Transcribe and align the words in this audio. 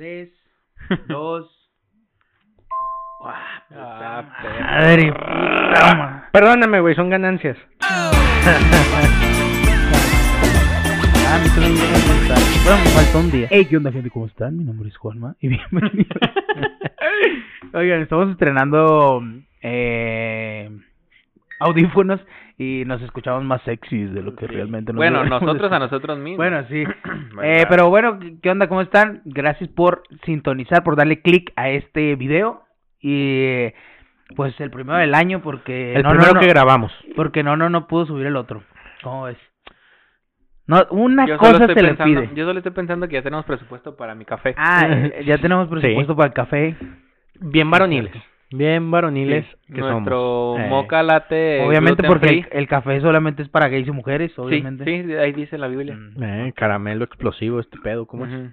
Tres, 0.00 0.30
dos. 1.08 1.44
Ah, 3.22 3.62
Ah, 3.70 4.24
madre, 4.62 5.12
puta 5.12 6.30
Perdóname, 6.32 6.80
güey, 6.80 6.94
son 6.94 7.10
ganancias. 7.10 7.58
Ah, 11.32 11.38
no 11.38 11.44
está. 11.44 12.34
Bueno, 12.64 12.82
me 12.82 12.90
faltó 12.90 13.18
un 13.18 13.30
día. 13.30 13.46
Hey, 13.50 13.66
¿qué 13.66 13.76
onda, 13.76 13.92
gente? 13.92 14.08
¿Cómo 14.08 14.24
están? 14.24 14.56
Mi 14.56 14.64
nombre 14.64 14.88
es 14.88 14.96
Juanma 14.96 15.36
y 15.38 15.48
bienvenidos. 15.48 16.16
Oigan, 17.74 18.00
estamos 18.00 18.30
estrenando 18.30 19.22
eh, 19.60 20.70
audífonos 21.58 22.20
y 22.62 22.84
nos 22.84 23.00
escuchamos 23.00 23.42
más 23.42 23.62
sexys 23.62 24.12
de 24.12 24.22
lo 24.22 24.36
que 24.36 24.46
Sí. 24.46 24.52
realmente 24.52 24.92
nos 24.92 24.98
Bueno, 24.98 25.24
nosotros 25.24 25.72
a 25.72 25.78
nosotros 25.78 26.18
mismos. 26.18 26.36
Bueno, 26.36 26.62
sí. 26.68 26.84
Bueno, 27.34 27.42
Eh, 27.42 27.64
pero 27.70 27.88
bueno, 27.88 28.18
¿qué 28.42 28.50
onda? 28.50 28.68
¿Cómo 28.68 28.82
están? 28.82 29.22
Gracias 29.24 29.70
por 29.70 30.02
sintonizar, 30.24 30.82
por 30.82 30.94
darle 30.96 31.22
click 31.22 31.52
a 31.56 31.70
este 31.70 32.16
video. 32.16 32.62
Y 33.00 33.68
pues 34.36 34.60
el 34.60 34.70
primero 34.70 34.98
del 34.98 35.14
año 35.14 35.40
porque 35.40 35.94
El 35.94 36.02
no, 36.02 36.10
no, 36.10 36.16
primero 36.16 36.34
no, 36.34 36.40
que 36.40 36.48
grabamos. 36.48 36.92
porque 37.16 37.42
no, 37.42 37.56
no, 37.56 37.70
no 37.70 37.86
pudo 37.86 38.04
subir 38.04 38.26
el 38.26 38.36
otro. 38.36 38.62
¿Cómo 39.02 39.22
ves? 39.24 39.38
No, 40.66 40.86
una 40.90 41.26
yo 41.26 41.38
cosa 41.38 41.66
se 41.66 41.68
le 41.68 41.74
pensando, 41.74 42.20
pide. 42.20 42.34
Yo 42.34 42.44
solo 42.44 42.58
estoy 42.58 42.72
pensando 42.72 43.08
que 43.08 43.14
ya 43.14 43.22
tenemos 43.22 43.46
presupuesto 43.46 43.96
para 43.96 44.14
mi 44.14 44.26
café. 44.26 44.54
Ah, 44.58 44.86
eh, 44.90 45.22
ya 45.24 45.38
tenemos 45.38 45.66
presupuesto 45.68 46.14
para 46.14 46.26
el 46.28 46.34
café. 46.34 46.76
Bien 47.40 47.70
varoniles. 47.70 48.12
Bien 48.52 48.90
varoniles 48.90 49.46
Sí, 49.66 49.74
que 49.74 49.80
Nuestro 49.80 50.54
somos. 50.56 50.60
Eh, 50.60 50.68
moca 50.68 51.02
latte 51.02 51.60
Obviamente 51.64 52.02
porque 52.02 52.26
free. 52.28 52.38
el, 52.50 52.58
el 52.58 52.68
café 52.68 53.00
solamente 53.00 53.42
es 53.42 53.48
para 53.48 53.68
gays 53.68 53.86
y 53.86 53.92
mujeres, 53.92 54.32
Sí, 54.34 54.40
obviamente. 54.40 54.84
sí, 54.84 55.12
ahí 55.14 55.32
dice 55.32 55.56
la 55.56 55.68
Biblia. 55.68 55.94
Mm, 55.96 56.22
eh, 56.22 56.52
caramelo 56.56 57.04
explosivo 57.04 57.60
este 57.60 57.78
pedo, 57.78 58.06
¿cómo 58.06 58.26
es? 58.26 58.32
Ujú. 58.32 58.50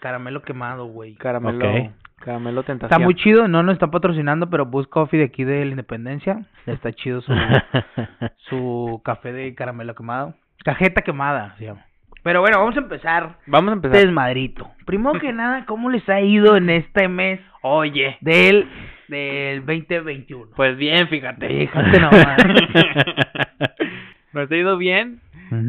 Caramelo 0.00 0.42
quemado, 0.42 0.86
güey. 0.86 1.14
Caramelo, 1.14 1.64
Ok. 1.70 1.90
caramelo 2.18 2.62
tentación. 2.64 2.92
Está 2.92 3.04
muy 3.04 3.14
chido, 3.14 3.46
no 3.48 3.62
nos 3.62 3.74
está 3.74 3.86
patrocinando, 3.90 4.50
pero 4.50 4.66
Bus 4.66 4.86
Coffee 4.88 5.18
de 5.20 5.26
aquí 5.26 5.44
de 5.44 5.64
la 5.64 5.70
Independencia. 5.70 6.44
Está 6.66 6.92
chido 6.92 7.20
su, 7.22 7.32
su 8.48 9.00
café 9.04 9.32
de 9.32 9.54
caramelo 9.54 9.94
quemado. 9.94 10.34
Cajeta 10.64 11.02
quemada, 11.02 11.54
se 11.58 11.66
llama. 11.66 11.84
Pero 12.26 12.40
bueno, 12.40 12.58
vamos 12.58 12.74
a 12.76 12.80
empezar. 12.80 13.36
Vamos 13.46 13.70
a 13.70 13.74
empezar. 13.74 13.98
Desmadrito. 13.98 14.68
Primero 14.84 15.20
que 15.20 15.32
nada, 15.32 15.64
¿cómo 15.64 15.90
les 15.90 16.06
ha 16.08 16.20
ido 16.20 16.56
en 16.56 16.70
este 16.70 17.06
mes 17.06 17.40
Oye, 17.62 18.16
del, 18.20 18.68
del 19.06 19.60
2021? 19.64 20.48
pues 20.56 20.76
bien, 20.76 21.06
fíjate. 21.06 21.46
Fíjate 21.46 22.00
nomás. 22.00 22.36
Nos 24.32 24.50
ha 24.50 24.56
ido 24.56 24.76
bien. 24.76 25.20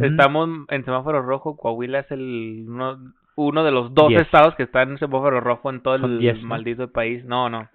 Estamos 0.01 0.49
en 0.69 0.83
semáforo 0.83 1.21
rojo. 1.21 1.55
Coahuila 1.57 1.99
es 1.99 2.09
el 2.11 2.65
uno, 2.67 3.13
uno 3.35 3.63
de 3.63 3.69
los 3.71 3.93
dos 3.93 4.09
Diez. 4.09 4.21
estados 4.23 4.55
que 4.55 4.63
están 4.63 4.89
en 4.89 4.97
semáforo 4.97 5.39
rojo 5.39 5.69
en 5.69 5.81
todo 5.81 5.93
el 5.95 6.17
diez, 6.19 6.41
¿no? 6.41 6.47
maldito 6.47 6.91
país. 6.91 7.23
No, 7.23 7.49
no. 7.51 7.69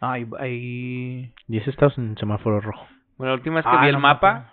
Ay, 0.00 0.24
ay. 0.38 1.32
10 1.48 1.66
estados 1.66 1.98
en 1.98 2.16
semáforo 2.16 2.60
rojo. 2.60 2.86
Bueno, 3.18 3.32
la 3.32 3.38
última 3.38 3.56
vez 3.56 3.64
que 3.64 3.70
Ah, 3.74 3.80
vi 3.82 3.88
el 3.88 3.94
no 3.94 4.00
mapa, 4.00 4.52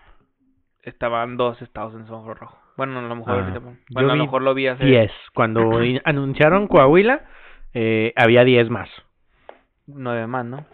estaban 0.82 1.38
dos 1.38 1.62
estados 1.62 1.94
en 1.94 2.06
semáforo 2.06 2.34
rojo. 2.34 2.58
Bueno, 2.78 3.00
a 3.00 3.02
lo 3.02 3.16
mejor 3.16 3.34
Ah, 3.34 3.42
ahorita. 3.42 3.60
Bueno, 3.90 4.10
a 4.10 4.12
lo 4.12 4.14
vi 4.14 4.20
mejor 4.22 4.42
lo 4.44 4.54
vi 4.54 4.68
hace 4.68 4.86
10. 4.86 5.12
Cuando 5.34 5.62
anunciaron 6.06 6.68
Coahuila, 6.68 7.22
eh, 7.74 8.14
había 8.16 8.44
10 8.44 8.70
más. 8.70 8.90
nueve 9.88 10.28
más, 10.28 10.46
¿no? 10.46 10.66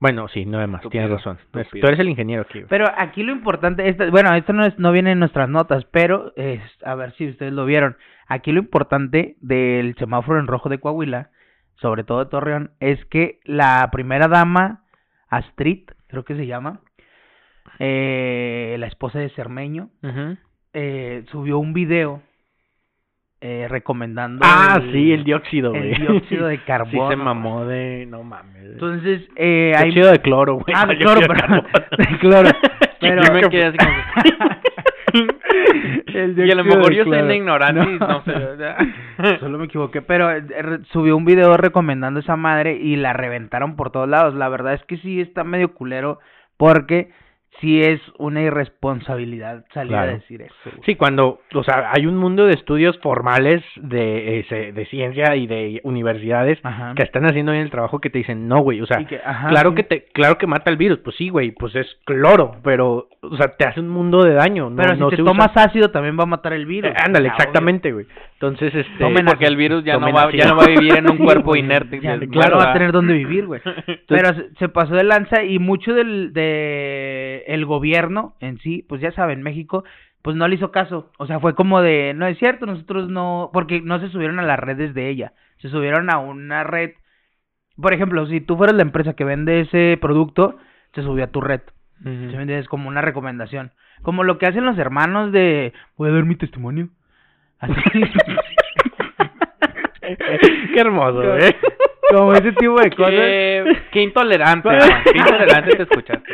Bueno, 0.00 0.28
sí, 0.28 0.44
9 0.46 0.66
más, 0.66 0.80
Estúpido, 0.80 1.02
tienes 1.04 1.10
razón. 1.18 1.38
Estúpido. 1.52 1.82
Tú 1.82 1.86
eres 1.88 2.00
el 2.00 2.08
ingeniero 2.08 2.42
aquí. 2.42 2.62
Pero 2.70 2.86
aquí 2.96 3.22
lo 3.22 3.32
importante, 3.32 3.86
esta- 3.88 4.08
bueno, 4.10 4.34
esto 4.34 4.52
no, 4.54 4.64
es, 4.64 4.78
no 4.78 4.92
viene 4.92 5.12
en 5.12 5.18
nuestras 5.18 5.48
notas, 5.48 5.84
pero 5.90 6.32
es, 6.36 6.60
a 6.84 6.94
ver 6.94 7.12
si 7.16 7.28
ustedes 7.28 7.52
lo 7.52 7.66
vieron. 7.66 7.96
Aquí 8.26 8.50
lo 8.52 8.60
importante 8.60 9.36
del 9.40 9.94
semáforo 9.98 10.40
en 10.40 10.46
rojo 10.46 10.68
de 10.70 10.78
Coahuila, 10.78 11.28
sobre 11.76 12.04
todo 12.04 12.24
de 12.24 12.30
Torreón, 12.30 12.70
es 12.80 13.04
que 13.06 13.40
la 13.44 13.88
primera 13.92 14.26
dama, 14.28 14.84
Astrid, 15.28 15.90
creo 16.08 16.24
que 16.24 16.34
se 16.34 16.46
llama, 16.46 16.80
eh, 17.78 18.76
la 18.78 18.86
esposa 18.86 19.18
de 19.18 19.28
Cermeño, 19.30 19.90
Ujú. 20.02 20.36
Eh, 20.72 21.24
subió 21.30 21.58
un 21.58 21.72
video 21.72 22.22
eh, 23.40 23.66
recomendando 23.70 24.40
Ah, 24.44 24.80
sí, 24.92 25.12
el 25.12 25.24
dióxido, 25.24 25.74
el 25.74 25.94
güey. 25.94 25.94
dióxido 26.06 26.46
de 26.46 26.56
Sí, 26.58 26.62
carbono. 26.66 27.08
se 27.10 27.16
mamó 27.16 27.64
de. 27.64 28.06
No 28.08 28.22
mames. 28.22 28.62
Entonces, 28.64 29.22
eh, 29.36 29.72
hay... 29.76 29.84
dióxido 29.90 30.10
de 30.12 30.18
cloro, 30.20 30.54
güey. 30.56 30.74
Ah, 30.74 30.86
de 30.88 30.98
cloro, 30.98 31.20
perdón. 31.26 31.64
De 31.98 32.18
cloro. 32.18 32.50
Pero- 33.00 33.22
Yo 33.22 33.32
me 33.32 33.40
quedé 33.48 33.64
así 33.66 33.78
como 33.78 33.90
El 36.06 36.38
y 36.46 36.50
a 36.50 36.54
lo 36.54 36.64
mejor 36.64 36.92
yo 36.92 37.04
soy 37.04 37.12
cloro. 37.12 37.32
ignorante 37.32 37.80
No. 37.98 38.08
no 38.08 38.22
sé. 38.24 39.38
Solo 39.40 39.58
me 39.58 39.64
equivoqué, 39.64 40.02
pero 40.02 40.30
eh, 40.30 40.42
subió 40.92 41.16
un 41.16 41.24
video 41.24 41.56
recomendando 41.56 42.20
esa 42.20 42.36
madre 42.36 42.76
y 42.76 42.96
la 42.96 43.12
reventaron 43.14 43.74
por 43.76 43.90
todos 43.90 44.08
lados. 44.08 44.34
La 44.34 44.48
verdad 44.48 44.74
es 44.74 44.84
que 44.84 44.98
sí 44.98 45.20
está 45.20 45.44
medio 45.44 45.72
culero 45.74 46.20
porque 46.56 47.10
sí 47.60 47.82
es 47.82 48.00
una 48.18 48.42
irresponsabilidad 48.42 49.64
salir 49.72 49.94
a 49.94 50.06
decir 50.06 50.42
eso. 50.42 50.54
güey. 50.64 50.76
Sí, 50.86 50.94
cuando, 50.96 51.40
o 51.54 51.62
sea, 51.64 51.90
hay 51.94 52.06
un 52.06 52.16
mundo 52.16 52.46
de 52.46 52.54
estudios 52.54 52.98
formales 53.00 53.62
de, 53.76 54.44
de 54.74 54.86
ciencia 54.86 55.36
y 55.36 55.46
de 55.46 55.80
universidades 55.84 56.58
Ajá. 56.62 56.94
que 56.96 57.02
están 57.02 57.26
haciendo 57.26 57.52
bien 57.52 57.64
el 57.64 57.70
trabajo 57.70 58.00
que 58.00 58.10
te 58.10 58.18
dicen, 58.18 58.48
no, 58.48 58.60
güey, 58.60 58.80
o 58.80 58.86
sea, 58.86 59.00
Y 59.00 59.06
que- 59.06 59.20
ajá, 59.24 59.48
claro 59.48 59.70
sí. 59.70 59.76
que 59.76 59.82
te, 59.84 60.04
claro 60.12 60.38
que 60.38 60.46
mata 60.46 60.70
el 60.70 60.76
virus, 60.76 60.98
pues 60.98 61.16
sí, 61.16 61.28
güey, 61.28 61.50
pues 61.52 61.74
es 61.76 61.86
cloro, 62.04 62.56
pero, 62.64 63.08
o 63.20 63.36
sea, 63.36 63.48
te 63.56 63.66
hace 63.66 63.80
un 63.80 63.88
mundo 63.88 64.22
de 64.24 64.32
daño, 64.34 64.70
no, 64.70 64.76
Pero 64.76 64.96
no 64.96 65.06
si 65.06 65.10
te 65.10 65.16
se 65.16 65.22
usa- 65.22 65.30
tomas 65.32 65.56
ácido 65.56 65.90
también 65.90 66.18
va 66.18 66.22
a 66.24 66.26
matar 66.26 66.52
el 66.54 66.66
virus. 66.66 66.90
Eh, 66.90 66.94
ándale, 67.06 67.28
sea, 67.28 67.36
exactamente, 67.36 67.92
güey. 67.92 68.06
Entonces, 68.34 68.74
este, 68.74 68.98
Tomen 68.98 69.26
porque 69.26 69.44
el 69.44 69.56
virus 69.56 69.84
ya 69.84 69.98
no 69.98 70.10
va, 70.12 70.22
ácido. 70.22 70.42
ya 70.42 70.48
no 70.50 70.56
va 70.56 70.64
a 70.64 70.68
vivir 70.68 70.96
en 70.96 71.10
un 71.10 71.18
Sí, 71.18 71.24
cuerpo 71.24 71.50
güey, 71.50 71.60
inerte. 71.60 72.00
ya, 72.00 72.18
claro, 72.18 72.56
va 72.56 72.70
a 72.70 72.72
tener 72.72 72.90
dónde 72.92 73.12
vivir, 73.12 73.44
güey. 73.46 73.60
Pero 74.08 74.34
se, 74.34 74.48
se 74.58 74.68
pasó 74.70 74.94
de 74.94 75.04
lanza 75.04 75.42
y 75.44 75.58
mucho 75.58 75.92
del 75.92 76.32
de 76.32 77.44
el 77.52 77.66
gobierno 77.66 78.34
en 78.40 78.58
sí, 78.58 78.84
pues 78.88 79.00
ya 79.00 79.12
saben, 79.12 79.42
México, 79.42 79.84
pues 80.22 80.36
no 80.36 80.46
le 80.48 80.54
hizo 80.56 80.70
caso. 80.70 81.10
O 81.18 81.26
sea, 81.26 81.40
fue 81.40 81.54
como 81.54 81.80
de, 81.82 82.12
no 82.14 82.26
es 82.26 82.38
cierto, 82.38 82.66
nosotros 82.66 83.08
no, 83.08 83.50
porque 83.52 83.80
no 83.80 83.98
se 84.00 84.08
subieron 84.08 84.38
a 84.38 84.42
las 84.44 84.58
redes 84.58 84.94
de 84.94 85.08
ella, 85.08 85.32
se 85.58 85.68
subieron 85.68 86.10
a 86.10 86.18
una 86.18 86.64
red. 86.64 86.92
Por 87.80 87.94
ejemplo, 87.94 88.26
si 88.26 88.40
tú 88.40 88.56
fueras 88.56 88.76
la 88.76 88.82
empresa 88.82 89.14
que 89.14 89.24
vende 89.24 89.60
ese 89.60 89.96
producto, 90.00 90.56
se 90.94 91.02
subió 91.02 91.24
a 91.24 91.28
tu 91.28 91.40
red. 91.40 91.60
¿Sí 92.02 92.08
me 92.08 92.14
Ujú. 92.16 92.24
entiendes? 92.40 92.68
Como 92.68 92.88
una 92.88 93.00
recomendación. 93.02 93.72
Como 94.02 94.24
lo 94.24 94.38
que 94.38 94.46
hacen 94.46 94.64
los 94.64 94.78
hermanos 94.78 95.32
de, 95.32 95.72
voy 95.96 96.08
a 96.10 96.12
dar 96.12 96.24
mi 96.24 96.34
testimonio. 96.36 96.88
Así. 97.58 97.74
Qué 100.74 100.80
hermoso, 100.80 101.22
güey. 101.22 101.54
como 102.10 102.32
ese 102.32 102.52
tipo 102.52 102.80
de 102.80 102.90
cosas. 102.90 103.10
Qué, 103.12 103.76
qué 103.92 104.02
intolerante, 104.02 104.68
qué 105.12 105.18
intolerante 105.18 105.76
te 105.76 105.82
escuchaste. 105.84 106.32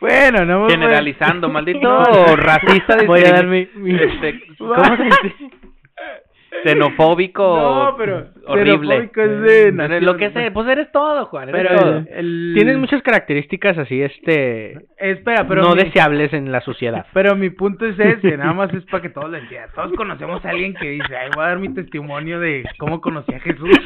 Bueno, 0.00 0.44
no 0.44 0.64
me 0.64 0.70
Generalizando, 0.70 1.48
maldito 1.52 1.80
No. 1.80 2.36
racista. 2.36 2.96
Voy 3.06 3.20
a 3.20 3.32
dar 3.32 3.46
mi, 3.46 3.68
mi- 3.76 3.94
este, 3.94 4.40
¿Cómo 4.58 4.96
se 4.96 5.04
dice? 5.04 5.34
Xenofóbico. 6.64 7.42
No, 7.44 7.94
pero 7.96 8.26
horrible. 8.46 8.96
xenofóbico 9.08 9.20
es 9.22 9.40
de 9.42 9.62
Pero 9.64 9.76
nación. 9.76 10.04
Lo 10.04 10.16
que 10.16 10.30
sé, 10.30 10.50
pues 10.50 10.68
eres 10.68 10.90
todo, 10.92 11.24
Juan. 11.26 11.48
Eres 11.48 11.62
Pero 11.68 11.78
todo. 11.80 11.96
el, 11.98 12.08
el- 12.12 12.52
Tienes 12.54 12.76
muchas 12.78 13.02
características 13.02 13.78
así, 13.78 14.02
este, 14.02 14.72
Espera, 14.98 15.46
pero 15.46 15.62
no 15.62 15.74
mi, 15.74 15.84
deseables 15.84 16.32
en 16.32 16.50
la 16.50 16.60
sociedad. 16.60 17.06
pero 17.14 17.36
mi 17.36 17.50
punto 17.50 17.86
es 17.86 17.98
ese, 17.98 18.36
nada 18.36 18.52
más 18.52 18.72
es 18.74 18.84
para 18.86 19.02
que 19.02 19.08
todos 19.10 19.30
lo 19.30 19.36
entiendan. 19.38 19.70
Todos 19.74 19.92
conocemos 19.96 20.44
a 20.44 20.50
alguien 20.50 20.74
que 20.74 20.90
dice, 20.90 21.16
ay, 21.16 21.30
voy 21.34 21.44
a 21.44 21.48
dar 21.48 21.58
mi 21.60 21.72
testimonio 21.72 22.40
de 22.40 22.64
cómo 22.78 23.00
conocí 23.00 23.32
a 23.34 23.40
Jesús. 23.40 23.68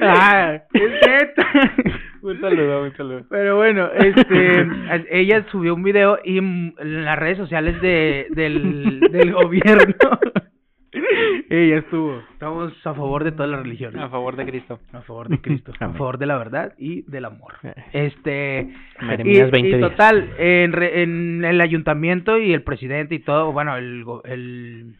Ah, 0.00 0.60
es 0.72 0.90
neta. 0.90 1.48
Un 2.22 2.40
saludo, 2.40 2.82
un 2.82 2.96
saludo. 2.96 3.22
Pero 3.30 3.56
bueno, 3.56 3.88
este, 3.94 4.66
ella 5.10 5.46
subió 5.52 5.72
un 5.76 5.84
video 5.84 6.18
y 6.24 6.38
en 6.38 6.74
las 7.04 7.16
redes 7.16 7.38
sociales 7.38 7.80
de, 7.80 8.26
del, 8.30 8.98
del 9.12 9.32
gobierno. 9.34 9.94
ella 11.48 11.78
estuvo. 11.78 12.20
Estamos 12.32 12.72
a 12.84 12.94
favor 12.94 13.22
de 13.22 13.30
todas 13.30 13.50
las 13.50 13.62
religiones. 13.62 14.02
A 14.02 14.08
favor 14.08 14.34
de 14.34 14.46
Cristo. 14.46 14.80
A 14.92 15.02
favor 15.02 15.28
de 15.28 15.40
Cristo, 15.40 15.72
a 15.78 15.90
favor 15.92 16.18
de 16.18 16.26
la 16.26 16.38
verdad 16.38 16.74
y 16.76 17.02
del 17.02 17.24
amor. 17.26 17.54
Eh. 17.62 17.74
Este, 17.92 18.68
y, 19.00 19.04
Jeremías 19.06 19.50
20 19.52 19.76
y 19.76 19.80
total, 19.80 20.30
en, 20.38 20.72
re- 20.72 21.02
en 21.02 21.44
el 21.44 21.60
ayuntamiento 21.60 22.36
y 22.36 22.52
el 22.52 22.62
presidente 22.64 23.14
y 23.14 23.20
todo, 23.20 23.52
bueno, 23.52 23.76
el, 23.76 24.04
el 24.24 24.96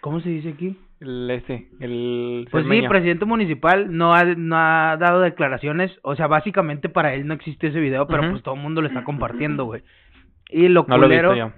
¿cómo 0.00 0.20
se 0.20 0.28
dice 0.30 0.50
aquí? 0.50 0.76
El 1.00 1.30
ese, 1.30 1.68
el 1.80 2.48
Pues 2.50 2.64
sí, 2.66 2.88
presidente 2.88 3.26
municipal 3.26 3.94
no 3.94 4.14
ha, 4.14 4.24
no 4.24 4.56
ha 4.56 4.96
dado 4.98 5.20
declaraciones, 5.20 5.92
o 6.02 6.16
sea, 6.16 6.26
básicamente 6.26 6.88
para 6.88 7.12
él 7.12 7.26
no 7.26 7.34
existe 7.34 7.66
ese 7.66 7.80
video, 7.80 8.06
pero 8.06 8.30
pues 8.30 8.42
todo 8.42 8.54
el 8.54 8.62
mundo 8.62 8.80
lo 8.80 8.88
está 8.88 9.04
compartiendo, 9.04 9.64
güey. 9.66 9.82
Y 10.48 10.68
lo 10.68 10.86
No 10.88 10.98
culero. 10.98 11.52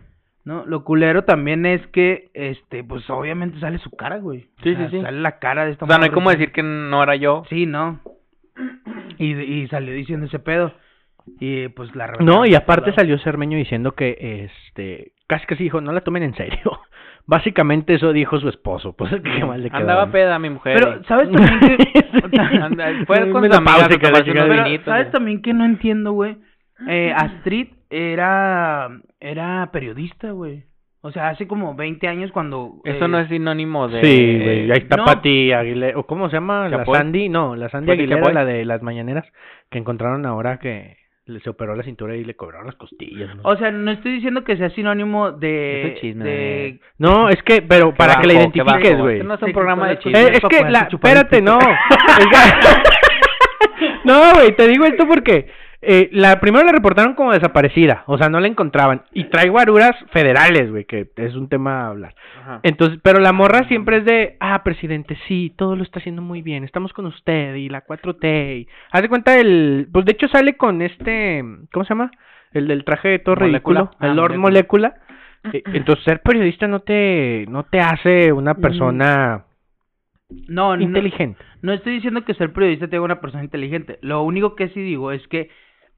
¿no? 0.44 0.64
Lo 0.64 0.82
culero 0.82 1.24
también 1.24 1.66
es 1.66 1.86
que, 1.88 2.30
este, 2.32 2.82
pues 2.82 3.08
obviamente 3.10 3.60
sale 3.60 3.78
su 3.78 3.90
cara, 3.90 4.16
güey. 4.16 4.48
Sí, 4.62 4.72
O 4.72 4.76
sea, 4.76 4.90
sí, 4.90 4.96
sí. 4.96 5.02
Sale 5.02 5.20
la 5.20 5.38
cara 5.38 5.66
de 5.66 5.72
esta 5.72 5.84
O 5.84 5.88
sea, 5.88 5.98
no 5.98 6.04
hay 6.04 6.10
como 6.10 6.30
decir 6.30 6.52
que 6.52 6.62
no 6.62 7.02
era 7.02 7.16
yo. 7.16 7.44
Sí, 7.50 7.66
no. 7.66 8.00
Y, 9.18 9.34
y 9.34 9.68
salió 9.68 9.92
diciendo 9.92 10.26
ese 10.26 10.38
pedo. 10.38 10.72
Y 11.38 11.68
pues 11.68 11.94
la 11.94 12.06
No, 12.20 12.46
y 12.46 12.54
aparte 12.54 12.94
salió 12.94 13.18
Cermeño 13.18 13.58
diciendo 13.58 13.92
que, 13.92 14.48
este, 14.48 15.12
casi 15.26 15.46
casi 15.46 15.64
dijo, 15.64 15.80
no 15.80 15.92
la 15.92 16.00
tomen 16.00 16.22
en 16.22 16.34
serio. 16.34 16.80
Básicamente 17.28 17.92
eso 17.92 18.14
dijo 18.14 18.40
su 18.40 18.48
esposo, 18.48 18.94
pues 18.96 19.12
qué 19.22 19.44
mal 19.44 19.62
le 19.62 19.68
quedó. 19.68 19.80
Andaba 19.80 20.10
peda 20.10 20.38
mi 20.38 20.48
mujer. 20.48 20.78
Pero, 20.78 21.04
¿sabes 21.04 21.30
también 21.30 21.76
que... 21.76 22.38
Anda- 22.40 23.04
fue 23.06 23.30
con 23.30 23.46
la 23.46 23.60
pausa 23.60 23.88
que 23.90 24.10
la 24.10 24.24
Pero, 24.24 24.64
vinitos, 24.64 24.86
¿sabes 24.86 25.04
güey. 25.04 25.12
también 25.12 25.42
que 25.42 25.52
no 25.52 25.64
entiendo, 25.64 26.12
güey? 26.12 26.36
Eh, 26.88 27.12
Astrid 27.12 27.70
era, 27.90 28.88
era 29.18 29.68
periodista, 29.72 30.30
güey. 30.30 30.62
O 31.00 31.10
sea, 31.10 31.30
hace 31.30 31.48
como 31.48 31.74
20 31.74 32.06
años 32.06 32.30
cuando... 32.30 32.80
Eso 32.84 33.06
eh, 33.06 33.08
no 33.08 33.18
es 33.18 33.28
sinónimo 33.28 33.88
de... 33.88 34.00
Sí, 34.00 34.38
güey, 34.40 34.70
ahí 34.70 34.78
está 34.78 34.96
no. 34.96 35.04
Pati 35.04 35.50
Aguilera, 35.50 35.98
o 35.98 36.04
¿cómo 36.06 36.28
se 36.30 36.36
llama? 36.36 36.68
La. 36.68 36.84
Sandy, 36.84 37.28
no, 37.28 37.56
la 37.56 37.68
Sandy 37.68 37.90
Aguilera, 37.90 38.20
Chapoy. 38.20 38.32
la 38.32 38.44
de 38.44 38.64
las 38.64 38.80
mañaneras, 38.80 39.26
que 39.70 39.78
encontraron 39.78 40.24
ahora 40.24 40.58
que 40.60 40.97
se 41.42 41.50
operó 41.50 41.76
la 41.76 41.82
cintura 41.82 42.16
y 42.16 42.24
le 42.24 42.34
cobraron 42.34 42.66
las 42.66 42.76
costillas. 42.76 43.34
¿no? 43.36 43.42
O 43.44 43.56
sea, 43.56 43.70
no 43.70 43.90
estoy 43.90 44.12
diciendo 44.12 44.44
que 44.44 44.56
sea 44.56 44.70
sinónimo 44.70 45.30
de... 45.32 45.82
Ese 45.92 46.00
chisme. 46.00 46.24
de- 46.24 46.80
No, 46.98 47.28
es 47.28 47.42
que, 47.42 47.62
pero 47.62 47.94
para 47.94 48.14
Qué 48.16 48.20
que 48.22 48.26
la 48.28 48.34
bajo, 48.34 48.42
identifiques, 48.54 48.92
bajo. 48.92 49.02
güey. 49.02 49.16
Este 49.16 49.26
no 49.28 49.34
es 49.34 49.40
Sí, 49.40 49.44
un 49.44 49.48
que 49.50 49.54
programa 49.54 49.88
de 49.88 49.94
la 49.94 50.00
chismes. 50.00 50.26
Eh, 50.26 50.30
es 50.32 50.40
que 50.48 50.70
la, 50.70 50.78
espérate, 50.90 51.42
no. 51.42 51.58
Es 52.18 52.26
no, 54.04 54.32
güey, 54.34 54.56
te 54.56 54.66
digo 54.68 54.84
esto 54.84 55.06
porque 55.06 55.48
eh, 55.80 56.08
la 56.12 56.40
primero 56.40 56.64
la 56.66 56.72
reportaron 56.72 57.14
como 57.14 57.32
desaparecida, 57.32 58.02
o 58.06 58.18
sea, 58.18 58.28
no 58.28 58.40
la 58.40 58.48
encontraban 58.48 59.02
y 59.12 59.24
trae 59.24 59.48
guaruras 59.48 59.92
federales, 60.12 60.70
güey, 60.70 60.84
que 60.84 61.08
es 61.16 61.34
un 61.36 61.48
tema 61.48 61.82
a 61.82 61.88
hablar. 61.88 62.14
Ajá. 62.40 62.60
Entonces, 62.64 62.98
pero 63.02 63.20
la 63.20 63.32
morra 63.32 63.66
siempre 63.68 63.98
es 63.98 64.04
de, 64.04 64.36
ah, 64.40 64.62
presidente, 64.64 65.16
sí, 65.28 65.52
todo 65.56 65.76
lo 65.76 65.82
está 65.84 66.00
haciendo 66.00 66.20
muy 66.20 66.42
bien, 66.42 66.64
estamos 66.64 66.92
con 66.92 67.06
usted 67.06 67.54
y 67.54 67.68
la 67.68 67.84
4T 67.86 68.58
y 68.60 68.68
haz 68.90 69.02
de 69.02 69.08
cuenta 69.08 69.38
el, 69.38 69.88
pues 69.92 70.04
de 70.04 70.12
hecho 70.12 70.26
sale 70.28 70.56
con 70.56 70.82
este, 70.82 71.44
¿cómo 71.72 71.84
se 71.84 71.90
llama? 71.90 72.10
El 72.52 72.66
del 72.66 72.84
traje 72.84 73.08
de 73.08 73.18
todo 73.20 73.34
ridículo, 73.36 73.90
el 74.00 74.10
Ah, 74.10 74.14
Lord 74.14 74.36
Molécula. 74.36 74.88
Molécula. 74.88 75.02
Eh, 75.52 75.62
Entonces, 75.72 76.04
ser 76.04 76.20
periodista 76.20 76.66
no 76.66 76.80
te, 76.80 77.46
no 77.48 77.62
te 77.62 77.78
hace 77.78 78.32
una 78.32 78.54
persona 78.54 79.44
No, 80.48 80.76
no, 80.76 80.82
inteligente. 80.82 81.38
no 81.62 81.72
estoy 81.72 81.92
diciendo 81.94 82.24
que 82.24 82.34
ser 82.34 82.52
periodista 82.52 82.88
te 82.88 82.96
haga 82.96 83.04
una 83.04 83.20
persona 83.20 83.44
inteligente. 83.44 83.98
Lo 84.02 84.22
único 84.24 84.56
que 84.56 84.68
sí 84.70 84.80
digo 84.80 85.12
es 85.12 85.26
que 85.28 85.48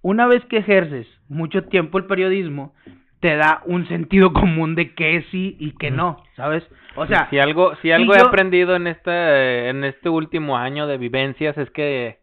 una 0.02 0.26
vez 0.26 0.44
que 0.47 0.58
ejerces 0.58 1.06
mucho 1.29 1.64
tiempo 1.64 1.99
el 1.99 2.06
periodismo, 2.06 2.75
te 3.20 3.37
da 3.37 3.61
un 3.67 3.87
sentido 3.87 4.32
común 4.32 4.75
de 4.75 4.94
qué 4.94 5.25
sí 5.31 5.56
y 5.61 5.73
qué 5.76 5.91
no, 5.91 6.23
¿sabes? 6.37 6.67
O 6.97 7.06
sea, 7.06 7.29
si 7.31 7.38
algo, 7.38 7.75
si 7.76 7.82
si 7.82 7.93
algo 7.93 8.14
he 8.14 8.19
yo- 8.19 8.26
aprendido 8.29 8.75
en 8.76 8.87
este, 8.87 9.69
en 9.69 9.85
este 9.85 10.08
último 10.08 10.56
año 10.56 10.87
de 10.87 10.97
vivencias 10.99 11.56
es 11.58 11.70
que 11.70 12.19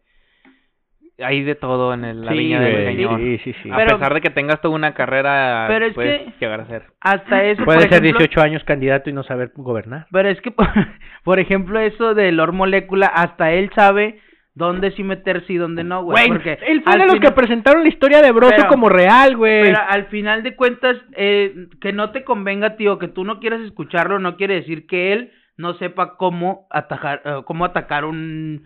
hay 1.20 1.42
de 1.42 1.54
todo 1.56 1.94
en 1.94 2.04
el- 2.04 2.24
la 2.24 2.32
viña 2.32 2.60
del 2.60 2.84
señor. 2.86 3.18
sí, 3.18 3.38
sí, 3.38 3.54
sí. 3.62 3.70
A 3.70 3.76
Pero- 3.76 3.96
pesar 3.98 4.14
de 4.14 4.20
que 4.20 4.30
tengas 4.30 4.60
toda 4.60 4.74
una 4.74 4.94
carrera, 4.94 5.64
Pero 5.68 5.86
es 5.86 5.94
puedes 5.94 6.20
que- 6.20 6.32
llegar 6.40 6.60
a 6.60 6.66
ser. 6.66 6.84
hasta 7.00 7.44
eso... 7.44 7.64
Puede 7.64 7.78
por 7.80 7.88
ser 7.88 8.02
ejemplo- 8.04 8.18
18 8.20 8.40
años 8.40 8.62
candidato 8.64 9.10
y 9.10 9.12
no 9.12 9.22
saber 9.24 9.50
gobernar. 9.56 10.06
Pero 10.12 10.28
es 10.28 10.40
que, 10.40 10.50
por, 10.52 10.66
por 11.24 11.38
ejemplo, 11.40 11.80
eso 11.80 12.14
de 12.14 12.30
Lord 12.30 12.52
Molécula, 12.52 13.06
hasta 13.06 13.50
él 13.52 13.70
sabe 13.74 14.20
dónde 14.58 14.90
sí 14.90 15.04
meterse 15.04 15.52
y 15.52 15.56
dónde 15.56 15.84
no, 15.84 16.02
güey. 16.02 16.28
Porque 16.28 16.58
él 16.66 16.82
fue 16.82 16.98
de 16.98 17.06
los 17.06 17.20
que 17.20 17.30
presentaron 17.30 17.82
la 17.84 17.88
historia 17.88 18.20
de 18.20 18.32
Broso 18.32 18.54
Pero- 18.56 18.68
como 18.68 18.88
real, 18.88 19.36
güey. 19.36 19.62
Pero 19.62 19.78
al 19.88 20.06
final 20.06 20.42
de 20.42 20.56
cuentas, 20.56 20.96
eh, 21.16 21.68
que 21.80 21.92
no 21.92 22.10
te 22.10 22.24
convenga, 22.24 22.76
tío, 22.76 22.98
que 22.98 23.08
tú 23.08 23.24
no 23.24 23.38
quieras 23.38 23.60
escucharlo, 23.60 24.18
no 24.18 24.36
quiere 24.36 24.54
decir 24.54 24.86
que 24.86 25.12
él 25.12 25.32
no 25.56 25.74
sepa 25.74 26.16
cómo 26.16 26.66
atacar, 26.70 27.22
eh, 27.24 27.42
cómo 27.44 27.64
atacar 27.64 28.04
un, 28.04 28.64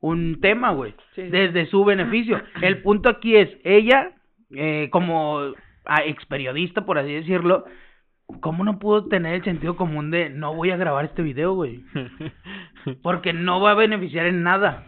un 0.00 0.40
tema, 0.40 0.72
güey, 0.72 0.94
desde 1.16 1.66
su 1.66 1.84
beneficio. 1.84 2.40
El 2.60 2.82
punto 2.82 3.08
aquí 3.08 3.36
es, 3.36 3.48
ella, 3.64 4.10
eh, 4.54 4.88
como 4.90 5.38
ah, 5.86 6.02
ex 6.04 6.26
periodista, 6.26 6.84
por 6.84 6.98
así 6.98 7.12
decirlo, 7.12 7.64
¿cómo 8.40 8.64
no 8.64 8.78
pudo 8.78 9.06
tener 9.06 9.34
el 9.34 9.44
sentido 9.44 9.76
común 9.76 10.10
de 10.10 10.30
no 10.30 10.54
voy 10.54 10.70
a 10.70 10.76
grabar 10.76 11.04
este 11.04 11.22
video, 11.22 11.54
güey? 11.54 11.84
Porque 13.02 13.32
no 13.32 13.60
va 13.60 13.70
a 13.70 13.74
beneficiar 13.74 14.26
en 14.26 14.42
nada. 14.42 14.84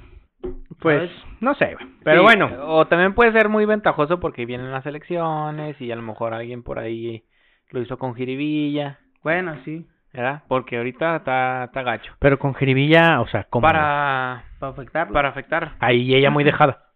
Pues, 0.81 1.11
¿sabes? 1.11 1.25
no 1.41 1.55
sé, 1.55 1.75
güey. 1.75 1.87
Pero 2.05 2.19
Sí, 2.21 2.25
bueno, 2.25 2.51
O 2.69 2.87
también 2.87 3.15
puede 3.15 3.33
ser 3.33 3.49
muy 3.49 3.65
ventajoso 3.67 4.21
porque 4.21 4.47
vienen 4.47 4.73
las 4.73 4.87
elecciones 4.87 5.81
y 5.81 5.91
a 5.93 5.97
lo 5.97 6.03
mejor 6.03 6.33
alguien 6.35 6.63
por 6.63 6.79
ahí 6.79 7.25
lo 7.71 7.81
hizo 7.81 7.99
con 7.99 8.15
jiribilla, 8.15 8.99
Bueno, 9.23 9.57
sí, 9.65 9.87
¿verdad? 10.13 10.43
Porque 10.49 10.77
ahorita 10.79 11.17
está, 11.17 11.65
está 11.65 11.83
gacho. 11.83 12.13
pero 12.19 12.39
con 12.39 12.55
Jiribilla, 12.55 13.21
o 13.21 13.29
sea, 13.29 13.45
¿cómo? 13.51 13.63
Para, 13.67 14.45
para 14.59 14.73
afectarlo. 14.73 15.13
para 15.13 15.29
afectar. 15.29 15.73
Ahí 15.79 16.15
ella 16.15 16.31
muy 16.31 16.43
dejada. 16.45 16.87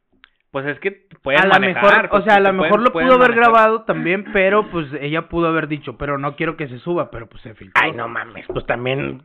Pues 0.50 0.66
es 0.66 0.78
que 0.80 1.06
pueden 1.22 1.40
a 1.42 1.46
lo 1.46 1.60
mejor, 1.60 2.06
o 2.06 2.10
pues, 2.10 2.24
sea, 2.24 2.36
a 2.36 2.40
lo 2.40 2.44
pueden- 2.50 2.60
mejor 2.62 2.80
lo 2.82 2.92
pudo 2.92 3.02
haber 3.14 3.30
manejar. 3.30 3.36
grabado 3.52 3.82
también, 3.82 4.24
pero 4.32 4.68
pues 4.70 4.86
ella 5.00 5.28
pudo 5.28 5.48
haber 5.48 5.66
dicho, 5.68 5.96
pero 5.98 6.16
no 6.16 6.36
quiero 6.36 6.56
que 6.56 6.68
se 6.68 6.78
suba, 6.78 7.10
pero 7.10 7.28
pues 7.28 7.42
se 7.42 7.54
filtró. 7.54 7.80
Ay, 7.84 7.92
no 7.92 8.06
mames, 8.08 8.46
pues 8.48 8.64
también 8.66 9.20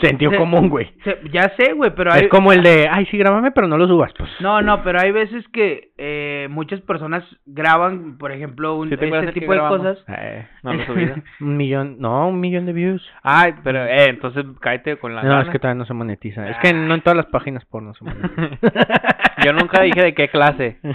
sentido 0.00 0.30
Se- 0.30 0.36
común, 0.38 0.68
güey. 0.68 0.92
Se- 1.04 1.18
ya 1.32 1.52
sé, 1.58 1.72
güey, 1.72 1.92
pero 1.94 2.12
hay... 2.12 2.22
Es 2.22 2.28
como 2.28 2.52
el 2.52 2.62
de, 2.62 2.88
ay, 2.90 3.06
sí, 3.06 3.16
grábame, 3.18 3.50
pero 3.50 3.66
no 3.68 3.76
lo 3.78 3.86
subas, 3.86 4.12
pues. 4.16 4.30
No, 4.40 4.62
no, 4.62 4.82
pero 4.82 5.00
hay 5.00 5.10
veces 5.12 5.46
que 5.48 5.90
eh, 5.98 6.48
muchas 6.50 6.80
personas 6.82 7.24
graban, 7.46 8.16
por 8.18 8.32
ejemplo, 8.32 8.76
un, 8.76 8.88
¿Sí 8.88 8.94
este 8.94 9.32
tipo 9.32 9.52
de 9.52 9.58
grabamos? 9.58 9.78
cosas. 9.78 10.04
Eh, 10.08 10.46
No 10.62 10.74
lo 10.74 10.84
subido. 10.86 11.14
un 11.40 11.56
millón, 11.56 11.96
no, 11.98 12.28
un 12.28 12.40
millón 12.40 12.66
de 12.66 12.72
views. 12.72 13.06
Ay, 13.22 13.54
pero, 13.64 13.84
eh, 13.84 14.08
entonces 14.10 14.44
cállate 14.60 14.96
con 14.98 15.14
la 15.14 15.22
No, 15.22 15.28
gana. 15.30 15.42
es 15.42 15.48
que 15.48 15.58
todavía 15.58 15.78
no 15.78 15.86
se 15.86 15.94
monetiza. 15.94 16.48
Es 16.48 16.56
que 16.58 16.72
no 16.72 16.94
en 16.94 17.00
todas 17.02 17.16
las 17.16 17.26
páginas 17.26 17.64
porno 17.66 17.92
se 17.94 18.04
monetiza. 18.04 18.58
Yo 19.44 19.52
nunca 19.52 19.82
dije 19.82 20.02
de 20.02 20.14
qué 20.14 20.28
clase. 20.28 20.78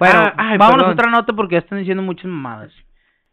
Bueno, 0.00 0.18
Ah, 0.18 0.32
ay, 0.38 0.56
vámonos 0.56 0.84
perdón. 0.86 0.90
a 0.90 0.92
otra 0.94 1.10
nota 1.10 1.32
porque 1.34 1.56
ya 1.56 1.58
están 1.58 1.78
diciendo 1.78 2.02
muchas 2.02 2.24
mamadas. 2.24 2.72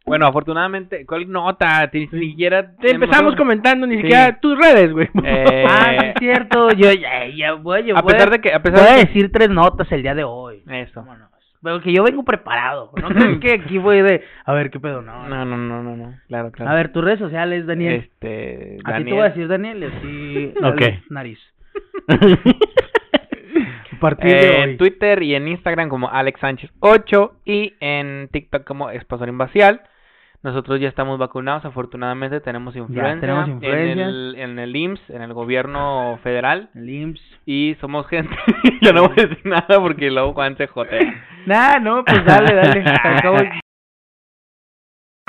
Bueno, 0.07 0.25
afortunadamente, 0.25 1.05
¿cuál 1.05 1.29
nota? 1.29 1.89
Ni 1.93 2.07
siquiera... 2.07 2.71
Te 2.77 2.91
empezamos 2.91 3.35
comentando 3.35 3.85
ni 3.85 3.95
Sí. 3.97 4.01
siquiera 4.03 4.39
tus 4.39 4.57
redes, 4.57 4.91
güey. 4.93 5.09
Eh, 5.23 5.65
ah, 5.69 5.91
sí 5.99 6.05
es 6.07 6.13
cierto, 6.19 6.71
yo 6.71 6.91
ya, 6.93 7.27
ya 7.27 7.53
voy, 7.53 7.83
yo 7.85 7.97
a 7.97 8.01
voy 8.01 8.13
pesar 8.13 8.29
de 8.29 8.39
que... 8.39 8.53
A 8.53 8.61
pesar 8.61 8.79
voy 8.79 8.89
a 8.89 8.93
de 8.93 9.01
que- 9.01 9.07
decir 9.07 9.31
tres 9.31 9.49
notas 9.49 9.91
el 9.91 10.01
día 10.03 10.15
de 10.15 10.23
hoy. 10.23 10.63
Eso. 10.69 11.01
Vámonos. 11.01 11.27
Pero 11.61 11.81
que 11.81 11.91
yo 11.91 12.03
vengo 12.03 12.23
preparado. 12.23 12.91
No 13.01 13.09
crees 13.09 13.39
que 13.41 13.51
aquí 13.53 13.77
voy 13.79 14.01
de. 14.01 14.23
A 14.45 14.53
ver, 14.53 14.69
¿qué 14.69 14.79
pedo? 14.79 15.01
No. 15.01 15.27
No, 15.27 15.43
no, 15.43 15.57
no, 15.57 15.83
no, 15.83 15.97
no. 15.97 16.13
Claro, 16.27 16.51
claro. 16.51 16.71
A 16.71 16.75
ver, 16.75 16.93
tus 16.93 17.03
redes 17.03 17.19
sociales, 17.19 17.65
Daniel. 17.65 17.95
Este... 17.95 18.77
Así 18.83 18.83
te 18.85 18.91
Daniel. 18.91 19.13
voy 19.15 19.23
a 19.25 19.29
decir 19.29 19.47
Daniel 19.47 19.83
y 19.83 19.85
así. 19.85 20.53
Ok. 20.63 20.81
Nariz. 21.09 21.39
A 23.91 23.99
partir 23.99 24.29
de 24.29 24.39
Eh, 24.47 24.49
hoy. 24.63 24.69
en 24.71 24.77
Twitter 24.77 25.23
y 25.23 25.35
en 25.35 25.47
Instagram 25.47 25.89
como 25.89 26.09
Alex 26.09 26.39
Sánchez 26.39 26.69
8 26.79 27.33
y 27.45 27.73
en 27.79 28.29
TikTok 28.31 28.63
como 28.63 28.91
Espasor 28.91 29.27
Invacial. 29.27 29.81
Nosotros 30.43 30.79
ya 30.79 30.87
estamos 30.87 31.17
vacunados, 31.17 31.65
afortunadamente 31.65 32.39
tenemos 32.41 32.75
influencia, 32.75 33.19
tenemos 33.19 33.47
En, 33.47 33.53
influencia. 33.55 34.05
el, 34.05 34.35
en 34.37 34.59
el 34.59 34.75
IMSS, 34.75 35.09
en 35.09 35.21
el 35.23 35.33
gobierno 35.33 36.19
federal 36.23 36.69
El 36.75 36.89
IMSS. 36.89 37.21
y 37.45 37.75
somos 37.81 38.07
gente, 38.07 38.33
yo 38.81 38.93
no 38.93 39.07
voy 39.07 39.13
a 39.17 39.27
decir 39.27 39.41
nada 39.45 39.79
porque 39.81 40.09
luego 40.11 40.33
Juan 40.33 40.55
se 40.57 40.67
jotea. 40.67 41.23
Nah, 41.47 41.79
no, 41.79 42.03
pues 42.05 42.23
dale, 42.25 42.53
dale. 42.53 42.83
Al 43.03 43.21
cabo- 43.21 43.37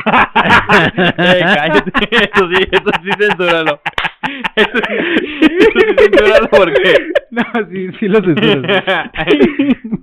Eh, 0.07 1.41
cállate, 1.45 1.93
eso 2.11 2.49
sí, 2.49 2.65
eso 2.71 2.91
sí 3.03 3.11
censúralo. 3.19 3.81
Eso 4.57 4.79
sí, 5.99 6.11
eso 6.13 6.49
porque... 6.51 6.93
No, 7.31 7.43
sí, 7.71 7.91
sí 8.01 8.09
lo 8.09 8.21
censuras. 8.21 8.85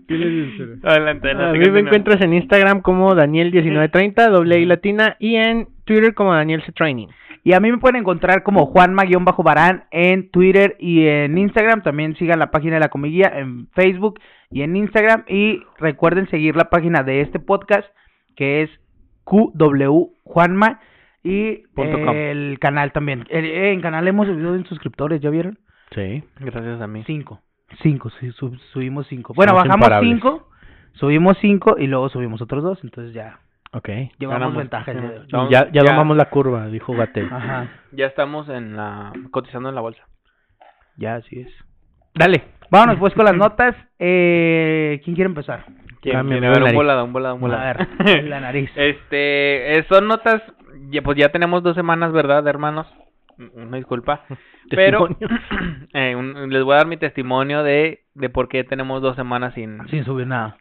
Sí 0.07 0.13
lo 0.13 0.25
censuras. 0.25 0.79
Adelante, 0.83 1.29
A 1.29 1.31
adelante, 1.31 1.59
mí 1.59 1.71
me 1.71 1.79
encuentras 1.79 2.21
en 2.21 2.33
Instagram 2.33 2.81
como 2.81 3.15
Daniel1930, 3.15 4.29
doble 4.29 4.59
I 4.59 4.65
latina, 4.65 5.15
y 5.19 5.35
en 5.35 5.67
Twitter 5.85 6.13
como 6.13 6.33
Daniel 6.33 6.61
C. 6.65 6.71
Training. 6.71 7.07
Y 7.45 7.53
a 7.53 7.59
mí 7.59 7.71
me 7.71 7.77
pueden 7.77 7.97
encontrar 7.97 8.41
como 8.41 8.65
Juanma-Barán 8.65 9.83
en 9.91 10.31
Twitter 10.31 10.75
y 10.79 11.05
en 11.05 11.37
Instagram. 11.37 11.83
También 11.83 12.15
sigan 12.15 12.39
la 12.39 12.49
página 12.49 12.73
de 12.73 12.79
la 12.79 12.89
comiguía 12.89 13.31
en 13.35 13.67
Facebook 13.75 14.19
y 14.49 14.63
en 14.63 14.75
Instagram. 14.75 15.25
Y 15.27 15.61
recuerden 15.77 16.27
seguir 16.29 16.55
la 16.55 16.71
página 16.71 17.03
de 17.03 17.21
este 17.21 17.39
podcast 17.39 17.87
que 18.35 18.63
es 18.63 18.71
QW 19.25 20.09
Juanma. 20.23 20.79
Y 21.27 21.63
Punto 21.73 21.97
com. 22.05 22.15
el 22.15 22.57
canal 22.59 22.91
también. 22.91 23.25
El, 23.29 23.45
eh, 23.45 23.71
en 23.73 23.81
canal 23.81 24.07
hemos 24.07 24.27
subido 24.27 24.53
en 24.55 24.65
suscriptores, 24.65 25.21
¿ya 25.21 25.29
vieron? 25.31 25.57
Sí. 25.91 26.23
Gracias 26.39 26.79
a 26.79 26.87
mí. 26.87 27.03
Cinco. 27.07 27.41
Cinco, 27.81 28.09
sí, 28.19 28.31
sub- 28.33 28.59
subimos 28.71 29.07
cinco. 29.07 29.33
Bueno, 29.33 29.51
Somos 29.51 29.63
bajamos 29.63 29.85
imparables. 29.87 30.11
cinco, 30.13 30.49
subimos 30.93 31.37
cinco 31.41 31.77
y 31.79 31.87
luego 31.87 32.09
subimos 32.09 32.41
otros 32.41 32.63
dos. 32.63 32.79
Entonces 32.83 33.13
ya 33.13 33.39
Ok. 33.73 33.89
llevamos 34.19 34.39
Ganamos. 34.39 34.57
ventaja 34.57 34.91
el 34.91 35.01
día 35.01 35.09
de 35.09 35.19
hoy. 35.19 35.27
Vamos, 35.31 35.49
ya, 35.49 35.65
ya 35.71 35.81
ya. 35.83 35.91
domamos 35.91 36.15
la 36.15 36.29
curva, 36.29 36.67
dijo 36.67 36.93
Gatel. 36.93 37.27
Ajá, 37.31 37.69
Ya 37.91 38.05
estamos 38.05 38.47
en 38.49 38.77
la 38.77 39.11
cotizando 39.31 39.69
en 39.69 39.75
la 39.75 39.81
bolsa. 39.81 40.03
ya 40.97 41.15
así 41.15 41.39
es. 41.39 41.49
Dale. 42.13 42.43
Vámonos 42.69 42.97
pues 42.99 43.13
con 43.15 43.25
las 43.25 43.35
notas. 43.35 43.75
Eh, 43.99 45.01
¿Quién 45.03 45.15
quiere 45.15 45.27
empezar? 45.29 45.65
¿Quién? 46.01 46.15
A 46.17 46.21
ver, 46.23 46.37
un 46.37 46.41
nariz. 46.59 46.73
volado, 46.75 47.03
un 47.03 47.13
volado, 47.13 47.35
un 47.35 47.41
volado. 47.41 47.63
A 47.63 47.73
ver, 48.03 48.23
la 48.25 48.39
nariz. 48.39 48.69
Este, 48.75 49.77
eh, 49.79 49.85
son 49.89 50.07
notas, 50.07 50.41
ya, 50.89 51.01
pues 51.01 51.17
ya 51.17 51.29
tenemos 51.29 51.63
dos 51.63 51.75
semanas, 51.75 52.11
¿verdad, 52.11 52.47
hermanos? 52.47 52.87
Una 53.53 53.77
disculpa. 53.77 54.23
Pero 54.69 55.07
eh, 55.93 56.15
un- 56.15 56.49
les 56.51 56.63
voy 56.63 56.73
a 56.73 56.77
dar 56.77 56.87
mi 56.87 56.97
testimonio 56.97 57.63
de, 57.63 58.03
de 58.13 58.29
por 58.29 58.47
qué 58.47 58.63
tenemos 58.63 59.01
dos 59.01 59.15
semanas 59.15 59.53
sin... 59.53 59.85
Sin 59.89 60.05
subir 60.05 60.27
nada. 60.27 60.57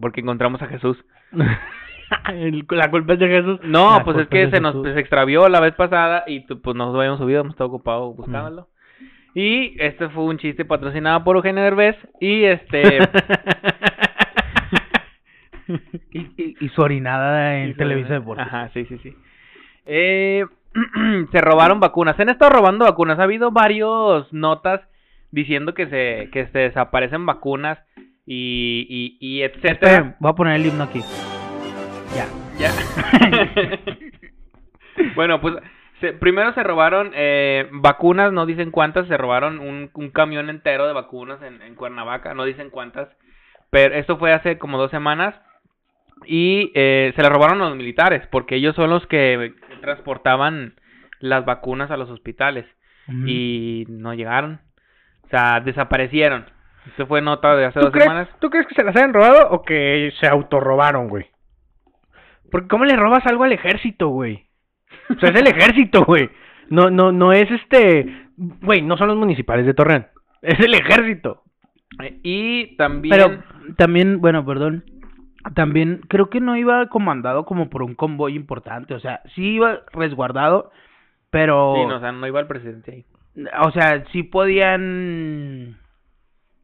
Porque 0.00 0.20
encontramos 0.20 0.62
a 0.62 0.66
Jesús. 0.66 1.02
La 2.70 2.90
culpa 2.90 3.14
es 3.14 3.18
de 3.18 3.28
Jesús. 3.28 3.60
No, 3.62 3.98
La 3.98 4.04
pues 4.04 4.18
es 4.18 4.28
que 4.28 4.50
se 4.50 4.60
nos 4.60 4.82
se 4.82 4.98
extravió 5.00 5.48
la 5.48 5.58
vez 5.60 5.74
pasada 5.74 6.24
y 6.26 6.40
pues 6.40 6.76
no 6.76 6.86
nos 6.86 6.94
habíamos 6.96 7.18
subido, 7.18 7.40
hemos 7.40 7.54
estado 7.54 7.68
ocupados 7.70 8.14
buscándolo. 8.16 8.68
Y 9.34 9.74
este 9.82 10.08
fue 10.10 10.24
un 10.24 10.38
chiste 10.38 10.64
patrocinado 10.64 11.24
por 11.24 11.34
Eugenio 11.36 11.62
Derbez 11.64 11.96
y 12.20 12.44
este 12.44 12.98
Y, 16.10 16.18
y, 16.36 16.56
y 16.60 16.68
su 16.68 16.82
orinada 16.82 17.56
en 17.58 17.74
Televisa 17.76 18.12
Deportes. 18.14 18.46
Ajá, 18.46 18.68
sí, 18.74 18.84
sí, 18.84 18.98
sí. 18.98 19.16
Eh, 19.86 20.44
se 21.32 21.40
robaron 21.40 21.80
vacunas. 21.80 22.16
Se 22.16 22.22
han 22.22 22.28
estado 22.30 22.50
robando 22.52 22.84
vacunas. 22.84 23.18
Ha 23.18 23.24
habido 23.24 23.50
varios 23.50 24.32
notas 24.32 24.80
diciendo 25.30 25.74
que 25.74 25.86
se 25.88 26.30
que 26.32 26.46
se 26.48 26.58
desaparecen 26.58 27.26
vacunas 27.26 27.78
y 28.26 28.86
y, 28.88 29.16
y 29.20 29.42
etcétera. 29.42 30.16
Voy 30.20 30.30
a 30.30 30.34
poner 30.34 30.56
el 30.56 30.66
himno 30.66 30.84
aquí. 30.84 31.00
Ya. 32.14 32.26
Ya. 32.58 32.70
bueno, 35.16 35.40
pues 35.40 35.54
se- 36.00 36.12
primero 36.12 36.52
se 36.54 36.62
robaron 36.62 37.10
eh, 37.14 37.68
vacunas, 37.72 38.32
no 38.32 38.46
dicen 38.46 38.70
cuántas, 38.70 39.08
se 39.08 39.16
robaron 39.16 39.58
un, 39.58 39.90
un 39.94 40.10
camión 40.10 40.50
entero 40.50 40.86
de 40.86 40.92
vacunas 40.92 41.42
en, 41.42 41.60
en 41.62 41.74
Cuernavaca, 41.74 42.34
no 42.34 42.44
dicen 42.44 42.70
cuántas, 42.70 43.08
pero 43.70 43.94
esto 43.94 44.18
fue 44.18 44.32
hace 44.32 44.56
como 44.58 44.78
dos 44.78 44.90
semanas 44.92 45.34
y 46.26 46.70
eh, 46.74 47.12
se 47.16 47.22
las 47.22 47.32
robaron 47.32 47.60
a 47.60 47.68
los 47.68 47.76
militares 47.76 48.22
porque 48.30 48.54
ellos 48.56 48.76
son 48.76 48.90
los 48.90 49.04
que 49.08 49.52
transportaban 49.84 50.74
las 51.20 51.44
vacunas 51.44 51.90
a 51.90 51.96
los 51.96 52.10
hospitales 52.10 52.66
y 53.26 53.84
no 53.88 54.14
llegaron, 54.14 54.60
o 55.24 55.28
sea, 55.28 55.60
desaparecieron. 55.60 56.46
Esto 56.86 57.06
fue 57.06 57.20
nota 57.20 57.54
de 57.54 57.66
hace 57.66 57.78
¿Tú 57.78 57.86
dos 57.86 57.92
crees, 57.92 58.04
semanas. 58.04 58.28
¿Tú 58.40 58.50
crees 58.50 58.66
que 58.66 58.74
se 58.74 58.84
las 58.84 58.96
hayan 58.96 59.12
robado 59.12 59.50
o 59.50 59.62
que 59.62 60.12
se 60.20 60.26
autorrobaron, 60.26 61.08
güey? 61.08 61.26
Porque 62.50 62.68
¿cómo 62.68 62.84
le 62.84 62.96
robas 62.96 63.26
algo 63.26 63.44
al 63.44 63.52
ejército, 63.52 64.08
güey? 64.08 64.46
O 65.10 65.18
sea, 65.18 65.30
es 65.30 65.36
el 65.40 65.46
ejército, 65.46 66.04
güey. 66.06 66.30
No, 66.70 66.90
no, 66.90 67.12
no 67.12 67.32
es 67.32 67.50
este... 67.50 68.28
Güey, 68.36 68.82
no 68.82 68.96
son 68.96 69.08
los 69.08 69.16
municipales 69.16 69.66
de 69.66 69.74
Torreón. 69.74 70.06
Es 70.42 70.58
el 70.60 70.74
ejército. 70.74 71.42
Y 72.22 72.76
también... 72.76 73.10
Pero 73.10 73.42
también, 73.76 74.20
bueno, 74.20 74.44
perdón. 74.44 74.84
También 75.54 76.00
creo 76.08 76.30
que 76.30 76.40
no 76.40 76.56
iba 76.56 76.88
comandado 76.88 77.44
como 77.44 77.68
por 77.68 77.82
un 77.82 77.94
convoy 77.94 78.34
importante. 78.34 78.94
O 78.94 79.00
sea, 79.00 79.22
sí 79.34 79.54
iba 79.54 79.82
resguardado, 79.92 80.70
pero. 81.30 81.74
Sí, 81.76 81.86
no, 81.86 81.96
o 81.96 82.00
sea, 82.00 82.12
no 82.12 82.26
iba 82.26 82.40
el 82.40 82.46
presidente 82.46 82.92
ahí. 82.92 83.04
O 83.62 83.70
sea, 83.72 84.04
sí 84.12 84.22
podían 84.22 85.78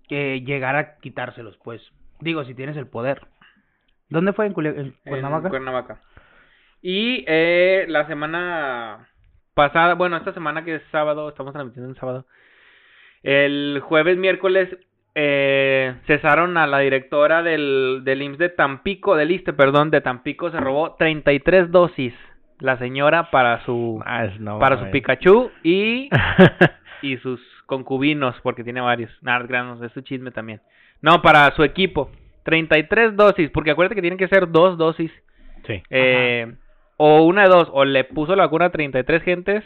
eh, 0.09 0.43
llegar 0.45 0.77
a 0.77 0.97
quitárselos, 0.99 1.59
pues. 1.63 1.83
Digo, 2.21 2.45
si 2.45 2.55
tienes 2.55 2.77
el 2.77 2.87
poder. 2.87 3.27
¿Dónde 4.09 4.33
fue? 4.33 4.47
¿En, 4.47 4.55
en 4.57 4.95
Cuernavaca? 5.05 5.49
En 5.49 5.51
Cuernavaca. 5.51 6.01
Y 6.83 7.25
eh, 7.27 7.85
la 7.89 8.07
semana 8.07 9.09
pasada, 9.55 9.95
bueno, 9.95 10.17
esta 10.17 10.33
semana 10.33 10.65
que 10.65 10.77
es 10.77 10.83
sábado, 10.91 11.29
estamos 11.29 11.53
transmitiendo 11.53 11.91
en 11.91 11.97
sábado. 11.97 12.27
El 13.23 13.81
jueves, 13.85 14.17
miércoles, 14.17 14.71
eh, 15.15 15.95
cesaron 16.07 16.57
a 16.57 16.67
la 16.67 16.79
directora 16.79 17.43
del, 17.43 18.03
del 18.05 18.23
IMSS 18.23 18.39
de 18.39 18.49
Tampico, 18.51 19.17
del 19.17 19.31
ISTE, 19.31 19.53
perdón, 19.53 19.91
de 19.91 20.01
Tampico, 20.01 20.51
se 20.51 20.61
robó 20.61 20.95
33 20.95 21.71
dosis. 21.71 22.15
La 22.59 22.77
señora 22.77 23.31
para 23.31 23.65
su 23.65 24.03
Ah, 24.05 24.27
no, 24.39 24.59
para 24.59 24.79
su. 24.79 24.91
Pikachu 24.91 25.51
y 25.63 26.11
y 27.03 27.17
sus 27.19 27.41
concubinos, 27.67 28.37
porque 28.43 28.65
tiene 28.65 28.81
varios. 28.81 29.11
Nada, 29.23 29.47
granos, 29.47 29.81
es 29.83 29.93
su 29.93 30.03
chisme 30.03 30.31
también. 30.31 30.61
No, 31.01 31.23
para 31.23 31.51
su 31.53 31.65
equipo. 31.65 32.11
33 32.45 33.17
dosis, 33.17 33.51
porque 33.51 33.71
acuérdate 33.71 33.95
que 33.95 34.01
tienen 34.03 34.19
que 34.19 34.29
ser 34.29 34.51
dos 34.51 34.77
dosis. 34.77 35.11
sí. 35.67 35.83
Eh, 35.91 36.53
o 37.03 37.23
una 37.23 37.45
de 37.45 37.49
dos, 37.49 37.71
o 37.73 37.87
le 37.87 38.05
puso 38.05 38.37
la 38.37 38.45
vacuna 38.45 38.67
a 38.67 38.71
33 38.71 39.23
gentes 39.23 39.65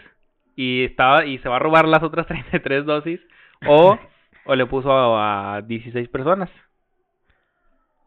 y 0.55 0.85
estaba 0.85 1.27
y 1.27 1.39
se 1.39 1.49
va 1.49 1.57
a 1.57 1.59
robar 1.59 1.89
las 1.89 2.01
otras 2.05 2.27
33 2.29 2.87
dosis, 2.87 3.21
o, 3.67 3.99
o 4.47 4.55
le 4.55 4.67
puso 4.67 4.91
a, 4.93 5.57
a 5.57 5.63
16 5.63 6.09
personas 6.09 6.51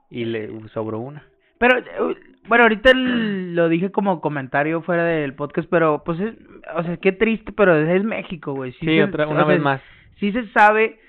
y 0.09 0.25
le 0.25 0.49
sobró 0.69 0.99
una. 0.99 1.23
Pero, 1.59 1.79
eh, 1.79 2.15
bueno, 2.47 2.63
ahorita 2.63 2.91
el- 2.91 3.55
lo 3.55 3.67
dije 3.69 3.91
como 3.91 4.21
comentario 4.21 4.81
fuera 4.81 5.03
del 5.03 5.33
podcast, 5.33 5.67
pero 5.69 6.03
pues 6.05 6.19
es, 6.19 6.35
o 6.75 6.83
sea, 6.83 6.97
qué 6.97 7.11
triste, 7.11 7.51
pero 7.51 7.75
es 7.75 8.03
México, 8.03 8.53
güey. 8.53 8.71
Sí, 8.73 9.01
otra, 9.01 9.25
o 9.27 9.31
una 9.31 9.41
sea, 9.41 9.47
vez 9.49 9.61
más. 9.61 9.81
Sí 10.19 10.31
se 10.31 10.47
sabe 10.49 10.99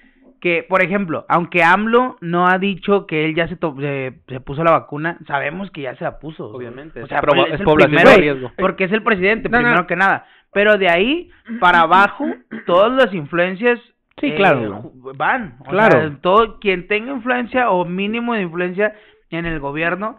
que, 0.40 0.64
por 0.68 0.82
ejemplo, 0.82 1.26
aunque 1.28 1.62
AMLO 1.62 2.16
no 2.20 2.46
ha 2.46 2.58
dicho 2.58 3.06
que 3.06 3.24
él 3.24 3.34
ya 3.34 3.48
se, 3.48 3.56
to- 3.56 3.74
se, 3.78 4.20
se 4.28 4.40
puso 4.40 4.64
la 4.64 4.70
vacuna, 4.72 5.18
sabemos 5.26 5.70
que 5.70 5.82
ya 5.82 5.96
se 5.96 6.04
la 6.04 6.18
puso. 6.18 6.46
Obviamente, 6.50 7.00
O 7.00 7.04
es 7.04 7.08
sea, 7.08 7.20
proba- 7.20 7.46
es 7.52 7.60
el 7.60 7.64
población 7.66 7.96
primero, 7.96 8.10
de 8.16 8.16
riesgo. 8.22 8.52
Porque 8.56 8.84
es 8.84 8.92
el 8.92 9.02
presidente, 9.02 9.48
No, 9.48 9.58
no. 9.58 9.64
primero 9.64 9.86
que 9.86 9.96
nada. 9.96 10.26
Pero 10.52 10.78
de 10.78 10.88
ahí 10.88 11.30
para 11.60 11.80
abajo, 11.82 12.24
todas 12.66 12.92
las 12.92 13.12
influencias 13.14 13.78
Sí, 14.20 14.28
eh, 14.28 14.34
claro. 14.36 14.90
van. 15.16 15.56
O 15.60 15.70
Claro. 15.70 16.00
sea, 16.00 16.16
todo 16.20 16.58
quien 16.60 16.86
tenga 16.88 17.12
influencia 17.12 17.70
o 17.70 17.84
mínimo 17.84 18.34
de 18.34 18.42
influencia 18.42 18.94
en 19.30 19.46
el 19.46 19.60
gobierno 19.60 20.16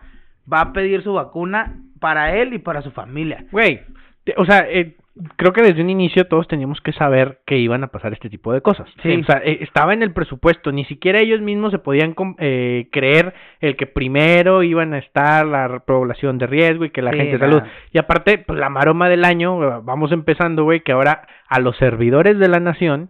va 0.51 0.61
a 0.61 0.73
pedir 0.73 1.01
su 1.03 1.13
vacuna 1.13 1.75
para 1.99 2.35
él 2.35 2.53
y 2.53 2.59
para 2.59 2.81
su 2.81 2.91
familia. 2.91 3.43
Güey, 3.51 3.81
o 4.37 4.45
sea, 4.45 4.65
eh, 4.69 4.95
creo 5.35 5.51
que 5.53 5.61
desde 5.61 5.81
un 5.81 5.89
inicio 5.89 6.25
todos 6.27 6.47
teníamos 6.47 6.79
que 6.81 6.93
saber 6.93 7.39
que 7.45 7.57
iban 7.57 7.83
a 7.83 7.87
pasar 7.87 8.13
este 8.13 8.29
tipo 8.29 8.53
de 8.53 8.61
cosas. 8.61 8.87
Sí. 9.03 9.15
O 9.21 9.25
sea, 9.25 9.41
eh, 9.43 9.57
estaba 9.61 9.93
en 9.93 10.01
el 10.01 10.13
presupuesto, 10.13 10.71
ni 10.71 10.85
siquiera 10.85 11.19
ellos 11.19 11.41
mismos 11.41 11.71
se 11.71 11.79
podían 11.79 12.15
eh, 12.39 12.87
creer 12.91 13.33
el 13.59 13.75
que 13.75 13.85
primero 13.85 14.63
iban 14.63 14.93
a 14.93 14.99
estar 14.99 15.45
la 15.45 15.79
población 15.79 16.37
de 16.37 16.47
riesgo 16.47 16.85
y 16.85 16.91
que 16.91 17.01
la 17.01 17.11
Sí, 17.11 17.17
gente 17.17 17.33
de 17.33 17.39
salud. 17.39 17.61
Y 17.91 17.99
aparte, 17.99 18.37
pues 18.39 18.57
la 18.59 18.69
maroma 18.69 19.09
del 19.09 19.25
año, 19.25 19.81
vamos 19.83 20.11
empezando, 20.11 20.63
güey, 20.63 20.81
que 20.81 20.93
ahora 20.93 21.27
a 21.49 21.59
los 21.59 21.75
servidores 21.77 22.37
de 22.39 22.47
la 22.47 22.59
nación, 22.59 23.09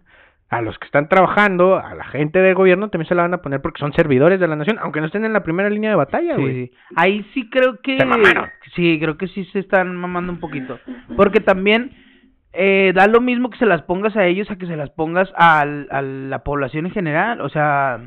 a 0.50 0.60
los 0.62 0.76
que 0.80 0.86
están 0.86 1.08
trabajando, 1.08 1.76
a 1.78 1.94
la 1.94 2.04
gente 2.04 2.40
del 2.40 2.56
gobierno 2.56 2.90
también 2.90 3.08
se 3.08 3.14
la 3.14 3.22
van 3.22 3.34
a 3.34 3.40
poner 3.40 3.62
porque 3.62 3.78
son 3.78 3.92
servidores 3.92 4.40
de 4.40 4.48
la 4.48 4.56
nación, 4.56 4.78
aunque 4.80 5.00
no 5.00 5.06
estén 5.06 5.24
en 5.24 5.32
la 5.32 5.44
primera 5.44 5.70
línea 5.70 5.90
de 5.90 5.96
batalla, 5.96 6.34
güey. 6.36 6.66
sí. 6.66 6.72
Ahí 6.96 7.24
sí 7.32 7.48
creo 7.48 7.78
que... 7.80 7.96
Se 7.98 8.04
mamaron. 8.04 8.48
Sí, 8.74 8.98
creo 9.00 9.16
que 9.16 9.28
sí 9.28 9.44
se 9.52 9.60
están 9.60 9.94
mamando 9.96 10.32
un 10.32 10.40
poquito. 10.40 10.80
Porque 11.16 11.38
también 11.40 11.92
eh, 12.52 12.90
da 12.96 13.06
lo 13.06 13.20
mismo 13.20 13.48
que 13.48 13.58
se 13.58 13.66
las 13.66 13.82
pongas 13.82 14.16
a 14.16 14.26
ellos 14.26 14.50
a 14.50 14.56
que 14.56 14.66
se 14.66 14.76
las 14.76 14.90
pongas 14.90 15.32
al- 15.36 15.86
a 15.92 16.02
la 16.02 16.42
población 16.42 16.86
en 16.86 16.92
general. 16.92 17.40
O 17.42 17.48
sea... 17.48 18.00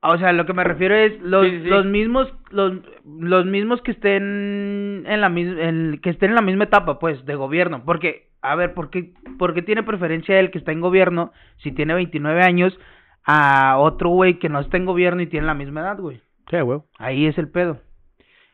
O 0.00 0.16
sea, 0.16 0.32
lo 0.32 0.46
que 0.46 0.52
me 0.52 0.62
refiero 0.62 0.94
es 0.94 1.20
los, 1.22 1.44
Sí, 1.44 1.50
sí, 1.56 1.62
sí. 1.64 1.68
los 1.70 1.84
mismos 1.86 2.32
los, 2.50 2.72
los 3.04 3.46
mismos 3.46 3.82
que 3.82 3.90
estén 3.90 5.02
en 5.06 5.20
la 5.20 5.28
mis- 5.28 5.58
en- 5.58 5.98
que 6.00 6.10
estén 6.10 6.30
en 6.30 6.36
la 6.36 6.42
misma 6.42 6.64
etapa 6.64 6.98
pues 7.00 7.24
de 7.24 7.34
gobierno, 7.34 7.82
porque 7.84 8.27
a 8.42 8.54
ver, 8.54 8.74
¿por 8.74 8.90
qué, 8.90 9.12
por 9.38 9.54
qué 9.54 9.62
tiene 9.62 9.82
preferencia 9.82 10.38
el 10.38 10.50
que 10.50 10.58
está 10.58 10.72
en 10.72 10.80
gobierno 10.80 11.32
si 11.58 11.72
tiene 11.72 11.94
29 11.94 12.42
años 12.42 12.78
a 13.24 13.76
otro 13.78 14.10
güey 14.10 14.38
que 14.38 14.48
no 14.48 14.60
está 14.60 14.76
en 14.76 14.86
gobierno 14.86 15.22
y 15.22 15.26
tiene 15.26 15.46
la 15.46 15.54
misma 15.54 15.80
edad, 15.80 15.98
güey? 15.98 16.20
Sí, 16.50 16.60
güey. 16.60 16.80
Ahí 16.98 17.26
es 17.26 17.36
el 17.38 17.48
pedo. 17.48 17.80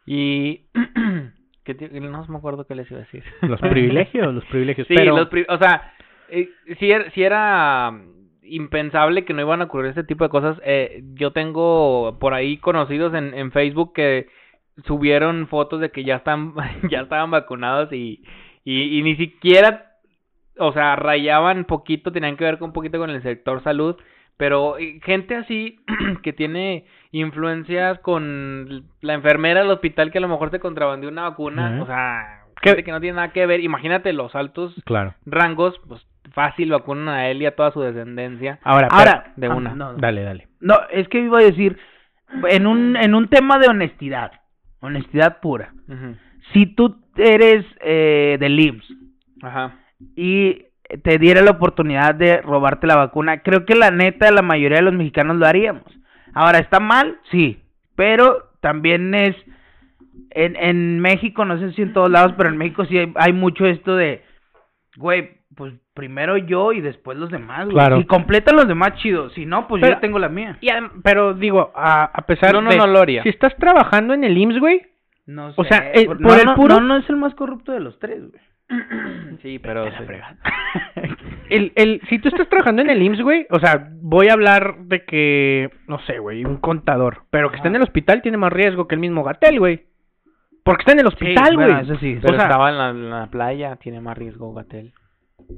Y 0.06 0.66
¿qué 1.64 1.74
te- 1.74 1.88
no 2.00 2.24
me 2.28 2.36
acuerdo 2.36 2.66
qué 2.66 2.74
les 2.74 2.90
iba 2.90 3.00
a 3.00 3.04
decir. 3.04 3.24
Los 3.42 3.60
privilegios, 3.60 4.34
los 4.34 4.44
privilegios. 4.46 4.86
Sí, 4.88 4.94
pero... 4.96 5.16
los 5.16 5.28
pri- 5.28 5.46
o 5.48 5.58
sea, 5.58 5.92
eh, 6.28 6.48
si, 6.78 6.90
era, 6.90 7.10
si 7.12 7.22
era 7.22 7.90
mm, 7.90 8.10
impensable 8.42 9.24
que 9.24 9.32
no 9.32 9.42
iban 9.42 9.60
a 9.62 9.64
ocurrir 9.64 9.90
este 9.90 10.04
tipo 10.04 10.24
de 10.24 10.30
cosas, 10.30 10.60
eh, 10.64 11.02
yo 11.14 11.32
tengo 11.32 12.18
por 12.20 12.34
ahí 12.34 12.58
conocidos 12.58 13.14
en, 13.14 13.32
en 13.34 13.52
Facebook 13.52 13.92
que 13.94 14.26
subieron 14.86 15.46
fotos 15.46 15.80
de 15.80 15.90
que 15.90 16.04
ya 16.04 16.16
están 16.16 16.52
ya 16.90 17.02
estaban 17.02 17.30
vacunados 17.30 17.92
y, 17.92 18.24
y, 18.64 18.98
y 18.98 19.02
ni 19.02 19.16
siquiera, 19.16 19.92
o 20.58 20.72
sea, 20.72 20.96
rayaban 20.96 21.64
poquito, 21.64 22.12
tenían 22.12 22.36
que 22.36 22.44
ver 22.44 22.58
con 22.58 22.68
un 22.70 22.72
poquito 22.72 22.98
con 22.98 23.10
el 23.10 23.22
sector 23.22 23.62
salud, 23.62 23.96
pero 24.36 24.78
eh, 24.78 25.00
gente 25.04 25.36
así 25.36 25.78
que 26.22 26.32
tiene 26.32 26.86
influencias 27.12 27.98
con 28.00 28.84
la 29.00 29.14
enfermera 29.14 29.60
del 29.60 29.70
hospital 29.70 30.10
que 30.10 30.18
a 30.18 30.22
lo 30.22 30.28
mejor 30.28 30.50
se 30.50 30.60
contrabandeó 30.60 31.08
una 31.10 31.28
vacuna, 31.28 31.78
o 31.82 31.86
sea, 31.86 32.40
¿Qué? 32.60 32.70
gente 32.70 32.84
que 32.84 32.92
no 32.92 33.00
tiene 33.00 33.16
nada 33.16 33.32
que 33.32 33.46
ver, 33.46 33.60
imagínate 33.60 34.12
los 34.12 34.34
altos 34.34 34.74
Claro. 34.84 35.14
rangos, 35.26 35.80
pues 35.86 36.04
fácil 36.32 36.70
vacunan 36.70 37.08
a 37.08 37.28
él 37.28 37.42
y 37.42 37.46
a 37.46 37.54
toda 37.54 37.70
su 37.70 37.80
descendencia. 37.80 38.58
Ahora, 38.64 38.88
Ahora, 38.90 39.32
de 39.36 39.46
ah, 39.46 39.54
una. 39.54 39.74
no, 39.74 39.92
no. 39.92 39.98
Dale, 39.98 40.22
dale. 40.22 40.48
No, 40.60 40.74
es 40.90 41.06
que 41.08 41.20
iba 41.20 41.38
a 41.38 41.42
decir 41.42 41.78
en 42.48 42.66
un 42.66 42.96
en 42.96 43.14
un 43.14 43.28
tema 43.28 43.58
de 43.58 43.68
honestidad, 43.68 44.32
honestidad 44.80 45.38
pura. 45.40 45.72
Ujú. 45.86 46.16
Si 46.52 46.66
tú 46.66 46.96
eres 47.16 47.64
eh, 47.80 48.36
del 48.40 48.58
IMSS 48.60 48.92
Ajá. 49.42 49.78
y 50.16 50.66
te 51.02 51.18
diera 51.18 51.42
la 51.42 51.52
oportunidad 51.52 52.14
de 52.14 52.42
robarte 52.42 52.86
la 52.86 52.96
vacuna, 52.96 53.42
creo 53.42 53.64
que 53.64 53.74
la 53.74 53.90
neta 53.90 54.30
la 54.30 54.42
mayoría 54.42 54.78
de 54.78 54.84
los 54.84 54.94
mexicanos 54.94 55.36
lo 55.36 55.46
haríamos. 55.46 55.84
Ahora, 56.34 56.58
¿está 56.58 56.80
mal? 56.80 57.18
Sí, 57.30 57.62
pero 57.96 58.50
también 58.60 59.14
es, 59.14 59.36
en, 60.30 60.56
en 60.56 61.00
México, 61.00 61.44
no 61.44 61.58
sé 61.58 61.72
si 61.72 61.82
en 61.82 61.92
todos 61.92 62.10
lados, 62.10 62.34
pero 62.36 62.48
en 62.50 62.56
México 62.56 62.84
sí 62.86 62.98
hay, 62.98 63.12
hay 63.16 63.32
mucho 63.32 63.66
esto 63.66 63.96
de, 63.96 64.22
güey, 64.96 65.30
pues 65.56 65.72
primero 65.94 66.36
yo 66.36 66.72
y 66.72 66.80
después 66.80 67.16
los 67.16 67.30
demás, 67.30 67.64
güey. 67.66 67.76
Claro. 67.76 67.98
Si 67.98 68.04
completan 68.06 68.56
los 68.56 68.66
demás, 68.66 68.94
chido. 68.96 69.30
Si 69.30 69.46
no, 69.46 69.68
pues 69.68 69.80
Pero- 69.80 69.94
yo 69.94 70.00
tengo 70.00 70.18
la 70.18 70.28
mía. 70.28 70.58
Y 70.60 70.68
pero 71.04 71.34
digo, 71.34 71.70
a, 71.76 72.04
a 72.04 72.26
pesar 72.26 72.52
No, 72.52 72.60
no, 72.62 72.70
de... 72.70 72.76
no 72.76 72.86
lo 72.88 72.98
haría. 72.98 73.22
Si 73.22 73.28
estás 73.28 73.54
trabajando 73.56 74.12
en 74.14 74.24
el 74.24 74.36
IMSS, 74.36 74.58
güey, 74.58 74.82
No 75.26 75.48
sé. 75.52 75.54
O 75.60 75.64
sea, 75.64 75.90
eh, 75.92 76.06
por- 76.06 76.18
por 76.18 76.26
no, 76.32 76.34
el 76.34 76.44
no, 76.44 76.54
puro- 76.54 76.80
no, 76.80 76.86
no 76.88 76.96
es 76.98 77.08
el 77.08 77.16
más 77.16 77.34
corrupto 77.34 77.72
de 77.72 77.80
los 77.80 77.98
tres, 77.98 78.20
güey. 78.30 78.42
Sí, 79.42 79.58
pero... 79.58 79.84
La 79.84 79.98
sí. 79.98 80.04
el, 81.50 81.72
el, 81.76 82.00
si 82.08 82.18
tú 82.18 82.28
estás 82.28 82.48
trabajando 82.48 82.82
en 82.82 82.90
el 82.90 83.02
IMSS, 83.02 83.22
güey, 83.22 83.46
o 83.50 83.58
sea, 83.58 83.88
voy 84.00 84.28
a 84.28 84.32
hablar 84.32 84.78
de 84.84 85.04
que, 85.04 85.70
no 85.86 85.98
sé, 86.00 86.18
güey, 86.18 86.44
un 86.44 86.56
contador, 86.58 87.24
pero 87.30 87.50
que 87.50 87.56
está 87.56 87.68
en 87.68 87.76
el 87.76 87.82
hospital 87.82 88.22
tiene 88.22 88.38
más 88.38 88.52
riesgo 88.52 88.88
que 88.88 88.94
el 88.94 89.00
mismo 89.02 89.22
Gatel, 89.22 89.58
güey. 89.58 89.84
Porque 90.62 90.80
está 90.82 90.92
en 90.92 91.00
el 91.00 91.06
hospital, 91.06 91.56
güey. 91.56 91.66
bueno, 91.72 91.80
eso 91.82 91.96
sí. 92.00 92.18
Pero 92.22 92.34
O 92.34 92.36
sea- 92.38 92.46
estaba 92.46 92.70
en 92.70 92.78
la, 92.78 92.88
en 92.90 93.10
la 93.10 93.26
playa, 93.26 93.76
tiene 93.76 94.00
más 94.00 94.16
riesgo 94.16 94.54
Gatel. 94.54 94.92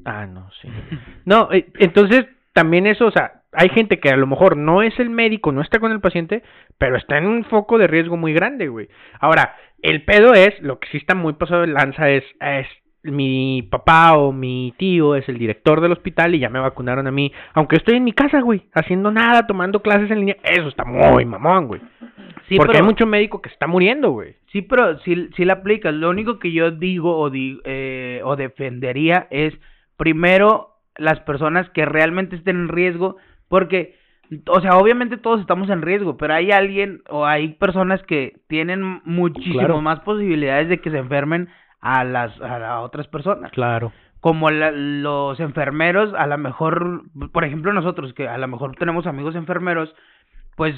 Ah, 0.04 0.26
no, 0.26 0.50
sí. 0.60 0.68
No, 1.24 1.48
eh, 1.52 1.68
entonces 1.78 2.26
también 2.52 2.86
eso, 2.88 3.06
o 3.06 3.10
sea, 3.12 3.42
hay 3.56 3.68
gente 3.70 3.98
que 3.98 4.10
a 4.10 4.16
lo 4.16 4.26
mejor 4.26 4.56
no 4.56 4.82
es 4.82 4.98
el 5.00 5.10
médico, 5.10 5.50
no 5.50 5.60
está 5.62 5.78
con 5.80 5.90
el 5.92 6.00
paciente, 6.00 6.42
pero 6.78 6.96
está 6.96 7.18
en 7.18 7.26
un 7.26 7.44
foco 7.44 7.78
de 7.78 7.86
riesgo 7.86 8.16
muy 8.16 8.32
grande, 8.32 8.68
güey. 8.68 8.88
Ahora, 9.18 9.56
el 9.82 10.04
pedo 10.04 10.34
es, 10.34 10.60
lo 10.62 10.78
que 10.78 10.88
sí 10.88 10.98
está 10.98 11.14
muy 11.14 11.32
pasado 11.34 11.62
de 11.62 11.68
lanza 11.68 12.10
es, 12.10 12.24
es 12.40 12.66
mi 13.02 13.62
papá 13.70 14.16
o 14.18 14.32
mi 14.32 14.74
tío 14.78 15.14
es 15.14 15.28
el 15.28 15.38
director 15.38 15.80
del 15.80 15.92
hospital 15.92 16.34
y 16.34 16.40
ya 16.40 16.48
me 16.48 16.58
vacunaron 16.58 17.06
a 17.06 17.12
mí, 17.12 17.32
aunque 17.54 17.76
estoy 17.76 17.96
en 17.96 18.04
mi 18.04 18.12
casa, 18.12 18.40
güey, 18.40 18.64
haciendo 18.74 19.10
nada, 19.12 19.46
tomando 19.46 19.80
clases 19.80 20.10
en 20.10 20.18
línea, 20.20 20.36
eso 20.42 20.68
está 20.68 20.84
muy 20.84 21.24
mamón, 21.24 21.68
güey. 21.68 21.80
Sí, 22.48 22.56
Porque 22.56 22.72
pero, 22.72 22.84
hay 22.84 22.90
mucho 22.90 23.06
médico 23.06 23.40
que 23.42 23.48
está 23.48 23.66
muriendo, 23.66 24.10
güey. 24.10 24.34
sí, 24.52 24.62
pero 24.62 24.98
sí, 25.00 25.28
sí 25.36 25.44
la 25.44 25.54
aplicas. 25.54 25.94
Lo 25.94 26.10
único 26.10 26.38
que 26.38 26.52
yo 26.52 26.70
digo 26.72 27.16
o, 27.18 27.30
di- 27.30 27.60
eh, 27.64 28.20
o 28.24 28.36
defendería 28.36 29.26
es, 29.30 29.54
primero, 29.96 30.76
las 30.96 31.20
personas 31.20 31.68
que 31.70 31.84
realmente 31.84 32.36
estén 32.36 32.56
en 32.56 32.68
riesgo, 32.68 33.16
porque, 33.48 33.96
o 34.48 34.60
sea, 34.60 34.76
obviamente 34.76 35.16
todos 35.16 35.40
estamos 35.40 35.68
en 35.70 35.82
riesgo, 35.82 36.16
pero 36.16 36.34
hay 36.34 36.50
alguien 36.50 37.02
o 37.08 37.26
hay 37.26 37.54
personas 37.54 38.02
que 38.02 38.34
tienen 38.48 39.00
muchísimo 39.04 39.58
Claro. 39.58 39.80
más 39.80 40.00
posibilidades 40.00 40.68
de 40.68 40.78
que 40.80 40.90
se 40.90 40.98
enfermen 40.98 41.48
a 41.80 42.02
las 42.04 42.40
a 42.40 42.58
las 42.58 42.82
otras 42.82 43.06
personas. 43.08 43.50
Claro. 43.52 43.92
como 44.20 44.50
la- 44.50 44.72
los 44.72 45.38
enfermeros, 45.38 46.12
a 46.14 46.26
lo 46.26 46.36
mejor, 46.36 47.02
por 47.32 47.44
ejemplo 47.44 47.72
nosotros, 47.72 48.12
que 48.12 48.26
a 48.26 48.36
lo 48.38 48.48
mejor 48.48 48.74
tenemos 48.74 49.06
amigos 49.06 49.36
enfermeros, 49.36 49.94
pues 50.56 50.74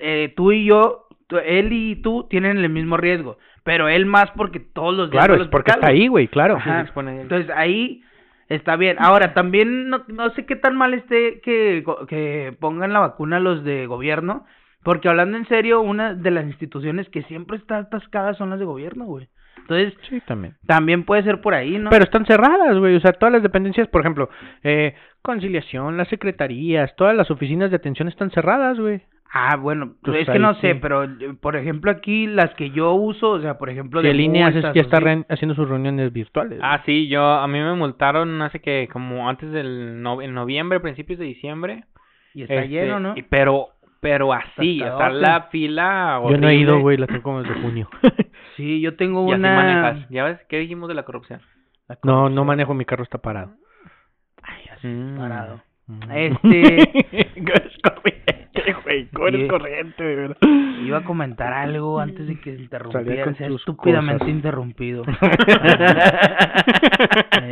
eh, 0.00 0.32
tú 0.34 0.50
y 0.50 0.64
yo, 0.64 1.06
tú- 1.28 1.38
él 1.38 1.72
y 1.72 1.96
tú 2.02 2.26
tienen 2.28 2.56
el 2.58 2.68
mismo 2.70 2.96
riesgo, 2.96 3.36
pero 3.62 3.88
él 3.88 4.04
más 4.06 4.32
porque 4.32 4.58
todos 4.58 4.96
los 4.96 5.10
días 5.12 5.24
Claro, 5.26 5.40
es 5.40 5.48
porque 5.48 5.70
está 5.70 5.88
ahí, 5.88 6.08
güey, 6.08 6.26
claro. 6.26 6.56
Ajá. 6.56 6.86
Entonces 6.96 7.50
ahí 7.54 8.02
está 8.48 8.76
bien. 8.76 8.96
Ahora, 9.00 9.34
también 9.34 9.88
no, 9.88 10.04
no 10.08 10.30
sé 10.30 10.46
qué 10.46 10.56
tan 10.56 10.76
mal 10.76 10.94
esté 10.94 11.40
que, 11.40 11.84
que 12.08 12.56
pongan 12.60 12.92
la 12.92 13.00
vacuna 13.00 13.40
los 13.40 13.64
de 13.64 13.86
gobierno, 13.86 14.44
porque 14.82 15.08
hablando 15.08 15.36
en 15.36 15.46
serio, 15.46 15.80
una 15.80 16.14
de 16.14 16.30
las 16.30 16.44
instituciones 16.46 17.08
que 17.08 17.22
siempre 17.24 17.56
está 17.56 17.78
atascada 17.78 18.34
son 18.34 18.50
las 18.50 18.58
de 18.58 18.64
gobierno, 18.64 19.04
güey. 19.04 19.28
Entonces, 19.58 19.94
Sí, 20.08 20.20
también. 20.26 20.56
también 20.66 21.04
puede 21.04 21.22
ser 21.22 21.40
por 21.40 21.54
ahí, 21.54 21.78
¿no? 21.78 21.90
Pero 21.90 22.02
están 22.04 22.26
cerradas, 22.26 22.76
güey. 22.78 22.96
O 22.96 23.00
sea, 23.00 23.12
todas 23.12 23.32
las 23.32 23.44
dependencias, 23.44 23.86
por 23.86 24.00
ejemplo, 24.00 24.28
eh, 24.64 24.94
conciliación, 25.22 25.96
las 25.96 26.08
secretarías, 26.08 26.94
todas 26.96 27.14
las 27.14 27.30
oficinas 27.30 27.70
de 27.70 27.76
atención 27.76 28.08
están 28.08 28.30
cerradas, 28.32 28.78
güey. 28.80 29.02
Ah, 29.34 29.56
bueno, 29.56 29.94
Pues 30.02 30.18
es 30.20 30.26
que 30.26 30.32
ahí 30.32 30.38
no 30.38 30.52
sí. 30.54 30.60
sé, 30.60 30.74
pero 30.74 31.04
eh, 31.04 31.34
por 31.40 31.56
ejemplo 31.56 31.90
aquí 31.90 32.26
las 32.26 32.50
que 32.54 32.68
yo 32.70 32.92
uso, 32.92 33.30
o 33.30 33.40
sea, 33.40 33.56
por 33.56 33.70
ejemplo 33.70 34.02
de 34.02 34.10
hace- 34.10 34.18
multas 34.60 34.74
ya 34.74 34.80
o 34.82 34.84
está 34.84 34.96
así, 34.98 35.04
re- 35.06 35.24
haciendo 35.30 35.54
sus 35.54 35.68
reuniones 35.68 36.12
virtuales. 36.12 36.58
Ah, 36.62 36.82
sí, 36.84 37.08
yo, 37.08 37.24
a 37.24 37.48
mí 37.48 37.58
me 37.58 37.72
multaron 37.74 38.42
hace 38.42 38.60
que, 38.60 38.88
como 38.92 39.28
antes 39.30 39.50
del 39.50 40.02
no, 40.02 40.20
en 40.20 40.34
noviembre, 40.34 40.80
principios 40.80 41.18
de 41.18 41.24
diciembre. 41.24 41.84
y 42.34 42.42
está 42.42 42.56
Este, 42.56 42.68
lleno, 42.68 43.00
¿no? 43.00 43.14
y- 43.16 43.22
Pero, 43.22 43.68
pero 44.00 44.32
así, 44.34 44.80
está 44.82 44.94
Atascadote. 44.96 45.20
la 45.22 45.42
fila 45.50 46.20
Yo 46.28 46.36
no 46.36 46.48
he 46.48 46.54
ido, 46.56 46.72
horrible. 46.72 46.82
güey, 46.82 46.96
la 46.98 47.06
tengo 47.06 47.22
como 47.22 47.42
desde 47.42 47.60
junio. 47.60 47.88
Sí, 48.56 48.82
yo 48.82 48.96
tengo 48.96 49.26
Y 49.28 49.32
así 49.32 49.40
una 49.40 49.54
manejas. 49.56 50.08
¿Ya 50.10 50.24
ves 50.24 50.38
qué 50.50 50.58
dijimos 50.58 50.86
de 50.88 50.94
la 50.94 51.04
corrupción? 51.04 51.40
La 51.88 51.94
no, 52.02 52.12
no 52.12 52.18
corrupción. 52.20 52.46
manejo, 52.48 52.74
mi 52.74 52.84
carro 52.84 53.02
está 53.02 53.16
parado. 53.16 53.52
Ay, 54.42 54.62
así, 54.76 54.88
Mm. 54.88 55.16
parado. 55.16 55.62
Mm. 55.86 56.00
Este- 56.12 56.92
eres 58.92 59.08
corriente, 59.08 59.08
güey. 59.08 59.08
¿Cómo 59.12 59.28
eres 59.28 59.40
Sí. 59.42 59.48
corriente, 59.48 60.04
de 60.04 60.16
verdad? 60.16 60.36
Iba 60.84 60.98
a 60.98 61.04
comentar 61.04 61.52
algo 61.52 62.00
antes 62.00 62.26
de 62.26 62.40
que 62.40 62.56
se 62.56 62.62
interrumpiera, 62.62 63.34
sea 63.34 63.48
estúpidamente 63.48 64.18
cosas. 64.18 64.34
interrumpido. 64.34 65.04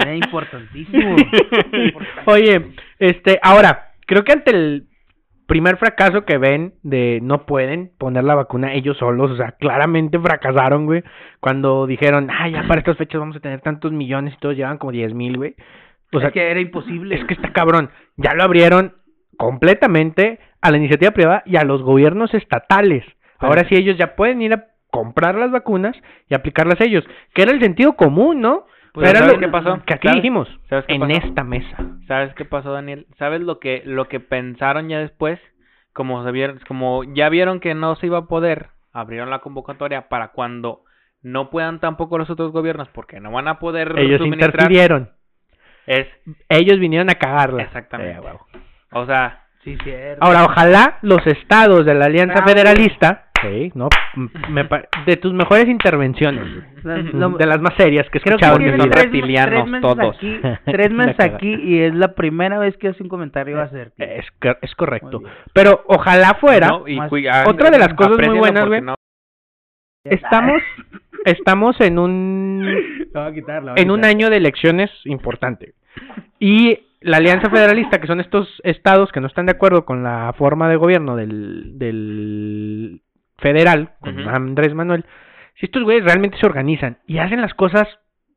Era 0.00 0.14
importantísimo. 0.14 1.16
Oye, 2.26 2.72
este, 2.98 3.38
ahora, 3.42 3.92
creo 4.07 4.24
que 4.24 4.33
ante 4.33 4.50
el 4.50 4.87
primer 5.46 5.76
fracaso 5.79 6.24
que 6.24 6.38
ven 6.38 6.74
de 6.83 7.18
no 7.22 7.44
pueden 7.44 7.90
poner 7.98 8.24
la 8.24 8.35
vacuna 8.37 8.72
ellos 8.74 8.96
solos, 8.98 9.31
o 9.33 9.37
sea, 9.37 9.53
claramente 9.53 10.18
fracasaron, 10.18 10.87
güey, 10.87 11.03
cuando 11.40 11.87
dijeron, 11.87 12.29
ah, 12.31 12.48
ya 12.48 12.66
para 12.68 12.81
estas 12.81 12.96
fechas 12.96 13.18
vamos 13.20 13.37
a 13.37 13.40
tener 13.40 13.61
tantos 13.61 13.90
millones 13.92 14.35
y 14.35 14.38
todos 14.38 14.57
llevan 14.57 14.79
como 14.79 14.92
10 14.92 15.12
mil, 15.14 15.37
güey. 15.37 15.55
O 16.12 16.18
sea, 16.18 16.29
es 16.29 16.35
que 16.35 16.50
era 16.50 16.61
imposible. 16.61 17.14
es 17.16 17.24
que 17.24 17.35
está 17.35 17.53
cabrón, 17.53 17.90
ya 18.16 18.35
lo 18.35 18.42
abrieron 18.42 18.94
completamente 19.37 20.38
a 20.61 20.70
la 20.70 20.77
iniciativa 20.77 21.11
privada 21.12 21.42
y 21.46 21.57
a 21.57 21.64
los 21.64 21.83
gobiernos 21.83 22.33
estatales. 22.35 23.05
Ahora 23.38 23.64
sí 23.68 23.75
ellos 23.75 23.96
ya 23.96 24.14
pueden 24.16 24.42
ir 24.42 24.53
a 24.55 24.66
comprar 24.90 25.37
las 25.37 25.51
vacunas 25.51 25.96
y 26.29 26.35
aplicarlas 26.35 26.81
ellos, 26.81 27.05
que 27.35 27.42
era 27.42 27.53
el 27.53 27.61
sentido 27.61 27.94
común, 27.94 28.40
¿no? 28.40 28.66
Pues, 28.92 29.09
Era 29.09 29.20
¿sabes 29.20 29.35
lo 29.35 29.40
qué 29.40 29.49
pasó? 29.49 29.81
Que 29.87 29.94
aquí 29.94 30.09
¿Sabes? 30.09 30.23
dijimos, 30.23 30.49
¿Sabes 30.68 30.85
qué 30.87 30.94
en 30.94 31.01
pasó? 31.01 31.12
esta 31.12 31.44
mesa. 31.44 31.77
¿Sabes 32.09 32.35
qué 32.35 32.44
pasó, 32.44 32.73
Daniel? 32.73 33.07
¿Sabes 33.18 33.40
lo 33.40 33.61
que 33.61 33.83
lo 33.87 34.09
que 34.09 34.18
pensaron 34.20 34.88
ya 34.88 34.99
después? 34.99 35.38
Como 35.92 36.25
se 36.25 36.33
vieron, 36.33 36.59
como 36.66 37.05
ya 37.05 37.29
vieron 37.29 37.61
que 37.61 37.75
no 37.75 37.94
se 37.96 38.07
iba 38.07 38.18
a 38.18 38.27
poder, 38.27 38.68
abrieron 38.92 39.31
la 39.31 39.38
convocatoria 39.38 40.09
para 40.09 40.29
cuando 40.33 40.83
no 41.23 41.51
puedan 41.51 41.79
tampoco 41.81 42.18
los 42.18 42.31
otros 42.31 42.51
gobiernos 42.51 42.88
porque 42.88 43.20
no 43.20 43.31
van 43.31 43.46
a 43.49 43.59
poder 43.61 43.94
Ellos 43.96 44.18
suministrar. 44.18 44.51
interfirieron. 44.55 45.11
Es 45.87 46.07
Ellos 46.49 46.79
vinieron 46.81 47.11
a 47.11 47.14
cagarla. 47.14 47.62
exactamente. 47.62 48.18
Eh. 48.18 48.33
O 48.92 49.07
sea, 49.07 49.39
Sí, 49.62 49.77
cierto. 49.85 50.25
Ahora, 50.25 50.44
ojalá 50.46 50.99
los 51.03 51.27
estados 51.27 51.85
de 51.85 51.94
la 51.94 52.07
Alianza 52.07 52.35
Bravo. 52.37 52.49
Federalista, 52.49 53.27
sí, 53.42 53.70
no, 53.75 53.88
me 54.49 54.64
pa- 54.64 54.85
de 55.05 55.16
tus 55.18 55.35
mejores 55.35 55.68
intervenciones. 55.68 56.46
Lo- 57.12 57.31
de 57.31 57.46
las 57.46 57.61
más 57.61 57.75
serias 57.77 58.09
que 58.09 58.18
he 58.18 58.20
que 58.23 58.31
escuchado 58.31 58.55
son 58.57 58.64
vida. 58.64 58.77
tres, 58.90 59.05
reptilianos 59.05 59.68
tres 59.70 59.83
todos. 59.83 60.16
aquí, 60.16 60.40
tres 60.64 60.90
meses 60.92 61.20
aquí 61.20 61.55
y 61.55 61.81
es 61.81 61.94
la 61.94 62.14
primera 62.14 62.59
vez 62.59 62.75
que 62.79 62.88
hace 62.88 63.03
un 63.03 63.11
comentario 63.11 63.59
va 63.59 63.64
a 63.64 63.68
ser. 63.70 63.92
Es, 63.99 64.25
es 64.62 64.75
correcto. 64.77 65.23
Pero 65.53 65.85
ojalá 65.88 66.35
fuera, 66.40 66.68
no, 66.68 66.88
y 66.88 66.99
ah, 67.29 67.44
otra 67.46 67.70
de 67.70 67.79
las 67.79 67.92
cosas 67.94 68.16
muy 68.27 68.38
buenas, 68.38 68.66
güey. 68.66 68.81
no- 68.81 68.94
estamos, 70.05 70.62
estamos 71.27 71.79
en 71.83 71.99
un 71.99 72.66
en 73.77 73.90
un 73.90 74.05
año 74.07 74.31
de 74.31 74.37
elecciones 74.38 74.90
importante. 75.05 75.75
Y 76.38 76.79
la 77.01 77.17
Alianza 77.19 77.49
Federalista, 77.51 78.01
que 78.01 78.07
son 78.07 78.21
estos 78.21 78.47
estados 78.65 79.11
que 79.13 79.21
no 79.21 79.27
están 79.27 79.47
de 79.47 79.53
acuerdo 79.53 79.85
con 79.85 80.03
la 80.03 80.33
forma 80.37 80.69
de 80.69 80.77
gobierno 80.77 81.17
del, 81.17 81.79
del 81.79 83.03
federal, 83.39 83.95
con. 84.01 84.29
Andrés 84.29 84.75
Manuel, 84.75 85.05
si 85.59 85.67
estos 85.67 85.83
güeyes 85.83 86.05
realmente 86.05 86.37
se 86.39 86.47
organizan 86.47 86.99
y 87.07 87.19
hacen 87.19 87.41
las 87.41 87.55
cosas 87.55 87.89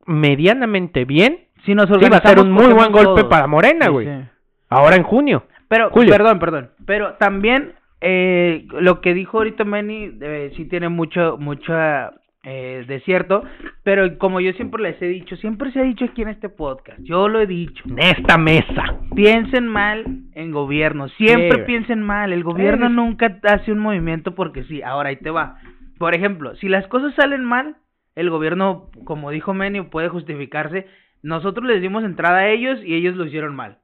medianamente 0.06 1.04
bien, 1.04 1.40
Si 1.64 1.74
nos 1.74 1.86
sí 1.88 2.08
va 2.10 2.18
a 2.18 2.28
ser 2.28 2.38
un 2.38 2.52
muy 2.52 2.72
buen 2.72 2.92
golpe 2.92 3.20
todos. 3.22 3.24
para 3.24 3.46
Morena, 3.46 3.86
Sí, 3.86 3.92
güey. 3.92 4.06
sí. 4.06 4.24
Ahora 4.68 4.96
en 4.96 5.02
junio. 5.02 5.44
Pero, 5.68 5.90
Julio. 5.90 6.10
perdón, 6.12 6.38
perdón. 6.38 6.70
Pero 6.86 7.14
también 7.14 7.72
eh, 8.00 8.66
lo 8.80 9.00
que 9.00 9.14
dijo 9.14 9.38
ahorita 9.38 9.64
Manny 9.64 10.10
eh, 10.20 10.52
sí 10.56 10.66
tiene 10.66 10.88
mucho, 10.90 11.36
mucha 11.38 12.12
eh, 12.44 12.84
de 12.86 13.00
cierto. 13.00 13.42
Pero 13.82 14.18
como 14.18 14.40
yo 14.40 14.52
siempre 14.52 14.82
les 14.82 15.00
he 15.00 15.06
dicho, 15.06 15.36
siempre 15.36 15.72
se 15.72 15.80
ha 15.80 15.82
dicho 15.82 16.04
aquí 16.04 16.22
en 16.22 16.28
este 16.28 16.48
podcast, 16.48 16.98
yo 17.02 17.28
lo 17.28 17.40
he 17.40 17.46
dicho. 17.46 17.84
En 17.88 17.98
esta 17.98 18.38
mesa. 18.38 18.98
Piensen 19.14 19.66
mal 19.66 20.04
en 20.34 20.50
gobierno, 20.52 21.08
siempre 21.10 21.58
Sí, 21.58 21.64
piensen 21.66 22.02
mal. 22.02 22.32
El 22.32 22.44
gobierno 22.44 22.88
Sí. 22.88 22.92
nunca 22.94 23.38
hace 23.44 23.72
un 23.72 23.78
movimiento 23.78 24.34
porque 24.34 24.64
sí. 24.64 24.82
Ahora 24.82 25.10
ahí 25.10 25.16
te 25.16 25.30
va. 25.30 25.58
Por 25.98 26.14
ejemplo, 26.14 26.54
si 26.56 26.68
las 26.68 26.86
cosas 26.88 27.14
salen 27.14 27.44
mal, 27.44 27.76
el 28.16 28.30
gobierno, 28.30 28.90
como 29.04 29.30
dijo 29.30 29.54
Menio, 29.54 29.90
puede 29.90 30.08
justificarse. 30.08 30.86
Nosotros 31.22 31.66
les 31.66 31.80
dimos 31.80 32.04
entrada 32.04 32.38
a 32.38 32.48
ellos 32.50 32.78
y 32.84 32.94
ellos 32.94 33.16
lo 33.16 33.24
hicieron 33.26 33.54
mal. 33.56 33.78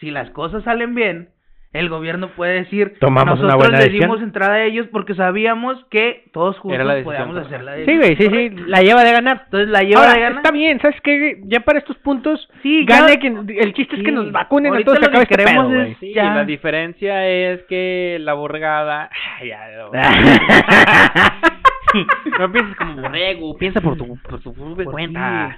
Si 0.00 0.10
las 0.10 0.30
cosas 0.30 0.64
salen 0.64 0.94
bien, 0.94 1.30
el 1.76 1.88
gobierno 1.88 2.28
puede 2.28 2.54
decir, 2.64 2.94
Tomamos 3.00 3.38
una 3.38 3.48
nosotros 3.48 3.56
buena 3.56 3.78
les 3.78 3.84
decisión". 3.86 4.10
dimos 4.10 4.22
entrada 4.22 4.54
a 4.54 4.62
ellos 4.64 4.86
porque 4.90 5.14
sabíamos 5.14 5.84
que 5.90 6.24
todos 6.32 6.58
juntos 6.58 7.02
podíamos 7.04 7.36
hacer 7.36 7.62
la 7.62 7.74
Sí, 7.76 7.80
decisión. 7.80 7.98
güey, 7.98 8.16
sí, 8.16 8.28
sí, 8.56 8.64
la 8.66 8.80
lleva 8.82 9.04
de 9.04 9.12
ganar. 9.12 9.42
Entonces 9.44 9.68
la 9.68 9.80
lleva 9.82 10.00
Ahora, 10.00 10.14
de 10.14 10.20
ganar. 10.20 10.36
está 10.38 10.50
bien, 10.50 10.80
¿sabes 10.80 11.00
qué? 11.02 11.40
Ya 11.44 11.60
para 11.60 11.78
estos 11.78 11.96
puntos, 11.98 12.48
Sí, 12.62 12.84
ya- 12.88 13.00
gane 13.02 13.18
quien, 13.18 13.46
el 13.48 13.72
chiste 13.74 13.96
es 13.96 14.02
que 14.02 14.08
Sí. 14.10 14.14
nos 14.14 14.32
vacunen 14.32 14.72
a 14.72 14.76
Ahorita 14.76 14.86
todos, 14.86 14.98
se 14.98 15.04
lo 15.04 15.10
que 15.10 15.16
acaba 15.18 15.22
este 15.22 15.36
queremos 15.36 15.66
pedo, 15.72 15.82
es-. 15.82 15.98
Sí, 15.98 16.12
Ya. 16.14 16.34
la 16.34 16.44
diferencia 16.44 17.26
es 17.28 17.62
que 17.68 18.18
la 18.20 18.34
borregada. 18.34 19.10
Ay, 19.40 19.48
ya, 19.48 19.60
no. 19.78 19.90
No 22.38 22.52
pienses 22.52 22.76
como 22.76 23.00
borrego, 23.00 23.56
piensa 23.56 23.80
por 23.80 23.96
tu, 23.96 24.18
por 24.18 24.40
tu 24.40 24.52
Por 24.52 24.84
cuenta. 24.84 25.56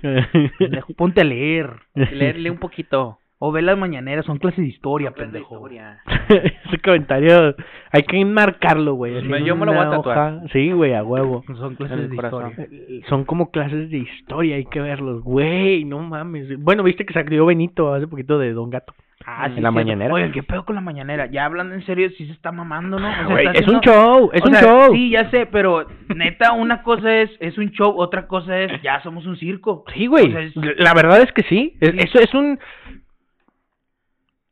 Pendejo, 0.59 0.93
Ponte 0.95 1.23
a 1.23 1.25
leer. 1.25 1.71
Leerle 1.95 2.51
un 2.51 2.59
poquito. 2.59 3.19
O 3.41 3.53
ve 3.53 3.63
las 3.63 3.79
mañaneras, 3.79 4.25
son 4.27 4.39
clases 4.39 4.59
de 4.59 4.67
historia, 4.71 5.11
Clases 5.13 5.33
pendejo. 5.33 5.55
historia. 5.57 6.01
Ese 6.67 6.79
comentario 6.85 7.55
hay 7.93 8.03
que 8.03 8.21
enmarcarlo, 8.21 8.95
güey. 8.95 9.27
Pues 9.29 9.45
yo 9.45 9.55
me 9.57 9.65
lo 9.67 9.73
voy 9.73 9.81
a 9.81 9.89
una 9.89 9.97
tatuar. 9.99 10.19
hoja. 10.19 10.43
Sí, 10.53 10.73
güey, 10.73 10.95
a 10.95 11.03
huevo. 11.05 11.45
Son 11.57 11.75
clases 11.77 12.11
de 12.11 12.17
corazón. 12.17 12.51
historia. 12.51 12.69
Eh, 12.89 13.01
Son 13.09 13.25
como 13.25 13.51
clases 13.51 13.91
de 13.91 13.99
historia, 13.99 14.57
hay 14.57 14.65
que 14.67 14.81
verlos. 14.81 15.23
Güey, 15.23 15.85
no 15.85 16.01
mames. 16.01 16.59
Bueno, 16.63 16.83
viste 16.83 17.07
que 17.07 17.15
salió 17.15 17.47
Benito 17.47 17.95
hace 17.95 18.07
poquito 18.09 18.39
de 18.39 18.53
Don 18.53 18.71
Gato. 18.71 18.93
Ah, 19.27 19.47
En 19.47 19.57
sí, 19.57 19.61
la 19.61 19.71
mañanera. 19.71 20.15
Oye, 20.15 20.31
¿qué 20.33 20.43
pedo 20.43 20.65
con 20.65 20.75
la 20.75 20.81
mañanera? 20.81 21.27
Ya 21.27 21.45
hablando 21.45 21.75
en 21.75 21.85
serio, 21.85 22.09
sí 22.17 22.25
se 22.27 22.33
está 22.33 22.51
mamando, 22.51 22.99
¿no? 22.99 23.09
O 23.09 23.13
sea, 23.15 23.25
Güey, 23.27 23.47
está 23.47 23.59
es 23.59 23.69
un 23.69 23.81
show, 23.81 24.31
es 24.33 24.43
o 24.43 24.47
un 24.49 24.55
sea, 24.55 24.63
show. 24.63 24.93
Sí, 24.95 25.11
ya 25.11 25.29
sé, 25.31 25.45
pero 25.47 25.87
neta, 26.15 26.53
una 26.53 26.83
cosa 26.83 27.15
es, 27.15 27.31
es 27.41 27.59
un 27.59 27.71
show, 27.73 27.93
otra 27.99 28.27
cosa 28.27 28.59
es, 28.59 28.81
ya 28.83 29.03
somos 29.03 29.27
un 29.27 29.37
circo. 29.37 29.85
Sí, 29.95 30.07
güey. 30.07 30.29
O 30.29 30.31
sea, 30.33 30.41
es- 30.43 30.57
La 30.79 30.95
verdad 30.95 31.21
es 31.21 31.31
que 31.33 31.43
Sí. 31.43 31.75
Eso 31.81 32.19
es 32.21 32.33
un. 32.33 32.59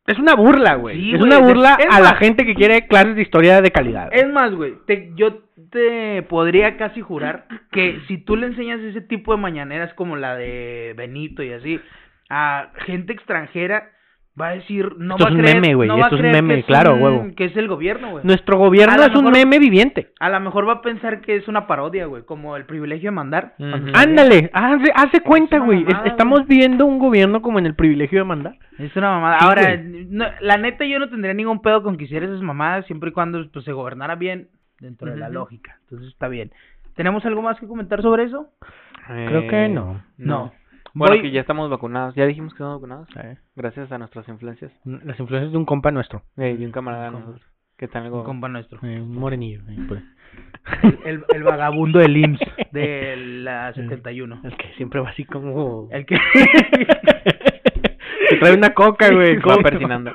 Es 0.07 0.19
una 0.19 0.35
burla, 0.35 0.75
güey. 0.75 0.97
Sí, 1.01 1.13
es 1.13 1.19
güey, 1.19 1.31
una 1.31 1.41
burla 1.41 1.77
es 1.81 1.87
a 1.95 2.01
la 2.01 2.15
gente 2.17 2.45
que 2.47 2.55
quiere 2.55 2.87
clases 2.87 3.17
de 3.17 3.23
historia 3.23 3.61
de 3.61 3.71
calidad. 3.71 4.09
Es 4.13 4.29
más, 4.29 4.55
güey, 4.55 4.75
te- 4.87 5.13
yo 5.17 5.43
te 5.71 6.23
podría 6.23 6.77
casi 6.77 7.01
jurar 7.01 7.47
que 7.73 8.01
si 8.07 8.19
tú 8.19 8.37
le 8.37 8.47
enseñas 8.47 8.81
ese 8.81 9.01
tipo 9.01 9.33
de 9.35 9.41
mañaneras 9.41 9.93
como 9.95 10.17
la 10.17 10.37
de 10.37 10.95
Benito 10.97 11.43
y 11.43 11.53
así 11.53 11.81
a 12.29 12.71
gente 12.87 13.13
extranjera, 13.13 13.91
va 14.41 14.49
a 14.49 14.51
decir, 14.53 14.97
no 14.99 15.15
Esto 15.15 15.25
va 15.25 15.31
es 15.31 15.37
a 15.37 15.39
creer, 15.39 15.61
meme, 15.61 15.75
güey, 15.75 15.89
no 15.89 15.95
va 15.97 16.01
a 16.01 16.05
esto 16.05 16.17
es 16.17 16.21
un 16.21 16.29
creer 16.29 16.43
meme, 16.43 16.57
que 16.57 16.63
claro, 16.65 16.95
un- 16.95 17.03
huevo. 17.03 17.27
Que 17.37 17.45
es 17.47 17.57
el 17.57 17.69
gobierno, 17.69 18.11
güey. 18.11 18.25
Nuestro 18.25 18.59
gobierno 18.59 19.03
es 19.03 19.15
un 19.15 19.31
meme 19.31 19.59
viviente. 19.59 20.13
A 20.21 20.29
lo 20.29 20.41
mejor 20.41 20.69
va 20.69 20.75
a 20.75 20.83
pensar 20.83 21.21
que 21.23 21.37
es 21.37 21.49
una 21.49 21.67
parodia, 21.67 22.07
güey, 22.07 22.23
como 22.25 22.57
el 22.57 22.65
privilegio 22.67 23.09
de 23.11 23.15
mandar. 23.17 23.55
Ándale, 23.95 24.51
hace, 24.53 24.93
hace 24.95 25.21
cuenta, 25.21 25.59
güey. 25.59 25.85
Es- 25.89 25.97
Estamos 26.05 26.47
viendo 26.47 26.85
un 26.87 26.99
gobierno 26.99 27.41
como 27.43 27.59
en 27.59 27.67
el 27.67 27.75
privilegio 27.75 28.19
de 28.21 28.25
mandar. 28.25 28.57
Es 28.79 28.95
una 28.97 29.11
mamada. 29.11 29.39
Sí, 29.39 29.45
Ahora, 29.47 29.77
no- 30.09 30.27
la 30.41 30.57
neta 30.59 30.85
yo 30.85 30.99
no 30.99 31.09
tendría 31.09 31.33
ningún 31.35 31.63
pedo 31.63 31.83
con 31.83 31.97
que 31.97 32.05
hiciera 32.05 32.27
esas 32.27 32.43
mamadas 32.43 32.85
siempre 32.87 33.11
y 33.11 33.13
cuando 33.13 33.43
pues, 33.51 33.65
se 33.65 33.73
gobernara 33.73 34.17
bien 34.17 34.49
dentro 34.81 35.11
de 35.11 35.17
la 35.17 35.29
lógica. 35.31 35.79
Entonces 35.85 36.09
está 36.09 36.29
bien. 36.29 36.51
¿Tenemos 36.95 37.25
algo 37.27 37.41
más 37.43 37.59
que 37.59 37.67
comentar 37.67 38.03
sobre 38.03 38.25
eso? 38.25 38.49
Creo 39.07 39.49
que 39.49 39.69
no. 39.69 40.03
No. 40.19 40.53
Bueno, 40.99 41.15
Voy- 41.17 41.23
que 41.23 41.31
ya 41.31 41.43
estamos 41.43 41.69
vacunados. 41.69 42.15
Ya 42.15 42.25
dijimos 42.25 42.53
que 42.55 42.57
estamos 42.57 42.77
vacunados. 42.81 43.09
Eh, 43.23 43.37
Gracias 43.55 43.93
a 43.93 43.99
nuestras 43.99 44.27
influencias. 44.29 44.73
Las 44.85 45.21
influencias 45.21 45.53
de 45.53 45.59
un 45.59 45.67
compa 45.67 45.91
nuestro. 45.91 46.23
Eh, 46.39 46.57
y 46.59 46.65
un 46.65 46.73
camarada 46.73 47.05
de 47.05 47.09
Un 47.11 47.21
nosotros. 47.21 47.43
Que 47.77 47.87
tal 47.89 48.03
Un 48.03 48.07
algo. 48.07 48.25
compa 48.25 48.49
nuestro. 48.49 48.79
eh, 48.83 49.01
un 49.03 49.15
morenillo. 49.15 49.61
eh. 49.69 50.03
El, 51.05 51.23
el 51.35 51.43
vagabundo 51.43 51.99
del 51.99 52.17
IMSS 52.17 52.41
de 52.73 53.15
la 53.17 53.73
71. 53.75 54.41
El 54.43 54.57
que 54.57 54.73
siempre 54.79 55.01
va 55.01 55.11
así 55.11 55.25
como... 55.25 55.89
El 55.93 56.07
que... 56.07 56.17
Te 58.29 58.37
trae 58.37 58.55
una 58.55 58.71
coca, 58.75 59.11
güey. 59.13 59.37
Va 59.39 59.57
persinando. 59.59 60.13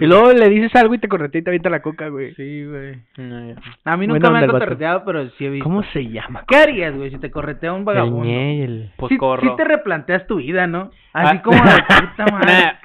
Y 0.00 0.06
luego 0.06 0.32
le 0.32 0.48
dices 0.48 0.74
algo 0.76 0.94
y 0.94 0.98
te 0.98 1.08
corretea 1.08 1.40
y 1.40 1.44
te 1.44 1.50
avienta 1.50 1.70
la 1.70 1.80
coca, 1.82 2.08
güey. 2.08 2.34
Sí, 2.34 2.64
güey. 2.64 2.96
No. 3.18 3.54
A 3.84 3.96
mí 3.96 4.06
Buena 4.06 4.14
nunca 4.14 4.30
me 4.30 4.34
onda 4.34 4.38
han 4.38 4.44
el 4.44 4.52
vato. 4.52 4.64
correteado, 4.64 5.02
pero 5.04 5.28
sí 5.30 5.46
he 5.46 5.50
visto. 5.50 5.64
¿Cómo 5.64 5.82
se 5.92 6.06
llama? 6.08 6.44
¿Qué 6.46 6.56
harías, 6.56 6.94
güey, 6.94 7.10
si 7.10 7.18
te 7.18 7.30
corretea 7.30 7.72
un 7.72 7.80
El 7.80 7.84
vagabundo? 7.84 8.90
Pues 8.96 9.08
sí, 9.10 9.16
corro. 9.16 9.42
sí 9.42 9.48
te 9.56 9.64
replanteas 9.64 10.26
tu 10.26 10.36
vida, 10.36 10.66
¿no? 10.66 10.90
Así 11.12 11.36
Ah. 11.38 11.42
como 11.42 11.56
de 11.62 11.70
puta 12.16 12.26
madre. 12.32 12.78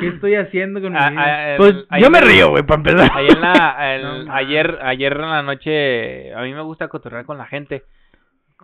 ¿Qué 0.00 0.08
estoy 0.08 0.34
haciendo 0.36 0.80
con 0.80 0.92
mi 0.92 0.98
Ah, 1.00 1.10
vida? 1.10 1.22
ah, 1.24 1.50
el- 1.52 1.56
Pues 1.56 1.74
ahí 1.90 2.02
yo 2.02 2.10
me 2.10 2.18
en- 2.18 2.24
río, 2.26 2.50
güey, 2.50 2.62
para 2.62 2.78
empezar. 2.78 3.10
Ahí 3.14 3.26
en 3.28 3.40
la, 3.40 3.94
el- 3.94 4.02
No 4.06 4.12
mames. 4.12 4.28
ayer, 4.34 4.78
ayer 4.82 5.12
en 5.12 5.20
la 5.30 5.42
noche, 5.42 6.34
a 6.34 6.42
mí 6.42 6.52
me 6.54 6.62
gusta 6.62 6.88
cotorrear 6.88 7.24
con 7.24 7.38
la 7.38 7.46
gente. 7.46 7.82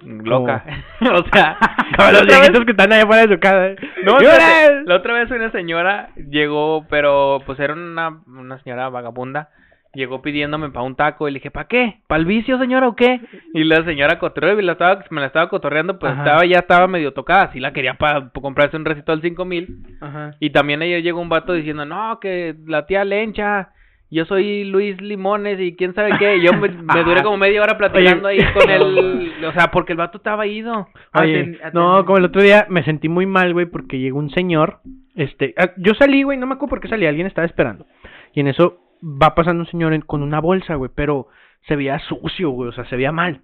Loca. 0.00 0.64
o 1.00 1.24
sea, 1.32 1.56
Como 1.96 2.10
la 2.10 2.12
los 2.12 2.26
vez- 2.26 2.36
viejitos 2.38 2.64
que 2.64 2.70
están 2.72 2.92
allá 2.92 3.02
afuera 3.04 3.26
de 3.26 3.34
su 3.34 3.40
casa. 3.40 3.68
No, 4.04 4.12
¡Y 4.20 4.24
espérate, 4.24 4.66
órale! 4.66 4.84
la 4.86 4.96
otra 4.96 5.12
vez 5.14 5.30
una 5.30 5.50
señora 5.52 6.08
llegó, 6.16 6.86
pero 6.88 7.40
pues 7.46 7.60
era 7.60 7.74
una, 7.74 8.20
una 8.26 8.58
señora 8.62 8.88
vagabunda. 8.88 9.50
Llegó 9.94 10.22
pidiéndome 10.22 10.70
para 10.70 10.86
un 10.86 10.96
taco 10.96 11.28
y 11.28 11.32
le 11.32 11.36
dije, 11.36 11.50
¿para 11.50 11.68
qué? 11.68 12.00
¿Para 12.06 12.18
el 12.20 12.24
vicio, 12.24 12.58
señora, 12.58 12.88
o 12.88 12.96
qué? 12.96 13.20
Y 13.52 13.62
la 13.64 13.84
señora 13.84 14.18
cotorreó 14.18 14.58
y 14.58 14.62
la 14.62 14.72
estaba, 14.72 15.04
me 15.10 15.20
la 15.20 15.26
estaba 15.26 15.50
cotorreando, 15.50 15.98
pues 15.98 16.12
Ajá. 16.12 16.22
estaba 16.22 16.46
ya 16.46 16.60
estaba 16.60 16.86
medio 16.88 17.12
tocada. 17.12 17.52
Sí 17.52 17.60
la 17.60 17.74
quería 17.74 17.92
para 17.98 18.30
comprarse 18.30 18.78
un 18.78 18.86
recito 18.86 19.12
al 19.12 19.20
cinco 19.20 19.44
mil. 19.44 19.84
Ajá. 20.00 20.30
Y 20.40 20.48
también 20.48 20.80
ayer 20.80 21.02
llegó 21.02 21.20
un 21.20 21.28
vato 21.28 21.52
diciendo, 21.52 21.84
no, 21.84 22.18
que 22.20 22.54
la 22.66 22.86
tía 22.86 23.04
Lencha, 23.04 23.72
yo 24.14 24.24
soy 24.26 24.64
Luis 24.64 25.00
Limones 25.00 25.58
y 25.60 25.74
quién 25.74 25.94
sabe 25.94 26.12
qué. 26.18 26.40
Yo 26.42 26.52
me, 26.52 26.68
me 26.94 27.02
duré 27.04 27.22
como 27.22 27.36
media 27.38 27.62
hora 27.62 27.76
platicando 27.78 28.28
Oye. 28.28 28.44
ahí 28.44 28.52
con 28.52 28.70
él. 28.70 29.32
O 29.46 29.52
sea, 29.52 29.70
porque 29.70 29.92
el 29.92 29.98
vato 29.98 30.18
estaba 30.18 30.46
ido. 30.46 30.88
Oye, 31.14 31.58
Aten- 31.60 31.72
no, 31.72 32.04
como 32.04 32.18
el 32.18 32.24
otro 32.24 32.42
día 32.42 32.66
me 32.68 32.84
sentí 32.84 33.08
muy 33.08 33.26
mal, 33.26 33.52
güey, 33.52 33.66
porque 33.66 33.98
llegó 33.98 34.18
un 34.18 34.30
señor, 34.30 34.80
este, 35.14 35.54
ah, 35.56 35.70
yo 35.76 35.94
salí, 35.94 36.22
güey, 36.22 36.38
no 36.38 36.46
me 36.46 36.54
acuerdo 36.54 36.70
por 36.70 36.80
qué 36.80 36.88
salí, 36.88 37.06
alguien 37.06 37.26
estaba 37.26 37.46
esperando. 37.46 37.86
Y 38.34 38.40
en 38.40 38.48
eso 38.48 38.78
va 39.02 39.34
pasando 39.34 39.60
un 39.62 39.70
señor 39.70 39.92
en- 39.94 40.02
con 40.02 40.22
una 40.22 40.40
bolsa, 40.40 40.74
güey, 40.76 40.90
pero 40.94 41.28
se 41.66 41.76
veía 41.76 41.98
sucio, 42.00 42.50
güey, 42.50 42.68
o 42.68 42.72
sea, 42.72 42.84
se 42.86 42.96
veía 42.96 43.12
mal. 43.12 43.40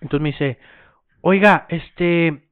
Entonces 0.00 0.20
me 0.22 0.30
dice, 0.32 0.58
oiga, 1.20 1.66
este, 1.68 2.42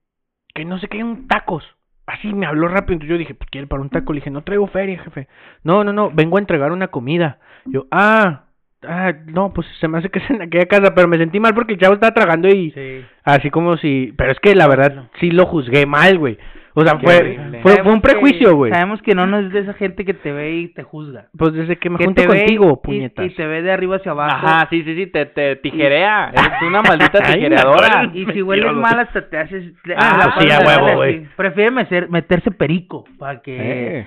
que 0.55 0.65
no 0.65 0.79
sé 0.79 0.89
qué, 0.89 1.03
un 1.05 1.29
tacos. 1.29 1.65
Así 2.09 2.33
me 2.33 2.47
habló 2.47 2.69
rápido, 2.69 2.95
entonces 2.95 3.11
yo 3.11 3.19
dije, 3.19 3.35
pues 3.35 3.51
quiere 3.51 3.67
para 3.67 3.83
un 3.83 3.91
taco, 3.91 4.15
le 4.15 4.21
dije, 4.21 4.31
no 4.31 4.43
traigo 4.43 4.67
feria, 4.67 4.99
jefe. 4.99 5.29
No, 5.63 5.85
no, 5.85 5.93
no, 5.93 6.11
vengo 6.11 6.39
a 6.39 6.41
entregar 6.41 6.73
una 6.73 6.89
comida. 6.89 7.39
Yo, 7.67 7.87
ah, 7.91 8.45
ah, 8.83 9.13
no, 9.27 9.53
pues 9.53 9.67
se 9.79 9.89
me 9.89 9.99
hace 9.99 10.09
que 10.09 10.19
es 10.21 10.31
en 10.31 10.41
aquella 10.41 10.65
casa, 10.65 10.95
pero 10.95 11.07
me 11.07 11.19
sentí 11.19 11.39
mal 11.39 11.55
porque 11.55 11.75
el 11.75 11.79
chavo 11.79 11.95
estaba 11.95 12.15
tragando 12.15 12.49
y 12.49 12.71
Sí. 12.71 13.05
Así 13.25 13.51
como 13.51 13.77
si, 13.77 14.15
pero 14.17 14.33
es 14.33 14.41
que 14.41 14.55
la 14.55 14.67
verdad 14.67 15.11
sí 15.21 15.31
lo 15.31 15.45
juzgué 15.45 15.85
mal, 15.85 16.17
güey. 16.19 16.39
O 16.81 16.85
sea, 16.85 16.99
fue, 16.99 17.39
fue, 17.63 17.83
fue 17.83 17.93
un 17.93 18.01
prejuicio, 18.01 18.55
güey. 18.57 18.73
Sabemos 18.73 19.03
que 19.03 19.15
no, 19.15 19.27
no 19.27 19.39
es 19.41 19.53
de 19.53 19.61
esa 19.61 19.75
gente 19.75 20.05
que 20.05 20.15
te 20.15 20.33
ve 20.33 20.53
y 20.57 20.69
te 20.69 20.83
juzga. 20.83 21.27
Pues 21.37 21.53
desde 21.53 21.77
que 21.77 21.91
me 21.91 21.99
que 21.99 22.05
junto 22.05 22.23
te 22.23 22.29
contigo, 22.29 22.81
y- 22.83 22.87
puñetas. 22.87 23.27
Y, 23.27 23.31
te 23.31 23.47
ve 23.47 23.63
de 23.63 23.73
arriba 23.73 23.97
hacia 23.97 24.13
abajo. 24.13 24.47
Ajá, 24.47 24.67
sí, 24.71 24.83
sí, 24.85 24.95
sí, 24.95 25.07
te, 25.07 25.27
te 25.27 25.57
tijerea. 25.57 26.31
Eres 26.33 26.63
una 26.67 26.83
maldita 26.83 27.21
tijereadora. 27.33 28.11
Y 28.15 28.27
si 28.27 28.43
hueles 28.43 28.73
mal 28.73 28.99
hasta 29.01 29.29
te 29.29 29.39
haces... 29.39 29.73
Ah, 29.97 30.17
la 30.19 30.35
pues 30.35 30.47
sí, 30.47 30.53
a 30.53 30.61
huevo, 30.67 30.97
güey. 30.97 31.27
Prefiere 31.37 31.71
meter- 31.71 32.09
meterse 32.11 32.51
perico 32.51 33.05
para 33.19 33.41
que... 33.41 33.57
Eh. 34.01 34.07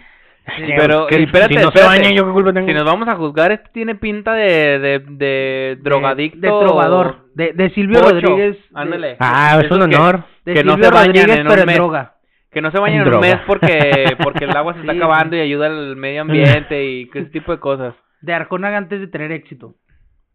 Sí, 0.58 0.64
Pero, 0.76 1.06
que 1.06 1.22
espérate, 1.22 1.54
si 1.54 1.62
no 1.62 1.68
espérate. 1.70 1.94
se 1.94 2.00
bañan, 2.02 2.14
yo 2.18 2.26
qué 2.26 2.32
culpa 2.32 2.52
tengo. 2.52 2.68
Si 2.68 2.74
nos 2.74 2.84
vamos 2.84 3.08
a 3.08 3.16
juzgar, 3.16 3.52
este 3.52 3.70
tiene 3.74 3.94
pinta 3.94 4.34
de, 4.34 4.80
de, 4.80 5.00
de 5.08 5.78
drogadicto. 5.82 6.40
De, 6.42 6.48
trovador. 6.48 7.28
De, 7.36 7.54
de 7.54 7.70
Silvio 7.70 8.02
Pocho. 8.02 8.14
Rodríguez. 8.16 8.58
de- 8.58 8.64
Ándale. 8.74 9.18
Ah, 9.20 9.60
es 9.64 9.70
un 9.70 9.78
que- 9.78 9.96
honor. 9.96 10.24
De 10.44 10.54
que 10.56 10.64
no 10.64 10.74
Silvio 10.74 10.86
se 10.90 10.92
bañan 10.96 11.08
Rodríguez, 11.16 11.38
en 11.38 11.42
un 11.44 11.48
pero 11.48 11.62
en 11.62 11.68
mes. 11.68 11.76
droga. 11.76 12.14
Que 12.52 12.62
no 12.62 12.70
se 12.72 12.80
bañen 12.80 13.02
En 13.02 13.14
un 13.14 13.20
mes 13.22 13.32
droga. 13.32 13.44
porque, 13.48 14.16
porque 14.24 14.46
el 14.46 14.56
agua 14.58 14.74
se 14.74 14.82
está 14.82 14.92
Sí. 14.92 14.98
acabando 14.98 15.36
y 15.36 15.40
ayuda 15.40 15.68
al 15.68 15.96
medio 15.96 16.22
ambiente 16.24 16.84
y 16.86 17.10
que 17.10 17.20
ese 17.22 17.30
tipo 17.30 17.52
de 17.52 17.60
cosas. 17.60 17.96
De 18.22 18.34
Arjona 18.34 18.76
antes 18.76 19.00
de 19.00 19.08
tener 19.08 19.32
éxito. 19.32 19.76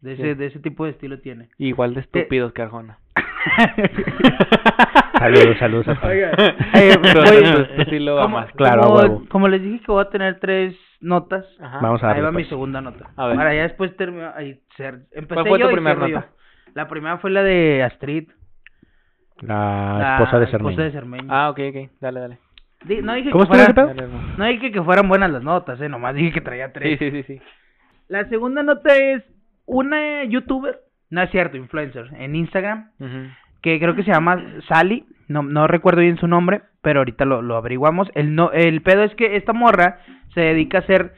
De 0.01 0.13
ese, 0.13 0.23
Sí. 0.23 0.33
de 0.35 0.45
ese 0.47 0.59
tipo 0.59 0.85
de 0.85 0.91
estilo 0.91 1.19
tiene. 1.21 1.49
Igual 1.57 1.93
de 1.95 2.01
estúpidos 2.01 2.53
que 2.53 2.61
Arjona. 2.63 2.99
Saludos, 5.19 5.57
saludos. 5.57 5.87
a. 5.87 6.07
Oiga, 6.07 6.31
Eh, 6.73 6.93
eh, 6.93 7.85
sí 7.89 7.99
lo 7.99 8.17
como. 8.21 8.45
Claro, 8.55 9.23
como, 9.29 9.47
les 9.47 9.61
dije 9.61 9.79
que 9.85 9.91
voy 9.91 10.03
a 10.03 10.09
tener 10.09 10.39
tres 10.39 10.75
notas. 11.01 11.45
Ajá. 11.59 11.79
Vamos 11.81 12.03
a 12.03 12.07
Ahí 12.07 12.13
darle, 12.15 12.23
va 12.25 12.31
mi 12.31 12.35
pues. 12.43 12.49
segunda 12.49 12.81
nota. 12.81 13.09
A 13.15 13.27
ver. 13.27 13.35
Para 13.35 13.53
ya 13.55 13.63
después 13.63 13.95
terminar. 13.97 14.33
Ahí, 14.37 14.59
ser, 14.75 15.05
empecé 15.11 15.33
¿Cuál 15.41 15.47
fue 15.47 15.59
tu 15.59 15.65
yo 15.65 15.69
y 15.71 15.73
primera 15.73 16.07
yo. 16.07 16.15
nota? 16.15 16.27
La 16.75 16.87
primera 16.87 17.17
fue 17.17 17.31
la 17.31 17.41
de 17.43 17.83
Astrid. 17.83 18.29
La 19.41 19.97
la 19.99 20.13
esposa 20.17 20.39
de 20.39 20.45
esposa 20.45 20.57
Cermeño. 20.63 20.83
de 20.83 20.91
Cermeño. 20.91 21.27
Ah, 21.29 21.49
ok, 21.49 21.59
ok. 21.69 21.89
Dale, 22.01 22.19
dale. 22.19 22.37
Di- 22.85 23.01
no 23.01 23.13
dije 23.15 23.31
¿Cómo 23.31 23.43
que 23.45 23.51
estuvo 23.53 23.63
ese 23.63 23.73
fuera- 23.73 23.73
pedo? 23.73 23.87
Dale, 23.87 24.03
hermano. 24.03 24.33
No 24.37 24.45
dije 24.45 24.71
que 24.71 24.81
fueran 24.83 25.07
buenas 25.09 25.31
las 25.31 25.43
notas, 25.43 25.79
eh, 25.81 25.89
nomás 25.89 26.15
dije 26.15 26.31
que 26.31 26.41
traía 26.41 26.67
Sí, 26.67 26.73
tres. 26.73 26.99
sí, 26.99 27.11
sí, 27.11 27.23
sí. 27.23 27.41
La 28.07 28.25
segunda 28.29 28.63
nota 28.63 28.95
es 28.95 29.23
una 29.65 30.23
youtuber, 30.25 30.79
no 31.09 31.21
es 31.21 31.29
cierto, 31.31 31.57
influencer, 31.57 32.09
en 32.17 32.35
Instagram, 32.35 32.91
Ujú. 32.99 33.27
que 33.61 33.79
creo 33.79 33.95
que 33.95 34.03
se 34.03 34.11
llama 34.11 34.41
Sally, 34.67 35.05
no, 35.27 35.43
no 35.43 35.67
recuerdo 35.67 36.01
bien 36.01 36.17
su 36.17 36.27
nombre, 36.27 36.61
pero 36.81 36.99
ahorita 37.01 37.25
lo, 37.25 37.41
lo 37.41 37.57
averiguamos. 37.57 38.09
El, 38.15 38.33
no, 38.35 38.51
el 38.51 38.81
pedo 38.81 39.03
es 39.03 39.13
que 39.15 39.35
esta 39.35 39.51
morra 39.53 39.99
se 40.33 40.39
dedica 40.41 40.77
a 40.77 40.81
hacer 40.81 41.13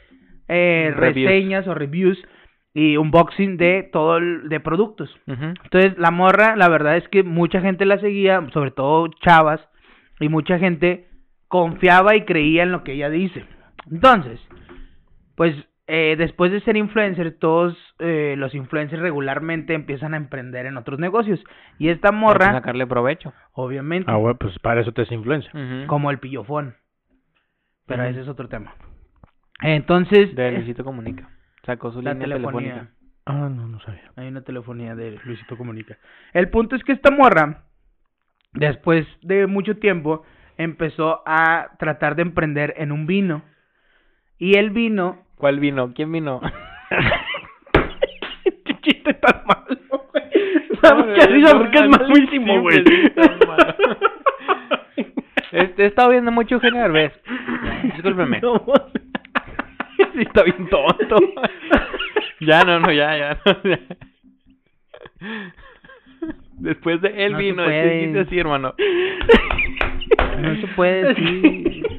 eh, 0.48 0.92
reseñas 0.96 1.68
o 1.68 1.76
reviews 1.76 2.18
y 2.74 2.98
unboxing 2.98 3.58
de 3.58 3.90
todo 3.92 4.18
el, 4.18 4.48
de 4.50 4.60
productos. 4.60 5.10
Entonces, 5.26 5.98
la 5.98 6.12
morra, 6.12 6.56
la 6.56 6.70
verdad 6.70 6.98
es 6.98 7.08
que 7.10 7.24
mucha 7.24 7.62
gente 7.62 7.86
la 7.86 8.00
seguía, 8.00 8.46
sobre 8.54 8.72
todo 8.72 9.08
chavas, 9.26 9.60
y 10.20 10.30
mucha 10.30 10.60
gente 10.60 11.08
confiaba 11.48 12.16
y 12.16 12.26
creía 12.26 12.64
en 12.64 12.72
lo 12.72 12.84
que 12.84 12.94
ella 12.94 13.10
dice. 13.10 13.44
Entonces, 13.92 14.40
pues 15.36 15.56
eh, 15.88 16.16
después 16.18 16.52
de 16.52 16.60
ser 16.62 16.78
influencer, 16.78 17.38
todos 17.40 17.76
eh, 17.98 18.36
los 18.38 18.54
influencers 18.54 19.02
regularmente 19.02 19.74
empiezan 19.74 20.14
a 20.14 20.18
emprender 20.18 20.68
en 20.68 20.78
otros 20.78 21.00
negocios. 21.00 21.44
Y 21.80 21.90
esta 21.90 22.10
Hay 22.10 22.14
que 22.14 22.20
morra, 22.20 22.52
sacarle 22.54 22.86
provecho. 22.86 23.34
obviamente, 23.54 24.12
Ah, 24.12 24.18
güey, 24.18 24.36
pues 24.36 24.60
para 24.60 24.82
eso 24.82 24.92
te 24.92 25.02
es 25.02 25.12
influencia. 25.12 25.50
Ujú. 25.54 25.88
como 25.88 26.12
el 26.12 26.20
pillofón. 26.20 26.76
Pero 27.88 28.04
ese 28.04 28.22
es 28.22 28.28
otro 28.28 28.48
tema. 28.48 28.76
Entonces, 29.64 30.36
De 30.36 30.52
Luisito 30.52 30.84
Comunica. 30.84 31.28
Sacó 31.70 31.92
su 31.92 32.02
la 32.02 32.14
línea 32.14 32.28
telefonía. 32.28 32.74
telefónica. 32.74 32.96
Ah, 33.28 33.48
no, 33.48 33.68
no 33.68 33.80
sabía. 33.82 34.12
Hay 34.16 34.28
una 34.28 34.42
telefonía 34.42 34.96
de 34.96 35.20
Luisito 35.24 35.56
Comunica. 35.56 36.00
El 36.34 36.50
punto 36.50 36.76
es 36.76 36.84
que 36.84 36.94
esta 36.94 37.12
morra, 37.12 37.66
después 38.54 39.06
de 39.22 39.46
mucho 39.46 39.78
tiempo, 39.78 40.24
empezó 40.58 41.22
a 41.28 41.68
tratar 41.78 42.16
de 42.16 42.24
emprender 42.24 42.74
en 42.78 42.92
un 42.92 43.06
vino. 43.06 43.44
Y 44.40 44.58
el 44.58 44.72
vino, 44.72 45.26
¿Cuál 45.36 45.60
vino? 45.60 45.94
¿Quién 45.94 46.12
vino? 46.12 46.42
Qué 48.66 48.82
chiste 48.82 49.14
tan 49.14 49.44
malo, 49.46 49.80
güey. 50.12 50.24
Da 50.82 50.96
mucha 50.96 51.28
risa 51.28 51.56
porque 51.56 51.78
es 51.78 51.88
malísimo, 51.88 52.62
güey. 52.62 52.84
Este, 55.52 55.84
he 55.84 55.88
estado 55.88 56.10
viendo 56.12 56.32
mucho 56.32 56.56
Eugenio 56.56 56.82
Derbez. 56.82 57.12
Discúlpeme. 57.84 58.40
No, 58.40 58.64
Sí, 60.14 60.22
está 60.22 60.44
bien 60.44 60.68
tonto. 60.70 61.18
ya, 62.40 62.64
no, 62.64 62.80
no, 62.80 62.92
ya, 62.92 63.18
ya. 63.18 63.38
no, 63.46 63.64
ya. 63.64 63.80
Después 66.58 67.02
de 67.02 67.26
él 67.26 67.34
No 67.34 67.38
se 67.38 67.44
vino, 67.44 67.64
puede. 67.64 67.86
este 67.88 68.00
chiste 68.06 68.20
así, 68.22 68.40
hermano. 68.40 68.74
no 70.40 70.56
se 70.62 70.68
puede 70.76 71.04
decir. 71.14 71.99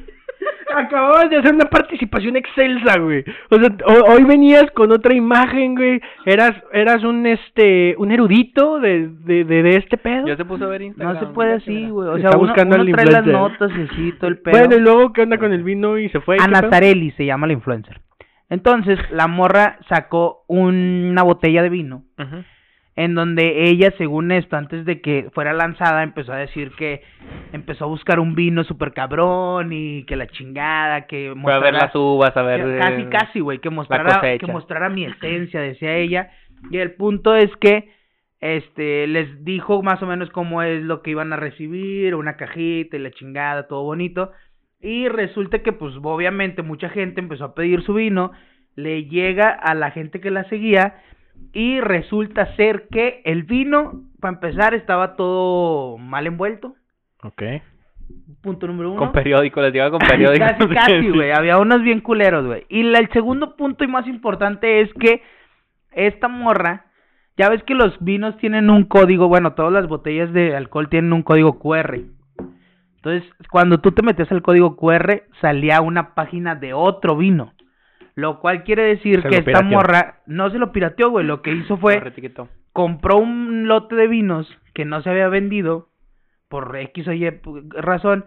Acababas 0.75 1.29
de 1.29 1.37
hacer 1.37 1.53
una 1.53 1.65
participación 1.65 2.35
excelsa, 2.37 2.99
güey. 2.99 3.23
O 3.49 3.55
sea, 3.57 3.69
ho- 3.85 4.13
hoy 4.13 4.23
venías 4.23 4.69
con 4.71 4.91
otra 4.91 5.13
imagen, 5.13 5.75
güey. 5.75 6.01
Eras, 6.25 6.53
eras 6.73 7.03
un 7.03 7.25
este, 7.25 7.95
un 7.97 8.11
erudito 8.11 8.79
de, 8.79 9.07
de, 9.09 9.43
de, 9.43 9.63
de 9.63 9.75
este 9.77 9.97
pedo. 9.97 10.27
Ya 10.27 10.37
se 10.37 10.45
puso 10.45 10.65
a 10.65 10.67
ver 10.67 10.81
Instagram. 10.81 11.13
No 11.15 11.19
se 11.19 11.25
puede 11.27 11.53
así, 11.53 11.89
güey. 11.89 12.09
O 12.09 12.15
Está 12.17 12.29
sea, 12.29 12.37
uno, 12.37 12.47
buscando 12.47 12.75
uno 12.75 12.83
al 12.83 12.91
trae 12.91 13.05
las 13.05 13.25
influencer. 13.27 13.33
notas 13.59 13.71
y 13.77 13.81
así, 13.93 14.11
todo 14.19 14.29
el 14.29 14.37
pedo. 14.39 14.57
Bueno, 14.57 14.75
y 14.75 14.79
luego, 14.79 15.13
¿qué 15.13 15.21
onda 15.21 15.37
con 15.37 15.51
el 15.53 15.63
vino? 15.63 15.97
Y 15.97 16.09
se 16.09 16.19
fue. 16.21 16.37
¿qué 16.37 16.43
Ana? 16.43 16.69
Tarelli 16.69 17.11
se 17.11 17.25
llama 17.25 17.47
la 17.47 17.53
influencer. 17.53 17.99
Entonces, 18.49 18.99
la 19.11 19.27
morra 19.27 19.77
sacó 19.87 20.43
una 20.47 21.23
botella 21.23 21.63
de 21.63 21.69
vino 21.69 22.03
Ujú. 22.19 22.43
En 23.03 23.15
donde 23.15 23.69
ella, 23.69 23.93
según 23.97 24.31
esto, 24.31 24.57
antes 24.57 24.85
de 24.85 25.01
que 25.01 25.29
fuera 25.33 25.53
lanzada, 25.53 26.03
empezó 26.03 26.33
a 26.33 26.37
decir 26.37 26.71
que 26.77 27.01
empezó 27.53 27.85
a 27.85 27.87
buscar 27.87 28.19
un 28.19 28.35
vino 28.35 28.63
súper 28.63 28.93
cabrón 28.93 29.71
y 29.71 30.03
que 30.05 30.15
la 30.15 30.27
chingada, 30.27 31.07
que 31.07 31.33
Fue 31.41 31.53
a 31.53 31.59
ver 31.59 31.73
mostrara- 31.73 31.85
las 31.87 31.95
uvas, 31.95 32.35
a 32.37 32.41
ver... 32.41 32.63
que- 32.65 32.77
casi, 32.79 33.01
eh, 33.01 33.07
casi, 33.09 33.39
güey, 33.39 33.59
que 33.59 33.69
mostrara, 33.69 34.21
que 34.37 34.47
mostrara 34.47 34.89
mi 34.89 35.05
esencia, 35.05 35.61
decía 35.61 35.95
ella. 35.95 36.31
Y 36.69 36.77
el 36.77 36.91
punto 36.93 37.35
es 37.35 37.49
que, 37.57 37.89
este, 38.39 39.07
les 39.07 39.43
dijo 39.45 39.81
más 39.83 40.01
o 40.03 40.05
menos 40.07 40.29
cómo 40.31 40.61
es 40.61 40.81
lo 40.83 41.01
que 41.01 41.11
iban 41.11 41.31
a 41.33 41.37
recibir, 41.37 42.15
una 42.15 42.37
cajita 42.37 42.97
y 42.97 42.99
la 42.99 43.11
chingada, 43.11 43.67
todo 43.67 43.83
bonito. 43.83 44.31
Y 44.79 45.07
resulta 45.07 45.59
que, 45.59 45.73
pues, 45.73 45.93
obviamente 46.01 46.61
mucha 46.63 46.89
gente 46.89 47.21
empezó 47.21 47.45
a 47.45 47.55
pedir 47.55 47.83
su 47.83 47.93
vino, 47.93 48.31
le 48.75 49.05
llega 49.05 49.49
a 49.49 49.73
la 49.75 49.91
gente 49.91 50.19
que 50.21 50.31
la 50.31 50.43
seguía 50.49 50.95
y 51.53 51.79
resulta 51.81 52.55
ser 52.55 52.87
que 52.89 53.21
el 53.25 53.43
vino, 53.43 54.03
para 54.19 54.33
empezar, 54.35 54.73
estaba 54.73 55.15
todo 55.15 55.97
mal 55.97 56.27
envuelto. 56.27 56.75
Ok. 57.23 57.43
Punto 58.41 58.67
número 58.67 58.91
uno. 58.91 58.99
Con 58.99 59.11
periódico, 59.11 59.61
les 59.61 59.71
llegaba 59.73 59.91
con 59.91 59.99
periódico. 60.07 60.45
Casi, 60.57 60.67
casi, 60.73 61.09
güey. 61.13 61.31
Había 61.31 61.57
unos 61.57 61.81
bien 61.81 62.01
culeros, 62.01 62.45
güey. 62.45 62.65
Y 62.69 62.83
la- 62.83 62.99
el 62.99 63.09
segundo 63.11 63.55
punto 63.55 63.83
y 63.83 63.87
más 63.87 64.07
importante 64.07 64.81
es 64.81 64.93
que 64.95 65.21
esta 65.91 66.27
morra, 66.27 66.85
ya 67.37 67.49
ves 67.49 67.63
que 67.63 67.73
los 67.75 67.93
vinos 68.03 68.37
tienen 68.37 68.69
un 68.69 68.83
código, 68.85 69.27
bueno, 69.27 69.53
todas 69.53 69.71
las 69.73 69.87
botellas 69.87 70.31
de 70.33 70.55
alcohol 70.55 70.89
tienen 70.89 71.13
un 71.13 71.23
código 71.23 71.59
QR. 71.59 71.99
Entonces, 72.97 73.23
cuando 73.49 73.79
tú 73.79 73.91
te 73.91 74.03
metías 74.03 74.31
al 74.31 74.41
código 74.41 74.75
QR, 74.75 75.23
salía 75.41 75.81
una 75.81 76.13
página 76.13 76.55
de 76.55 76.73
otro 76.73 77.17
vino. 77.17 77.51
Lo 78.21 78.39
cual 78.39 78.63
quiere 78.63 78.83
decir 78.83 79.21
Se 79.23 79.29
que 79.29 79.35
esta 79.37 79.45
pirateó. 79.45 79.69
morra 79.69 80.15
no 80.27 80.49
se 80.51 80.59
lo 80.59 80.71
pirateó, 80.71 81.09
güey. 81.09 81.25
Lo 81.25 81.41
que 81.41 81.51
hizo 81.51 81.77
fue 81.77 81.99
compró 82.71 83.17
un 83.17 83.67
lote 83.67 83.95
de 83.95 84.07
vinos 84.07 84.47
que 84.73 84.85
no 84.85 85.01
se 85.01 85.09
había 85.09 85.27
vendido 85.27 85.89
por 86.47 86.75
X 86.77 87.07
o 87.07 87.13
Y 87.13 87.29
razón, 87.69 88.25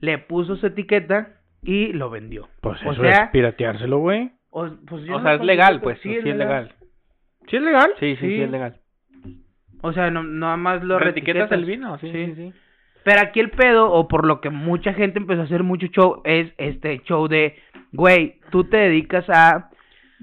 le 0.00 0.18
puso 0.18 0.56
su 0.56 0.66
etiqueta 0.66 1.34
y 1.62 1.92
lo 1.92 2.08
vendió. 2.10 2.48
Pues 2.60 2.78
o 2.86 2.92
eso 2.92 3.02
sea, 3.02 3.24
es 3.24 3.30
pirateárselo, 3.30 3.98
güey. 3.98 4.32
o, 4.50 4.68
pues 4.86 5.04
yo 5.04 5.16
O 5.16 5.18
no 5.18 5.24
sea, 5.24 5.34
es 5.34 5.42
legal, 5.42 5.80
pues. 5.80 5.98
Sí, 6.00 6.14
es 6.14 6.24
legal. 6.24 6.72
¿Sí 7.48 7.56
es 7.56 7.62
legal? 7.62 7.90
Sí, 8.00 8.16
sí, 8.16 8.26
sí, 8.26 8.36
Sí. 8.36 8.42
es 8.42 8.50
legal. 8.50 8.80
O 9.82 9.92
sea, 9.92 10.10
no, 10.10 10.22
nada 10.22 10.56
más 10.56 10.82
lo 10.82 10.98
¿Retiquetas 10.98 11.52
el 11.52 11.64
vino? 11.66 11.98
Sí, 11.98 12.10
sí, 12.10 12.34
sí. 12.34 12.52
Pero 13.04 13.20
aquí 13.20 13.40
el 13.40 13.50
pedo, 13.50 13.92
o 13.92 14.08
por 14.08 14.26
lo 14.26 14.40
que 14.40 14.50
mucha 14.50 14.94
gente 14.94 15.18
empezó 15.18 15.42
a 15.42 15.44
hacer 15.44 15.62
mucho 15.62 15.86
show, 15.88 16.22
es 16.24 16.52
este 16.56 17.02
show 17.04 17.28
de, 17.28 17.56
güey, 17.92 18.40
tú 18.50 18.64
te 18.64 18.78
dedicas 18.78 19.28
a, 19.28 19.70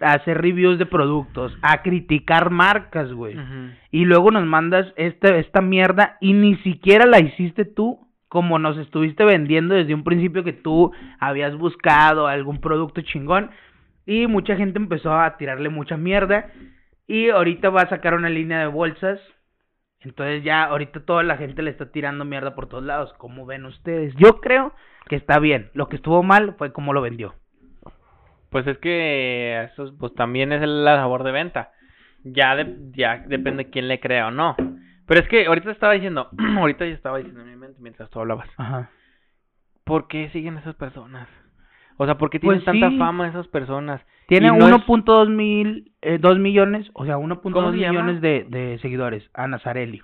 a 0.01 0.13
hacer 0.13 0.41
reviews 0.41 0.79
de 0.79 0.87
productos, 0.87 1.55
a 1.61 1.83
criticar 1.83 2.49
marcas, 2.49 3.13
güey. 3.13 3.37
Y 3.91 4.05
luego 4.05 4.31
nos 4.31 4.45
mandas 4.45 4.91
este, 4.95 5.39
esta 5.39 5.61
mierda 5.61 6.17
y 6.19 6.33
ni 6.33 6.55
siquiera 6.57 7.05
la 7.05 7.19
hiciste 7.19 7.65
tú 7.65 7.99
como 8.31 8.59
nos 8.59 8.77
estuviste 8.77 9.25
vendiendo 9.25 9.75
desde 9.75 9.93
un 9.93 10.05
principio 10.05 10.45
que 10.45 10.53
tú 10.53 10.93
habías 11.19 11.53
buscado 11.57 12.27
algún 12.27 12.61
producto 12.61 13.01
chingón. 13.01 13.51
Y 14.05 14.25
mucha 14.25 14.55
gente 14.55 14.79
empezó 14.79 15.13
a 15.13 15.35
tirarle 15.35 15.67
mucha 15.67 15.97
mierda. 15.97 16.49
Y 17.07 17.29
ahorita 17.29 17.69
va 17.69 17.81
a 17.81 17.89
sacar 17.89 18.13
una 18.13 18.29
línea 18.29 18.59
de 18.59 18.67
bolsas 18.67 19.19
entonces 20.03 20.43
ya 20.43 20.63
ahorita 20.63 21.05
toda 21.05 21.23
la 21.23 21.37
gente 21.37 21.61
le 21.61 21.71
está 21.71 21.91
tirando 21.91 22.25
mierda 22.25 22.55
por 22.55 22.67
todos 22.67 22.83
lados 22.83 23.13
¿cómo 23.17 23.45
ven 23.45 23.65
ustedes? 23.65 24.13
yo 24.15 24.41
creo 24.41 24.73
que 25.07 25.15
está 25.15 25.39
bien 25.39 25.69
lo 25.73 25.87
que 25.89 25.95
estuvo 25.97 26.23
mal 26.23 26.55
fue 26.57 26.71
cómo 26.73 26.93
lo 26.93 27.01
vendió 27.01 27.35
Pues 28.49 28.67
es 28.67 28.77
que 28.79 29.63
eso 29.71 29.93
pues 29.97 30.13
también 30.13 30.51
es 30.51 30.61
la 30.61 30.95
labor 30.95 31.23
de 31.23 31.31
venta. 31.31 31.71
Ya 32.23 32.55
de, 32.55 32.75
ya 32.91 33.23
depende 33.25 33.69
quién 33.69 33.87
le 33.87 33.99
crea 34.01 34.27
o 34.27 34.31
no. 34.31 34.55
Pero 35.07 35.21
es 35.21 35.27
que 35.29 35.45
ahorita 35.45 35.71
estaba 35.71 35.93
diciendo, 35.93 36.29
ahorita 36.59 36.85
yo 36.85 36.93
estaba 36.93 37.17
diciendo 37.17 37.41
en 37.41 37.49
mi 37.49 37.55
mente 37.55 37.79
mientras 37.79 38.09
tú 38.09 38.19
hablabas. 38.19 38.49
Ajá. 38.57 38.89
¿Por 39.85 40.07
qué 40.07 40.29
siguen 40.31 40.57
esas 40.57 40.75
personas? 40.75 41.27
O 41.97 42.05
sea, 42.05 42.17
¿por 42.17 42.29
qué 42.29 42.39
tienen 42.39 42.59
Pues 42.59 42.65
tanta 42.65 42.89
sí. 42.89 42.97
fama 42.97 43.27
esas 43.29 43.47
personas? 43.47 44.01
Tiene 44.31 44.47
Y 44.47 44.51
no 44.51 44.65
es- 44.69 44.73
1.2 44.87 45.27
mil, 45.29 45.91
eh, 46.01 46.17
2 46.17 46.39
millones, 46.39 46.89
o 46.93 47.03
sea, 47.05 47.17
1.2 47.17 47.51
¿Cómo 47.51 47.73
se 47.73 47.79
llama? 47.79 48.01
millones 48.03 48.21
de, 48.21 48.45
de 48.47 48.79
seguidores. 48.79 49.29
Ana 49.33 49.59
Zarelli. 49.59 50.01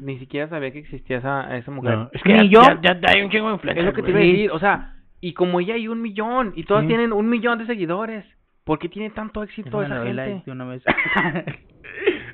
Ni 0.00 0.18
siquiera 0.18 0.48
sabía 0.48 0.70
que 0.72 0.78
existía 0.78 1.18
esa, 1.18 1.54
esa 1.58 1.70
mujer. 1.70 1.94
No, 1.98 2.08
es 2.10 2.22
que 2.22 2.32
Ni 2.32 2.48
ya, 2.48 2.62
yo. 2.74 2.80
Ya, 2.80 2.98
ya 2.98 3.10
hay 3.10 3.20
un 3.22 3.30
chingo 3.30 3.48
de 3.48 3.54
influencers, 3.56 3.78
Es 3.80 3.84
lo 3.84 3.92
que 3.92 4.02
te 4.02 4.10
iba 4.12 4.18
a 4.18 4.22
decir, 4.22 4.50
o 4.50 4.58
sea, 4.60 4.94
y 5.20 5.34
como 5.34 5.60
ella 5.60 5.74
hay 5.74 5.88
un 5.88 6.00
millón, 6.00 6.54
y 6.56 6.64
todas 6.64 6.84
Sí. 6.84 6.88
tienen 6.88 7.12
un 7.12 7.28
millón 7.28 7.58
de 7.58 7.66
seguidores, 7.66 8.24
¿por 8.64 8.78
qué 8.78 8.88
tiene 8.88 9.10
tanto 9.10 9.42
éxito 9.42 9.78
Déjame 9.82 10.10
esa 10.12 10.24
gente? 10.24 10.42
de 10.46 10.52
una 10.52 10.64
vez. 10.64 10.82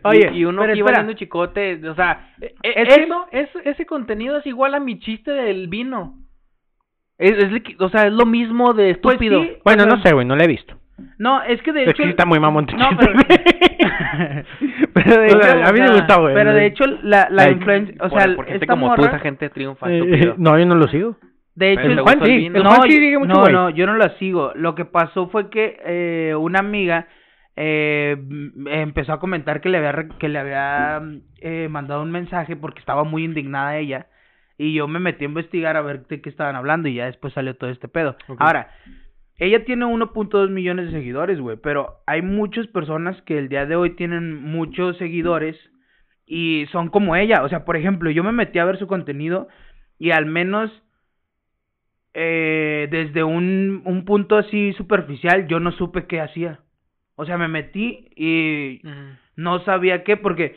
Oye, 0.04 0.30
y, 0.32 0.38
y 0.38 0.44
uno 0.44 0.62
aquí 0.62 0.72
espera. 0.78 0.98
valiendo 0.98 1.12
chicote, 1.14 1.88
o 1.88 1.94
sea, 1.96 2.34
e- 2.40 2.54
e- 2.62 2.82
Es 2.82 2.94
que- 2.94 3.02
eso, 3.02 3.26
es- 3.32 3.56
ese 3.64 3.84
contenido 3.86 4.36
es 4.36 4.46
igual 4.46 4.74
a 4.76 4.80
mi 4.80 5.00
chiste 5.00 5.32
del 5.32 5.66
vino. 5.66 6.18
Es, 7.18 7.32
es 7.32 7.50
o 7.80 7.88
sea, 7.88 8.06
es 8.06 8.12
lo 8.12 8.26
mismo 8.26 8.74
de 8.74 8.94
Pues 8.96 9.14
estúpido. 9.16 9.42
sí, 9.42 9.52
Bueno, 9.64 9.82
o 9.82 9.86
sea, 9.86 9.96
no 9.96 10.02
sé, 10.02 10.12
güey, 10.12 10.26
no 10.26 10.36
lo 10.36 10.42
he 10.44 10.46
visto. 10.46 10.76
No, 11.18 11.42
es 11.42 11.60
que 11.62 11.72
de 11.72 11.82
Es 11.84 11.88
hecho... 11.90 11.96
que 11.98 12.02
sí 12.04 12.08
está 12.10 12.24
muy 12.26 12.38
mamón 12.40 12.66
No, 12.76 12.88
pero... 12.98 13.12
pero 14.94 15.20
de 15.20 15.26
O 15.34 15.40
sea, 15.42 15.56
hecho, 15.58 15.66
a 15.68 15.72
mí 15.72 15.80
o 15.80 15.82
me 15.84 15.90
gusta, 15.92 16.16
güey. 16.16 16.34
Pero 16.34 16.52
de 16.52 16.66
hecho, 16.66 16.84
la, 17.02 17.28
la 17.30 17.44
Like, 17.44 17.52
influencia... 17.52 17.94
O 18.00 18.08
por, 18.08 18.20
sea, 18.22 18.34
por 18.36 18.44
gente 18.46 18.64
esta 18.64 18.72
como 18.74 18.94
tú, 18.94 19.02
morra- 19.02 19.08
esa 19.08 19.18
gente 19.20 19.50
triunfa, 19.50 19.86
Eh, 19.90 20.34
no, 20.38 20.58
yo 20.58 20.66
no 20.66 20.74
lo 20.74 20.88
sigo. 20.88 21.16
De 21.54 21.72
hecho, 21.72 21.82
el 21.82 22.00
Juan 22.00 22.20
sí, 22.24 22.46
el 22.46 22.52
no, 22.52 22.70
Juan 22.70 22.82
sí 22.82 22.96
sigue 22.98 23.18
mucho, 23.18 23.32
no, 23.32 23.48
no, 23.48 23.70
yo 23.70 23.86
no 23.86 23.96
la 23.96 24.10
sigo. 24.18 24.52
Lo 24.56 24.74
que 24.74 24.84
pasó 24.84 25.28
fue 25.28 25.48
que 25.48 25.78
eh, 25.86 26.34
una 26.34 26.58
amiga 26.58 27.06
eh, 27.56 28.14
empezó 28.66 29.14
a 29.14 29.20
comentar 29.20 29.62
que 29.62 29.70
le 29.70 29.78
había 29.78 29.92
re- 29.92 30.08
que 30.18 30.28
le 30.28 30.38
había 30.38 31.00
eh, 31.40 31.68
mandado 31.70 32.02
un 32.02 32.10
mensaje 32.10 32.56
porque 32.56 32.80
estaba 32.80 33.04
muy 33.04 33.24
indignada 33.24 33.78
ella 33.78 34.08
y 34.58 34.74
yo 34.74 34.86
me 34.86 34.98
metí 35.00 35.24
a 35.24 35.28
investigar 35.28 35.78
a 35.78 35.80
ver 35.80 36.06
de 36.08 36.20
qué 36.20 36.28
estaban 36.28 36.56
hablando 36.56 36.88
y 36.88 36.94
ya 36.96 37.06
después 37.06 37.32
salió 37.32 37.56
todo 37.56 37.70
este 37.70 37.88
pedo. 37.88 38.16
Ahora, 38.38 38.68
ella 39.38 39.64
tiene 39.64 39.84
1.2 39.84 40.50
millones 40.50 40.86
de 40.86 40.98
seguidores, 40.98 41.38
güey, 41.40 41.56
pero 41.56 42.00
hay 42.06 42.22
muchas 42.22 42.66
personas 42.68 43.20
que 43.22 43.38
el 43.38 43.48
día 43.48 43.66
de 43.66 43.76
hoy 43.76 43.90
tienen 43.96 44.34
muchos 44.42 44.96
seguidores 44.98 45.56
y 46.26 46.66
son 46.72 46.88
como 46.88 47.16
ella. 47.16 47.42
O 47.44 47.48
sea, 47.48 47.64
por 47.64 47.76
ejemplo, 47.76 48.10
yo 48.10 48.24
me 48.24 48.32
metí 48.32 48.58
a 48.58 48.64
ver 48.64 48.78
su 48.78 48.86
contenido 48.86 49.48
y 49.98 50.10
al 50.10 50.26
menos 50.26 50.70
eh, 52.14 52.88
desde 52.90 53.22
un, 53.24 53.82
un 53.84 54.04
punto 54.04 54.36
así 54.36 54.72
superficial 54.74 55.46
yo 55.48 55.60
no 55.60 55.72
supe 55.72 56.06
qué 56.06 56.20
hacía. 56.20 56.60
O 57.16 57.24
sea, 57.26 57.38
me 57.38 57.48
metí 57.48 58.08
y 58.16 58.80
no 59.36 59.64
sabía 59.64 60.02
qué, 60.04 60.16
porque 60.16 60.56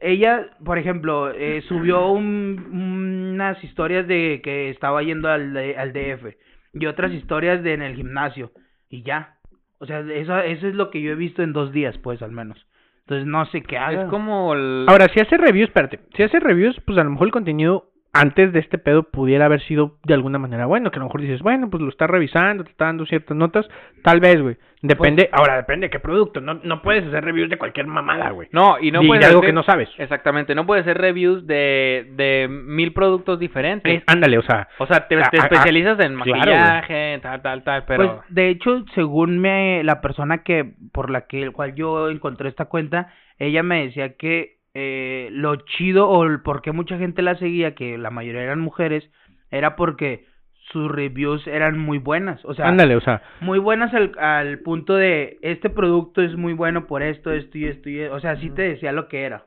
ella, 0.00 0.50
por 0.64 0.78
ejemplo, 0.78 1.30
eh, 1.32 1.62
subió 1.68 2.08
un- 2.12 3.32
unas 3.34 3.62
historias 3.64 4.06
de 4.06 4.40
que 4.42 4.70
estaba 4.70 5.02
yendo 5.02 5.28
al, 5.28 5.56
al 5.56 5.92
DF 5.92 6.36
y 6.80 6.86
otras 6.86 7.12
historias 7.12 7.62
de 7.62 7.74
en 7.74 7.82
el 7.82 7.96
gimnasio 7.96 8.52
y 8.88 9.02
ya. 9.02 9.36
O 9.78 9.86
sea, 9.86 10.00
eso, 10.00 10.38
eso 10.40 10.66
es 10.66 10.74
lo 10.74 10.90
que 10.90 11.00
yo 11.00 11.12
he 11.12 11.16
visto 11.16 11.42
en 11.42 11.52
dos 11.52 11.72
días, 11.72 11.96
pues, 11.98 12.20
al 12.22 12.32
menos. 12.32 12.66
Entonces, 13.00 13.26
no 13.26 13.46
sé 13.46 13.62
qué 13.62 13.78
haga. 13.78 14.02
Es 14.02 14.08
como 14.10 14.54
el... 14.54 14.84
Ahora, 14.88 15.06
si 15.08 15.20
hace 15.20 15.36
reviews, 15.36 15.68
espérate, 15.68 16.00
si 16.14 16.22
hace 16.22 16.40
reviews, 16.40 16.78
pues 16.84 16.98
a 16.98 17.04
lo 17.04 17.10
mejor 17.10 17.28
el 17.28 17.32
contenido 17.32 17.90
antes 18.12 18.52
de 18.52 18.60
este 18.60 18.78
pedo 18.78 19.04
pudiera 19.04 19.44
haber 19.46 19.60
sido 19.62 19.96
de 20.04 20.14
alguna 20.14 20.38
manera 20.38 20.66
bueno, 20.66 20.90
que 20.90 20.96
a 20.96 21.00
lo 21.00 21.06
mejor 21.06 21.20
dices, 21.20 21.42
bueno, 21.42 21.68
pues 21.70 21.82
lo 21.82 21.88
está 21.88 22.06
revisando, 22.06 22.64
te 22.64 22.70
está 22.70 22.86
dando 22.86 23.06
ciertas 23.06 23.36
notas, 23.36 23.68
tal 24.02 24.20
vez, 24.20 24.40
güey. 24.40 24.56
Depende, 24.80 25.28
ahora 25.32 25.56
depende 25.56 25.86
de 25.86 25.90
qué 25.90 25.98
producto, 25.98 26.40
no, 26.40 26.54
no 26.62 26.82
puedes 26.82 27.04
hacer 27.04 27.24
reviews 27.24 27.50
de 27.50 27.58
cualquier 27.58 27.88
mamada, 27.88 28.30
güey. 28.30 28.48
No, 28.52 28.76
y 28.80 28.92
no 28.92 29.02
puedes 29.02 29.20
de 29.22 29.26
algo 29.26 29.40
hacer- 29.40 29.48
que 29.50 29.52
no 29.52 29.64
sabes. 29.64 29.88
Exactamente, 29.98 30.54
no 30.54 30.66
puedes 30.66 30.82
hacer 30.84 30.98
reviews 30.98 31.46
de, 31.48 32.06
de 32.14 32.46
mil 32.48 32.92
productos 32.92 33.40
diferentes. 33.40 33.92
Eh, 33.92 34.04
ándale, 34.06 34.38
o 34.38 34.42
sea, 34.42 34.68
O 34.78 34.86
sea, 34.86 35.08
te, 35.08 35.16
te 35.16 35.36
especializas 35.36 35.98
en 35.98 36.14
claro, 36.20 36.38
maquillaje, 36.38 37.18
tal, 37.20 37.42
tal, 37.42 37.64
tal, 37.64 37.84
pero... 37.86 38.18
Pues 38.18 38.28
de 38.34 38.50
hecho, 38.50 38.84
según 38.94 39.40
me 39.40 39.82
la 39.82 40.00
persona 40.00 40.44
que 40.44 40.74
por 40.92 41.10
la 41.10 41.22
que 41.26 41.42
el 41.42 41.50
cual 41.50 41.74
yo 41.74 42.08
encontré 42.08 42.48
esta 42.48 42.66
cuenta, 42.66 43.12
ella 43.40 43.64
me 43.64 43.84
decía 43.84 44.14
que 44.16 44.57
eh, 44.80 45.28
lo 45.32 45.56
chido 45.56 46.08
o 46.08 46.24
el 46.24 46.40
por 46.40 46.62
qué 46.62 46.70
mucha 46.70 46.98
gente 46.98 47.20
la 47.22 47.34
seguía, 47.36 47.74
que 47.74 47.98
la 47.98 48.10
mayoría 48.10 48.42
eran 48.42 48.60
mujeres, 48.60 49.02
era 49.50 49.74
porque 49.74 50.24
sus 50.70 50.88
reviews 50.90 51.46
eran 51.48 51.78
muy 51.78 51.98
buenas, 51.98 52.44
o 52.44 52.54
sea, 52.54 52.68
ándale, 52.68 52.94
o 52.94 53.00
sea, 53.00 53.22
muy 53.40 53.58
buenas 53.58 53.92
al, 53.94 54.12
al 54.18 54.58
punto 54.60 54.94
de 54.94 55.38
este 55.42 55.68
producto 55.70 56.22
es 56.22 56.36
muy 56.36 56.52
bueno 56.52 56.86
por 56.86 57.02
esto, 57.02 57.32
esto 57.32 57.58
y 57.58 57.64
esto 57.66 57.88
y 57.90 58.00
esto, 58.00 58.14
o 58.14 58.20
sea, 58.20 58.36
sí 58.36 58.50
te 58.50 58.62
decía 58.62 58.92
lo 58.92 59.08
que 59.08 59.22
era. 59.24 59.46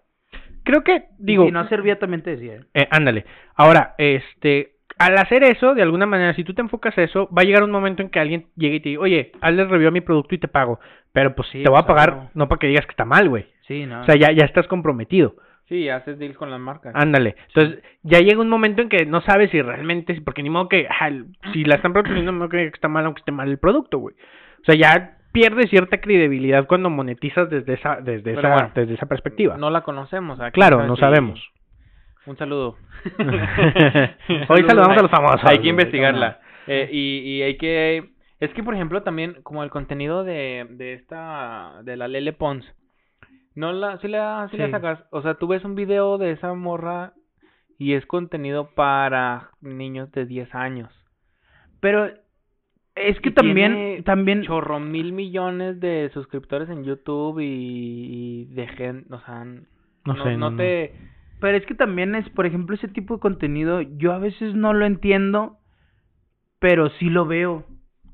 creo 0.64 0.84
que, 0.84 1.06
digo, 1.20 1.46
y 1.46 1.48
si 1.48 1.52
no 1.54 1.68
servía 1.70 1.98
también 2.00 2.24
te 2.24 2.32
decía. 2.32 2.56
¿eh? 2.56 2.62
Eh, 2.74 2.88
ándale. 2.92 3.26
Ahora, 3.56 3.96
este, 3.98 4.74
al 4.98 5.18
hacer 5.18 5.44
eso, 5.44 5.74
de 5.76 5.82
alguna 5.84 6.06
manera, 6.08 6.34
si 6.34 6.44
tú 6.44 6.54
te 6.54 6.62
enfocas 6.62 6.98
a 6.98 7.04
eso, 7.04 7.30
va 7.36 7.42
a 7.44 7.46
llegar 7.46 7.64
un 7.64 7.72
momento 7.72 8.02
en 8.02 8.10
que 8.10 8.20
alguien 8.20 8.48
llegue 8.56 8.76
y 8.76 8.80
te 8.82 8.90
diga, 8.90 9.02
oye, 9.02 9.32
hazle 9.42 9.66
review 9.66 9.88
a 9.90 9.92
mi 9.92 10.02
producto 10.02 10.36
y 10.36 10.40
te 10.40 10.48
pago. 10.48 10.80
Pero 11.14 11.36
pues 11.36 11.48
Sí, 11.50 11.64
te 11.64 11.70
voy 11.70 11.80
a 11.80 11.86
pues, 11.86 11.96
pagar, 11.96 12.16
no. 12.16 12.32
no 12.34 12.48
para 12.48 12.60
que 12.60 12.68
digas 12.68 12.86
que 12.86 12.92
está 12.92 13.06
mal, 13.06 13.30
güey. 13.30 13.46
Sí, 13.72 13.86
no. 13.86 14.02
O 14.02 14.04
sea, 14.04 14.16
ya, 14.16 14.34
ya 14.34 14.44
estás 14.44 14.68
comprometido. 14.68 15.36
Sí, 15.70 15.88
haces 15.88 16.20
deals 16.20 16.36
con 16.36 16.52
las 16.52 16.60
marcas. 16.60 16.94
Ándale. 16.94 17.38
Entonces, 17.48 17.82
ya 18.04 18.20
llega 18.20 18.42
un 18.42 18.50
momento 18.50 18.82
en 18.82 18.90
que 18.90 19.06
no 19.06 19.22
sabes 19.22 19.50
si 19.52 19.62
realmente, 19.62 20.20
porque 20.26 20.44
ni 20.44 20.50
modo 20.50 20.68
que, 20.68 20.86
ah, 20.90 21.10
si 21.54 21.64
la 21.64 21.76
están 21.76 21.94
patrocinando, 21.94 22.34
no 22.34 22.50
creo 22.50 22.70
que 22.70 22.76
está 22.76 22.90
mal, 22.90 23.06
aunque 23.06 23.20
esté 23.20 23.32
mal 23.32 23.50
el 23.50 23.60
producto, 23.60 24.00
güey. 24.00 24.14
O 24.60 24.66
sea, 24.66 24.76
ya 24.76 25.16
pierde 25.32 25.70
cierta 25.70 26.02
credibilidad 26.02 26.68
cuando 26.68 26.90
monetizas 26.90 27.50
desde 27.50 27.76
esa, 27.76 28.02
desde 28.02 28.34
Pero 28.34 28.40
esa, 28.54 28.72
desde 28.76 28.96
esa 28.96 29.06
perspectiva. 29.06 29.56
No 29.56 29.70
la 29.70 29.80
conocemos. 29.84 30.42
aquí, 30.42 30.52
claro, 30.52 30.86
no 30.86 30.98
sabemos. 30.98 31.40
Un 32.26 32.36
saludo. 32.36 32.76
Hoy 34.50 34.64
saludamos 34.68 34.98
a 34.98 35.02
los 35.02 35.12
famosos. 35.12 35.46
Hay 35.46 35.60
que 35.60 35.70
investigarla. 35.70 36.42
Eh, 36.68 36.90
y, 36.92 37.20
y 37.20 37.42
hay 37.44 37.56
que... 37.56 38.10
Es 38.42 38.52
que, 38.54 38.64
por 38.64 38.74
ejemplo, 38.74 39.04
también 39.04 39.38
como 39.44 39.64
el 39.64 39.70
contenido 39.70 40.26
de, 40.26 40.68
de 40.72 40.94
esta... 40.96 41.82
De 41.84 41.96
la 41.96 42.10
Lele 42.10 42.34
Pons. 42.34 42.66
No 43.56 43.72
la... 43.74 43.98
Si 44.00 44.08
la, 44.08 44.48
sí 44.52 44.58
la 44.58 44.72
sacas. 44.72 45.04
O 45.12 45.22
sea, 45.22 45.36
tú 45.36 45.48
ves 45.48 45.64
un 45.64 45.76
video 45.76 46.18
de 46.18 46.32
esa 46.32 46.54
morra 46.54 47.14
y 47.78 47.94
es 47.94 48.06
contenido 48.06 48.70
para 48.76 49.50
niños 49.62 50.12
de 50.12 50.26
10 50.26 50.54
años. 50.56 50.90
Pero 51.80 52.06
es 52.96 53.20
que 53.22 53.30
Y 53.30 53.34
también, 53.34 53.74
tiene 53.74 54.02
también, 54.04 54.44
Chorro 54.44 54.80
mil 54.80 55.14
millones 55.14 55.80
de 55.80 56.10
suscriptores 56.14 56.70
en 56.70 56.84
YouTube 56.84 57.40
y, 57.40 57.46
y 57.46 58.46
de 58.54 58.68
gente... 58.68 59.14
O 59.14 59.20
sea... 59.22 59.46
No 60.06 60.24
sé, 60.24 60.38
no, 60.38 60.50
no. 60.50 60.58
te... 60.58 60.96
pero 61.40 61.58
es 61.58 61.66
que 61.68 61.76
también 61.76 62.16
es, 62.16 62.28
por 62.30 62.46
ejemplo, 62.46 62.76
ese 62.76 62.88
tipo 62.88 63.16
de 63.16 63.20
contenido, 63.20 63.82
yo 63.82 64.14
a 64.14 64.18
veces 64.18 64.56
no 64.56 64.74
lo 64.74 64.86
entiendo, 64.86 65.60
pero 66.60 66.90
sí 66.92 67.10
lo 67.10 67.26
veo. 67.28 67.66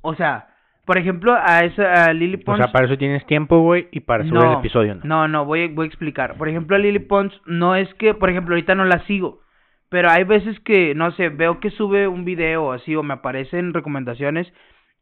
O 0.02 0.16
sea, 0.16 0.50
por 0.88 0.98
ejemplo, 0.98 1.36
a 1.36 1.66
esa, 1.66 2.06
a 2.06 2.14
Lily 2.14 2.38
O 2.38 2.46
Pons. 2.46 2.58
sea, 2.58 2.72
para 2.72 2.86
eso 2.86 2.98
tienes 2.98 3.26
tiempo, 3.28 3.60
güey, 3.60 3.90
y 3.92 4.00
para 4.00 4.26
subir 4.26 4.42
el 4.42 4.54
episodio, 4.54 4.96
¿no? 4.96 5.02
No, 5.04 5.28
no, 5.28 5.46
voy, 5.46 5.68
voy 5.68 5.86
a 5.86 5.88
explicar. 5.88 6.38
Por 6.38 6.48
ejemplo, 6.48 6.76
a 6.76 6.80
Lily 6.80 7.00
Pons, 7.00 7.40
no 7.46 7.76
es 7.76 7.94
que, 7.96 8.14
por 8.14 8.30
ejemplo, 8.30 8.56
ahorita 8.56 8.74
no 8.74 8.86
la 8.86 9.06
sigo, 9.06 9.42
pero 9.90 10.10
hay 10.10 10.24
veces 10.24 10.60
que, 10.62 10.96
no 10.96 11.12
sé, 11.12 11.30
veo 11.30 11.60
que 11.60 11.70
sube 11.72 12.08
un 12.08 12.24
video 12.26 12.72
así 12.72 12.96
o 12.96 13.04
me 13.04 13.14
aparecen 13.16 13.74
recomendaciones 13.74 14.52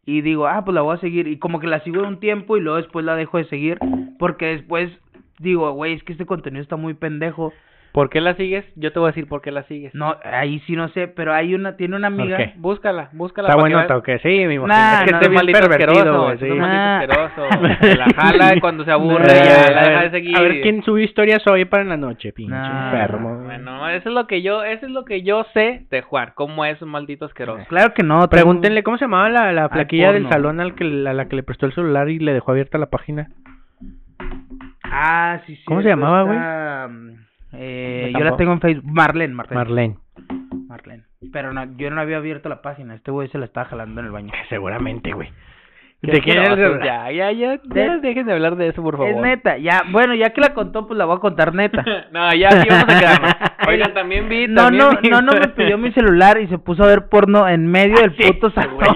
y 0.05 0.21
digo, 0.21 0.47
ah, 0.47 0.65
pues 0.65 0.73
la 0.73 0.81
voy 0.81 0.95
a 0.95 0.99
seguir 0.99 1.27
y 1.27 1.37
como 1.37 1.59
que 1.59 1.67
la 1.67 1.79
sigo 1.81 2.01
un 2.01 2.19
tiempo 2.19 2.57
y 2.57 2.61
luego 2.61 2.77
después 2.77 3.05
la 3.05 3.15
dejo 3.15 3.37
de 3.37 3.45
seguir 3.45 3.77
porque 4.19 4.47
después 4.47 4.91
digo, 5.39 5.71
güey, 5.71 5.93
es 5.93 6.03
que 6.03 6.13
este 6.13 6.25
contenido 6.25 6.63
está 6.63 6.75
muy 6.75 6.93
pendejo. 6.93 7.53
¿Por 7.95 8.09
qué 8.09 8.19
la 8.19 8.35
sigues? 8.35 8.65
Yo 8.75 8.91
te 8.91 8.99
voy 8.99 9.07
a 9.07 9.11
decir 9.11 9.25
por 9.25 9.41
qué 9.41 9.51
la 9.51 9.63
sigues. 9.63 9.95
No, 9.95 10.17
ahí 10.25 10.59
sí 10.67 10.75
no 10.75 10.89
sé, 10.89 11.07
pero 11.07 11.33
hay 11.33 11.55
una, 11.55 11.77
tiene 11.77 11.95
una 11.95 12.07
amiga. 12.07 12.35
qué? 12.35 12.51
Búscala, 12.57 13.07
búscala. 13.13 13.47
Está 13.47 13.57
bueno, 13.59 13.87
toque, 13.87 14.19
sí, 14.19 14.27
me 14.45 14.55
imagino. 14.55 14.67
Nah, 14.67 14.99
es 14.99 15.05
que 15.05 15.11
no, 15.11 15.17
este 15.21 15.51
es 15.51 15.61
asqueroso, 15.69 16.31
es 16.33 16.39
sí. 16.41 16.45
un 16.49 16.57
maldito 16.59 16.81
Ah. 16.83 16.99
asqueroso. 16.99 17.95
La 17.97 18.05
jala 18.13 18.59
cuando 18.59 18.83
se 18.83 18.91
aburre, 18.91 19.25
Nah, 19.25 19.33
ya, 19.45 19.65
a, 19.67 19.71
la 19.71 19.79
deja 19.81 19.99
ver, 20.01 20.03
de 20.03 20.09
seguir. 20.11 20.37
a 20.37 20.41
ver 20.41 20.61
quién 20.61 20.83
subió 20.83 21.05
historias 21.05 21.47
hoy 21.47 21.63
para 21.63 21.85
la 21.85 21.95
noche, 21.95 22.33
pinche 22.33 22.51
Nah. 22.51 22.91
enfermo. 22.91 23.43
Bueno, 23.45 23.87
eso 23.89 24.09
es 24.09 24.13
lo 24.13 24.27
que 24.27 24.41
yo, 24.41 24.63
eso 24.65 24.85
es 24.87 24.91
lo 24.91 25.05
que 25.05 25.23
yo 25.23 25.45
sé 25.53 25.85
de 25.89 26.01
jugar, 26.01 26.33
cómo 26.35 26.65
es 26.65 26.81
un 26.81 26.89
maldito 26.89 27.23
asqueroso. 27.23 27.63
Claro 27.69 27.93
que 27.93 28.03
no. 28.03 28.27
Pregúntenle 28.27 28.83
cómo 28.83 28.97
se 28.97 29.05
llamaba 29.05 29.29
la, 29.29 29.53
la 29.53 29.69
flaquilla 29.69 30.11
del 30.11 30.27
salón 30.27 30.59
al 30.59 30.75
que, 30.75 30.83
a 30.83 31.13
la 31.13 31.29
que 31.29 31.37
le 31.37 31.43
prestó 31.43 31.65
el 31.65 31.73
celular 31.73 32.09
y 32.09 32.19
le 32.19 32.33
dejó 32.33 32.51
abierta 32.51 32.77
la 32.77 32.87
página. 32.89 33.29
Ah, 34.83 35.39
sí, 35.45 35.55
sí. 35.55 35.63
¿Cómo 35.65 35.81
se 35.81 35.87
llamaba, 35.87 36.23
güey? 36.23 37.24
Eh, 37.57 38.03
¿Me 38.07 38.13
yo 38.13 38.19
la 38.19 38.31
tapó? 38.31 38.37
tengo 38.37 38.53
en 38.53 38.61
Facebook. 38.61 38.91
Marlene, 38.91 39.33
Marlene. 39.33 39.55
Marlene. 39.59 39.95
Marlene. 40.67 41.03
Pero 41.31 41.53
no, 41.53 41.77
yo 41.77 41.89
no 41.91 42.01
había 42.01 42.17
abierto 42.17 42.49
la 42.49 42.61
página. 42.61 42.95
Este 42.95 43.11
güey 43.11 43.27
se 43.29 43.37
la 43.37 43.45
estaba 43.45 43.67
jalando 43.67 44.01
en 44.01 44.07
el 44.07 44.11
baño. 44.11 44.33
Seguramente, 44.49 45.13
güey. 45.13 45.29
Qué 46.01 46.11
¿De 46.11 46.21
celular? 46.21 46.83
Ya, 46.83 47.11
ya, 47.11 47.31
ya, 47.31 47.59
ya, 47.73 47.97
dejen 47.97 48.27
de 48.27 48.33
hablar 48.33 48.57
de 48.57 48.67
eso, 48.67 48.83
por 48.83 48.95
favor. 48.97 49.09
Es 49.09 49.17
neta. 49.17 49.57
Ya, 49.57 49.83
bueno, 49.91 50.13
ya 50.13 50.31
que 50.31 50.41
la 50.41 50.53
contó, 50.53 50.85
pues 50.85 50.97
la 50.97 51.05
voy 51.05 51.15
a 51.15 51.19
contar 51.19 51.55
neta. 51.55 51.83
no, 52.11 52.31
ya 52.35 52.51
sí 52.51 52.67
vamos 52.69 52.83
a 52.95 52.99
quedarnos. 52.99 53.31
Oigan, 53.67 53.93
también 53.93 54.29
vi, 54.29 54.47
No, 54.47 54.69
no, 54.69 54.91
no, 55.09 55.21
no 55.21 55.31
me 55.31 55.47
pidió 55.47 55.77
mi 55.79 55.91
celular 55.93 56.39
y 56.39 56.47
se 56.47 56.59
puso 56.59 56.83
a 56.83 56.87
ver 56.87 57.07
porno 57.09 57.47
en 57.47 57.65
medio 57.65 57.95
del 57.95 58.15
Sí, 58.17 58.33
puto 58.33 58.51
salón. 58.51 58.95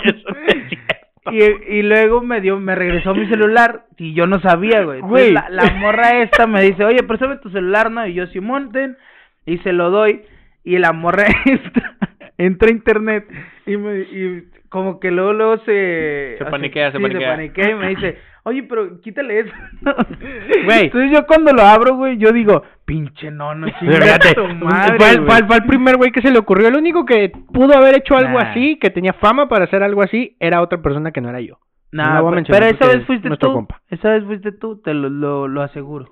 Y, 1.31 1.43
y 1.43 1.81
luego 1.83 2.21
me 2.21 2.41
dio, 2.41 2.59
me 2.59 2.75
regresó 2.75 3.13
mi 3.13 3.27
celular 3.27 3.85
y 3.97 4.13
yo 4.13 4.25
no 4.25 4.39
sabía, 4.39 4.83
güey. 4.83 4.99
Entonces, 4.99 5.31
Güey. 5.31 5.33
La, 5.33 5.49
la 5.49 5.73
morra 5.75 6.21
esta 6.21 6.47
me 6.47 6.61
dice, 6.61 6.83
oye, 6.85 7.03
préstame 7.03 7.37
tu 7.37 7.49
celular, 7.49 7.91
¿no? 7.91 8.07
Y 8.07 8.13
yo, 8.13 8.25
sí, 8.27 8.39
monten. 8.39 8.97
Y 9.45 9.57
se 9.59 9.73
lo 9.73 9.89
doy. 9.89 10.21
Y 10.63 10.77
la 10.77 10.91
morra 10.93 11.25
esta 11.45 11.97
entra 12.37 12.69
a 12.69 12.71
internet 12.71 13.27
y, 13.65 13.77
me, 13.77 13.99
y 13.99 14.43
como 14.69 14.99
que 14.99 15.11
luego, 15.11 15.33
luego 15.33 15.57
se... 15.65 16.35
Se 16.37 16.45
paniquea, 16.45 16.91
se 16.91 16.97
sí, 16.97 17.03
paniquea. 17.03 17.31
se 17.31 17.35
paniquea 17.35 17.69
y 17.71 17.75
me 17.75 17.89
dice, 17.89 18.17
oye, 18.49 18.63
pero 18.63 18.99
quítale 19.01 19.39
eso. 19.39 19.51
Güey. 20.65 20.85
Entonces 20.85 21.11
yo 21.11 21.25
cuando 21.25 21.51
lo 21.53 21.61
abro, 21.63 21.95
güey, 21.95 22.17
yo 22.17 22.31
digo, 22.31 22.63
pinche 22.85 23.31
no, 23.31 23.55
no 23.55 23.67
Fíjate, 23.79 24.33
tu 24.35 24.47
madre, 24.65 24.97
fue, 24.97 25.09
el- 25.11 25.17
güey". 25.21 25.27
fue 25.29 25.37
el- 25.39 25.47
fue 25.47 25.55
el 25.57 25.65
primer 25.65 25.97
güey 25.97 26.11
que 26.11 26.21
se 26.21 26.31
le 26.31 26.39
ocurrió. 26.39 26.67
El 26.67 26.75
único 26.75 27.05
que 27.05 27.31
pudo 27.53 27.75
haber 27.77 27.95
hecho 27.95 28.17
algo 28.17 28.39
Nah. 28.39 28.49
así, 28.51 28.77
que 28.79 28.89
tenía 28.89 29.13
fama 29.13 29.47
para 29.47 29.65
hacer 29.65 29.83
algo 29.83 30.01
así, 30.01 30.35
era 30.39 30.61
otra 30.61 30.81
persona 30.81 31.11
que 31.11 31.21
no 31.21 31.29
era 31.29 31.39
yo. 31.41 31.59
No, 31.91 32.03
No 32.13 32.21
voy 32.23 32.27
a 32.27 32.31
pe- 32.31 32.35
mencionar 32.35 32.61
pero 32.63 32.75
esa 32.75 32.87
vez 32.97 33.05
fuiste 33.07 33.29
tú. 33.37 33.53
compa. 33.53 33.81
Esa 33.89 34.09
vez 34.09 34.23
fuiste 34.25 34.51
tú, 34.51 34.81
te 34.81 34.93
lo, 34.93 35.09
lo, 35.09 35.47
lo 35.47 35.61
aseguro. 35.61 36.07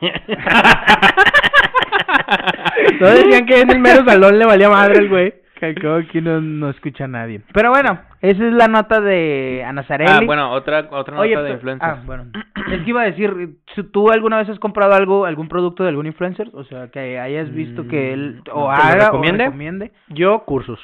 Todos 2.98 3.14
decían 3.14 3.46
que 3.46 3.60
en 3.60 3.70
el 3.70 3.78
mero 3.78 4.04
salón 4.04 4.38
le 4.38 4.44
valía 4.46 4.68
madre 4.68 4.98
el 4.98 5.08
güey. 5.08 5.34
Cabo 5.80 5.96
aquí 5.96 6.20
no, 6.20 6.40
no 6.40 6.70
escucha 6.70 7.06
nadie. 7.06 7.40
Pero 7.52 7.70
bueno, 7.70 8.00
esa 8.20 8.46
es 8.46 8.52
la 8.52 8.66
nota 8.68 9.00
de 9.00 9.64
Ana 9.66 9.82
Zarelli. 9.84 10.10
Ah, 10.12 10.20
bueno, 10.26 10.50
otra, 10.52 10.88
otra 10.90 11.14
nota 11.14 11.20
Oye, 11.20 11.36
de 11.36 11.50
influencers. 11.52 11.92
Ah, 11.98 12.02
bueno. 12.04 12.24
Es 12.70 12.82
que 12.82 12.90
iba 12.90 13.02
a 13.02 13.06
decir, 13.06 13.56
si 13.74 13.82
¿tú 13.84 14.10
alguna 14.10 14.38
vez 14.38 14.48
has 14.48 14.58
comprado 14.58 14.94
algo, 14.94 15.24
algún 15.24 15.48
producto 15.48 15.82
de 15.82 15.90
algún 15.90 16.06
influencer? 16.06 16.50
O 16.52 16.64
sea, 16.64 16.88
que 16.88 17.18
hayas 17.18 17.52
visto 17.52 17.86
que 17.88 18.12
él 18.12 18.42
Mm, 18.46 18.50
o 18.50 18.54
¿que 18.54 18.60
lo 18.60 18.70
haga 18.70 19.04
recomiende? 19.06 19.42
o 19.44 19.46
recomiende. 19.46 19.92
Yo, 20.08 20.44
cursos. 20.44 20.80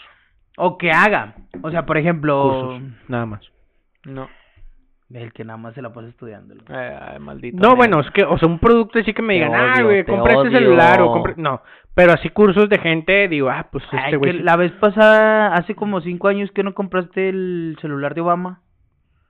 O 0.56 0.76
que 0.78 0.90
haga. 0.90 1.34
O 1.62 1.70
sea, 1.70 1.86
por 1.86 1.98
ejemplo, 1.98 2.42
Cursos, 2.42 2.82
nada 3.08 3.26
más. 3.26 3.40
No, 4.04 4.28
el 5.10 5.32
que 5.32 5.44
nada 5.44 5.56
más 5.56 5.74
se 5.74 5.82
la 5.82 5.92
pasa 5.92 6.08
estudiando. 6.08 6.54
eh, 6.70 6.98
ay, 7.00 7.18
maldito. 7.18 7.56
No, 7.58 7.76
bueno, 7.76 8.00
es 8.00 8.10
que, 8.10 8.24
o 8.24 8.36
sea, 8.38 8.48
un 8.48 8.58
producto 8.58 8.98
así 8.98 9.14
que 9.14 9.22
me 9.22 9.34
digan, 9.34 9.54
ah, 9.54 9.82
güey, 9.82 10.04
compré 10.04 10.34
este 10.34 10.48
odio". 10.48 10.58
celular 10.58 11.00
o 11.02 11.12
compré. 11.12 11.34
No, 11.36 11.62
pero 11.94 12.12
así 12.12 12.28
cursos 12.30 12.68
de 12.68 12.78
gente, 12.78 13.26
digo, 13.28 13.48
ah, 13.48 13.68
pues 13.72 13.84
Ay, 13.92 14.00
este 14.04 14.16
güey. 14.18 14.32
la 14.42 14.56
vez 14.56 14.72
pasada, 14.72 15.54
hace 15.54 15.74
como 15.74 16.00
cinco 16.00 16.28
años 16.28 16.50
que 16.52 16.62
no 16.62 16.74
compraste 16.74 17.28
el 17.30 17.76
celular 17.80 18.14
de 18.14 18.20
Obama. 18.20 18.60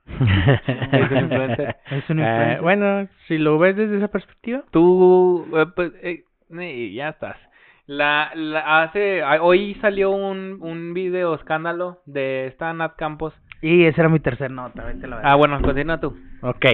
Es 0.07 1.11
un 1.11 1.17
influencer. 1.17 1.75
Es 1.91 2.09
un 2.09 2.19
Eh, 2.19 2.57
bueno, 2.61 3.07
si 3.27 3.37
lo 3.37 3.57
ves 3.59 3.75
desde 3.75 3.97
esa 3.97 4.07
perspectiva. 4.09 4.63
Tú, 4.71 5.45
eh, 5.55 5.65
pues, 5.75 5.91
eh, 6.01 6.23
eh, 6.59 6.91
ya 6.93 7.09
estás. 7.09 7.37
La, 7.85 8.31
la, 8.35 8.81
hace, 8.83 9.23
hoy 9.41 9.75
salió 9.81 10.11
un, 10.11 10.57
un 10.61 10.93
video 10.93 11.33
escándalo 11.35 11.99
de 12.05 12.47
esta 12.47 12.71
Nat 12.73 12.95
Campos. 12.97 13.33
Y 13.61 13.83
esa 13.85 14.01
era 14.01 14.09
mi 14.09 14.19
tercer 14.19 14.51
nota, 14.51 14.83
vete 14.85 15.07
la 15.07 15.17
verga. 15.17 15.31
Ah, 15.31 15.35
bueno, 15.35 15.61
continúa 15.61 15.99
tú. 15.99 16.17
Ok. 16.41 16.65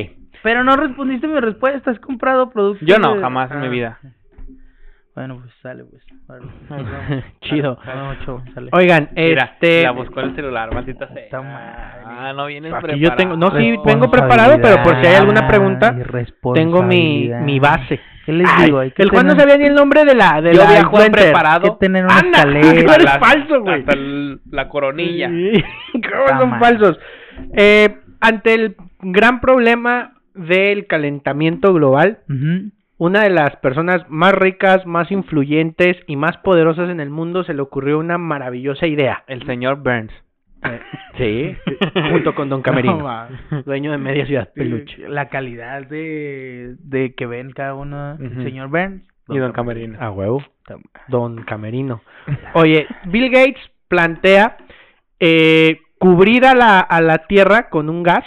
Pero 0.43 0.63
no 0.63 0.75
respondiste 0.75 1.27
mi 1.27 1.39
respuesta, 1.39 1.89
¿has 1.91 1.99
comprado 1.99 2.49
productos? 2.51 2.87
Yo 2.87 2.99
no, 2.99 3.15
de- 3.15 3.21
jamás 3.21 3.49
en 3.51 3.61
mi 3.61 3.67
Ah. 3.67 3.69
vida. 3.69 3.99
Bueno, 5.15 5.37
pues 5.41 5.53
sale, 5.61 5.85
pues. 5.85 6.03
Vale. 6.27 6.45
Chido. 7.41 7.79
Chavo, 8.25 8.43
sale. 8.53 8.69
Oigan, 8.73 9.09
Mira, 9.15 9.51
este... 9.53 9.83
la 9.83 9.91
buscó 9.91 10.19
en 10.19 10.29
el 10.29 10.35
celular, 10.35 10.73
maldita 10.73 11.07
sea. 11.07 11.23
Está 11.23 11.41
mal. 11.41 12.01
Ah, 12.05 12.33
no 12.35 12.45
vienes 12.47 12.73
Aquí 12.73 12.81
preparado. 12.87 13.01
yo 13.01 13.15
tengo- 13.15 13.37
no, 13.37 13.51
sí, 13.57 13.75
vengo 13.85 14.11
preparado, 14.11 14.57
pero 14.61 14.83
por 14.83 14.99
si 14.99 15.07
hay 15.07 15.15
alguna 15.15 15.47
pregunta, 15.47 15.95
Tengo 16.53 16.83
mi, 16.83 17.29
mi 17.43 17.59
base. 17.59 17.99
¿Qué 18.25 18.33
les 18.33 18.47
Ay, 18.57 18.65
digo? 18.65 18.79
Hay 18.79 18.91
que 18.91 19.03
el 19.03 19.09
Juan 19.11 19.27
no 19.27 19.33
tener- 19.35 19.49
sabía 19.51 19.57
ni 19.63 19.69
el 19.69 19.75
nombre 19.75 20.03
de 20.03 20.15
la 20.15 20.41
de 20.41 20.51
Yo 20.53 20.63
la 20.63 20.67
había 20.69 20.83
Juan 20.85 21.11
preparado. 21.11 21.65
Hay 21.65 21.71
que 21.71 21.77
tener 21.77 22.05
una 22.05 22.17
¡Anda! 22.17 22.39
escalera. 22.39 22.95
Eres 22.95 23.17
falso, 23.19 23.61
güey. 23.61 23.79
Hasta 23.81 23.93
el- 23.93 24.41
la 24.51 24.67
coronilla. 24.67 25.29
¿Cómo 25.29 26.27
son 26.39 26.49
mal. 26.49 26.59
falsos? 26.59 26.99
Eh, 27.53 27.97
ante 28.19 28.53
el 28.55 28.75
gran 28.99 29.39
problema 29.41 30.13
del 30.33 30.87
calentamiento 30.87 31.71
global, 31.73 32.19
Ujú. 32.27 32.71
Una 32.97 33.23
de 33.23 33.29
las 33.29 33.55
personas 33.57 34.05
más 34.09 34.33
ricas, 34.33 34.85
más 34.85 35.11
influyentes 35.11 35.97
y 36.07 36.15
más 36.15 36.37
poderosas 36.37 36.89
en 36.89 36.99
el 36.99 37.09
mundo 37.09 37.43
se 37.43 37.53
le 37.53 37.61
ocurrió 37.61 37.99
una 37.99 38.17
maravillosa 38.17 38.87
idea. 38.87 39.23
El 39.27 39.45
señor 39.45 39.83
Burns. 39.83 40.13
Sí, 41.17 41.55
junto 42.09 42.33
con 42.33 42.49
Don 42.49 42.61
Camerino, 42.63 42.97
No, 42.97 43.61
dueño 43.63 43.91
de 43.91 43.97
media 43.97 44.25
ciudad 44.25 44.49
peluche. 44.53 45.07
La 45.07 45.29
calidad 45.29 45.85
de, 45.87 46.75
de 46.79 47.13
que 47.13 47.25
ven 47.27 47.51
cada 47.51 47.75
uno. 47.75 48.15
Ujú. 48.15 48.41
Señor 48.43 48.69
Burns. 48.69 49.03
Y 49.27 49.37
Don 49.37 49.51
Camerino. 49.51 49.99
A 49.99 50.11
huevo. 50.11 50.43
Don 51.07 51.43
Camerino. 51.43 52.01
Oye, 52.53 52.87
Bill 53.05 53.29
Gates 53.29 53.61
plantea 53.87 54.57
eh, 55.19 55.79
cubrir 55.99 56.45
a 56.45 56.55
la, 56.55 56.79
a 56.79 57.01
la 57.01 57.19
Tierra 57.27 57.69
con 57.69 57.89
un 57.89 58.03
gas 58.03 58.23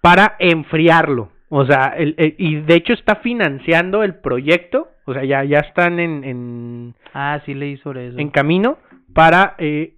para 0.00 0.36
enfriarlo. 0.38 1.30
O 1.50 1.64
sea, 1.66 1.94
el- 1.96 2.14
el- 2.18 2.34
y 2.38 2.56
de 2.60 2.74
hecho 2.74 2.92
está 2.92 3.16
financiando 3.16 4.02
el 4.02 4.16
proyecto. 4.16 4.88
O 5.06 5.14
sea, 5.14 5.24
ya, 5.24 5.42
ya 5.44 5.60
están 5.60 5.98
en, 5.98 6.22
en, 6.24 6.94
Ah, 7.14 7.40
sí 7.46 7.54
leí 7.54 7.76
sobre 7.78 8.08
eso. 8.08 8.18
en 8.18 8.28
camino 8.30 8.78
para 9.14 9.54
eh, 9.58 9.94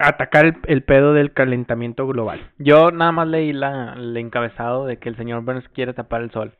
atacar 0.00 0.46
el, 0.46 0.56
el 0.66 0.82
pedo 0.82 1.12
del 1.12 1.32
calentamiento 1.32 2.06
global. 2.06 2.40
Yo 2.58 2.90
nada 2.90 3.12
más 3.12 3.28
leí 3.28 3.52
la, 3.52 3.94
el 3.96 4.16
encabezado 4.16 4.86
de 4.86 4.98
que 4.98 5.08
el 5.08 5.16
señor 5.16 5.42
Burns 5.42 5.68
quiere 5.70 5.92
tapar 5.92 6.22
el 6.22 6.30
sol. 6.30 6.52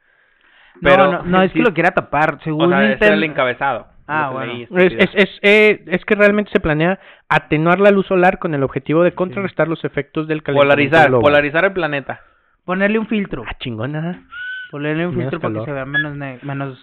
no, 0.74 0.80
Pero 0.82 1.10
no, 1.12 1.22
no, 1.22 1.42
es 1.42 1.52
que 1.52 1.60
lo 1.60 1.72
quiera 1.72 1.92
tapar. 1.92 2.38
Según 2.44 2.66
O 2.66 2.68
sea, 2.76 2.92
ese 2.92 3.06
era 3.06 3.14
el 3.14 3.24
encabezado. 3.24 3.86
Ah, 4.06 4.30
bueno. 4.32 4.52
leí, 4.54 4.62
Es, 4.70 4.92
es, 4.92 5.10
es, 5.14 5.38
eh, 5.42 5.84
es 5.86 6.04
que 6.04 6.14
realmente 6.14 6.50
se 6.50 6.60
planea 6.60 6.98
atenuar 7.28 7.78
la 7.78 7.90
luz 7.90 8.06
solar 8.06 8.38
con 8.38 8.54
el 8.54 8.62
objetivo 8.62 9.02
de 9.02 9.12
contrarrestar 9.12 9.68
los 9.68 9.84
efectos 9.84 10.26
del 10.26 10.42
calentamiento 10.42 10.74
Polarizar, 10.74 11.08
global. 11.08 11.22
polarizar 11.22 11.64
el 11.66 11.72
planeta. 11.72 12.20
Ponerle 12.68 12.98
un 12.98 13.06
filtro. 13.06 13.44
Ah, 13.48 13.56
chingona. 13.60 14.26
Ponerle 14.70 15.06
un 15.06 15.16
Menos 15.16 15.30
filtro 15.32 15.40
para 15.40 15.58
que 15.60 15.64
se 15.64 15.72
vea 15.72 15.86
menos 15.86 16.14
ne- 16.16 16.38
menos 16.42 16.78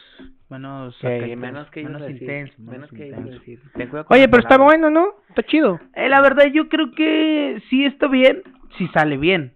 menos 0.50 0.96
Sí, 1.00 1.06
acá, 1.06 1.28
menos 1.36 1.70
que 1.70 1.84
menos 1.84 2.02
decir, 2.02 2.24
intenso, 2.24 2.54
Menos 2.58 2.90
que 2.90 3.06
ibas 3.08 3.20
a 3.20 3.22
intenso. 3.22 3.40
decir. 3.40 3.60
Ten 3.76 3.90
cuidado 3.90 4.06
con 4.08 4.16
Oye, 4.16 4.24
las 4.24 4.32
pero 4.32 4.42
está 4.42 4.58
palabras. 4.58 4.80
bueno, 4.82 4.90
¿no? 4.90 5.14
Está 5.30 5.44
chido. 5.44 5.80
Eh, 5.94 6.10
la 6.10 6.22
verdad 6.22 6.46
yo 6.52 6.70
creo 6.70 6.90
que 6.92 7.62
sí 7.70 7.86
está 7.86 8.08
bien, 8.08 8.42
si 8.80 8.88
sale 8.88 9.18
bien. 9.18 9.54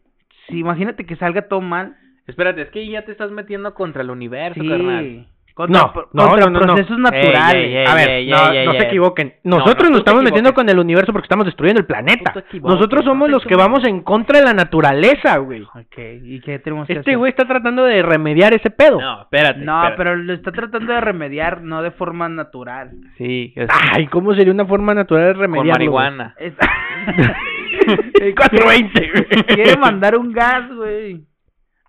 Si 0.48 0.60
imagínate 0.60 1.08
que 1.08 1.16
salga 1.16 1.48
todo 1.48 1.62
mal. 1.62 1.96
Espérate, 2.28 2.62
es 2.62 2.70
que 2.70 2.88
ya 2.88 3.06
te 3.06 3.12
estás 3.12 3.32
metiendo 3.32 3.74
contra 3.74 4.04
el 4.04 4.12
universo, 4.12 4.62
Sí. 4.62 5.28
Contra, 5.60 5.82
No, 5.82 5.88
no, 6.14 6.30
contra 6.30 6.46
no, 6.46 6.50
no, 6.52 6.60
no. 6.62 6.74
procesos 6.74 6.96
Ey, 6.98 7.04
naturales. 7.04 7.56
ey, 7.66 7.76
ey. 7.76 7.86
A 7.86 7.96
ver, 7.96 8.10
ey, 8.12 8.30
no, 8.30 8.38
ey, 8.52 8.66
no 8.66 8.72
ey, 8.72 8.78
se 8.78 8.84
ey. 8.84 8.88
equivoquen. 8.88 9.34
No, 9.44 9.58
Nosotros 9.58 9.84
no, 9.84 9.90
nos 9.90 10.00
estamos 10.00 10.24
metiendo 10.24 10.54
con 10.54 10.70
el 10.70 10.80
universo 10.80 11.12
porque 11.12 11.26
estamos 11.26 11.46
destruyendo 11.46 11.82
el 11.82 11.86
planeta. 11.86 12.34
Nosotros 12.62 13.04
somos 13.04 13.28
no 13.28 13.34
los 13.36 13.44
que 13.46 13.56
vamos 13.58 13.84
en 13.86 14.02
contra 14.02 14.40
de 14.40 14.46
la 14.46 14.54
naturaleza, 14.54 15.38
güey. 15.40 15.64
Ok, 15.64 15.98
¿y 16.24 16.40
qué 16.40 16.60
tenemos 16.60 16.88
que 16.88 16.94
Este 16.94 17.02
hacer? 17.12 17.18
güey 17.18 17.32
está 17.32 17.46
tratando 17.46 17.84
de 17.84 18.02
remediar 18.04 18.54
ese 18.54 18.70
pedo. 18.70 19.02
No, 19.02 19.24
espérate. 19.24 19.60
No, 19.60 19.80
espérate. 19.84 19.98
pero 19.98 20.16
lo 20.16 20.32
está 20.34 20.54
tratando 20.54 20.94
de 20.94 21.02
remediar, 21.02 21.62
no 21.62 21.82
de 21.82 21.92
forma 21.92 22.30
natural. 22.30 22.92
Sí, 23.18 23.52
es 23.58 23.68
Ay, 23.94 24.08
¿cómo 24.08 24.34
sería 24.36 24.54
una 24.54 24.66
forma 24.66 24.94
natural 24.94 25.26
de 25.28 25.34
con 25.34 25.42
remediarlo? 25.42 25.74
marihuana. 25.74 26.36
Es- 26.40 26.54
El 28.22 28.36
420, 28.36 29.12
güey. 29.12 29.44
Quiere 29.48 29.78
mandar 29.78 30.16
un 30.18 30.32
gas, 30.32 30.70
güey. 30.74 31.22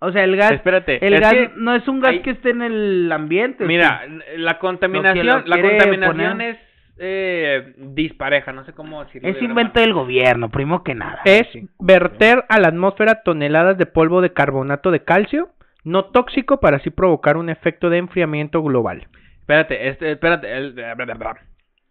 O 0.03 0.11
sea, 0.11 0.23
el 0.23 0.35
gas, 0.35 0.51
Espérate, 0.53 1.05
el 1.05 1.13
es 1.13 1.21
gas 1.21 1.33
que 1.33 1.51
no 1.57 1.75
es 1.75 1.87
un 1.87 1.99
gas 1.99 2.11
hay- 2.11 2.21
que 2.21 2.31
esté 2.31 2.49
en 2.49 2.63
el 2.63 3.11
ambiente. 3.11 3.65
Mira, 3.65 4.01
sí. 4.05 4.37
la 4.37 4.57
contaminación, 4.57 5.25
Lo 5.27 5.43
que 5.43 5.49
lo 5.49 5.55
la 5.55 5.61
contaminación 5.61 6.31
poner- 6.37 6.55
es 6.55 6.57
eh, 7.03 7.73
dispareja, 7.77 8.51
no 8.51 8.63
sé 8.65 8.73
cómo 8.73 9.03
decirlo. 9.03 9.29
es 9.29 9.39
de 9.39 9.45
invento 9.45 9.79
del 9.79 9.93
gobierno, 9.93 10.49
primo 10.49 10.83
que 10.83 10.95
nada. 10.95 11.21
Es 11.25 11.47
sí. 11.51 11.67
verter 11.79 12.43
a 12.49 12.59
la 12.59 12.67
atmósfera 12.69 13.23
toneladas 13.23 13.77
de 13.77 13.85
polvo 13.85 14.21
de 14.21 14.33
carbonato 14.33 14.91
de 14.91 15.03
calcio, 15.03 15.49
no 15.83 16.05
tóxico, 16.05 16.59
para 16.59 16.77
así 16.77 16.89
provocar 16.89 17.37
un 17.37 17.49
efecto 17.49 17.89
de 17.89 17.97
enfriamiento 17.97 18.61
global. 18.61 19.07
Espérate, 19.39 19.87
este, 19.87 20.11
espérate. 20.11 20.51
el- 20.55 20.75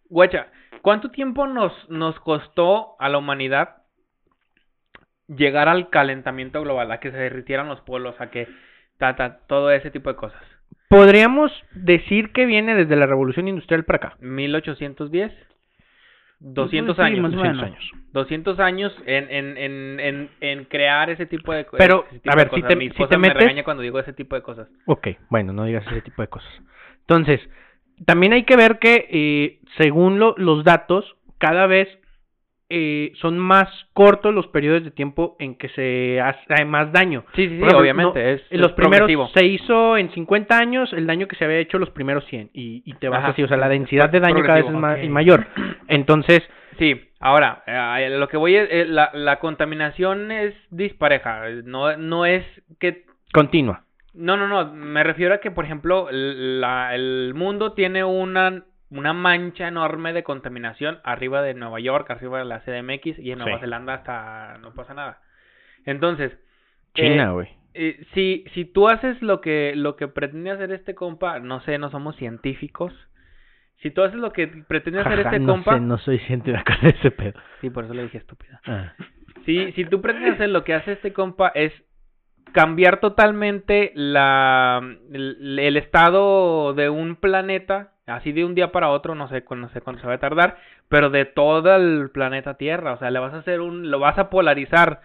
Guacha, 0.09 0.47
¿cuánto 0.83 1.11
tiempo 1.11 1.47
nos, 1.47 1.73
nos 1.91 2.19
costó 2.21 2.97
a 2.99 3.09
la 3.09 3.19
humanidad 3.19 3.77
llegar 5.35 5.69
al 5.69 5.89
calentamiento 5.91 6.61
global? 6.63 6.91
A 6.93 7.01
que 7.01 7.11
se 7.11 7.17
derritieran 7.17 7.69
los 7.69 7.81
polos, 7.83 8.15
a 8.21 8.31
que 8.31 8.49
ta, 8.99 9.17
ta, 9.17 9.39
todo 9.47 9.71
ese 9.71 9.91
tipo 9.91 10.11
de 10.11 10.17
cosas. 10.17 10.43
Podríamos 10.89 11.53
decir 11.73 12.33
que 12.33 12.47
viene 12.47 12.75
desde 12.75 12.97
la 12.97 13.07
revolución 13.07 13.47
industrial 13.49 13.85
para 13.85 13.97
acá. 13.99 14.17
1810, 14.21 15.33
200 16.41 16.97
Pues 16.97 17.07
sí, 17.07 17.13
años. 17.13 17.23
más 17.23 17.33
o 17.33 17.37
200 17.37 17.63
menos. 17.63 17.77
años. 17.79 17.91
200 18.13 18.61
años 18.61 18.97
en, 19.07 19.31
en, 19.31 19.57
en, 19.59 20.01
en, 20.01 20.31
en 20.41 20.65
crear 20.65 21.11
ese 21.11 21.27
tipo 21.27 21.53
de 21.53 21.65
cosas. 21.65 21.79
Pero, 21.87 22.07
a 22.27 22.35
ver, 22.37 22.51
si 22.55 22.63
te- 22.63 22.77
Mi 22.77 22.89
si 22.91 23.07
te 23.07 23.19
me 23.19 23.29
metes- 23.29 23.39
regaña 23.43 23.63
cuando 23.63 23.83
digo 23.83 23.99
ese 24.01 24.13
tipo 24.15 24.35
de 24.35 24.43
cosas. 24.43 24.69
Ok, 24.87 25.09
bueno, 25.29 25.53
no 25.53 25.65
digas 25.65 25.87
ese 25.87 26.01
tipo 26.03 26.23
de 26.23 26.29
cosas. 26.29 26.51
Entonces, 27.01 27.41
también 28.07 28.33
hay 28.33 28.45
que 28.45 28.57
ver 28.57 28.79
que 28.79 29.07
eh, 29.11 29.61
según 29.77 30.19
lo- 30.19 30.35
los 30.39 30.65
datos, 30.65 31.17
cada 31.39 31.67
vez 31.67 31.89
eh, 32.71 33.13
son 33.21 33.39
más 33.39 33.69
cortos 33.93 34.33
los 34.33 34.47
periodos 34.47 34.85
de 34.85 34.91
tiempo 34.93 35.37
en 35.41 35.57
que 35.57 35.69
se 35.71 36.21
hace 36.21 36.65
más 36.65 36.93
daño. 36.93 37.25
Sí, 37.35 37.43
sí, 37.43 37.49
sí, 37.49 37.55
ejemplo, 37.57 37.79
obviamente. 37.81 38.23
no, 38.23 38.29
es, 38.29 38.43
en 38.51 38.61
los 38.61 38.71
es 38.71 38.77
primeros 38.77 39.07
progresivo. 39.11 39.29
se 39.35 39.45
hizo 39.45 39.97
en 39.97 40.11
50 40.13 40.57
años 40.57 40.93
el 40.93 41.07
daño 41.07 41.27
que 41.29 41.37
se 41.37 41.45
había 41.45 41.59
hecho 41.59 41.79
los 41.79 41.91
primeros 41.91 42.25
100 42.27 42.51
y, 42.55 42.83
y 42.87 42.95
te 42.95 43.09
vas 43.09 43.19
Ajá. 43.21 43.29
así, 43.33 43.43
o 43.43 43.49
sea, 43.49 43.57
la 43.57 43.69
densidad 43.69 44.09
de 44.09 44.21
daño 44.21 44.43
cada 44.43 44.55
vez 44.55 44.65
es 44.67 44.71
progresivo, 44.71 44.81
ma- 44.81 44.95
ok. 44.95 45.05
y 45.05 45.09
mayor. 45.09 45.47
Entonces, 45.89 46.43
Sí, 46.79 46.99
ahora, 47.19 47.63
eh, 47.67 48.09
lo 48.17 48.29
que 48.29 48.37
voy 48.39 48.57
es, 48.57 48.67
eh, 48.71 48.87
la, 48.87 49.11
la 49.13 49.39
contaminación 49.41 50.31
es 50.31 50.55
dispareja, 50.71 51.43
no, 51.65 51.97
no 51.99 52.25
es 52.25 52.45
que, 52.79 53.05
continua. 53.35 53.83
no, 54.15 54.37
no, 54.39 54.49
no, 54.49 54.73
me 54.73 55.03
refiero 55.05 55.35
a 55.35 55.39
que, 55.39 55.51
por 55.51 55.65
ejemplo, 55.67 56.09
la, 56.11 56.95
el 56.95 57.33
mundo 57.35 57.73
tiene 57.73 58.03
una, 58.05 58.63
una 58.91 59.13
mancha 59.13 59.69
enorme 59.69 60.13
de 60.13 60.23
contaminación 60.25 60.99
arriba 61.05 61.43
de 61.43 61.55
Nueva 61.55 61.81
York, 61.81 62.11
arriba 62.11 62.39
de 62.39 62.45
la 62.45 62.61
CDMX 62.61 63.19
y 63.19 63.31
en 63.33 63.39
Nueva 63.39 63.59
Sí. 63.59 63.61
Zelanda 63.63 63.95
hasta 63.95 64.59
no 64.59 64.75
pasa 64.75 64.95
nada. 64.95 65.21
Entonces, 65.87 66.37
China, 66.95 67.25
eh, 67.29 67.33
güey. 67.33 67.49
eh, 67.75 68.05
si, 68.15 68.45
si 68.55 68.65
tú 68.65 68.89
haces 68.89 69.23
lo 69.23 69.41
que, 69.41 69.75
lo 69.77 69.97
que 69.97 70.09
pretende 70.09 70.51
hacer 70.51 70.73
este 70.73 70.95
compa, 70.95 71.39
no 71.39 71.61
sé, 71.61 71.79
no 71.79 71.91
somos 71.91 72.17
científicos, 72.17 72.93
si 73.77 73.91
tú 73.91 74.03
haces 74.03 74.19
lo 74.19 74.33
que 74.33 74.47
pretende 74.47 75.01
hacer 75.01 75.19
Jaja, 75.23 75.31
este 75.37 75.39
no 75.41 75.53
compa, 75.53 75.75
sé, 75.75 75.81
no 75.81 75.97
soy 75.99 76.19
científico 76.21 76.73
de 76.83 76.89
ese 76.91 77.11
pedo. 77.13 77.41
sí, 77.61 77.71
por 77.71 77.85
eso 77.85 77.95
le 77.95 78.03
dije 78.03 78.19
estúpida. 78.19 78.61
Ah. 78.67 78.93
Si, 79.47 79.73
si 79.73 79.85
tú 79.87 80.03
pretendes 80.03 80.35
hacer 80.35 80.51
lo 80.51 80.65
que 80.65 80.75
hace 80.75 80.93
este 80.93 81.13
compa 81.15 81.49
es 81.55 81.73
cambiar 82.53 82.99
totalmente 83.01 83.93
la, 83.95 84.81
el, 85.13 85.59
el 85.59 85.77
estado 85.77 86.75
de 86.75 86.91
un 86.91 87.17
planeta, 87.17 87.90
así 88.07 88.33
de 88.33 88.45
un 88.45 88.55
día 88.55 88.73
para 88.73 88.91
otro, 88.91 89.15
no 89.15 89.29
sé, 89.29 89.45
no 89.57 89.69
sé 89.71 89.81
cuánto 89.81 90.03
se 90.03 90.09
va 90.09 90.15
a 90.15 90.19
tardar, 90.19 90.59
pero 90.89 91.11
de 91.11 91.25
todo 91.25 91.75
el 91.77 92.11
planeta 92.11 92.55
Tierra, 92.55 92.93
o 92.93 92.99
sea, 92.99 93.11
le 93.11 93.19
vas 93.19 93.35
a 93.35 93.39
hacer 93.39 93.61
un, 93.61 93.91
lo 93.91 93.99
vas 93.99 94.19
a 94.19 94.31
polarizar. 94.31 95.01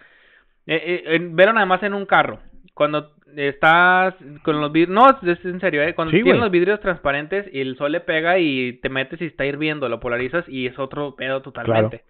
Eh, 0.66 1.04
eh, 1.06 1.18
velo 1.20 1.52
nada 1.52 1.66
más 1.66 1.82
en 1.82 1.94
un 1.94 2.06
carro, 2.06 2.40
cuando 2.74 3.12
estás 3.36 4.14
con 4.42 4.60
los 4.60 4.72
vidrios, 4.72 4.94
no, 4.94 5.30
es 5.30 5.44
en 5.44 5.60
serio, 5.60 5.82
eh, 5.82 5.94
cuando 5.94 6.12
Sí, 6.12 6.22
tienes 6.22 6.40
los 6.40 6.50
vidrios 6.50 6.80
transparentes 6.80 7.46
y 7.52 7.60
el 7.60 7.76
sol 7.76 7.92
le 7.92 8.00
pega 8.00 8.38
y 8.38 8.74
te 8.74 8.88
metes 8.88 9.20
y 9.20 9.26
está 9.26 9.44
hirviendo, 9.44 9.88
lo 9.88 10.00
polarizas 10.00 10.48
y 10.48 10.66
es 10.66 10.78
otro 10.78 11.14
pedo 11.16 11.42
totalmente. 11.42 12.04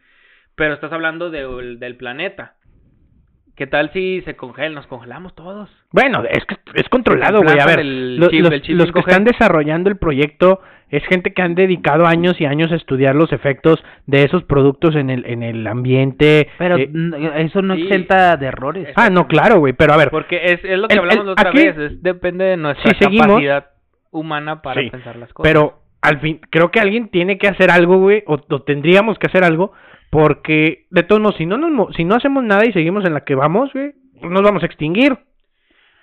Pero 0.55 0.75
estás 0.75 0.93
hablando 0.93 1.31
del 1.31 1.97
planeta. 1.97 2.55
¿Qué 3.57 3.67
tal 3.67 3.91
si 3.93 4.21
se 4.23 4.37
congela? 4.37 4.69
Nos 4.75 4.87
congelamos 4.87 5.35
todos. 5.35 5.71
Bueno, 5.91 6.23
es 6.29 6.45
que 6.45 6.57
es 6.75 6.89
controlado, 6.91 7.43
güey. 7.43 7.59
A 7.59 7.65
ver, 7.67 7.81
el 7.81 8.17
lo- 8.19 8.29
chip- 8.29 8.43
los, 8.43 8.53
el 8.53 8.63
chip 8.63 8.77
los 8.77 8.93
que 8.93 9.01
5G. 9.01 9.09
están 9.09 9.25
desarrollando 9.25 9.89
el 9.89 9.97
proyecto 9.97 10.61
es 10.91 11.03
gente 11.07 11.33
que 11.33 11.41
han 11.43 11.55
dedicado 11.55 12.07
años 12.07 12.41
y 12.41 12.45
años 12.45 12.71
a 12.71 12.77
estudiar 12.77 13.15
los 13.17 13.33
efectos 13.33 13.83
de 14.07 14.25
esos 14.25 14.45
productos 14.45 14.95
en 14.95 15.09
el 15.11 15.25
en 15.27 15.43
el 15.43 15.67
ambiente. 15.67 16.49
Pero 16.59 16.77
eh, 16.77 16.91
eso 17.39 17.63
no 17.63 17.75
sí. 17.77 17.83
exenta 17.83 18.37
de 18.37 18.47
errores. 18.47 18.89
ah, 18.95 19.09
no, 19.11 19.27
claro, 19.27 19.59
güey. 19.59 19.73
Pero 19.73 19.95
a 19.95 19.97
ver, 19.97 20.11
Porque 20.11 20.37
es, 20.53 20.63
es 20.65 20.79
lo 20.79 20.87
que 20.89 20.95
El- 20.95 21.01
hablamos 21.01 21.21
el- 21.23 21.27
la 21.27 21.33
otra 21.33 21.49
aquí- 21.51 21.59
vez. 21.67 21.79
Es, 21.79 22.03
depende 22.03 22.45
de 22.45 22.57
nuestra 22.59 22.91
Si 22.93 22.99
seguimos- 23.05 23.27
capacidad 23.27 23.67
humana 24.11 24.61
para 24.63 24.83
Sí, 24.83 24.91
pensar 24.91 25.17
las 25.17 25.33
cosas. 25.33 25.51
pero 25.51 25.81
al 26.03 26.21
fin, 26.21 26.41
creo 26.51 26.71
que 26.71 26.79
alguien 26.79 27.09
tiene 27.09 27.37
que 27.39 27.49
hacer 27.49 27.71
algo, 27.71 27.99
güey, 27.99 28.23
o, 28.27 28.35
o 28.49 28.63
tendríamos 28.63 29.19
que 29.19 29.27
hacer 29.27 29.43
algo, 29.45 29.73
porque 30.11 30.87
de 30.91 31.03
todos 31.03 31.21
modos, 31.21 31.37
si 31.37 31.47
no 31.47 31.57
nos, 31.59 31.71
mo- 31.71 31.93
si 31.93 32.05
no 32.05 32.15
hacemos 32.15 32.43
nada 32.45 32.65
y 32.67 32.73
seguimos 32.73 33.05
en 33.05 33.15
la 33.15 33.25
que 33.25 33.35
vamos, 33.35 33.73
güey, 33.73 33.95
nos 34.23 34.43
vamos 34.43 34.63
a 34.63 34.67
extinguir. 34.67 35.17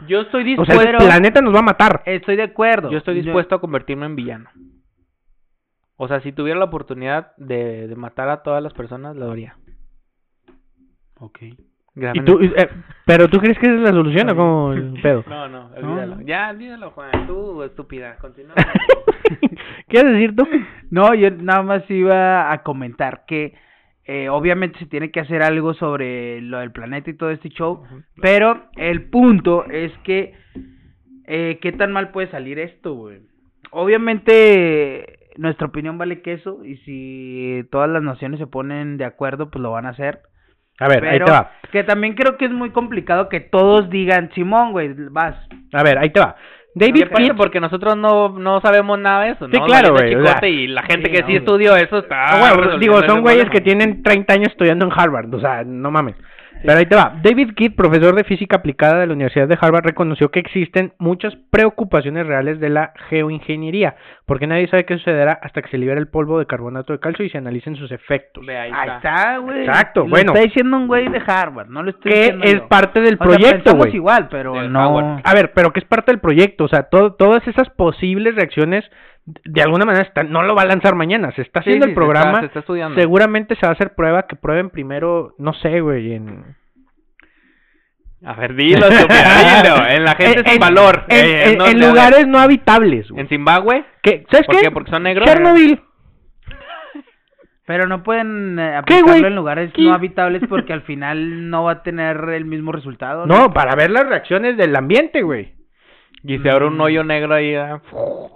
yo 0.07 0.21
estoy 0.21 0.41
O 0.43 0.45
dispuesto. 0.45 0.75
sea, 0.81 0.91
el 0.91 0.97
planeta 0.97 1.41
nos 1.41 1.53
va 1.55 1.59
a 1.59 1.63
matar. 1.63 2.03
Estoy 2.05 2.35
de 2.35 2.43
acuerdo. 2.43 2.91
yo 2.91 2.97
estoy 2.97 3.15
dispuesto 3.21 3.55
a 3.55 3.61
convertirme 3.61 4.05
en 4.05 4.15
villano. 4.15 4.49
O 5.95 6.07
sea, 6.07 6.19
si 6.21 6.31
tuviera 6.31 6.59
la 6.59 6.65
oportunidad 6.65 7.33
de, 7.37 7.87
de 7.87 7.95
matar 7.95 8.27
a 8.29 8.41
todas 8.43 8.61
las 8.61 8.73
personas, 8.73 9.15
lo 9.15 9.31
haría. 9.31 9.55
Ok. 11.19 11.39
¿Y 11.95 12.21
tú, 12.25 12.39
eh, 12.41 12.69
¿Pero 13.05 13.29
tú 13.29 13.37
crees 13.39 13.57
que 13.59 13.67
esa 13.67 13.75
es 13.75 13.81
la 13.81 13.91
solución 13.91 14.27
o 14.31 14.35
como 14.35 14.73
el 14.73 14.99
pedo? 15.01 15.23
No, 15.29 15.47
no, 15.47 15.67
olvídalo. 15.77 16.15
no. 16.15 16.21
Ya, 16.23 16.49
olvídalo, 16.49 16.91
Juan. 16.91 17.27
Tú, 17.27 17.61
estúpida. 17.63 18.17
Continúa. 18.17 18.55
¿Qué 19.87 19.97
vas 19.97 20.05
a 20.05 20.09
decir 20.09 20.35
tú? 20.35 20.47
No, 20.89 21.13
yo 21.13 21.29
nada 21.29 21.61
más 21.61 21.89
iba 21.91 22.51
a 22.51 22.63
comentar 22.63 23.25
que 23.27 23.53
eh, 24.05 24.29
obviamente 24.29 24.79
se 24.79 24.85
tiene 24.85 25.11
que 25.11 25.21
hacer 25.21 25.41
algo 25.41 25.73
sobre 25.73 26.41
lo 26.41 26.59
del 26.59 26.71
planeta 26.71 27.09
y 27.09 27.15
todo 27.15 27.31
este 27.31 27.49
show, 27.49 27.83
pero 28.21 28.65
el 28.75 29.09
punto 29.09 29.65
es 29.69 29.91
que 30.03 30.33
eh, 31.25 31.59
qué 31.61 31.71
tan 31.71 31.91
mal 31.91 32.11
puede 32.11 32.29
salir 32.29 32.59
esto, 32.59 32.95
güey. 32.95 33.21
Obviamente 33.71 35.19
nuestra 35.37 35.67
opinión 35.67 35.97
vale 35.97 36.21
queso 36.21 36.63
y 36.63 36.77
si 36.77 37.67
todas 37.71 37.89
las 37.89 38.03
naciones 38.03 38.39
se 38.39 38.47
ponen 38.47 38.97
de 38.97 39.05
acuerdo, 39.05 39.49
pues 39.49 39.61
lo 39.61 39.71
van 39.71 39.85
a 39.85 39.89
hacer. 39.89 40.21
A 40.79 40.87
ver, 40.87 41.05
ahí 41.05 41.19
te 41.19 41.31
va. 41.31 41.51
que 41.71 41.83
también 41.83 42.15
creo 42.15 42.37
que 42.37 42.45
es 42.45 42.51
muy 42.51 42.71
complicado 42.71 43.29
que 43.29 43.39
todos 43.39 43.89
digan, 43.89 44.31
Simón, 44.33 44.71
güey, 44.71 44.93
vas. 45.11 45.35
A 45.71 45.83
ver, 45.83 45.97
ahí 45.97 46.09
te 46.09 46.19
va. 46.19 46.35
¿Qué 46.77 46.91
David 46.91 47.33
Porque 47.37 47.59
nosotros 47.59 47.95
no, 47.95 48.29
no 48.29 48.59
sabemos 48.61 48.97
nada 48.99 49.25
de 49.25 49.31
eso, 49.31 49.47
¿no? 49.47 49.53
Sí, 49.53 49.61
claro, 49.65 49.93
güey, 49.93 50.15
o 50.15 50.23
sea, 50.23 50.33
chicote 50.33 50.49
y 50.49 50.67
la 50.67 50.81
gente 50.83 51.07
sí, 51.07 51.11
que 51.11 51.21
no, 51.21 51.27
sí 51.27 51.35
estudió 51.35 51.75
eso 51.75 51.99
está... 51.99 52.25
Ah, 52.25 52.39
bueno, 52.39 52.55
resolviendo 52.55 53.01
digo, 53.01 53.13
son 53.13 53.21
güeyes 53.21 53.49
que 53.49 53.61
tienen 53.61 54.01
30 54.01 54.33
años 54.33 54.47
estudiando 54.49 54.85
en 54.85 54.91
Harvard, 54.95 55.33
o 55.33 55.39
sea, 55.39 55.63
no 55.63 55.91
mames. 55.91 56.15
Pero 56.65 56.79
ahí 56.79 56.85
te 56.85 56.95
va. 56.95 57.19
David 57.21 57.53
Kidd, 57.55 57.75
profesor 57.75 58.15
de 58.15 58.23
física 58.23 58.57
aplicada 58.57 58.99
de 58.99 59.07
la 59.07 59.13
Universidad 59.13 59.47
de 59.47 59.57
Harvard, 59.59 59.85
reconoció 59.85 60.31
que 60.31 60.39
existen 60.39 60.93
muchas 60.97 61.35
preocupaciones 61.51 62.25
reales 62.25 62.59
de 62.59 62.69
la 62.69 62.93
geoingeniería, 63.09 63.95
porque 64.25 64.47
nadie 64.47 64.67
sabe 64.67 64.85
qué 64.85 64.97
sucederá 64.97 65.39
hasta 65.41 65.61
que 65.61 65.69
se 65.69 65.77
libere 65.77 65.99
el 65.99 66.07
polvo 66.07 66.39
de 66.39 66.45
carbonato 66.45 66.93
de 66.93 66.99
calcio 66.99 67.25
y 67.25 67.29
se 67.29 67.37
analicen 67.37 67.75
sus 67.75 67.91
efectos. 67.91 68.45
Ve, 68.45 68.57
ahí 68.57 68.71
Ahí 68.73 68.89
está. 68.97 69.37
güey. 69.37 69.59
Exacto, 69.65 70.01
Lo 70.01 70.09
bueno. 70.09 70.33
está 70.33 70.43
diciendo 70.45 70.77
un 70.77 70.87
güey 70.87 71.09
de 71.09 71.21
Harvard, 71.25 71.67
no 71.69 71.83
lo 71.83 71.89
estoy 71.91 72.11
Que 72.11 72.19
diciendo 72.19 72.45
es 72.45 72.53
yo. 72.55 72.67
parte 72.67 73.01
del 73.01 73.15
O 73.15 73.17
sea, 73.17 73.27
proyecto, 73.27 73.75
güey. 73.75 73.95
igual, 73.95 74.27
pero 74.29 74.69
no... 74.69 74.89
Howard. 74.89 75.21
A 75.23 75.33
ver, 75.33 75.51
pero 75.53 75.71
que 75.73 75.79
es 75.79 75.85
parte 75.85 76.11
del 76.11 76.19
proyecto, 76.19 76.63
o 76.65 76.67
sea, 76.67 76.83
todo, 76.83 77.13
todas 77.13 77.47
esas 77.47 77.69
posibles 77.71 78.35
reacciones, 78.35 78.83
de 79.25 79.61
alguna 79.61 79.85
manera, 79.85 80.03
están, 80.05 80.31
no 80.31 80.43
lo 80.43 80.53
va 80.55 80.63
a 80.63 80.65
lanzar 80.65 80.95
mañana, 80.95 81.31
se 81.31 81.43
está 81.43 81.61
Sí, 81.61 81.69
haciendo 81.69 81.85
sí, 81.85 81.91
el 81.91 81.95
se 81.95 82.01
está- 82.01 82.13
programa, 82.13 82.39
se 82.41 82.45
está 82.47 82.59
estudiando. 82.59 82.99
seguramente 82.99 83.55
se 83.55 83.61
va 83.65 83.69
a 83.69 83.73
hacer 83.75 83.95
prueba, 83.95 84.27
que 84.27 84.35
prueben 84.35 84.69
primero, 84.69 85.33
no 85.37 85.53
sé, 85.53 85.79
güey, 85.81 86.13
en... 86.13 86.55
A 88.25 88.33
ver, 88.35 88.55
dilo, 88.55 88.87
dilo. 88.89 89.05
En 89.89 90.03
la 90.05 90.15
gente 90.15 90.39
en, 90.45 90.47
sin 90.47 90.59
valor. 90.59 91.03
En, 91.09 91.25
Eh, 91.25 91.51
en- 91.51 91.57
no, 91.57 91.67
en 91.67 91.77
de- 91.79 91.87
lugares 91.89 92.25
no 92.27 92.39
habitables, 92.39 93.09
güey. 93.09 93.21
En 93.21 93.27
Zimbabue. 93.27 93.83
¿Qué? 94.01 94.25
¿Sabes 94.31 94.45
¿Por 94.45 94.55
qué? 94.55 94.61
qué? 94.61 94.71
Porque 94.71 94.91
son 94.91 95.03
negros. 95.03 95.27
Chernobyl. 95.27 95.81
Pero 97.65 97.87
no 97.87 98.03
pueden 98.03 98.59
eh, 98.59 98.81
¿Qué, 98.85 98.95
aplicarlo 98.95 99.27
en 99.27 99.35
lugares 99.35 99.71
¿Qué? 99.73 99.83
no 99.83 99.93
habitables 99.93 100.41
porque 100.49 100.73
al 100.73 100.81
final 100.81 101.49
no 101.49 101.63
va 101.63 101.71
a 101.73 101.83
tener 101.83 102.17
el 102.29 102.43
mismo 102.45 102.71
resultado. 102.73 103.25
No, 103.25 103.53
para 103.53 103.75
ver 103.75 103.89
las 103.89 104.07
reacciones 104.07 104.57
del 104.57 104.75
ambiente, 104.75 105.21
güey. 105.21 105.53
Y 106.23 106.39
se 106.39 106.49
abre 106.49 106.65
un 106.67 106.79
hoyo 106.79 107.03
negro 107.03 107.33
ahí. 107.35 107.53
ah, 107.55 107.81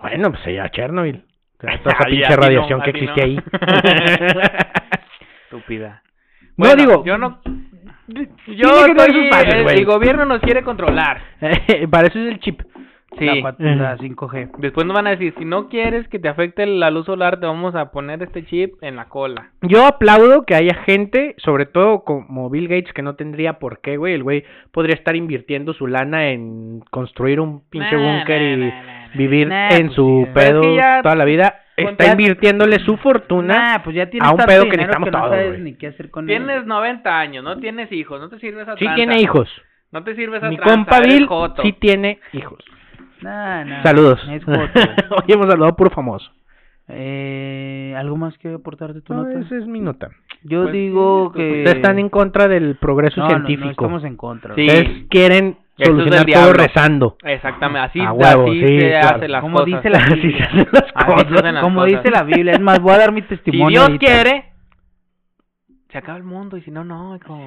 Bueno, 0.01 0.31
pues 0.31 0.43
ya 0.53 0.69
Chernobyl. 0.69 1.23
Toda 1.59 1.73
esa 1.73 1.89
Ay, 2.05 2.11
pinche 2.11 2.29
no, 2.29 2.35
radiación 2.35 2.81
que 2.81 2.89
existe 2.91 3.15
no. 3.21 3.23
ahí. 3.25 3.39
Estúpida. 5.45 6.01
No, 6.57 6.75
digo- 6.75 7.03
Yo 7.05 7.17
no. 7.17 7.39
Tiene 8.07 8.29
Yo 8.47 8.69
que 8.69 8.93
tener 8.93 8.97
estoy- 9.09 9.13
sus 9.13 9.29
bases, 9.29 9.53
el, 9.55 9.63
güey. 9.63 9.77
el 9.79 9.85
gobierno 9.85 10.25
nos 10.25 10.39
quiere 10.41 10.63
controlar. 10.63 11.21
Para 11.91 12.07
eso 12.07 12.19
es 12.19 12.27
el 12.33 12.39
chip. 12.39 12.61
Sí. 13.17 13.25
La, 13.25 13.33
cuat- 13.35 13.57
la 13.59 13.97
5G. 13.97 14.51
Después 14.59 14.85
nos 14.85 14.95
van 14.95 15.07
a 15.07 15.11
decir, 15.11 15.33
si 15.37 15.45
no 15.45 15.69
quieres 15.69 16.07
que 16.07 16.19
te 16.19 16.27
afecte 16.29 16.65
la 16.65 16.91
luz 16.91 17.05
solar, 17.05 17.39
te 17.39 17.45
vamos 17.45 17.75
a 17.75 17.91
poner 17.91 18.21
este 18.23 18.45
chip 18.45 18.75
en 18.81 18.95
la 18.95 19.05
cola. 19.05 19.51
Yo 19.61 19.85
aplaudo 19.85 20.45
que 20.45 20.55
haya 20.55 20.75
gente, 20.85 21.35
sobre 21.37 21.65
todo 21.65 22.03
como 22.03 22.49
Bill 22.49 22.67
Gates, 22.67 22.93
que 22.93 23.01
no 23.01 23.15
tendría 23.15 23.53
por 23.59 23.81
qué, 23.81 23.97
güey. 23.97 24.13
El 24.13 24.23
güey 24.23 24.43
podría 24.71 24.95
estar 24.95 25.15
invirtiendo 25.15 25.73
su 25.73 25.87
lana 25.87 26.29
en 26.29 26.81
construir 26.91 27.39
un 27.39 27.61
pinche 27.69 27.95
Nah, 27.95 28.17
búnker 28.19 28.41
nah, 28.41 28.47
y 28.47 28.57
nah, 28.57 28.67
nah, 28.67 29.07
nah. 29.07 29.17
vivir 29.17 29.47
Nah, 29.47 29.69
en 29.71 29.85
pues 29.87 29.95
su 29.95 30.23
sí. 30.25 30.31
pedo 30.33 30.61
Pero 30.61 30.61
es 30.61 30.67
que 30.67 30.75
ya- 30.75 31.01
toda 31.01 31.15
la 31.15 31.25
vida. 31.25 31.55
Está 31.77 32.05
ya- 32.05 32.11
invirtiéndole 32.13 32.79
su 32.79 32.97
fortuna. 32.97 33.53
Nah, 33.77 33.83
pues 33.83 33.95
ya 33.95 34.09
tienes 34.09 34.27
a 34.27 34.33
un 34.33 34.39
pedo 34.39 34.63
que 34.63 34.77
necesitamos 34.77 35.11
no 35.11 35.17
todos, 35.19 35.29
sabes 35.29 35.47
güey. 35.49 35.61
ni 35.61 35.73
qué 35.75 35.87
hacer 35.87 36.09
con 36.09 36.25
Tienes 36.25 36.57
él. 36.63 36.65
90 36.67 37.19
años, 37.19 37.43
no 37.43 37.57
tienes 37.59 37.91
hijos, 37.91 38.19
no 38.19 38.29
te 38.29 38.39
sirve 38.39 38.63
esa 38.63 38.73
Sí 38.73 38.79
tranza. 38.79 38.95
tiene 38.95 39.21
hijos. 39.21 39.47
No 39.91 40.03
te 40.03 40.15
sirve 40.15 40.37
esa 40.37 40.49
Mi 40.49 40.57
tranza, 40.57 40.73
compa 40.75 40.99
Bill 41.01 41.27
sí 41.61 41.73
tiene 41.73 42.19
hijos. 42.33 42.63
Nah, 43.21 43.63
nah, 43.65 43.83
Saludos. 43.83 44.19
Es. 44.31 44.43
Hoy 44.47 45.23
hemos 45.27 45.47
saludado 45.47 45.75
puro 45.75 45.89
famoso. 45.89 46.29
eh, 46.87 47.93
¿Algo 47.97 48.15
más 48.17 48.37
que 48.37 48.53
aportar 48.53 48.93
de 48.93 49.01
tu 49.01 49.13
No, 49.13 49.23
nota? 49.23 49.39
esa 49.39 49.57
es 49.57 49.67
mi 49.67 49.79
nota. 49.79 50.09
Yo 50.43 50.63
Pues, 50.63 50.73
digo 50.73 51.31
sí, 51.33 51.39
que... 51.39 51.49
Ustedes 51.59 51.75
están 51.77 51.99
en 51.99 52.09
contra 52.09 52.47
del 52.47 52.75
progreso 52.75 53.19
No, 53.21 53.27
no, 53.27 53.39
no, 53.39 53.45
científico. 53.47 53.71
estamos 53.85 54.03
en 54.03 54.15
contra. 54.15 54.55
Sí. 54.55 54.67
Ustedes 54.67 55.05
quieren 55.09 55.57
es 55.77 55.87
solucionar 55.87 56.25
del 56.25 56.33
todo 56.35 56.53
rezando. 56.53 57.17
Exactamente, 57.23 57.87
así, 57.87 57.99
A 57.99 58.11
huevo, 58.13 58.43
así 58.49 58.59
sí, 58.61 58.79
se 58.79 58.89
claro. 58.89 59.15
hace 59.17 59.27
las 59.27 59.41
Como 59.41 59.57
cosas. 59.57 59.65
dice 59.83 59.89
la 59.89 59.97
Así 60.05 60.31
se 60.31 60.43
hacen 60.43 60.67
las 60.71 60.91
cosas. 60.93 61.27
se 61.27 61.35
hacen 61.39 61.53
las 61.55 61.63
Como 61.63 61.79
cosas. 61.81 61.91
dice 62.03 62.11
la 62.11 62.23
Biblia, 62.23 62.53
es 62.53 62.59
más, 62.61 62.79
voy 62.79 62.93
a 62.93 62.97
dar 62.99 63.11
mi 63.11 63.21
Si 63.21 63.27
testimonio. 63.27 63.69
Dios 63.69 63.83
ahorita. 63.83 64.05
quiere, 64.05 64.45
se 65.97 66.03
acaba 66.03 66.17
el 66.17 66.23
mundo 66.23 66.57
y 66.57 66.61
si 66.61 66.71
no, 66.71 66.83
no, 66.83 67.15
hijo. 67.15 67.39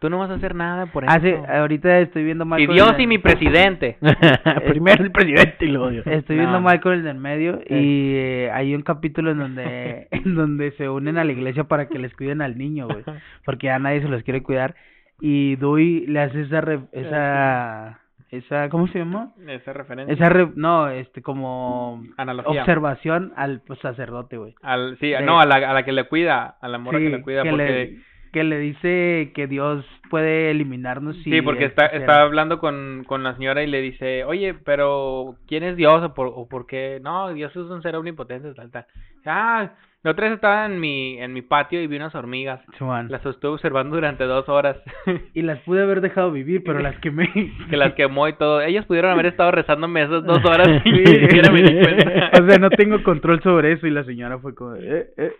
Tú 0.00 0.10
no 0.10 0.18
vas 0.18 0.30
a 0.30 0.34
hacer 0.34 0.54
nada 0.54 0.86
por 0.86 1.04
eso. 1.04 1.12
Hace, 1.12 1.36
ahorita 1.36 1.98
estoy 2.00 2.24
viendo 2.24 2.44
Michael. 2.44 2.72
Dios 2.74 2.90
en 2.94 3.00
y 3.00 3.02
el- 3.04 3.08
mi 3.08 3.18
presidente. 3.18 3.96
Primero 4.66 5.04
el 5.04 5.12
presidente 5.12 5.64
y 5.64 5.68
luego 5.68 5.90
Dios. 5.90 6.06
Estoy 6.06 6.36
No. 6.36 6.42
viendo 6.42 6.60
Michael 6.60 7.00
en 7.00 7.06
el 7.06 7.18
medio 7.18 7.60
y 7.68 8.14
eh, 8.16 8.50
hay 8.52 8.74
un 8.74 8.82
capítulo 8.82 9.30
en 9.30 9.38
donde 9.38 10.08
en 10.10 10.34
donde 10.34 10.72
se 10.72 10.88
unen 10.88 11.18
a 11.18 11.24
la 11.24 11.32
iglesia 11.32 11.64
para 11.64 11.88
que 11.88 11.98
les 11.98 12.14
cuiden 12.14 12.42
al 12.42 12.58
niño, 12.58 12.86
güey, 12.88 13.04
porque 13.44 13.66
ya 13.68 13.78
nadie 13.78 14.00
se 14.02 14.08
los 14.08 14.22
quiere 14.22 14.42
cuidar 14.42 14.74
y 15.20 15.56
Dewey 15.56 16.06
le 16.06 16.20
hace 16.20 16.42
esa 16.42 16.60
re- 16.60 16.80
esa 16.92 18.00
esa 18.30 18.68
¿cómo 18.68 18.86
se 18.88 18.98
llama? 18.98 19.32
Esa 19.46 19.72
referencia. 19.72 20.12
Esa 20.14 20.28
re- 20.28 20.50
no, 20.54 20.88
este 20.90 21.22
como 21.22 22.02
Analogía. 22.16 22.60
observación 22.62 23.32
al 23.36 23.60
pues, 23.66 23.78
sacerdote, 23.80 24.36
güey. 24.36 24.54
Al, 24.62 24.98
sí, 24.98 25.08
de- 25.10 25.20
no, 25.22 25.40
a 25.40 25.46
la, 25.46 25.56
a 25.56 25.72
la 25.72 25.84
que 25.84 25.92
le 25.92 26.04
cuida, 26.04 26.56
a 26.60 26.68
la 26.68 26.78
morra 26.78 26.98
que 26.98 27.06
Sí, 27.06 27.10
le 27.12 27.22
cuida, 27.22 27.42
que 27.42 27.50
porque... 27.50 27.64
le, 27.66 27.96
que 28.30 28.44
le 28.44 28.58
dice 28.58 29.32
que 29.34 29.46
Dios 29.46 29.86
puede 30.10 30.50
eliminarnos 30.50 31.16
si 31.16 31.32
Sí, 31.32 31.40
porque 31.40 31.64
está, 31.64 31.84
quisiera. 31.88 32.04
está 32.12 32.22
hablando 32.22 32.58
con, 32.58 33.04
con 33.06 33.22
la 33.22 33.34
señora 33.36 33.62
y 33.62 33.66
le 33.66 33.80
dice, 33.80 34.22
oye, 34.24 34.52
pero 34.52 35.36
¿quién 35.46 35.62
es 35.62 35.76
Dios 35.76 36.02
o 36.04 36.12
por, 36.12 36.26
o 36.34 36.46
por 36.46 36.66
qué? 36.66 37.00
No, 37.02 37.32
Dios 37.32 37.50
es 37.52 37.56
un 37.70 37.80
ser 37.80 37.96
omnipotente, 37.96 38.52
tal, 38.52 38.70
tal. 38.70 38.84
Ah, 39.24 39.70
la 40.04 40.12
otra 40.12 40.26
vez 40.26 40.36
estaba 40.36 40.64
en 40.66 40.78
mi, 40.78 41.18
en 41.18 41.32
mi 41.32 41.42
patio 41.42 41.82
y 41.82 41.88
vi 41.88 41.96
unas 41.96 42.14
hormigas. 42.14 42.60
Simón. 42.78 43.08
Las 43.10 43.26
estuve 43.26 43.52
observando 43.52 43.96
durante 43.96 44.24
dos 44.24 44.48
horas. 44.48 44.76
Y 45.34 45.42
las 45.42 45.60
pude 45.60 45.82
haber 45.82 46.00
dejado 46.00 46.32
vivir, 46.32 46.62
pero 46.64 46.78
las 46.80 46.98
quemé. 46.98 47.28
que 47.70 47.76
las 47.76 47.94
quemó 47.94 48.28
y 48.28 48.34
todo. 48.34 48.60
Ellos 48.60 48.86
pudieron 48.86 49.12
haber 49.12 49.26
estado 49.26 49.50
rezándome 49.50 50.02
esas 50.02 50.24
dos 50.24 50.44
horas 50.44 50.68
y 50.84 50.90
ni 50.90 51.06
siquiera 51.06 51.50
me 51.52 51.62
di 51.62 51.80
cuenta. 51.80 52.30
o 52.42 52.48
sea, 52.48 52.58
no 52.58 52.70
tengo 52.70 53.02
control 53.02 53.42
sobre 53.42 53.72
eso 53.72 53.86
y 53.86 53.90
la 53.90 54.04
señora 54.04 54.38
fue 54.38 54.54
como, 54.54 54.76
eh, 54.76 55.10
eh. 55.16 55.32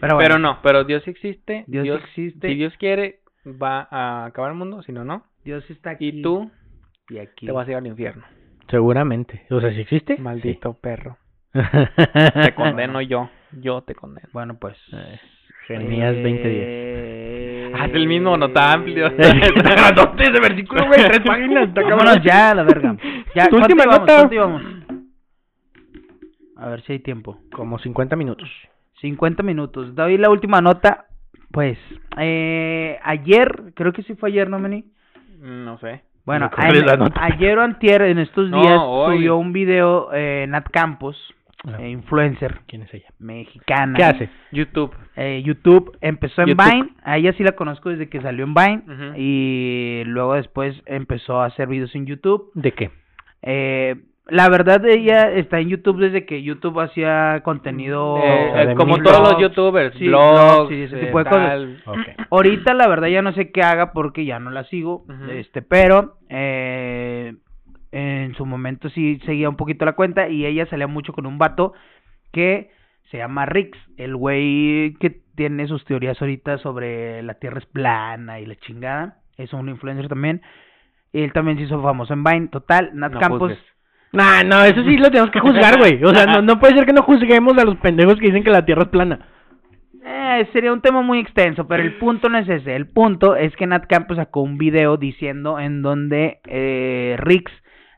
Pero, 0.00 0.14
bueno, 0.14 0.18
Pero 0.18 0.38
no, 0.38 0.58
pero 0.62 0.84
Dios 0.84 1.06
existe. 1.08 1.64
Dios 1.66 1.86
existe. 2.04 2.48
Si 2.48 2.54
Dios 2.54 2.74
quiere, 2.78 3.20
va 3.46 3.88
a 3.90 4.26
acabar 4.26 4.52
el 4.52 4.58
mundo, 4.58 4.82
si 4.82 4.92
no, 4.92 5.04
no. 5.04 5.24
Dios 5.44 5.68
está 5.70 5.90
aquí. 5.90 6.08
Y 6.08 6.22
tú 6.22 6.50
y 7.08 7.18
aquí. 7.18 7.46
te 7.46 7.52
vas 7.52 7.66
a 7.66 7.70
ir 7.70 7.76
al 7.76 7.86
infierno. 7.86 8.24
Seguramente. 8.68 9.46
O 9.50 9.60
sea, 9.60 9.72
si 9.72 9.80
existe. 9.80 10.16
Maldito 10.18 10.74
perro. 10.74 11.16
Te 11.52 12.54
condeno 12.56 13.00
yo. 13.02 13.30
Yo 13.60 13.82
te 13.82 13.94
condeno. 13.94 14.28
Bueno, 14.32 14.54
pues. 14.58 14.76
Jeremías 15.66 16.14
2010. 16.14 16.44
Eh... 16.46 17.72
Haz 17.74 17.90
el 17.92 18.06
mismo 18.06 18.36
nota 18.36 18.72
amplio. 18.72 19.06
Está 19.18 19.74
grandote 19.74 20.22
ese 20.24 20.40
versículo, 20.40 20.86
güey. 20.86 21.04
Tres 21.04 21.20
páginas. 21.20 21.68
Está. 21.68 21.82
Vámonos 21.82 22.22
ya, 22.22 22.54
la 22.54 22.62
verga. 22.62 22.96
Ya, 23.34 23.46
Tu 23.48 23.56
¿cuánto 23.56 23.74
última 23.74 23.84
íbamos? 24.30 24.62
nota. 24.62 24.94
A 26.56 26.68
ver 26.68 26.82
si 26.82 26.92
hay 26.92 26.98
tiempo. 26.98 27.38
Como 27.52 27.78
50 27.78 28.14
minutos. 28.16 28.48
50 29.00 29.42
minutos. 29.42 29.94
Doy 29.94 30.18
la 30.18 30.30
última 30.30 30.60
nota. 30.60 31.06
Pues, 31.50 31.78
eh, 32.18 32.98
ayer, 33.02 33.72
creo 33.74 33.92
que 33.92 34.02
sí 34.02 34.14
fue 34.14 34.30
ayer, 34.30 34.48
¿no, 34.48 34.58
Meni? 34.58 34.84
No 35.40 35.78
sé. 35.78 36.02
Bueno, 36.24 36.50
¿cuál 36.54 36.76
es 36.76 36.84
ayer 37.16 37.58
o 37.58 37.62
antier, 37.62 38.02
en 38.02 38.18
estos 38.18 38.48
No, 38.48 38.60
días, 38.62 38.78
hoy. 38.82 39.16
subió 39.16 39.36
un 39.36 39.52
video 39.52 40.10
eh, 40.14 40.46
Nat 40.48 40.68
Campos, 40.70 41.16
Ah. 41.64 41.76
eh, 41.80 41.90
influencer 41.90 42.60
¿Quién 42.66 42.82
es 42.82 42.92
ella? 42.94 43.08
mexicana. 43.20 43.96
¿Qué 43.96 44.02
hace? 44.04 44.30
YouTube. 44.50 44.92
Eh, 45.16 45.42
YouTube, 45.44 45.96
empezó 46.00 46.42
en 46.42 46.48
YouTube. 46.48 46.64
Vine, 46.72 46.88
a 47.04 47.18
ella 47.18 47.32
sí 47.34 47.44
la 47.44 47.52
conozco 47.52 47.88
desde 47.90 48.08
que 48.08 48.20
salió 48.20 48.44
en 48.44 48.54
Vine, 48.54 48.82
y 49.16 50.02
luego 50.06 50.34
después 50.34 50.80
empezó 50.86 51.40
a 51.40 51.46
hacer 51.46 51.68
videos 51.68 51.94
en 51.94 52.06
YouTube. 52.06 52.50
¿De 52.54 52.72
qué? 52.72 52.90
Eh, 53.42 53.94
la 54.28 54.48
verdad, 54.48 54.84
ella 54.86 55.32
está 55.32 55.58
en 55.60 55.68
YouTube 55.68 55.98
desde 55.98 56.24
que 56.24 56.42
YouTube 56.42 56.78
hacía 56.80 57.42
contenido... 57.44 58.18
Eh, 58.18 58.70
eh, 58.70 58.74
como 58.76 58.98
todos 58.98 59.20
los 59.32 59.40
youtubers, 59.40 59.94
Sí, 59.96 60.06
blogs, 60.06 60.54
blogs 60.68 60.72
y 60.72 60.82
ese 60.82 60.96
tipo 60.96 61.18
de 61.18 61.24
cosas. 61.24 61.48
tal. 61.48 61.82
Ok. 61.86 61.98
Ahorita 62.30 62.72
la 62.74 62.86
verdad 62.88 63.08
ya 63.08 63.20
no 63.20 63.32
sé 63.32 63.50
qué 63.50 63.62
haga 63.62 63.92
porque 63.92 64.24
ya 64.24 64.38
no 64.38 64.50
la 64.50 64.64
sigo, 64.64 65.04
este, 65.28 65.60
pero 65.62 66.18
eh, 66.28 67.34
en 67.92 68.34
su 68.34 68.46
momento 68.46 68.88
sí 68.90 69.20
seguía 69.24 69.48
un 69.48 69.56
poquito 69.56 69.84
la 69.84 69.92
cuenta 69.92 70.28
y 70.28 70.46
ella 70.46 70.66
salía 70.66 70.86
mucho 70.86 71.12
con 71.12 71.26
un 71.26 71.38
vato 71.38 71.74
que 72.32 72.70
se 73.10 73.18
llama 73.18 73.44
Rix, 73.44 73.78
el 73.98 74.16
güey 74.16 74.94
que 74.94 75.20
tiene 75.36 75.66
sus 75.66 75.84
teorías 75.84 76.20
ahorita 76.20 76.58
sobre 76.58 77.22
la 77.22 77.34
Tierra 77.34 77.58
es 77.58 77.66
plana 77.66 78.40
y 78.40 78.46
la 78.46 78.56
chingada, 78.56 79.18
es 79.36 79.52
un 79.52 79.68
influencer 79.68 80.08
también. 80.08 80.40
Él 81.12 81.32
también 81.34 81.58
se 81.58 81.64
hizo 81.64 81.82
famoso 81.82 82.14
en 82.14 82.24
Vine, 82.24 82.48
total, 82.48 82.90
Nat 82.94 83.12
No 83.12 83.20
Campos... 83.20 83.52
Nah, 84.12 84.42
no, 84.44 84.62
eso 84.62 84.82
sí 84.84 84.98
lo 84.98 85.10
tenemos 85.10 85.30
que 85.30 85.40
juzgar, 85.40 85.78
güey. 85.78 86.02
O 86.04 86.14
sea, 86.14 86.26
no, 86.26 86.42
no 86.42 86.60
puede 86.60 86.74
ser 86.74 86.84
que 86.84 86.92
no 86.92 87.02
juzguemos 87.02 87.56
a 87.56 87.64
los 87.64 87.76
pendejos 87.76 88.16
que 88.16 88.26
dicen 88.26 88.44
que 88.44 88.50
la 88.50 88.64
Tierra 88.64 88.82
es 88.82 88.88
plana. 88.88 89.26
Eh, 90.04 90.48
sería 90.52 90.72
un 90.72 90.82
tema 90.82 91.00
muy 91.00 91.18
extenso, 91.18 91.66
pero 91.66 91.82
el 91.82 91.96
punto 91.96 92.28
no 92.28 92.38
es 92.38 92.48
ese. 92.48 92.74
El 92.74 92.88
punto 92.88 93.36
es 93.36 93.54
que 93.56 93.66
Nat 93.66 93.86
Campos 93.86 94.16
sacó 94.16 94.42
un 94.42 94.58
video 94.58 94.98
diciendo 94.98 95.58
en 95.58 95.80
donde 95.80 96.40
eh, 96.44 97.16
Rix, 97.20 97.50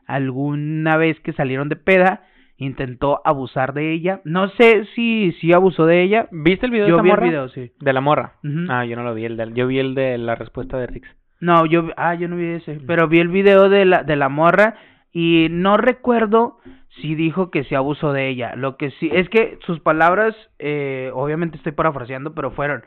alguna 0.07 0.97
vez 0.97 1.19
que 1.21 1.33
salieron 1.33 1.69
de 1.69 1.75
peda, 1.75 2.23
intentó 2.57 3.21
abusar 3.25 3.73
de 3.73 3.91
ella. 3.91 4.21
No 4.23 4.49
sé 4.49 4.85
si, 4.95 5.33
si 5.39 5.53
abusó 5.53 5.85
de 5.85 6.01
ella. 6.01 6.27
¿Viste 6.31 6.65
el 6.65 6.71
video 6.71 6.87
Yo 6.87 6.97
de 6.97 7.01
vi 7.03 7.09
el 7.09 7.15
morra? 7.15 7.27
video, 7.27 7.49
sí. 7.49 7.71
De 7.79 7.93
la 7.93 8.01
morra. 8.01 8.33
Ah, 8.69 8.85
yo 8.85 8.95
no 8.95 9.03
lo 9.03 9.13
vi, 9.13 9.25
el 9.25 9.37
de, 9.37 9.51
yo 9.53 9.67
vi 9.67 9.79
el 9.79 9.95
de 9.95 10.17
la 10.17 10.35
respuesta 10.35 10.77
de 10.77 10.87
Rix. 10.87 11.07
No, 11.41 11.65
yo, 11.65 11.89
ah, 11.97 12.15
yo 12.15 12.27
no 12.27 12.37
vi 12.37 12.45
ese, 12.45 12.79
pero 12.87 13.07
vi 13.07 13.19
el 13.19 13.27
video 13.27 13.69
de 13.69 13.85
la, 13.85 14.03
de 14.03 14.15
la 14.15 14.29
morra 14.29 14.75
y 15.11 15.47
no 15.51 15.77
recuerdo 15.77 16.59
si 17.01 17.13
dijo 17.15 17.51
que 17.51 17.65
se 17.65 17.75
abusó 17.75 18.13
de 18.13 18.29
ella. 18.29 18.55
Lo 18.55 18.77
que 18.77 18.91
sí, 18.91 19.09
es 19.13 19.27
que 19.29 19.59
sus 19.65 19.81
palabras, 19.81 20.33
eh, 20.59 21.11
obviamente 21.13 21.57
estoy 21.57 21.73
parafraseando, 21.73 22.33
pero 22.33 22.51
fueron, 22.51 22.83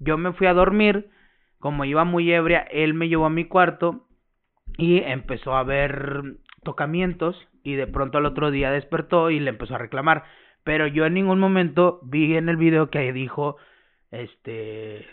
yo 0.00 0.18
me 0.18 0.32
fui 0.32 0.48
a 0.48 0.54
dormir, 0.54 1.08
como 1.60 1.84
iba 1.84 2.04
muy 2.04 2.32
ebria, 2.32 2.60
él 2.70 2.94
me 2.94 3.08
llevó 3.08 3.26
a 3.26 3.30
mi 3.30 3.44
cuarto 3.44 4.06
y 4.76 4.98
empezó 4.98 5.54
a 5.56 5.62
ver 5.62 6.22
tocamientos 6.64 7.36
y 7.62 7.74
de 7.74 7.86
pronto 7.86 8.18
al 8.18 8.26
otro 8.26 8.50
día 8.50 8.70
despertó 8.72 9.30
y 9.30 9.38
le 9.40 9.50
empezó 9.50 9.74
a 9.76 9.78
reclamar. 9.78 10.24
Pero 10.64 10.86
yo 10.86 11.06
en 11.06 11.14
ningún 11.14 11.38
momento 11.38 12.00
vi 12.02 12.36
en 12.36 12.48
el 12.48 12.56
video 12.56 12.90
que 12.90 13.12
dijo, 13.12 13.56
este, 14.10 15.06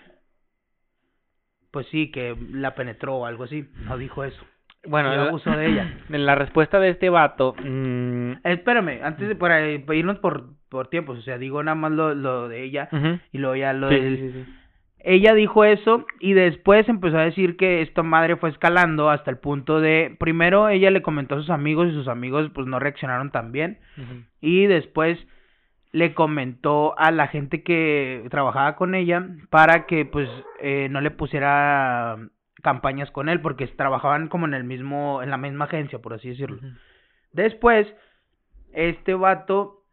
pues 1.71 1.87
sí, 1.87 2.11
que 2.11 2.35
la 2.51 2.75
penetró 2.75 3.15
o 3.17 3.25
algo 3.25 3.43
así. 3.45 3.67
No 3.85 3.97
dijo 3.97 4.23
eso. 4.23 4.41
Bueno, 4.87 5.13
Yo 5.13 5.21
abuso 5.23 5.51
de 5.51 5.67
ella. 5.67 5.97
En 6.09 6.25
la 6.25 6.35
respuesta 6.35 6.79
de 6.79 6.89
este 6.89 7.09
vato, 7.09 7.53
mm, 7.63 8.31
Eh, 8.31 8.53
espérame, 8.53 9.01
antes 9.03 9.27
de 9.27 9.35
para, 9.35 9.69
irnos 9.69 10.17
por, 10.19 10.55
por 10.69 10.87
tiempos, 10.87 11.19
o 11.19 11.21
sea, 11.21 11.37
digo 11.37 11.61
nada 11.63 11.75
más 11.75 11.91
lo, 11.91 12.15
lo 12.15 12.47
de 12.47 12.63
ella 12.63 12.89
y 13.31 13.37
luego 13.37 13.55
ya 13.55 13.73
lo 13.73 13.89
Sí, 13.89 13.95
del... 13.95 14.17
sí, 14.17 14.31
sí, 14.31 14.43
sí. 14.43 14.53
Ella 15.03 15.33
dijo 15.33 15.65
eso 15.65 16.05
y 16.19 16.33
después 16.33 16.87
empezó 16.87 17.17
a 17.17 17.23
decir 17.23 17.57
que 17.57 17.81
esta 17.81 18.03
madre 18.03 18.35
fue 18.35 18.49
escalando 18.49 19.09
hasta 19.09 19.31
el 19.31 19.37
punto 19.37 19.79
de... 19.79 20.15
Primero 20.19 20.69
ella 20.69 20.91
le 20.91 21.01
comentó 21.01 21.35
a 21.35 21.39
sus 21.39 21.49
amigos 21.49 21.87
y 21.89 21.93
sus 21.93 22.07
amigos 22.07 22.51
pues 22.53 22.67
no 22.67 22.79
reaccionaron 22.79 23.31
tan 23.31 23.51
bien. 23.51 23.79
Y 24.41 24.67
después 24.67 25.17
le 25.91 26.13
comentó 26.13 26.97
a 26.97 27.11
la 27.11 27.27
gente 27.27 27.63
que 27.63 28.25
trabajaba 28.29 28.75
con 28.75 28.95
ella 28.95 29.27
para 29.49 29.85
que 29.85 30.05
pues 30.05 30.29
eh, 30.59 30.87
no 30.89 31.01
le 31.01 31.11
pusiera 31.11 32.17
campañas 32.61 33.09
con 33.11 33.27
él 33.27 33.41
porque 33.41 33.67
trabajaban 33.67 34.27
como 34.27 34.45
en 34.45 34.53
el 34.53 34.63
mismo 34.63 35.23
en 35.23 35.31
la 35.31 35.37
misma 35.37 35.65
agencia 35.65 35.99
por 35.99 36.13
así 36.13 36.29
decirlo. 36.29 36.59
Después 37.33 37.87
este 38.71 39.15
vato 39.15 39.83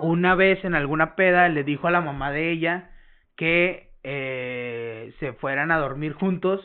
una 0.00 0.34
vez 0.34 0.64
en 0.64 0.74
alguna 0.74 1.14
peda 1.14 1.48
le 1.48 1.62
dijo 1.62 1.86
a 1.86 1.92
la 1.92 2.00
mamá 2.00 2.32
de 2.32 2.50
ella 2.50 2.90
que 3.36 3.87
eh, 4.10 5.12
se 5.20 5.34
fueran 5.34 5.70
a 5.70 5.76
dormir 5.76 6.14
juntos 6.14 6.62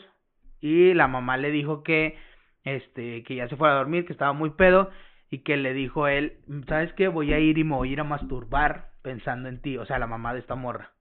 y 0.62 0.94
la 0.94 1.10
mamá 1.10 1.36
le 1.36 1.52
dijo 1.52 1.84
que 1.84 2.18
este 2.64 3.24
que 3.24 3.36
ya 3.36 3.50
se 3.50 3.58
fuera 3.58 3.74
a 3.74 3.78
dormir 3.80 4.06
que 4.06 4.14
estaba 4.14 4.32
muy 4.32 4.52
pedo 4.52 4.90
y 5.30 5.40
que 5.40 5.58
le 5.58 5.74
dijo 5.74 6.08
él 6.08 6.38
sabes 6.70 6.94
qué 6.94 7.10
voy 7.10 7.34
a 7.34 7.40
ir 7.40 7.58
y 7.58 7.66
me 7.66 7.76
voy 7.76 7.90
a 7.90 7.92
ir 7.92 8.00
a 8.00 8.06
masturbar 8.06 8.92
pensando 9.02 9.50
en 9.50 9.62
ti 9.62 9.78
o 9.78 9.86
sea 9.86 10.00
la 10.00 10.08
mamá 10.08 10.34
de 10.34 10.40
esta 10.40 10.56
morra. 10.56 10.92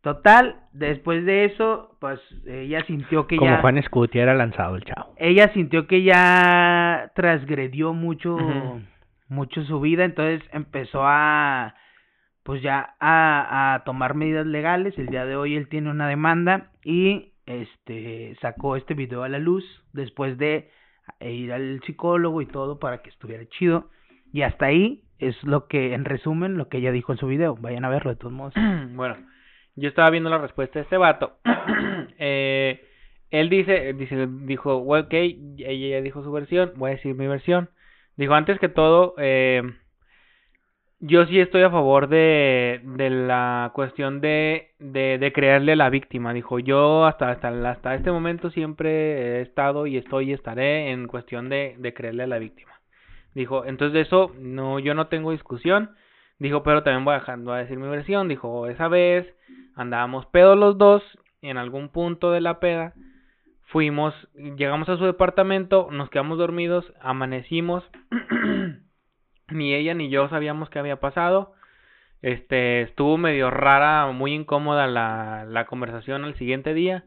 Total 0.00 0.62
después 0.72 1.26
de 1.26 1.44
eso 1.44 1.98
pues 2.00 2.18
ella 2.46 2.82
sintió 2.86 3.26
que 3.26 3.36
Como 3.36 3.50
ya 3.50 3.60
Juan 3.60 3.82
Scuti 3.82 4.18
era 4.18 4.32
lanzado 4.32 4.76
el 4.76 4.84
chavo. 4.84 5.12
ella 5.18 5.52
sintió 5.52 5.86
que 5.86 6.02
ya 6.02 7.12
transgredió 7.14 7.92
mucho 7.92 8.38
mucho 9.28 9.62
su 9.64 9.78
vida 9.78 10.06
entonces 10.06 10.40
empezó 10.54 11.02
a 11.04 11.74
pues 12.42 12.62
ya 12.62 12.94
a, 13.00 13.74
a 13.74 13.84
tomar 13.84 14.14
medidas 14.14 14.46
legales 14.46 14.96
el 14.98 15.06
día 15.06 15.24
de 15.24 15.36
hoy 15.36 15.56
él 15.56 15.68
tiene 15.68 15.90
una 15.90 16.08
demanda 16.08 16.70
y 16.84 17.32
este 17.46 18.36
sacó 18.40 18.76
este 18.76 18.94
video 18.94 19.22
a 19.22 19.28
la 19.28 19.38
luz 19.38 19.64
después 19.92 20.38
de 20.38 20.70
ir 21.20 21.52
al 21.52 21.80
psicólogo 21.84 22.40
y 22.42 22.46
todo 22.46 22.78
para 22.78 23.02
que 23.02 23.10
estuviera 23.10 23.44
chido 23.46 23.90
y 24.32 24.42
hasta 24.42 24.66
ahí 24.66 25.04
es 25.18 25.42
lo 25.42 25.66
que 25.66 25.94
en 25.94 26.04
resumen 26.04 26.56
lo 26.56 26.68
que 26.68 26.78
ella 26.78 26.92
dijo 26.92 27.12
en 27.12 27.18
su 27.18 27.26
video 27.26 27.56
vayan 27.56 27.84
a 27.84 27.90
verlo 27.90 28.10
de 28.10 28.16
todos 28.16 28.32
modos 28.32 28.54
bueno, 28.94 29.16
yo 29.76 29.88
estaba 29.88 30.10
viendo 30.10 30.30
la 30.30 30.38
respuesta 30.38 30.78
de 30.78 30.82
este 30.84 30.96
vato. 30.96 31.38
eh, 32.18 32.84
él 33.30 33.48
dice, 33.48 33.92
dice, 33.94 34.28
dijo, 34.42 34.76
ok, 34.76 35.12
ella 35.12 35.96
ya 35.96 36.02
dijo 36.02 36.22
su 36.22 36.32
versión, 36.32 36.72
voy 36.76 36.90
a 36.90 36.94
decir 36.94 37.14
mi 37.14 37.26
versión. 37.26 37.70
Dijo, 38.16 38.34
antes 38.34 38.58
que 38.58 38.68
todo, 38.68 39.14
eh, 39.18 39.62
yo 41.00 41.24
sí 41.26 41.40
estoy 41.40 41.62
a 41.62 41.70
favor 41.70 42.08
de, 42.08 42.82
de 42.84 43.08
la 43.10 43.70
cuestión 43.74 44.20
de, 44.20 44.72
de, 44.78 45.18
de 45.18 45.32
creerle 45.32 45.72
a 45.72 45.76
la 45.76 45.90
víctima. 45.90 46.34
Dijo, 46.34 46.58
yo 46.58 47.06
hasta, 47.06 47.30
hasta, 47.30 47.48
hasta 47.70 47.94
este 47.94 48.12
momento 48.12 48.50
siempre 48.50 49.38
he 49.38 49.40
estado 49.40 49.86
y 49.86 49.96
estoy 49.96 50.30
y 50.30 50.32
estaré 50.34 50.90
en 50.90 51.08
cuestión 51.08 51.48
de, 51.48 51.74
de 51.78 51.94
creerle 51.94 52.24
a 52.24 52.26
la 52.26 52.38
víctima. 52.38 52.72
Dijo, 53.34 53.64
entonces 53.64 54.06
eso 54.06 54.32
no, 54.38 54.78
yo 54.78 54.94
no 54.94 55.06
tengo 55.06 55.32
discusión. 55.32 55.90
Dijo, 56.38 56.62
pero 56.62 56.82
también 56.82 57.04
voy 57.04 57.14
a, 57.14 57.36
voy 57.36 57.54
a 57.54 57.62
decir 57.62 57.78
mi 57.78 57.88
versión. 57.88 58.28
Dijo, 58.28 58.66
esa 58.66 58.88
vez 58.88 59.26
andábamos 59.76 60.26
pedos 60.26 60.58
los 60.58 60.76
dos. 60.76 61.02
En 61.42 61.56
algún 61.56 61.88
punto 61.88 62.30
de 62.32 62.42
la 62.42 62.60
peda 62.60 62.92
fuimos, 63.68 64.14
llegamos 64.34 64.90
a 64.90 64.98
su 64.98 65.06
departamento, 65.06 65.88
nos 65.90 66.10
quedamos 66.10 66.36
dormidos, 66.36 66.92
amanecimos. 67.00 67.82
ni 69.50 69.74
ella 69.74 69.94
ni 69.94 70.08
yo 70.10 70.28
sabíamos 70.28 70.70
qué 70.70 70.78
había 70.78 71.00
pasado. 71.00 71.54
Este, 72.22 72.82
estuvo 72.82 73.16
medio 73.16 73.50
rara, 73.50 74.06
muy 74.12 74.34
incómoda 74.34 74.86
la, 74.86 75.44
la 75.48 75.66
conversación 75.66 76.24
al 76.24 76.34
siguiente 76.34 76.74
día. 76.74 77.04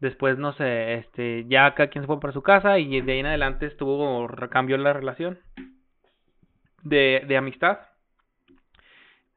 Después, 0.00 0.38
no 0.38 0.52
sé, 0.52 0.94
este, 0.94 1.44
ya 1.48 1.74
cada 1.74 1.90
quien 1.90 2.02
se 2.04 2.06
fue 2.06 2.20
para 2.20 2.32
su 2.32 2.42
casa 2.42 2.78
y 2.78 3.00
de 3.00 3.12
ahí 3.12 3.18
en 3.20 3.26
adelante 3.26 3.66
estuvo, 3.66 4.28
cambió 4.50 4.78
la 4.78 4.92
relación 4.92 5.38
de, 6.82 7.24
de 7.26 7.36
amistad. 7.36 7.80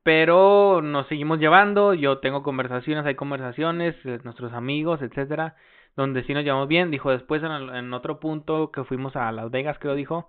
Pero 0.04 0.82
nos 0.82 1.08
seguimos 1.08 1.40
llevando, 1.40 1.94
yo 1.94 2.20
tengo 2.20 2.44
conversaciones, 2.44 3.06
hay 3.06 3.16
conversaciones, 3.16 3.96
eh, 4.06 4.20
nuestros 4.24 4.52
amigos, 4.54 5.02
etcétera, 5.02 5.56
donde 5.96 6.24
sí 6.24 6.34
nos 6.34 6.44
llevamos 6.44 6.68
bien. 6.68 6.92
Dijo 6.92 7.12
después 7.12 7.42
en, 7.44 7.52
en 7.52 7.94
otro 7.94 8.20
punto 8.20 8.72
que 8.72 8.84
fuimos 8.84 9.16
a 9.16 9.32
Las 9.32 9.50
Vegas, 9.52 9.78
creo 9.80 9.96
dijo, 9.96 10.28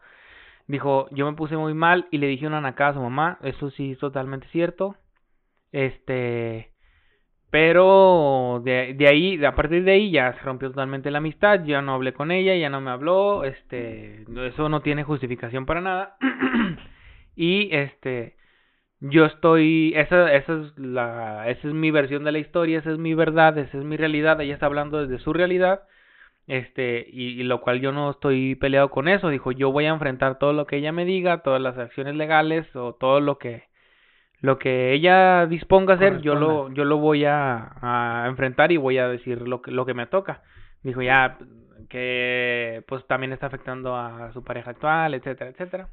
dijo, 0.66 1.08
yo 1.10 1.30
me 1.30 1.36
puse 1.36 1.56
muy 1.56 1.74
mal 1.74 2.06
y 2.10 2.18
le 2.18 2.26
dije 2.26 2.46
una 2.46 2.60
nacada 2.60 2.90
a 2.90 2.94
su 2.94 3.00
mamá, 3.00 3.38
eso 3.42 3.70
sí 3.70 3.92
es 3.92 3.98
totalmente 3.98 4.46
cierto. 4.48 4.96
Este, 5.72 6.74
pero 7.50 8.62
de, 8.64 8.94
de 8.94 9.08
ahí, 9.08 9.44
a 9.44 9.54
partir 9.54 9.84
de 9.84 9.92
ahí 9.92 10.10
ya 10.10 10.32
se 10.32 10.40
rompió 10.40 10.70
totalmente 10.70 11.10
la 11.12 11.18
amistad, 11.18 11.64
ya 11.64 11.82
no 11.82 11.94
hablé 11.94 12.12
con 12.12 12.30
ella, 12.30 12.56
ya 12.56 12.68
no 12.68 12.80
me 12.80 12.90
habló, 12.90 13.44
este, 13.44 14.24
eso 14.48 14.68
no 14.68 14.80
tiene 14.80 15.04
justificación 15.04 15.66
para 15.66 15.80
nada. 15.80 16.16
y 17.36 17.68
este, 17.72 18.36
yo 18.98 19.26
estoy, 19.26 19.92
esa, 19.94 20.32
esa 20.34 20.52
es 20.62 20.78
la, 20.78 21.48
esa 21.48 21.68
es 21.68 21.74
mi 21.74 21.90
versión 21.90 22.24
de 22.24 22.32
la 22.32 22.38
historia, 22.38 22.78
esa 22.78 22.90
es 22.90 22.98
mi 22.98 23.14
verdad, 23.14 23.56
esa 23.58 23.78
es 23.78 23.84
mi 23.84 23.96
realidad, 23.96 24.40
ella 24.40 24.54
está 24.54 24.66
hablando 24.66 25.06
desde 25.06 25.22
su 25.22 25.32
realidad, 25.32 25.82
este, 26.46 27.06
y, 27.10 27.40
y 27.40 27.42
lo 27.44 27.60
cual 27.60 27.80
yo 27.80 27.92
no 27.92 28.10
estoy 28.10 28.54
peleado 28.54 28.90
con 28.90 29.08
eso, 29.08 29.28
dijo, 29.28 29.52
yo 29.52 29.72
voy 29.72 29.86
a 29.86 29.90
enfrentar 29.90 30.38
todo 30.38 30.52
lo 30.52 30.66
que 30.66 30.76
ella 30.76 30.92
me 30.92 31.04
diga, 31.04 31.42
todas 31.42 31.60
las 31.60 31.78
acciones 31.78 32.14
legales 32.16 32.74
o 32.76 32.94
todo 32.94 33.20
lo 33.20 33.38
que, 33.38 33.64
lo 34.40 34.58
que 34.58 34.92
ella 34.92 35.46
disponga 35.46 35.94
a 35.94 35.96
hacer, 35.96 36.20
yo 36.20 36.34
lo, 36.34 36.72
yo 36.72 36.84
lo 36.84 36.98
voy 36.98 37.24
a, 37.24 37.72
a 37.80 38.26
enfrentar 38.28 38.72
y 38.72 38.76
voy 38.76 38.98
a 38.98 39.08
decir 39.08 39.40
lo 39.42 39.62
que, 39.62 39.70
lo 39.70 39.86
que 39.86 39.94
me 39.94 40.06
toca. 40.06 40.42
Dijo 40.82 41.00
ya 41.00 41.38
que 41.88 42.82
pues 42.86 43.06
también 43.06 43.32
está 43.32 43.46
afectando 43.46 43.96
a 43.96 44.32
su 44.32 44.44
pareja 44.44 44.72
actual, 44.72 45.14
etcétera, 45.14 45.50
etcétera. 45.50 45.88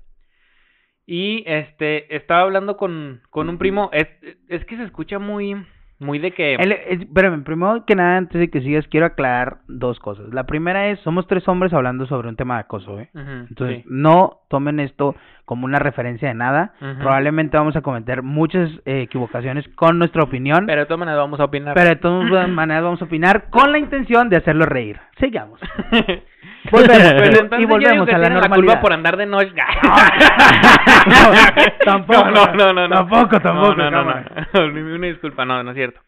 Y 1.06 1.44
este, 1.48 2.16
estaba 2.16 2.42
hablando 2.42 2.78
con, 2.78 3.22
con 3.30 3.50
un 3.50 3.58
primo, 3.58 3.90
es, 3.94 4.08
es 4.48 4.66
que 4.66 4.78
se 4.78 4.84
escucha 4.84 5.18
muy, 5.20 5.66
muy 6.02 6.20
de 6.20 6.32
que... 6.32 6.56
El- 6.56 6.72
es- 6.74 7.02
espérame, 7.02 7.44
primero 7.44 7.86
que 7.86 7.96
nada, 7.96 8.18
antes 8.18 8.40
de 8.40 8.50
que 8.50 8.60
sigas, 8.62 8.86
quiero 8.88 9.06
aclarar 9.06 9.60
dos 9.68 10.00
cosas. 10.00 10.34
La 10.34 10.46
primera 10.46 10.88
es, 10.90 11.00
somos 11.02 11.28
tres 11.28 11.48
hombres 11.48 11.72
hablando 11.74 12.06
sobre 12.08 12.28
un 12.28 12.36
tema 12.36 12.56
de 12.56 12.62
acoso, 12.62 13.00
¿eh? 13.00 13.10
Entonces, 13.14 13.84
sí. 13.84 13.84
no 13.88 14.40
tomen 14.50 14.80
esto 14.80 15.16
como 15.46 15.66
una 15.66 15.80
referencia 15.80 16.28
de 16.30 16.34
nada. 16.34 16.74
Probablemente 17.00 17.58
vamos 17.58 17.76
a 17.76 17.82
cometer 17.82 18.24
muchas 18.24 18.70
eh, 18.86 19.02
equivocaciones 19.02 19.68
con 19.76 19.98
nuestra 20.00 20.24
opinión, 20.24 20.66
Pero 20.66 20.82
de 20.82 20.86
todas 20.88 21.00
maneras 21.00 21.20
vamos 21.20 21.40
a 21.40 21.46
opinar. 21.46 21.74
pero 21.76 21.90
de 21.90 21.96
todas 21.98 22.50
maneras 22.50 22.84
vamos 22.84 23.02
a 23.02 23.06
opinar 23.06 23.50
con 23.50 23.72
la 23.72 23.78
intención 23.80 24.30
de 24.30 24.38
hacerlo 24.38 24.66
reír. 24.66 25.00
Sigamos. 25.20 25.60
Volvemos, 26.72 27.14
Pues 27.14 27.42
y 27.62 27.66
volvemos 27.66 28.10
a 28.10 28.18
la 28.18 28.30
normalidad. 28.30 28.56
culpa 28.56 28.82
por 28.82 28.94
andar 28.94 29.18
de 29.18 29.26
noche. 29.26 29.52
tampoco, 31.86 32.30
No, 32.32 32.46
no, 32.48 32.54
no, 32.54 32.74
no, 32.74 32.88
no. 32.88 32.96
tampoco, 32.96 33.40
tampoco, 33.40 33.76
No, 33.76 33.92
no, 33.92 34.04
no. 34.04 34.24
Una 34.96 35.08
disculpa, 35.08 35.46
no, 35.46 35.64
no 35.64 35.72
es 35.72 35.76
cierto. 35.76 36.00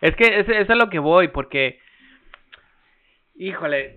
Es 0.00 0.14
que 0.16 0.40
es, 0.40 0.48
es 0.48 0.68
a 0.70 0.74
lo 0.74 0.88
que 0.90 0.98
voy, 0.98 1.28
porque. 1.28 1.78
Híjole. 3.36 3.96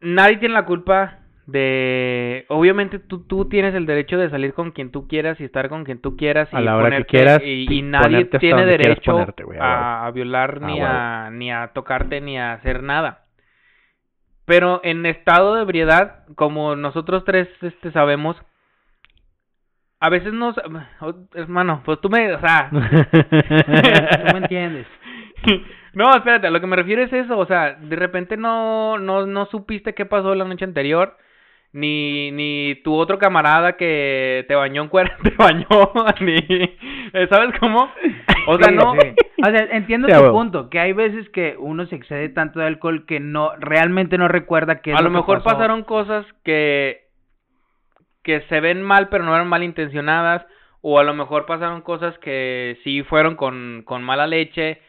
Nadie 0.00 0.36
tiene 0.36 0.54
la 0.54 0.64
culpa 0.64 1.20
de. 1.46 2.44
Obviamente 2.48 2.98
tú, 2.98 3.26
tú 3.26 3.48
tienes 3.48 3.74
el 3.74 3.86
derecho 3.86 4.18
de 4.18 4.30
salir 4.30 4.54
con 4.54 4.70
quien 4.70 4.92
tú 4.92 5.08
quieras 5.08 5.40
y 5.40 5.44
estar 5.44 5.68
con 5.68 5.84
quien 5.84 6.00
tú 6.00 6.16
quieras. 6.16 6.48
Y 6.52 6.56
A 6.56 6.60
la 6.60 6.76
hora 6.76 6.96
que 6.98 7.04
quieras, 7.04 7.40
Y, 7.42 7.66
y 7.72 7.82
nadie 7.82 8.26
tiene 8.26 8.64
derecho 8.66 9.12
ponerte, 9.12 9.44
güey, 9.44 9.58
a 9.58 10.06
a, 10.06 10.10
violar 10.12 10.60
A 10.62 10.66
ni, 10.66 10.80
a, 10.80 11.30
ni 11.32 11.50
a 11.50 11.68
tocarte 11.68 12.20
ni 12.20 12.38
a 12.38 12.52
hacer 12.52 12.82
nada. 12.82 13.24
Pero 14.48 14.80
en 14.82 15.04
estado 15.04 15.54
de 15.56 15.62
ebriedad, 15.62 16.24
como 16.34 16.74
nosotros 16.74 17.22
tres 17.26 17.48
este, 17.60 17.92
sabemos, 17.92 18.34
a 20.00 20.08
veces 20.08 20.32
nos... 20.32 20.56
oh, 21.02 21.12
Hermano, 21.34 21.82
pues 21.84 22.00
tú 22.00 22.08
me... 22.08 22.32
O 22.32 22.40
sea... 22.40 22.70
Tú 22.70 24.32
me 24.32 24.38
entiendes. 24.38 24.86
no, 25.92 26.10
espérate, 26.16 26.46
a 26.46 26.50
lo 26.50 26.62
que 26.62 26.66
me 26.66 26.76
refiero 26.76 27.02
es 27.02 27.12
eso, 27.12 27.36
o 27.36 27.44
sea, 27.44 27.74
de 27.74 27.94
repente 27.94 28.38
no, 28.38 28.96
no, 28.96 29.26
no 29.26 29.44
supiste 29.46 29.94
qué 29.94 30.06
pasó 30.06 30.34
la 30.34 30.46
noche 30.46 30.64
anterior, 30.64 31.18
ni, 31.72 32.30
ni 32.30 32.76
tu 32.82 32.94
otro 32.94 33.18
camarada 33.18 33.76
que 33.76 34.44
te 34.48 34.54
bañó 34.54 34.82
en 34.82 34.88
cuerda 34.88 35.16
te 35.22 35.30
bañó, 35.36 35.66
ni... 36.20 36.38
¿Sabes 37.28 37.58
cómo? 37.60 37.90
O 38.46 38.56
sea, 38.56 38.68
Sí, 38.68 38.74
no... 38.74 38.94
sí. 38.94 39.14
O 39.42 39.50
sea, 39.50 39.68
entiendo 39.72 40.08
Sí, 40.08 40.14
tu 40.14 40.30
punto, 40.32 40.68
que 40.70 40.80
hay 40.80 40.92
veces 40.92 41.28
que 41.30 41.56
uno 41.58 41.86
se 41.86 41.96
excede 41.96 42.28
tanto 42.30 42.60
de 42.60 42.66
alcohol 42.66 43.06
que 43.06 43.20
no 43.20 43.52
realmente 43.56 44.18
no 44.18 44.28
recuerda 44.28 44.80
que 44.80 44.92
A 44.92 45.02
lo 45.02 45.10
mejor 45.10 45.42
pasaron 45.42 45.84
cosas 45.84 46.26
que 46.44 47.06
que 48.24 48.42
se 48.48 48.60
ven 48.60 48.82
mal 48.82 49.08
pero 49.08 49.24
no 49.24 49.34
eran 49.34 49.48
malintencionadas 49.48 50.44
o 50.80 50.98
a 50.98 51.04
lo 51.04 51.14
mejor 51.14 51.46
pasaron 51.46 51.80
cosas 51.80 52.18
que 52.18 52.78
sí 52.84 53.02
fueron 53.02 53.36
con, 53.36 53.82
con 53.84 54.02
mala 54.02 54.26
leche 54.26 54.80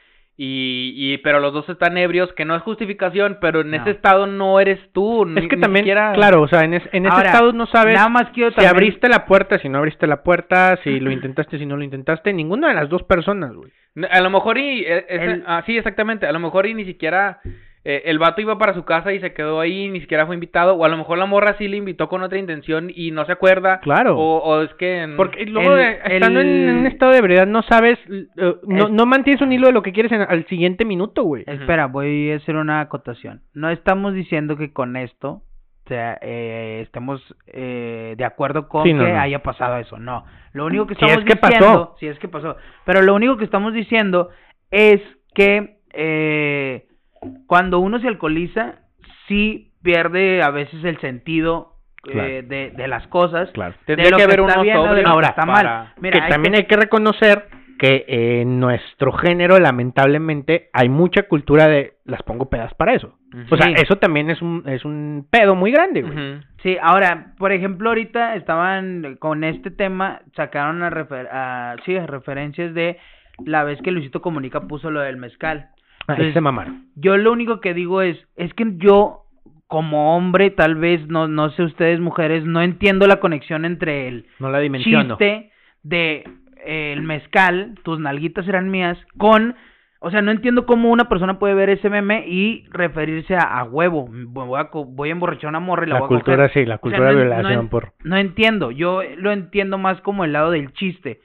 y, 0.41 0.93
y 0.95 1.17
pero 1.17 1.41
los 1.41 1.51
dos 1.51 1.67
están 1.67 1.97
ebrios 1.97 2.31
que 2.31 2.45
no 2.45 2.55
es 2.55 2.61
justificación 2.61 3.39
pero 3.41 3.59
en 3.59 3.71
No. 3.71 3.75
ese 3.77 3.89
estado 3.91 4.25
no 4.25 4.61
eres 4.61 4.79
tú 4.93 5.25
ni, 5.25 5.41
Es 5.41 5.49
que 5.49 5.57
ni 5.57 5.61
también, 5.61 5.83
siquiera- 5.83 6.13
claro, 6.13 6.43
o 6.43 6.47
sea, 6.47 6.63
en, 6.63 6.75
es- 6.75 6.89
en 6.93 7.05
ese 7.05 7.13
Ahora, 7.13 7.25
estado 7.31 7.51
no 7.51 7.65
sabes 7.67 7.95
Nada 7.95 8.07
más 8.07 8.29
quiero 8.29 8.51
si 8.51 8.55
también... 8.55 8.73
abriste 8.73 9.09
la 9.09 9.25
puerta, 9.25 9.59
si 9.59 9.67
no 9.67 9.79
abriste 9.79 10.07
la 10.07 10.23
puerta, 10.23 10.77
si 10.83 11.01
lo 11.01 11.11
intentaste, 11.11 11.57
si 11.57 11.65
no 11.65 11.75
lo 11.75 11.83
intentaste, 11.83 12.31
ninguna 12.31 12.69
de 12.69 12.75
las 12.75 12.87
dos 12.87 13.03
personas, 13.03 13.53
güey. 13.53 13.69
a 14.09 14.21
lo 14.21 14.29
mejor 14.29 14.57
y 14.57 14.85
El- 14.85 15.43
ah, 15.45 15.61
sí 15.65 15.77
exactamente 15.77 16.25
a 16.25 16.31
lo 16.31 16.39
mejor 16.39 16.67
y 16.67 16.73
ni 16.73 16.85
siquiera 16.85 17.39
eh, 17.86 18.03
el 18.05 18.19
vato 18.19 18.41
iba 18.41 18.57
para 18.57 18.73
su 18.73 18.84
casa 18.84 19.13
y 19.13 19.19
se 19.21 19.34
quedó 19.34 19.61
ahí 19.61 19.88
ni 19.88 20.01
siquiera 20.01 20.25
fue 20.25 20.36
invitado 20.36 20.75
o 20.75 20.84
a 20.84 20.89
lo 20.89 20.97
mejor 20.97 21.17
la 21.17 21.25
morra 21.25 21.55
sí 21.57 21.67
le 21.69 21.77
invitó 21.77 22.09
con 22.09 22.21
otra 22.23 22.38
intención 22.38 22.91
y 22.93 23.11
no 23.11 23.25
se 23.25 23.32
acuerda 23.32 23.80
Claro. 23.80 24.17
o, 24.17 24.38
o 24.39 24.61
es 24.63 24.73
que 24.73 25.13
Porque 25.15 25.45
luego, 25.45 25.75
el- 25.77 25.77
de- 25.80 26.15
estando 26.15 26.41
en, 26.41 26.47
el- 26.47 26.69
en 26.69 26.75
un 26.77 26.86
estado 26.88 27.13
de 27.13 27.19
ebriedad, 27.19 27.47
no 27.47 27.61
sabes, 27.63 27.97
eh, 28.09 28.25
no, 28.67 28.86
Es- 28.88 28.91
no 28.91 29.05
mantienes 29.05 29.41
un 29.41 29.53
hilo 29.53 29.67
de 29.67 29.73
lo 29.73 29.82
que 29.82 29.93
quieres 29.93 30.11
en- 30.11 30.21
al 30.21 30.45
siguiente 30.47 30.84
minuto, 30.84 31.23
güey. 31.23 31.43
Espera, 31.47 31.88
voy 31.88 32.32
a 32.32 32.36
hacer 32.36 32.57
una 32.57 32.82
acotación. 32.82 33.41
No 33.53 33.69
estamos 33.69 34.13
diciendo 34.13 34.57
que 34.57 34.73
con 34.73 34.97
esto 34.97 35.41
o 35.86 35.89
sea, 35.89 36.19
eh, 36.21 36.82
estemos 36.84 37.19
eh, 37.47 38.13
de 38.15 38.23
acuerdo 38.23 38.67
con 38.67 38.84
Sí, 38.84 38.93
no, 38.93 39.03
que 39.05 39.11
no. 39.13 39.19
haya 39.21 39.41
pasado 39.41 39.77
eso. 39.77 39.97
No. 39.97 40.23
Lo 40.53 40.65
único 40.67 40.86
que 40.86 40.93
Si 40.93 41.03
estamos 41.03 41.23
es 41.23 41.27
que 41.27 41.36
pasó. 41.36 41.53
diciendo, 41.57 41.95
si 41.99 42.07
es 42.07 42.19
que 42.19 42.27
pasó, 42.27 42.57
pero 42.86 43.01
lo 43.01 43.15
único 43.15 43.38
que 43.38 43.45
estamos 43.45 43.73
diciendo 43.73 44.30
es 44.69 45.01
que 45.34 45.77
eh, 45.93 46.86
cuando 47.47 47.80
uno 47.80 47.99
se 47.99 48.07
alcoholiza, 48.07 48.76
sí 49.28 49.72
pierde 49.84 50.41
a 50.43 50.49
veces 50.51 50.84
el 50.84 50.99
sentido 50.99 51.74
eh, 52.11 52.43
de, 52.47 52.72
de 52.72 52.88
las 52.88 53.07
cosas. 53.07 53.49
Claro. 53.51 53.74
de 53.74 53.86
Tendría 53.86 54.11
lo 54.11 54.17
que 54.17 54.24
haber 54.24 54.39
está 54.39 54.53
uno 54.53 54.63
bien 54.63 54.78
o 54.78 54.82
de 54.84 54.88
sobrio 54.88 55.03
lo 55.03 55.07
que 55.07 55.11
Ahora, 55.13 55.28
está 55.30 55.45
para- 55.45 55.74
mal. 55.74 55.93
Mira, 56.01 56.24
que 56.26 56.30
también 56.32 56.55
hay 56.55 56.65
que 56.65 56.76
reconocer 56.78 57.45
que 57.78 58.03
en 58.41 58.59
nuestro 58.59 59.13
género, 59.13 59.57
lamentablemente, 59.57 60.70
hay 60.74 60.89
mucha 60.89 61.24
cultura 61.24 61.67
de 61.70 61.93
las 62.03 62.22
pongo 62.24 62.49
pedas 62.49 62.74
para 62.74 62.93
eso. 62.93 63.15
O 63.49 63.55
sea, 63.55 63.67
Sí. 63.67 63.74
eso 63.78 63.95
también 63.97 64.30
es 64.30 64.41
un, 64.41 64.63
es 64.67 64.84
un 64.84 65.28
pedo 65.32 65.55
muy 65.55 65.72
grande, 65.72 66.01
güey. 66.01 66.41
Sí, 66.61 66.78
ahora, 66.82 67.34
por 67.38 67.53
ejemplo, 67.53 67.89
ahorita 67.89 68.36
estaban 68.36 69.15
con 69.20 69.45
este 69.45 69.72
tema, 69.72 70.22
sacaron 70.36 70.84
a, 70.84 70.89
refer 70.89 71.28
a- 71.32 71.76
sí, 71.86 71.95
a 71.95 72.05
referencias 72.05 72.74
de 72.74 72.97
la 73.45 73.63
vez 73.63 73.82
que 73.82 73.91
Luisito 73.91 74.22
Comunica 74.22 74.61
puso 74.61 74.91
lo 74.91 74.99
del 74.99 75.15
mezcal. 75.15 75.70
Entonces, 76.14 76.34
se 76.34 76.41
mamaron. 76.41 76.86
Yo 76.95 77.18
lo 77.18 77.32
único 77.32 77.60
que 77.62 77.74
digo 77.74 78.01
es, 78.01 78.18
es 78.36 78.53
que 78.53 78.66
yo 78.78 79.22
como 79.68 80.16
hombre, 80.18 80.49
tal 80.49 80.76
vez, 80.76 81.07
no, 81.07 81.28
no 81.28 81.51
sé 81.51 81.62
ustedes 81.64 81.99
mujeres, 81.99 82.43
no 82.43 82.62
entiendo 82.62 83.05
la 83.05 83.20
conexión 83.20 83.66
entre 83.66 84.07
el 84.07 84.26
No 84.39 84.49
la 84.49 84.60
dimensiono. 84.60 85.16
chiste 85.18 85.51
de 85.84 86.24
eh, 86.66 86.93
el 86.93 87.03
mezcal, 87.03 87.76
tus 87.84 87.99
nalguitas 87.99 88.47
eran 88.47 88.72
mías, 88.72 88.97
con, 89.18 89.55
o 89.99 90.10
sea, 90.10 90.24
no 90.24 90.32
entiendo 90.32 90.66
cómo 90.66 90.89
una 90.89 91.07
persona 91.07 91.38
puede 91.38 91.53
ver 91.53 91.70
ese 91.70 91.88
meme 91.89 92.26
y 92.28 92.66
referirse 92.72 93.36
a, 93.36 93.60
a 93.60 93.64
huevo, 93.64 94.10
voy 94.10 94.60
a, 94.60 94.70
voy 94.74 95.10
a 95.10 95.12
emborrachar 95.12 95.49
una 95.49 95.60
morra 95.60 95.86
y 95.86 95.89
la, 95.89 95.93
La 95.95 95.99
voy 95.99 96.05
a 96.05 96.10
cultura, 96.10 96.47
coger. 96.47 96.51
sí, 96.51 96.66
la 96.68 96.76
O 96.76 96.78
sea, 96.78 96.82
cultura 96.82 97.10
de 97.10 97.16
violación 97.16 97.64
no 97.66 97.70
por... 97.70 97.93
No 98.03 98.18
entiendo, 98.18 98.72
yo 98.72 99.01
lo 99.18 99.32
entiendo 99.32 99.78
más 99.78 100.01
como 100.01 100.26
el 100.26 100.34
lado 100.34 100.49
del 100.49 100.74
chiste. 100.74 101.20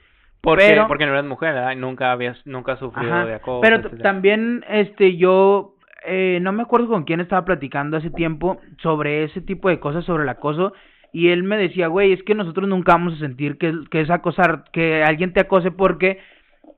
Porque, 0.45 0.63
Pero- 0.67 0.87
porque 0.87 1.05
no 1.05 1.11
eres 1.11 1.25
mujer, 1.25 1.75
Nunca 1.77 2.11
habías, 2.13 2.39
nunca 2.45 2.77
sufrido 2.77 3.13
Ajá, 3.13 3.25
de 3.25 3.33
acoso. 3.35 3.61
Pero 3.61 3.75
etcétera. 3.77 4.03
también, 4.03 4.63
este, 4.69 5.17
yo 5.17 5.75
eh, 6.05 6.39
no 6.41 6.51
me 6.53 6.61
acuerdo 6.63 6.87
con 6.87 7.03
quién 7.03 7.19
estaba 7.19 7.43
platicando 7.43 7.97
hace 7.97 8.11
tiempo 8.11 8.61
sobre 8.81 9.23
ese 9.23 9.41
tipo 9.41 9.69
de 9.69 9.79
cosas, 9.79 10.05
sobre 10.05 10.23
el 10.23 10.29
acoso, 10.29 10.73
y 11.11 11.29
él 11.29 11.43
me 11.43 11.57
decía, 11.57 11.87
güey, 11.87 12.13
es 12.13 12.21
que 12.23 12.35
nosotros 12.35 12.69
nunca 12.69 12.91
vamos 12.93 13.15
a 13.15 13.19
sentir 13.19 13.57
que, 13.57 13.73
que 13.89 14.01
es 14.01 14.09
acosar, 14.09 14.65
que 14.71 15.03
alguien 15.03 15.33
te 15.33 15.39
acose 15.39 15.71
porque 15.71 16.19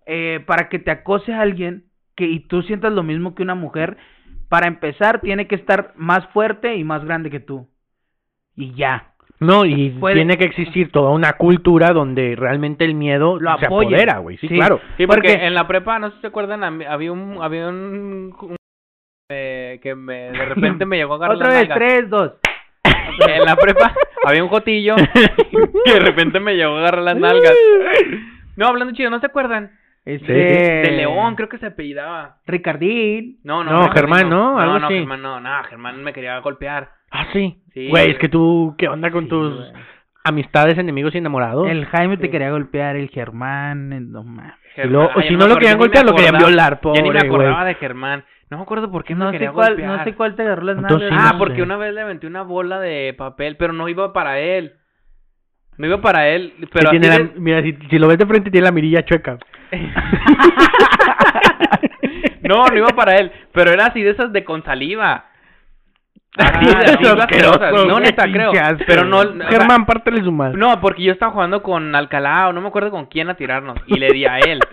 eh, 0.06 0.42
para 0.46 0.70
que 0.70 0.80
te 0.80 0.92
acose 0.92 1.34
a 1.34 1.42
alguien 1.42 1.84
que 2.16 2.26
y 2.26 2.40
tú 2.40 2.62
sientas 2.62 2.94
lo 2.94 3.04
mismo 3.04 3.36
que 3.36 3.44
una 3.44 3.56
mujer, 3.56 3.98
para 4.48 4.68
empezar 4.68 5.20
tiene 5.22 5.48
que 5.48 5.56
estar 5.56 5.92
más 5.98 6.26
fuerte 6.28 6.76
y 6.78 6.84
más 6.84 7.04
grande 7.04 7.30
que 7.30 7.40
tú. 7.42 7.68
Y 8.56 8.74
ya. 8.76 9.12
No, 9.40 9.66
y 9.66 9.92
Puede- 9.92 10.16
tiene 10.16 10.38
que 10.38 10.46
existir 10.46 10.92
toda 10.92 11.12
una 11.12 11.34
cultura 11.34 11.92
donde 11.94 12.36
realmente 12.36 12.86
el 12.86 12.96
miedo 12.96 13.40
Lo 13.40 13.58
se 13.60 13.66
apoya. 13.68 13.90
apodera, 13.90 14.18
güey. 14.18 14.38
Sí, 14.38 14.48
Sí. 14.48 14.56
claro. 14.56 14.80
Sí, 14.98 15.06
porque, 15.06 15.30
porque- 15.34 15.46
en 15.46 15.54
la 15.54 15.68
prepa, 15.68 16.00
no 16.00 16.10
sé 16.10 16.16
si 16.16 16.22
se 16.22 16.28
acuerdan, 16.28 16.64
había 16.64 17.12
un, 17.12 17.38
había 17.42 17.68
un, 17.68 18.34
un- 18.42 18.56
eh, 19.30 19.80
que 19.84 19.94
me, 19.94 20.32
de 20.32 20.46
repente 20.46 20.86
me 20.86 20.98
llegó 20.98 21.14
a 21.14 21.18
agarrar 21.18 21.36
Otra 21.36 21.48
las 21.50 21.60
vez, 21.60 21.70
nalgas. 21.70 21.78
tres, 21.90 22.10
dos. 22.10 22.32
En 23.28 23.46
la 23.46 23.56
prepa 23.56 23.94
había 24.26 24.44
un 24.44 24.50
jotillo 24.50 24.96
que 25.86 25.94
de 25.94 26.00
repente 26.00 26.40
me 26.40 26.56
llegó 26.56 26.76
a 26.76 26.80
agarrar 26.80 27.02
las 27.04 27.18
nalgas. 27.18 27.54
No, 28.56 28.68
hablando 28.68 28.94
chido, 28.96 29.10
¿no 29.10 29.20
se 29.20 29.26
acuerdan? 29.28 29.72
Este, 30.06 30.32
De 30.34 30.92
León, 30.92 31.36
creo 31.36 31.50
que 31.50 31.58
se 31.58 31.66
apellidaba. 31.68 32.38
Ricardín. 32.46 33.40
No, 33.44 33.64
no, 33.64 33.72
No, 33.72 33.92
Germán 33.92 34.20
Germán, 34.22 34.30
¿no? 34.30 34.58
Algo 34.60 34.74
No, 34.74 34.80
no. 34.80 34.88
Germán, 34.88 35.22
no, 35.22 35.40
no, 35.42 35.64
Germán 35.66 36.04
me 36.04 36.14
quería 36.14 36.40
golpear. 36.40 36.92
Ah, 37.12 37.28
sí. 37.34 37.62
Sí, 37.74 37.90
Güey, 37.90 38.04
güey. 38.06 38.12
es 38.12 38.18
que 38.20 38.30
tú, 38.30 38.76
¿qué 38.78 38.88
onda 38.88 39.12
con 39.12 39.26
Sí, 39.26 39.30
tus 39.30 39.56
güey. 39.56 39.72
amistades, 40.24 40.78
enemigos 40.78 41.14
y 41.16 41.20
enamorados? 41.20 41.70
El 41.70 41.86
Jaime 41.86 42.18
te 42.18 42.26
Sí. 42.26 42.32
quería 42.32 42.52
golpear, 42.52 42.96
el 42.96 43.10
Germán, 43.10 43.94
el- 43.94 44.12
no 44.12 44.24
mames. 44.24 44.54
O 45.16 45.22
si 45.22 45.32
me 45.32 45.38
no 45.38 45.48
lo 45.48 45.56
querían 45.56 45.74
me 45.74 45.80
golpear, 45.80 46.06
lo 46.06 46.14
querían 46.16 46.38
violar, 46.38 46.80
Ya 46.84 46.92
ni 47.02 47.10
me 47.10 47.16
pobre, 47.16 47.28
acordaba 47.28 47.62
güey. 47.64 47.74
de 47.74 47.80
Germán. 47.80 48.24
No 48.50 48.58
me 48.58 48.64
acuerdo 48.64 48.90
por 48.92 49.04
qué 49.04 49.14
me 49.16 49.26
No 49.26 49.32
quería 49.32 49.50
sé 49.50 49.54
cuál, 49.54 49.70
golpear. 49.70 49.98
no 49.98 50.04
sé 50.04 50.14
cuál 50.16 50.36
te 50.36 50.42
agarró 50.44 50.64
las 50.64 50.78
Entonces, 50.78 51.10
nalgas. 51.10 51.28
Ah, 51.30 51.34
no 51.34 51.40
porque 51.40 51.56
sé. 51.58 51.62
una 51.64 51.78
vez 51.78 51.94
le 51.94 52.02
aventé 52.02 52.28
una 52.28 52.44
bola 52.44 52.80
de 52.80 53.14
papel, 53.18 53.58
pero 53.58 53.74
no 53.74 53.90
iba 53.90 54.14
para 54.14 54.40
él. 54.40 54.74
No 55.78 55.86
iba 55.88 56.02
para 56.02 56.28
él, 56.30 56.54
pero 56.72 56.90
Sí, 56.90 56.98
tiene 57.00 57.08
la- 57.10 57.18
de- 57.24 57.40
Mira, 57.40 57.62
si, 57.62 57.78
si 57.90 58.00
lo 58.00 58.08
ves 58.08 58.18
de 58.18 58.26
frente, 58.26 58.50
tiene 58.52 58.66
la 58.66 58.72
mirilla 58.72 59.04
chueca. 59.06 59.38
No, 62.44 62.66
no 62.66 62.78
iba 62.78 62.88
para 62.90 63.18
él, 63.18 63.32
pero 63.52 63.72
era 63.72 63.88
así 63.88 64.02
de 64.02 64.12
esas 64.12 64.32
de 64.32 64.46
con 64.46 64.64
saliva. 64.64 65.26
Ah, 66.40 66.52
Así 66.54 66.66
de 66.66 66.72
así 66.76 67.06
asqueroso. 67.22 67.86
No, 67.88 68.00
neta, 68.00 68.24
creo. 68.32 68.52
asco, 68.52 68.84
Pero 68.86 69.06
no. 69.06 69.22
Germán, 69.50 69.86
pártele 69.86 70.24
su 70.24 70.32
madre. 70.32 70.58
No, 70.58 70.80
porque 70.82 71.04
yo 71.04 71.12
estaba 71.12 71.32
jugando 71.32 71.64
con 71.64 71.96
Alcalá 71.96 72.50
o 72.50 72.54
no 72.54 72.62
me 72.62 72.68
acuerdo 72.68 72.92
con 72.92 73.08
quién 73.08 73.30
a 73.30 73.36
tirarnos 73.36 73.78
y 73.88 73.98
le 73.98 74.10
di 74.12 74.26
a 74.26 74.40
él. 74.40 74.60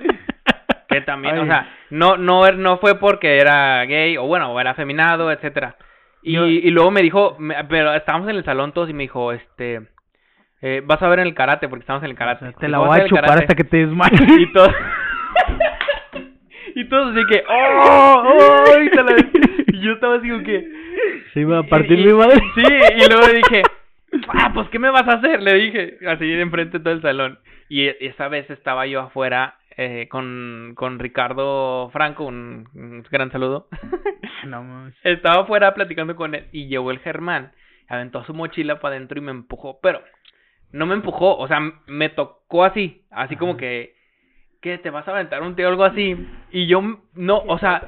Que 0.86 1.00
también, 1.00 1.36
o 1.38 1.46
sea, 1.46 1.70
no 1.90 2.16
no 2.18 2.48
no 2.52 2.76
fue 2.78 3.00
porque 3.00 3.38
era 3.38 3.84
gay 3.84 4.16
o 4.16 4.26
bueno, 4.26 4.52
o 4.52 4.60
era 4.60 4.72
afeminado, 4.72 5.32
etcétera. 5.32 5.74
Y, 6.22 6.34
Yo- 6.34 6.46
y 6.46 6.70
luego 6.70 6.92
me 6.92 7.02
dijo, 7.02 7.34
me- 7.40 7.64
pero 7.64 7.92
estábamos 7.94 8.28
en 8.28 8.36
el 8.36 8.44
salón 8.44 8.70
todos 8.72 8.90
y 8.90 8.92
me 8.92 9.02
dijo, 9.02 9.32
este, 9.32 9.80
eh, 10.62 10.82
vas 10.84 11.02
a 11.02 11.08
ver 11.08 11.18
en 11.18 11.26
el 11.26 11.34
karate 11.34 11.68
porque 11.68 11.80
estamos 11.80 12.04
en 12.04 12.10
el 12.10 12.16
karate. 12.16 12.44
Te 12.44 12.66
Dijo, 12.66 12.68
la 12.68 12.78
"Vas 12.78 12.88
voy 12.88 13.00
a 13.00 13.06
chupar 13.06 13.24
karate". 13.24 13.42
hasta 13.42 13.54
que 13.56 13.64
te 13.64 13.78
desmayes. 13.78 14.20
y 14.38 14.52
todos 14.52 14.72
y 16.76 16.88
todos 16.88 17.16
así 17.16 17.26
que 17.28 17.42
oh, 17.48 18.22
oh 18.24 18.80
y, 18.80 18.88
se 18.88 19.02
la- 19.02 19.16
yo 19.84 19.92
estaba 19.92 20.16
así 20.16 20.28
como 20.28 20.42
que 20.42 20.68
Sí, 21.32 21.44
va 21.44 21.58
a 21.60 21.62
partir 21.64 21.98
y- 21.98 22.06
mi 22.06 22.12
madre. 22.12 22.36
sí 22.54 22.62
y 22.96 23.08
luego 23.08 23.26
dije 23.28 23.62
ah 24.28 24.50
pues 24.54 24.68
qué 24.70 24.78
me 24.78 24.90
vas 24.90 25.06
a 25.08 25.14
hacer 25.14 25.42
le 25.42 25.54
dije 25.54 25.98
así 26.08 26.26
de 26.26 26.40
enfrente 26.40 26.78
de 26.78 26.84
todo 26.84 26.94
el 26.94 27.02
salón 27.02 27.38
y 27.68 27.86
esa 28.04 28.28
vez 28.28 28.48
estaba 28.50 28.86
yo 28.86 29.00
afuera 29.00 29.58
eh, 29.76 30.06
con 30.08 30.72
con 30.76 30.98
Ricardo 31.00 31.90
Franco 31.92 32.24
un, 32.24 32.68
un 32.74 33.02
gran 33.10 33.30
saludo 33.32 33.68
no 34.46 34.62
mames. 34.62 34.94
estaba 35.02 35.42
afuera 35.42 35.74
platicando 35.74 36.14
con 36.16 36.34
él 36.34 36.46
y 36.52 36.68
llegó 36.68 36.90
el 36.90 37.00
Germán 37.00 37.52
aventó 37.88 38.24
su 38.24 38.32
mochila 38.34 38.78
para 38.80 38.94
adentro 38.96 39.18
y 39.18 39.22
me 39.22 39.30
empujó, 39.32 39.78
pero 39.82 40.00
no 40.72 40.86
me 40.86 40.94
empujó, 40.94 41.36
o 41.36 41.46
sea, 41.46 41.60
me 41.86 42.08
tocó 42.08 42.64
así, 42.64 43.04
así 43.10 43.36
como 43.36 43.56
que 43.58 43.94
que 44.64 44.78
te 44.78 44.88
vas 44.88 45.06
a 45.06 45.10
aventar 45.10 45.42
un 45.42 45.54
tío 45.54 45.66
o 45.66 45.70
algo 45.70 45.84
así 45.84 46.16
y 46.50 46.66
yo 46.66 46.80
no, 47.14 47.36
o 47.46 47.58
sea, 47.58 47.82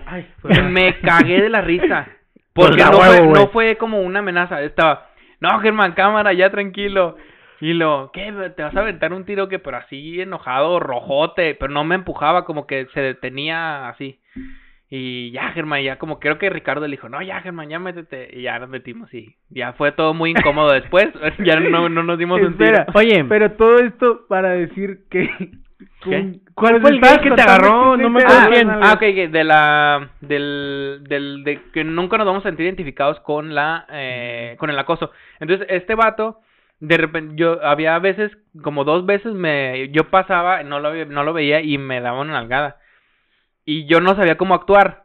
me 0.71 1.01
cagué 1.01 1.41
de 1.41 1.49
la 1.49 1.63
risa. 1.63 2.07
Porque 2.53 2.85
no, 2.85 2.93
fue, 2.93 3.27
no 3.27 3.49
fue 3.49 3.77
como 3.77 4.01
una 4.01 4.19
amenaza, 4.19 4.61
estaba, 4.61 5.09
no, 5.41 5.59
Germán, 5.61 5.93
cámara, 5.93 6.35
ya 6.35 6.51
tranquilo. 6.51 7.17
Y 7.63 7.73
lo, 7.73 8.11
¿qué? 8.13 8.31
¿Te 8.55 8.63
vas 8.63 8.77
a 8.77 8.81
aventar 8.81 9.15
un 9.15 9.25
tiro 9.25 9.49
que, 9.49 9.59
pero 9.59 9.79
así 9.79 10.21
enojado, 10.21 10.79
rojote, 10.79 11.55
pero 11.55 11.73
no 11.73 11.83
me 11.85 11.95
empujaba, 11.95 12.45
como 12.45 12.67
que 12.67 12.87
se 12.93 13.01
detenía 13.01 13.89
así. 13.89 14.21
Y 14.91 15.31
ya, 15.31 15.53
Germán, 15.53 15.83
ya 15.83 15.97
como 15.97 16.21
creo 16.21 16.39
que 16.39 16.51
Ricardo 16.51 16.87
le 16.87 16.97
dijo, 16.97 17.09
no, 17.09 17.23
ya, 17.23 17.41
Germán, 17.41 17.71
ya 17.71 17.79
métete. 17.79 18.39
Y 18.39 18.43
ya 18.43 18.59
nos 18.59 18.69
metimos 18.69 19.13
y 19.15 19.35
ya 19.49 19.73
fue 19.73 19.93
todo 19.93 20.13
muy 20.13 20.31
incómodo 20.31 20.73
después. 20.73 21.07
ya 21.45 21.59
no, 21.59 21.89
no 21.89 22.03
nos 22.03 22.19
dimos 22.19 22.41
un 22.43 22.59
tiro. 22.59 22.85
Oye, 22.95 23.25
pero 23.25 23.53
todo 23.53 23.79
esto 23.79 24.27
para 24.29 24.51
decir 24.51 25.05
que... 25.11 25.31
¿Cuál 26.55 26.81
fue 26.81 26.91
el 26.91 27.01
gas 27.01 27.19
que 27.19 27.31
te 27.31 27.43
agarró? 27.43 27.97
No 27.97 28.09
me 28.09 28.23
acuerdo 28.23 28.51
bien. 28.51 28.71
Ah, 28.71 28.95
ok, 28.95 29.01
de 29.31 29.45
la... 29.45 30.11
Del, 30.21 31.05
del... 31.09 31.45
De 31.45 31.63
que 31.73 31.85
nunca 31.85 32.17
nos 32.17 32.27
vamos 32.27 32.45
a 32.45 32.49
sentir 32.49 32.67
identificados 32.67 33.21
con 33.21 33.55
la... 33.55 33.87
Eh, 33.91 34.57
con 34.59 34.71
el 34.71 34.79
acoso. 34.79 35.11
Entonces, 35.41 35.67
este 35.71 35.95
vato 35.95 36.41
de 36.79 36.99
repente 36.99 37.35
yo 37.37 37.65
había 37.65 37.99
veces 37.99 38.37
como 38.63 38.85
dos 38.85 39.07
veces 39.07 39.33
me 39.33 39.89
yo 39.93 40.11
pasaba 40.11 40.63
no 40.63 40.79
lo 40.79 41.07
no 41.07 41.25
lo 41.25 41.33
veía 41.33 41.63
y 41.63 41.79
me 41.79 42.03
daba 42.03 42.21
una 42.21 42.35
nalgada 42.35 42.77
y 43.67 43.85
yo 43.87 44.01
no 44.01 44.15
sabía 44.15 44.39
cómo 44.39 44.55
actuar. 44.55 45.05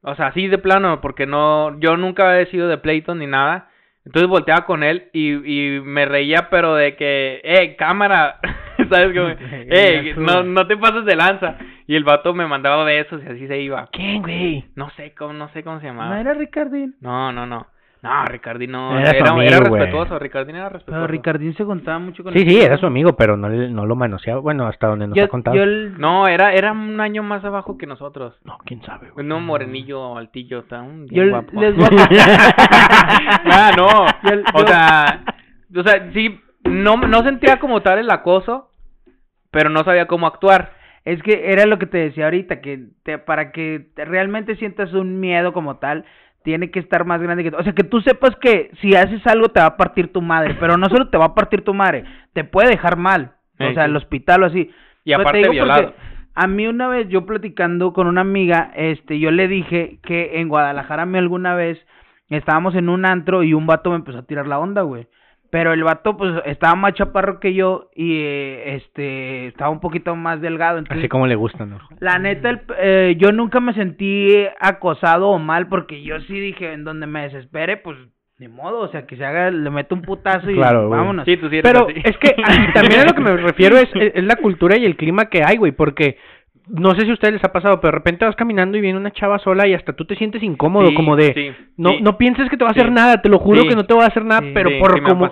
O 0.00 0.14
sea, 0.16 0.28
así 0.28 0.48
de 0.48 0.58
plano, 0.58 1.00
porque 1.00 1.26
no, 1.26 1.78
yo 1.78 1.96
nunca 1.96 2.30
había 2.30 2.46
sido 2.46 2.66
de 2.66 2.78
Playton 2.78 3.18
ni 3.18 3.26
nada. 3.26 3.70
Entonces 4.04 4.28
volteaba 4.28 4.64
con 4.64 4.82
él 4.82 5.10
y, 5.12 5.34
y 5.34 5.80
me 5.80 6.06
reía, 6.06 6.48
pero 6.50 6.74
de 6.74 6.96
que, 6.96 7.42
eh, 7.44 7.76
cámara, 7.76 8.40
¿sabes? 8.90 9.16
Como, 9.16 9.28
eh, 9.50 10.14
no, 10.16 10.42
no 10.42 10.66
te 10.66 10.76
pases 10.76 11.04
de 11.04 11.16
lanza. 11.16 11.56
Y 11.86 11.96
el 11.96 12.04
vato 12.04 12.34
me 12.34 12.46
mandaba 12.46 12.84
besos 12.84 13.22
y 13.24 13.28
así 13.28 13.46
se 13.46 13.60
iba. 13.60 13.88
¿Quién, 13.92 14.22
güey? 14.22 14.64
No 14.74 14.90
sé 14.90 15.14
cómo, 15.14 15.32
no 15.32 15.48
sé 15.50 15.62
cómo 15.62 15.80
se 15.80 15.86
llamaba. 15.86 16.14
¿No 16.14 16.20
era 16.20 16.34
Ricardín? 16.34 16.96
No, 17.00 17.32
no, 17.32 17.46
no. 17.46 17.66
No, 18.00 18.24
Ricardín 18.26 18.70
no. 18.70 18.96
Era, 18.96 19.10
era, 19.10 19.58
respetuoso. 19.58 20.18
Ricardín 20.18 20.54
era 20.54 20.68
respetuoso. 20.68 21.00
Pero 21.00 21.06
Ricardín 21.08 21.56
se 21.56 21.64
contaba 21.64 21.98
mucho 21.98 22.22
con 22.22 22.32
Sí, 22.32 22.48
sí, 22.48 22.60
era 22.60 22.76
su 22.76 22.86
amigo, 22.86 23.14
pero 23.14 23.36
no, 23.36 23.48
no 23.48 23.86
lo 23.86 23.96
manoseaba. 23.96 24.40
Bueno, 24.40 24.68
hasta 24.68 24.86
donde 24.86 25.08
nos 25.08 25.18
ha 25.18 25.28
contado. 25.28 25.56
No, 25.98 26.28
era, 26.28 26.52
era 26.52 26.70
un 26.72 27.00
año 27.00 27.24
más 27.24 27.44
abajo 27.44 27.76
que 27.76 27.86
nosotros. 27.86 28.38
No, 28.44 28.58
quién 28.64 28.82
sabe, 28.82 29.10
güey. 29.10 29.26
No, 29.26 29.40
morenillo, 29.40 30.16
altillo, 30.16 30.60
está 30.60 30.80
un 30.80 31.08
yo 31.08 31.28
guapo. 31.28 31.60
Les 31.60 31.74
ah, 33.50 33.72
no. 33.76 33.86
o 34.54 34.66
sea, 34.66 35.24
o 35.74 35.82
sea, 35.82 36.12
sí, 36.12 36.40
no, 36.64 36.96
no 36.98 37.22
sentía 37.22 37.58
como 37.58 37.82
tal 37.82 37.98
el 37.98 38.10
acoso, 38.10 38.67
pero 39.50 39.70
no 39.70 39.84
sabía 39.84 40.06
cómo 40.06 40.26
actuar. 40.26 40.72
Es 41.04 41.22
que 41.22 41.52
era 41.52 41.64
lo 41.66 41.78
que 41.78 41.86
te 41.86 41.98
decía 41.98 42.24
ahorita, 42.24 42.60
que 42.60 42.86
te, 43.02 43.18
para 43.18 43.52
que 43.52 43.88
realmente 43.96 44.56
sientas 44.56 44.92
un 44.92 45.20
miedo 45.20 45.52
como 45.52 45.78
tal, 45.78 46.04
tiene 46.42 46.70
que 46.70 46.80
estar 46.80 47.04
más 47.04 47.20
grande 47.20 47.44
que 47.44 47.56
O 47.56 47.62
sea, 47.62 47.72
que 47.72 47.84
tú 47.84 48.00
sepas 48.00 48.34
que 48.36 48.70
si 48.80 48.94
haces 48.94 49.26
algo 49.26 49.48
te 49.48 49.60
va 49.60 49.66
a 49.66 49.76
partir 49.76 50.12
tu 50.12 50.22
madre, 50.22 50.56
pero 50.58 50.76
no 50.76 50.88
solo 50.88 51.08
te 51.08 51.18
va 51.18 51.26
a 51.26 51.34
partir 51.34 51.62
tu 51.62 51.74
madre, 51.74 52.04
te 52.32 52.44
puede 52.44 52.70
dejar 52.70 52.96
mal. 52.96 53.32
O 53.60 53.72
sea, 53.72 53.86
el 53.86 53.96
hospital 53.96 54.44
o 54.44 54.46
así. 54.46 54.70
Y 55.04 55.12
aparte 55.12 55.48
violado. 55.48 55.92
A 56.34 56.46
mí 56.46 56.68
una 56.68 56.86
vez 56.86 57.08
yo 57.08 57.26
platicando 57.26 57.92
con 57.92 58.06
una 58.06 58.20
amiga, 58.20 58.70
este, 58.76 59.18
yo 59.18 59.32
le 59.32 59.48
dije 59.48 59.98
que 60.04 60.40
en 60.40 60.48
Guadalajara 60.48 61.04
me 61.04 61.18
alguna 61.18 61.56
vez 61.56 61.84
estábamos 62.28 62.76
en 62.76 62.88
un 62.88 63.04
antro 63.04 63.42
y 63.42 63.54
un 63.54 63.66
vato 63.66 63.90
me 63.90 63.96
empezó 63.96 64.18
a 64.18 64.26
tirar 64.26 64.46
la 64.46 64.60
onda, 64.60 64.82
güey. 64.82 65.08
Pero 65.50 65.72
el 65.72 65.82
vato, 65.82 66.16
pues, 66.16 66.34
estaba 66.44 66.74
más 66.74 66.92
chaparro 66.94 67.40
que 67.40 67.54
yo 67.54 67.88
y, 67.94 68.20
eh, 68.20 68.76
este, 68.76 69.46
estaba 69.46 69.70
un 69.70 69.80
poquito 69.80 70.14
más 70.14 70.40
delgado. 70.42 70.78
Entonces, 70.78 70.98
Así 70.98 71.08
como 71.08 71.26
le 71.26 71.36
gusta, 71.36 71.64
¿no? 71.64 71.78
La 72.00 72.18
neta, 72.18 72.50
el, 72.50 72.60
eh, 72.78 73.16
yo 73.18 73.32
nunca 73.32 73.58
me 73.60 73.72
sentí 73.72 74.44
acosado 74.60 75.28
o 75.28 75.38
mal 75.38 75.68
porque 75.68 76.02
yo 76.02 76.20
sí 76.20 76.38
dije, 76.38 76.72
en 76.74 76.84
donde 76.84 77.06
me 77.06 77.22
desespere, 77.22 77.78
pues, 77.78 77.96
ni 78.38 78.46
modo, 78.46 78.80
o 78.80 78.88
sea, 78.88 79.06
que 79.06 79.16
se 79.16 79.24
haga, 79.24 79.50
le 79.50 79.70
meto 79.70 79.94
un 79.94 80.02
putazo 80.02 80.50
y 80.50 80.56
vámonos. 80.56 81.24
Sí, 81.24 81.36
tú 81.38 81.48
sí 81.48 81.60
Pero 81.62 81.88
es 81.88 82.16
que 82.18 82.36
también 82.74 83.00
a 83.00 83.04
lo 83.06 83.14
que 83.14 83.20
me 83.20 83.36
refiero 83.36 83.76
es, 83.78 83.88
es 83.94 84.24
la 84.24 84.36
cultura 84.36 84.76
y 84.76 84.84
el 84.84 84.96
clima 84.96 85.26
que 85.26 85.42
hay, 85.44 85.56
güey, 85.56 85.72
porque 85.72 86.18
no 86.70 86.94
sé 86.94 87.02
si 87.02 87.10
a 87.10 87.14
ustedes 87.14 87.34
les 87.34 87.44
ha 87.44 87.52
pasado, 87.52 87.80
pero 87.80 87.92
de 87.92 87.98
repente 87.98 88.24
vas 88.24 88.36
caminando 88.36 88.76
y 88.76 88.80
viene 88.80 88.98
una 88.98 89.12
chava 89.12 89.38
sola 89.38 89.66
y 89.66 89.74
hasta 89.74 89.94
tú 89.94 90.04
te 90.04 90.16
sientes 90.16 90.42
incómodo, 90.42 90.92
como 90.94 91.16
de, 91.16 91.54
no 91.76 92.00
no 92.00 92.18
pienses 92.18 92.48
que 92.48 92.56
te 92.56 92.64
va 92.64 92.70
a 92.70 92.72
hacer 92.72 92.92
nada, 92.92 93.22
te 93.22 93.28
lo 93.28 93.38
juro 93.38 93.64
que 93.64 93.74
no 93.74 93.86
te 93.86 93.94
va 93.94 94.04
a 94.04 94.08
hacer 94.08 94.24
nada, 94.24 94.42
pero 94.54 94.70
por 94.78 95.02
como 95.02 95.30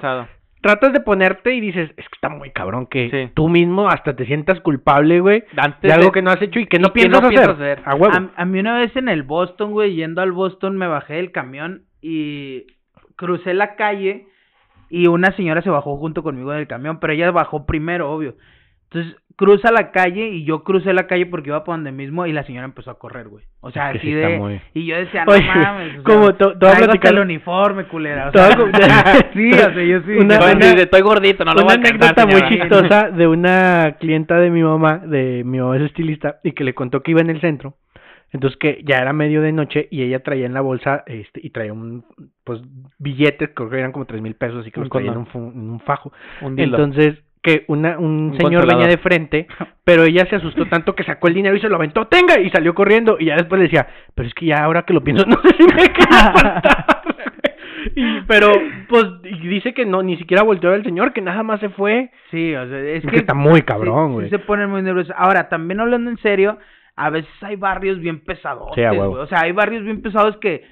tratas 0.62 0.92
de 0.92 1.00
ponerte 1.00 1.54
y 1.54 1.60
dices, 1.60 1.90
es 1.90 2.08
que 2.08 2.14
está 2.14 2.28
muy 2.28 2.50
cabrón 2.50 2.86
que 2.86 3.30
tú 3.34 3.48
mismo 3.48 3.88
hasta 3.88 4.16
te 4.16 4.26
sientas 4.26 4.60
culpable, 4.60 5.20
güey, 5.20 5.44
de 5.82 5.92
algo 5.92 6.10
que 6.10 6.22
no 6.22 6.30
has 6.30 6.42
hecho 6.42 6.58
y 6.58 6.66
que 6.66 6.78
no, 6.78 6.92
piensas, 6.92 7.22
hacer. 7.22 7.82
A, 7.84 8.30
a, 8.36 8.44
mí 8.44 8.58
una 8.58 8.78
vez 8.78 8.94
en 8.96 9.08
el 9.08 9.22
Boston, 9.22 9.72
güey, 9.72 9.94
yendo 9.94 10.22
al 10.22 10.32
Boston 10.32 10.76
me 10.76 10.88
bajé 10.88 11.14
del 11.14 11.30
camión 11.30 11.82
y 12.02 12.66
crucé 13.16 13.54
la 13.54 13.76
calle 13.76 14.26
y 14.88 15.06
una 15.06 15.32
señora 15.32 15.62
se 15.62 15.70
bajó 15.70 15.96
junto 15.98 16.22
conmigo 16.22 16.52
del 16.52 16.66
camión, 16.66 16.98
pero 17.00 17.12
ella 17.12 17.30
bajó 17.30 17.66
primero, 17.66 18.10
obvio. 18.10 18.34
Entonces 18.84 19.16
cruza 19.36 19.70
la 19.70 19.90
calle 19.90 20.28
y 20.28 20.44
yo 20.44 20.64
crucé 20.64 20.94
la 20.94 21.06
calle 21.06 21.26
porque 21.26 21.50
iba 21.50 21.62
por 21.62 21.76
donde 21.76 21.92
mismo 21.92 22.26
y 22.26 22.32
la 22.32 22.42
señora 22.44 22.64
empezó 22.64 22.90
a 22.90 22.98
correr, 22.98 23.28
güey. 23.28 23.44
O 23.60 23.70
sea, 23.70 23.88
así 23.88 24.10
de... 24.10 24.60
Y 24.72 24.86
yo 24.86 24.96
decía, 24.96 25.24
no 25.26 25.32
mames. 25.32 26.02
como 26.02 26.34
todo 26.34 26.54
el 26.58 27.18
uniforme, 27.18 27.84
culera. 27.84 28.30
O 28.30 28.32
sea, 28.32 28.48
sí, 29.34 29.50
o 29.50 29.54
sea, 29.54 29.84
yo 29.84 30.00
sí. 30.00 30.12
Una, 30.12 30.38
estoy 30.38 31.02
gordito, 31.02 31.44
no 31.44 31.52
lo 31.52 31.64
voy 31.64 31.74
a 31.74 31.76
Una 31.76 31.88
anécdota 31.88 32.26
muy 32.26 32.42
chistosa 32.48 33.10
de 33.16 33.26
una 33.26 33.96
clienta 34.00 34.38
de 34.38 34.50
mi 34.50 34.62
mamá, 34.62 34.98
de 34.98 35.42
mi 35.44 35.58
mamá 35.58 35.76
es 35.76 35.82
estilista, 35.82 36.40
y 36.42 36.52
que 36.52 36.64
le 36.64 36.74
contó 36.74 37.02
que 37.02 37.10
iba 37.10 37.20
en 37.20 37.30
el 37.30 37.40
centro. 37.40 37.74
Entonces 38.32 38.58
que 38.58 38.82
ya 38.84 38.96
era 38.98 39.12
medio 39.12 39.40
de 39.40 39.52
noche 39.52 39.86
y 39.90 40.02
ella 40.02 40.22
traía 40.22 40.46
en 40.46 40.52
la 40.52 40.60
bolsa 40.60 41.04
este 41.06 41.40
y 41.42 41.50
traía 41.50 41.72
un 41.72 42.04
pues 42.44 42.60
billetes, 42.98 43.50
creo 43.54 43.70
que 43.70 43.78
eran 43.78 43.92
como 43.92 44.04
tres 44.04 44.20
mil 44.20 44.34
pesos 44.34 44.66
y 44.66 44.70
que 44.70 44.80
los 44.80 44.90
traía 44.90 45.12
en 45.12 45.18
un, 45.18 45.80
fajo. 45.80 46.12
Entonces 46.42 47.14
que 47.46 47.64
una, 47.68 47.96
un, 47.96 48.36
señor 48.36 48.66
venía 48.66 48.88
de 48.88 48.98
frente, 48.98 49.46
pero 49.84 50.02
ella 50.02 50.26
se 50.28 50.34
asustó 50.34 50.66
tanto 50.66 50.96
que 50.96 51.04
sacó 51.04 51.28
el 51.28 51.34
dinero 51.34 51.54
y 51.54 51.60
se 51.60 51.68
lo 51.68 51.76
aventó, 51.76 52.08
tenga, 52.08 52.40
y 52.40 52.50
salió 52.50 52.74
corriendo, 52.74 53.18
y 53.20 53.26
ya 53.26 53.36
después 53.36 53.60
le 53.60 53.66
decía, 53.66 53.86
pero 54.16 54.26
es 54.26 54.34
que 54.34 54.46
ya 54.46 54.64
ahora 54.64 54.82
que 54.82 54.92
lo 54.92 55.04
pienso, 55.04 55.24
no 55.26 55.36
sé 55.42 55.54
si 55.56 55.62
me 55.62 55.92
queda 55.92 56.34
y, 57.94 58.20
pero, 58.22 58.50
pues, 58.88 59.22
dice 59.22 59.72
que 59.74 59.86
no, 59.86 60.02
ni 60.02 60.16
siquiera 60.16 60.42
volteó 60.42 60.74
el 60.74 60.82
señor, 60.82 61.12
que 61.12 61.22
nada 61.22 61.44
más 61.44 61.60
se 61.60 61.68
fue. 61.68 62.10
Sí, 62.32 62.52
o 62.52 62.68
sea, 62.68 62.80
es 62.80 63.06
que, 63.06 63.18
está 63.18 63.34
muy 63.34 63.62
cabrón, 63.62 64.14
güey. 64.14 64.28
se 64.28 64.40
pone 64.40 64.66
muy 64.66 64.82
nervioso. 64.82 65.14
Ahora, 65.16 65.48
también 65.48 65.78
hablando 65.78 66.10
en 66.10 66.18
serio, 66.18 66.58
a 66.96 67.10
veces 67.10 67.30
hay 67.42 67.54
barrios 67.54 68.00
bien 68.00 68.24
pesados, 68.24 68.72
O 68.72 69.26
sea, 69.26 69.40
hay 69.42 69.52
barrios 69.52 69.84
bien 69.84 70.02
pesados 70.02 70.36
que 70.38 70.64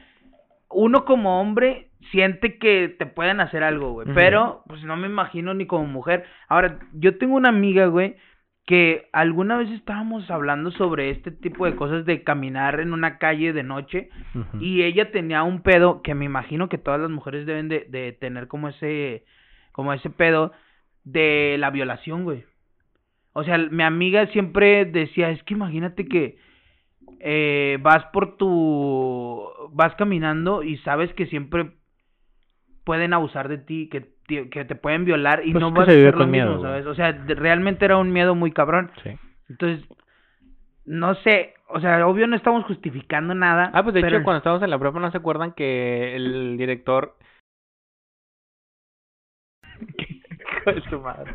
uno 0.70 1.04
como 1.04 1.40
hombre 1.40 1.90
siente 2.11 2.59
que 2.59 2.94
te 2.98 3.07
pueden 3.07 3.40
hacer 3.40 3.62
algo, 3.62 3.92
güey. 3.92 4.09
Pero, 4.14 4.62
pues 4.68 4.82
no 4.84 4.96
me 4.96 5.07
imagino 5.07 5.55
ni 5.55 5.66
como 5.66 5.86
mujer. 5.86 6.24
Ahora, 6.48 6.78
yo 6.92 7.18
tengo 7.18 7.36
una 7.36 7.48
amiga, 7.48 7.86
güey, 7.86 8.16
que 8.66 9.09
alguna 9.12 9.59
vez 9.59 9.70
estábamos 9.70 10.30
hablando 10.30 10.70
sobre 10.70 11.11
este 11.11 11.30
tipo 11.30 11.66
de 11.66 11.76
cosas 11.76 12.07
de 12.07 12.22
caminar 12.22 12.80
en 12.80 12.92
una 12.92 13.18
calle 13.18 13.52
de 13.52 13.62
noche 13.62 14.09
y 14.59 14.82
ella 14.82 15.11
tenía 15.12 15.42
un 15.42 15.61
pedo 15.61 16.00
que 16.00 16.14
me 16.14 16.24
imagino 16.24 16.70
que 16.70 16.78
todas 16.78 17.00
las 17.00 17.11
mujeres 17.11 17.44
deben 17.44 17.68
de, 17.68 17.86
de 17.90 18.12
tener 18.12 18.48
como 18.48 18.68
ese 18.68 19.24
como 19.72 19.92
ese 19.92 20.09
pedo 20.09 20.52
de 21.05 21.57
la 21.59 21.70
violación, 21.70 22.24
güey. 22.24 22.44
O 23.34 23.44
sea, 23.44 23.59
mi 23.59 23.82
amiga 23.82 24.26
siempre 24.28 24.86
decía, 24.86 25.30
es 25.30 25.42
que 25.42 25.55
imagínate 25.55 26.07
que 26.07 26.38
eh, 27.20 27.78
vas 27.82 28.05
por 28.12 28.36
tu 28.36 29.46
vas 29.72 29.94
caminando 29.96 30.62
y 30.62 30.78
sabes 30.78 31.12
que 31.14 31.26
siempre 31.26 31.72
pueden 32.85 33.12
abusar 33.12 33.49
de 33.49 33.59
ti, 33.59 33.89
que, 33.89 34.12
que 34.49 34.64
te 34.64 34.74
pueden 34.74 35.05
violar 35.05 35.43
y 35.45 35.53
pues 35.53 35.61
no 35.61 35.70
vas 35.72 35.89
a 35.89 35.93
ser 35.93 36.14
con 36.14 36.30
miedo, 36.30 36.61
¿sabes? 36.61 36.87
O 36.87 36.95
sea, 36.95 37.12
realmente 37.12 37.85
era 37.85 37.97
un 37.97 38.12
miedo 38.12 38.35
muy 38.35 38.53
cabrón. 38.53 38.91
Sí. 39.03 39.11
Entonces, 39.49 39.87
no 40.85 41.14
sé, 41.16 41.55
o 41.68 41.80
sea, 41.80 42.07
obvio 42.07 42.26
no 42.26 42.37
estamos 42.37 42.64
justificando 42.64 43.35
nada. 43.35 43.70
Ah, 43.72 43.82
pues 43.82 43.95
de 43.95 44.01
hecho 44.01 44.22
cuando 44.22 44.39
estábamos 44.39 44.62
en 44.62 44.70
la 44.70 44.78
prueba 44.78 45.01
no 45.01 45.11
se 45.11 45.18
acuerdan 45.18 45.53
que 45.53 46.14
el 46.14 46.57
director 46.57 47.16
de 50.66 50.82
su 50.91 51.01
madre. 51.01 51.32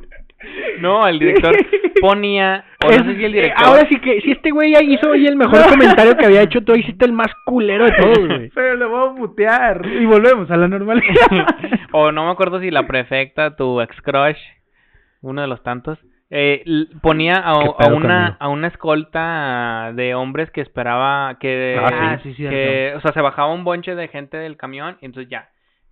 No, 0.79 1.07
el 1.07 1.19
director 1.19 1.55
ponía. 2.01 2.63
O 2.85 2.87
no 2.87 3.03
sé 3.03 3.15
si 3.15 3.25
el 3.25 3.33
director. 3.33 3.65
Ahora 3.65 3.87
sí 3.89 3.99
que, 3.99 4.21
si 4.21 4.31
este 4.31 4.51
güey 4.51 4.73
hizo 4.93 5.09
hoy 5.09 5.27
el 5.27 5.35
mejor 5.35 5.65
comentario 5.69 6.15
que 6.15 6.25
había 6.25 6.41
hecho, 6.41 6.61
tú 6.61 6.75
hiciste 6.75 7.05
el 7.05 7.11
más 7.11 7.29
culero 7.45 7.85
de 7.85 7.91
todos, 7.91 8.27
güey. 8.27 8.49
Pero 8.55 8.75
le 8.75 8.85
vamos 8.85 9.09
a 9.09 9.19
mutear. 9.19 9.85
Y 9.85 10.05
volvemos 10.05 10.49
a 10.49 10.57
la 10.57 10.67
normalidad. 10.67 11.47
o 11.91 12.11
no 12.11 12.25
me 12.25 12.31
acuerdo 12.31 12.59
si 12.59 12.71
la 12.71 12.87
prefecta, 12.87 13.55
tu 13.55 13.81
ex 13.81 14.01
crush, 14.01 14.37
uno 15.21 15.41
de 15.41 15.47
los 15.47 15.61
tantos, 15.63 15.99
eh, 16.31 16.63
ponía 17.01 17.37
a, 17.37 17.57
una 17.91 18.37
a 18.39 18.49
una 18.49 18.67
escolta 18.67 19.91
de 19.95 20.13
hombres 20.13 20.51
que 20.51 20.61
esperaba 20.61 21.39
que, 21.39 21.75
ah, 21.81 22.19
sí, 22.21 22.35
que 22.35 22.93
o 22.95 23.01
sea 23.01 23.13
se 23.13 23.21
bajaba 23.21 23.51
un 23.51 23.63
bonche 23.63 23.95
de 23.95 24.07
gente 24.09 24.37
del 24.37 24.55
camión 24.55 24.97
y 25.01 25.07
entonces 25.07 25.27
ya 25.27 25.49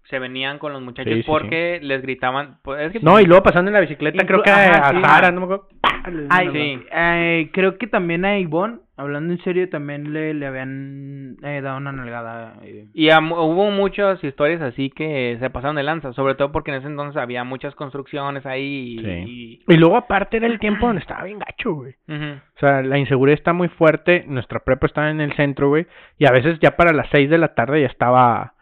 se 0.10 0.20
venían 0.20 0.58
con 0.60 0.74
los 0.74 0.82
muchachos 0.82 1.14
Sí, 1.14 1.22
sí, 1.22 1.28
porque 1.28 1.80
les 1.82 2.02
gritaban. 2.02 2.58
pues, 2.64 2.82
es 2.88 2.92
que- 2.94 3.00
No, 3.02 3.20
y 3.20 3.26
luego 3.26 3.44
pasando 3.44 3.70
en 3.70 3.74
la 3.74 3.82
bicicleta, 3.82 4.26
creo 4.26 4.42
que 4.42 4.50
ajá, 4.50 4.88
a 4.88 4.92
sí. 4.92 5.02
Sara, 5.02 5.32
no 5.32 5.40
me 5.42 5.46
acuerdo. 5.46 5.68
Le- 6.12 6.28
Ay, 6.30 6.50
Sí. 6.54 6.86
eh, 6.94 7.50
creo 7.52 7.78
que 7.78 7.88
también 7.88 8.24
a 8.24 8.40
Ivonne, 8.40 8.78
hablando 8.96 9.34
en 9.34 9.40
serio, 9.44 9.68
también 9.70 10.14
le, 10.14 10.34
le 10.34 10.46
habían 10.48 11.36
eh, 11.44 11.60
dado 11.62 11.76
una 11.78 11.92
nalgada. 11.92 12.54
Y 12.94 13.10
hubo 13.12 13.72
muchas 13.72 14.24
historias 14.24 14.62
así 14.62 14.90
que 14.90 15.36
se 15.42 15.50
pasaron 15.50 15.76
de 15.76 15.84
lanza, 15.84 16.14
sobre 16.14 16.36
todo 16.36 16.54
porque 16.54 16.72
en 16.72 16.78
ese 16.78 16.88
entonces 16.88 17.22
había 17.22 17.44
muchas 17.44 17.76
construcciones 17.76 18.46
ahí 18.46 18.98
y... 18.98 19.04
Sí. 19.04 19.64
Y 19.68 19.76
luego 19.78 19.98
aparte 19.98 20.38
era 20.38 20.48
el 20.48 20.60
tiempo 20.60 20.88
donde 20.88 21.02
estaba 21.02 21.24
bien 21.26 21.40
gacho, 21.40 21.74
güey. 21.74 21.94
O 22.08 22.60
sea, 22.60 22.82
la 22.82 22.98
inseguridad 22.98 23.38
está 23.38 23.52
muy 23.52 23.68
fuerte. 23.68 24.24
Nuestra 24.28 24.62
prepa 24.62 24.88
está 24.88 25.10
en 25.12 25.20
el 25.20 25.34
centro, 25.36 25.68
güey. 25.68 25.86
Y 26.18 26.26
a 26.26 26.32
veces 26.32 26.58
ya 26.62 26.78
para 26.78 26.94
las 26.94 27.08
6 27.12 27.30
de 27.30 27.38
la 27.38 27.54
tarde 27.54 27.82
ya 27.82 27.88
estaba 27.88 28.54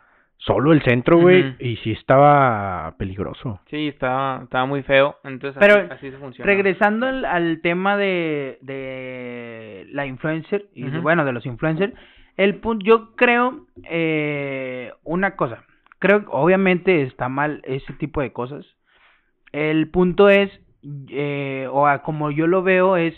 solo 0.45 0.73
el 0.73 0.81
centro, 0.83 1.17
güey. 1.17 1.55
Y 1.59 1.77
sí 1.77 1.91
estaba 1.91 2.95
peligroso. 2.97 3.59
Sí, 3.69 3.87
estaba, 3.87 4.41
estaba 4.43 4.65
muy 4.65 4.83
feo, 4.83 5.17
entonces 5.23 5.59
Pero 5.59 5.75
así, 5.75 5.87
así 5.91 6.11
se 6.11 6.17
funciona. 6.17 6.45
Regresando 6.45 7.07
al, 7.07 7.25
al 7.25 7.61
tema 7.61 7.97
de, 7.97 8.59
de 8.61 9.87
la 9.91 10.05
influencer, 10.05 10.67
y 10.73 10.85
bueno, 10.99 11.25
de 11.25 11.33
los 11.33 11.45
influencers, 11.45 11.93
el 12.37 12.55
punto, 12.55 12.85
yo 12.85 13.15
creo 13.15 13.65
eh, 13.89 14.91
una 15.03 15.35
cosa, 15.35 15.63
creo 15.99 16.21
que 16.21 16.27
obviamente 16.29 17.01
está 17.03 17.29
mal 17.29 17.61
ese 17.63 17.93
tipo 17.93 18.21
de 18.21 18.31
cosas. 18.33 18.65
El 19.51 19.89
punto 19.89 20.29
es, 20.29 20.51
eh, 21.09 21.67
o 21.71 21.87
a 21.87 22.01
como 22.03 22.29
yo 22.31 22.45
lo 22.45 22.61
veo 22.61 22.97
es, 22.97 23.15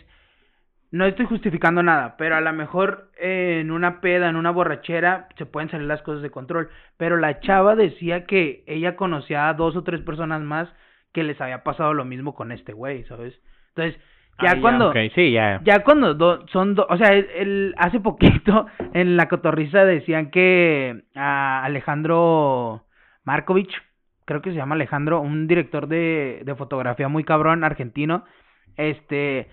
no 0.92 1.06
estoy 1.06 1.26
justificando 1.26 1.84
nada, 1.84 2.16
pero 2.18 2.36
a 2.36 2.42
lo 2.42 2.54
mejor 2.54 3.10
eh, 3.20 3.60
en 3.62 3.72
una 3.72 4.00
peda, 4.02 4.30
en 4.30 4.36
una 4.38 4.52
borrachera, 4.52 5.28
se 5.38 5.46
pueden 5.46 5.70
salir 5.70 5.88
las 5.88 6.02
cosas 6.02 6.22
de 6.22 6.30
control. 6.32 6.70
Pero 6.98 7.18
la 7.18 7.40
chava 7.42 7.76
decía 7.76 8.26
que 8.26 8.64
ella 8.68 8.96
conocía 8.96 9.50
a 9.50 9.54
dos 9.54 9.76
o 9.76 9.84
tres 9.84 10.02
personas 10.02 10.42
más 10.42 10.70
que 11.14 11.24
les 11.24 11.40
había 11.42 11.64
pasado 11.64 11.94
lo 11.94 12.06
mismo 12.06 12.36
con 12.36 12.52
este 12.52 12.74
güey, 12.74 13.04
¿sabes? 13.06 13.40
Entonces, 13.70 14.00
ya 14.42 14.52
Ah, 14.52 14.56
ya, 14.56 14.62
cuando... 14.62 14.90
Ok, 14.90 14.98
sí, 15.16 15.32
ya. 15.32 15.60
Ya 15.64 15.84
cuando 15.84 16.14
do- 16.14 16.46
son 16.50 16.76
dos, 16.76 16.86
o 16.90 16.98
sea, 16.98 17.10
el, 17.10 17.28
el- 17.36 17.76
hace 17.78 18.00
poquito 18.00 18.68
en 18.94 19.18
la 19.18 19.28
cotorriza 19.28 19.84
decían 19.84 20.30
que 20.32 21.04
a 21.16 21.64
Alejandro 21.64 22.86
Markovich, 23.24 23.74
creo 24.26 24.42
que 24.42 24.52
se 24.52 24.58
llama 24.58 24.76
Alejandro, 24.76 25.22
un 25.22 25.48
director 25.48 25.88
de, 25.88 26.44
de 26.46 26.56
fotografía 26.56 27.08
muy 27.08 27.24
cabrón 27.24 27.64
argentino, 27.64 28.26
este, 28.76 29.48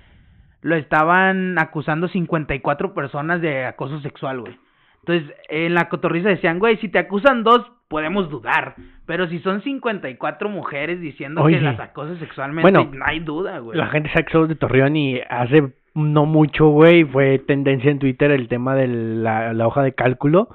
lo 0.65 0.77
estaban 0.77 1.59
acusando 1.59 2.09
54 2.09 2.95
personas 2.95 3.43
de 3.43 3.67
acoso 3.67 4.01
sexual, 4.01 4.41
güey. 4.41 4.59
Entonces, 5.01 5.37
en 5.51 5.75
la 5.75 5.91
cotorriza 5.91 6.31
decían, 6.31 6.59
güey, 6.59 6.79
si 6.79 6.89
te 6.89 6.99
acusan 6.99 7.45
dos, 7.45 7.71
podemos 7.89 8.31
dudar. 8.31 8.75
Pero 9.05 9.29
si 9.29 9.41
son 9.41 9.61
54 9.61 10.49
mujeres 10.49 11.03
diciendo 11.03 11.43
Oye. 11.43 11.59
que 11.59 11.65
las 11.65 11.79
acosa 11.79 12.17
sexualmente, 12.19 12.63
Bueno, 12.63 12.91
no 12.95 13.05
hay 13.05 13.21
duda, 13.21 13.59
güey. 13.59 13.77
La 13.77 13.89
gente 13.89 14.11
somos 14.33 14.49
de 14.49 14.55
Torreón 14.55 14.97
y 14.97 15.21
hace 15.29 15.75
no 15.93 16.25
mucho, 16.25 16.69
güey, 16.69 17.05
fue 17.05 17.39
tendencia 17.41 17.91
en 17.91 17.99
Twitter 17.99 18.31
el 18.31 18.49
tema 18.49 18.75
de 18.75 18.89
la, 18.89 19.53
la 19.53 19.67
hoja 19.67 19.83
de 19.83 19.93
cálculo 19.93 20.49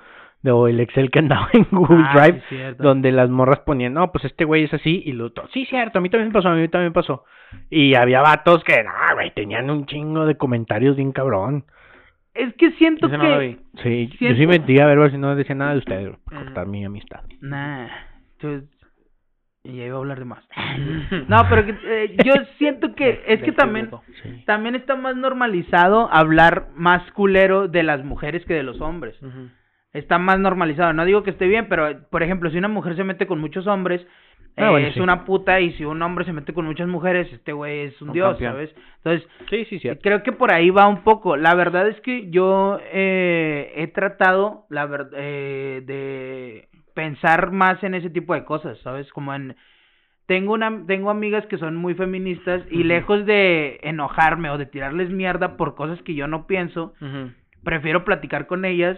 o 0.46 0.68
el 0.68 0.80
Excel 0.80 1.12
que 1.12 1.20
andaba 1.20 1.50
en 1.54 1.68
Google 1.72 2.04
Ah, 2.08 2.14
Drive, 2.16 2.42
sí, 2.50 2.58
donde 2.78 3.12
las 3.12 3.30
morras 3.30 3.60
ponían, 3.60 3.94
no, 3.94 4.12
pues 4.12 4.26
este 4.26 4.46
güey 4.46 4.64
es 4.64 4.74
así, 4.74 5.02
y 5.06 5.12
lo 5.12 5.26
otro, 5.26 5.48
sí, 5.54 5.66
cierto, 5.66 6.00
a 6.00 6.02
mí 6.02 6.10
también 6.10 6.30
me 6.30 6.34
pasó, 6.34 6.50
a 6.50 6.56
mí 6.56 6.68
también 6.70 6.90
me 6.92 6.94
pasó. 6.94 7.26
Y 7.70 7.96
había 7.96 8.22
vatos 8.22 8.64
que, 8.64 8.84
no, 8.84 8.92
güey, 9.16 9.32
tenían 9.34 9.70
un 9.70 9.86
chingo 9.86 10.26
de 10.26 10.38
comentarios 10.38 10.96
bien 10.96 11.12
cabrón. 11.12 11.66
Es 12.34 12.54
que 12.54 12.72
siento 12.74 13.08
Ese 13.08 13.18
que... 13.18 13.24
no 13.24 13.30
lo 13.30 13.40
vi. 13.40 13.58
Sí, 13.84 14.10
yo 14.20 14.36
sí 14.36 14.48
metí 14.48 14.80
a 14.80 14.86
ver 14.86 15.12
si 15.12 15.18
no 15.18 15.36
decía 15.36 15.56
nada 15.56 15.72
de 15.74 15.80
ustedes, 15.80 16.16
por 16.24 16.34
Ujú. 16.36 16.44
cortar 16.46 16.68
mi 16.68 16.86
amistad. 16.86 17.22
Nah, 17.42 17.88
entonces... 18.34 18.70
Y 19.62 19.76
ya 19.76 19.86
iba 19.88 19.96
a 19.96 20.00
hablar 20.00 20.20
de 20.20 20.26
más. 20.26 20.48
No, 21.28 21.46
pero 21.50 21.66
que, 21.66 21.76
eh, 21.84 22.16
yo 22.24 22.34
siento 22.58 22.96
que... 22.96 23.24
Es 23.28 23.42
que 23.42 23.52
también... 23.52 23.90
Sí. 24.24 24.44
También 24.46 24.76
está 24.76 24.96
más 24.96 25.18
normalizado 25.18 26.08
hablar 26.14 26.70
más 26.76 27.12
culero 27.12 27.68
de 27.68 27.84
las 27.84 28.06
mujeres 28.06 28.46
que 28.46 28.54
de 28.54 28.64
los 28.64 28.80
hombres. 28.80 29.22
Ujú. 29.22 29.50
Está 29.94 30.18
más 30.20 30.40
normalizado. 30.40 30.94
No 30.94 31.06
digo 31.06 31.24
que 31.24 31.32
esté 31.32 31.48
bien, 31.48 31.68
pero, 31.68 31.88
por 32.10 32.22
ejemplo, 32.24 32.50
si 32.52 32.58
una 32.58 32.68
mujer 32.68 32.96
se 32.96 33.04
mete 33.04 33.26
con 33.28 33.40
muchos 33.40 33.68
hombres, 33.68 34.06
Ah, 34.58 34.66
eh, 34.66 34.70
bueno, 34.72 34.88
es 34.88 34.94
sí. 34.96 35.00
una 35.00 35.24
puta. 35.26 35.60
Y 35.62 35.72
si 35.74 35.86
un 35.86 36.02
hombre 36.02 36.26
se 36.26 36.34
mete 36.34 36.54
con 36.54 36.66
muchas 36.66 36.88
mujeres, 36.88 37.32
este 37.32 37.54
güey 37.54 37.82
es 37.82 38.02
un 38.02 38.10
Un 38.10 38.14
dios, 38.14 38.30
campeón. 38.32 38.54
¿sabes? 38.54 38.76
Entonces, 38.98 39.28
Sí, 39.50 39.66
sí, 39.66 39.80
cierto. 39.80 40.02
Creo 40.04 40.22
que 40.22 40.32
por 40.34 40.52
ahí 40.52 40.70
va 40.70 40.88
un 40.88 41.04
poco. 41.04 41.38
La 41.38 41.56
verdad 41.56 41.88
es 41.88 42.00
que 42.02 42.30
yo 42.30 42.80
eh, 42.92 43.72
he 43.76 43.88
tratado, 43.88 44.66
la 44.70 44.86
verdad, 44.86 45.12
eh, 45.16 45.82
de 45.86 46.68
pensar 46.94 47.52
más 47.52 47.82
en 47.84 47.94
ese 47.94 48.10
tipo 48.10 48.34
de 48.34 48.44
cosas, 48.44 48.78
¿sabes? 48.80 49.10
Como 49.14 49.34
en 49.34 49.56
tengo 50.26 50.54
una 50.54 50.84
tengo 50.86 51.10
amigas 51.10 51.46
que 51.48 51.58
son 51.58 51.76
muy 51.78 51.94
feministas 51.96 52.62
y 52.70 52.84
lejos 52.84 53.26
de 53.26 53.80
enojarme 53.84 54.50
o 54.52 54.58
de 54.60 54.66
tirarles 54.66 55.10
mierda 55.10 55.56
por 55.58 55.74
cosas 55.76 56.00
que 56.04 56.14
yo 56.14 56.28
no 56.28 56.46
pienso, 56.46 56.94
prefiero 57.64 58.04
platicar 58.04 58.46
con 58.46 58.64
ellas 58.66 58.98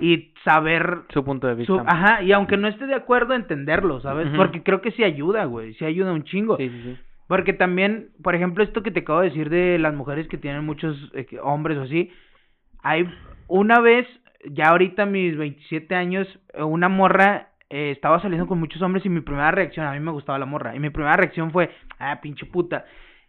y 0.00 0.32
saber 0.44 1.00
Su 1.12 1.24
punto 1.24 1.46
de 1.46 1.54
vista. 1.54 1.72
su- 1.74 1.80
ajá, 1.86 2.22
y 2.22 2.32
aunque 2.32 2.56
no 2.56 2.68
esté 2.68 2.86
de 2.86 2.94
acuerdo 2.94 3.34
entenderlo, 3.34 4.00
¿sabes? 4.00 4.28
Porque 4.36 4.62
creo 4.62 4.80
que 4.80 4.92
sí 4.92 5.04
ayuda, 5.04 5.44
güey, 5.44 5.74
sí 5.74 5.84
ayuda 5.84 6.12
un 6.12 6.24
chingo. 6.24 6.56
Sí, 6.56 6.68
sí, 6.68 6.82
sí. 6.82 6.96
Porque 7.26 7.52
también, 7.52 8.08
por 8.22 8.34
ejemplo, 8.34 8.64
esto 8.64 8.82
que 8.82 8.90
te 8.90 9.00
acabo 9.00 9.20
de 9.20 9.28
decir 9.28 9.50
de 9.50 9.78
las 9.78 9.94
mujeres 9.94 10.28
que 10.28 10.38
tienen 10.38 10.64
muchos 10.64 10.96
eh, 11.14 11.26
hombres 11.42 11.76
o 11.78 11.82
así, 11.82 12.10
hay 12.82 13.06
una 13.48 13.80
vez, 13.80 14.06
ya 14.50 14.68
ahorita 14.70 15.02
a 15.02 15.06
mis 15.06 15.36
27 15.36 15.94
años, 15.94 16.26
eh, 16.54 16.62
una 16.62 16.88
morra 16.88 17.48
eh, 17.70 17.90
estaba 17.90 18.20
saliendo 18.22 18.46
con 18.46 18.58
muchos 18.58 18.80
hombres 18.80 19.04
y 19.04 19.10
mi 19.10 19.20
primera 19.20 19.50
reacción, 19.50 19.84
a 19.86 19.92
mí 19.92 20.00
me 20.00 20.10
gustaba 20.12 20.38
la 20.38 20.46
morra, 20.46 20.74
y 20.74 20.80
mi 20.80 20.88
primera 20.90 21.16
reacción 21.16 21.50
fue, 21.50 21.70
ah, 21.98 22.18
pinche 22.22 22.46
puta. 22.46 22.86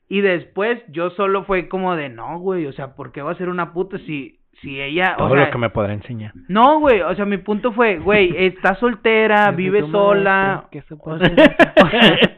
Y 0.08 0.22
después 0.22 0.82
yo 0.88 1.10
solo 1.12 1.44
fue 1.44 1.68
como 1.68 1.96
de, 1.96 2.08
no, 2.10 2.40
güey, 2.40 2.66
o 2.68 2.74
sea, 2.74 2.96
¿por 2.96 3.12
qué 3.12 3.22
va 3.22 3.32
a 3.32 3.36
ser 3.38 3.50
una 3.50 3.74
puta 3.74 3.98
si, 4.00 4.39
si 4.62 4.82
ella, 4.82 5.14
o 5.18 5.24
Todo 5.28 5.36
sea, 5.36 5.46
lo 5.46 5.52
que 5.52 5.58
me 5.58 5.70
podrá 5.70 5.94
enseñar. 5.94 6.32
no, 6.48 6.80
güey, 6.80 7.02
o 7.02 7.16
sea, 7.16 7.26
mi 7.26 7.38
punto 7.38 7.72
fue, 7.74 7.98
güey, 8.00 8.34
está 8.46 8.76
soltera, 8.76 9.52
vive 9.52 9.82
sola. 9.90 10.66
¿Qué 10.72 10.82
se 10.84 10.94
o 10.96 10.98
puede 10.98 11.30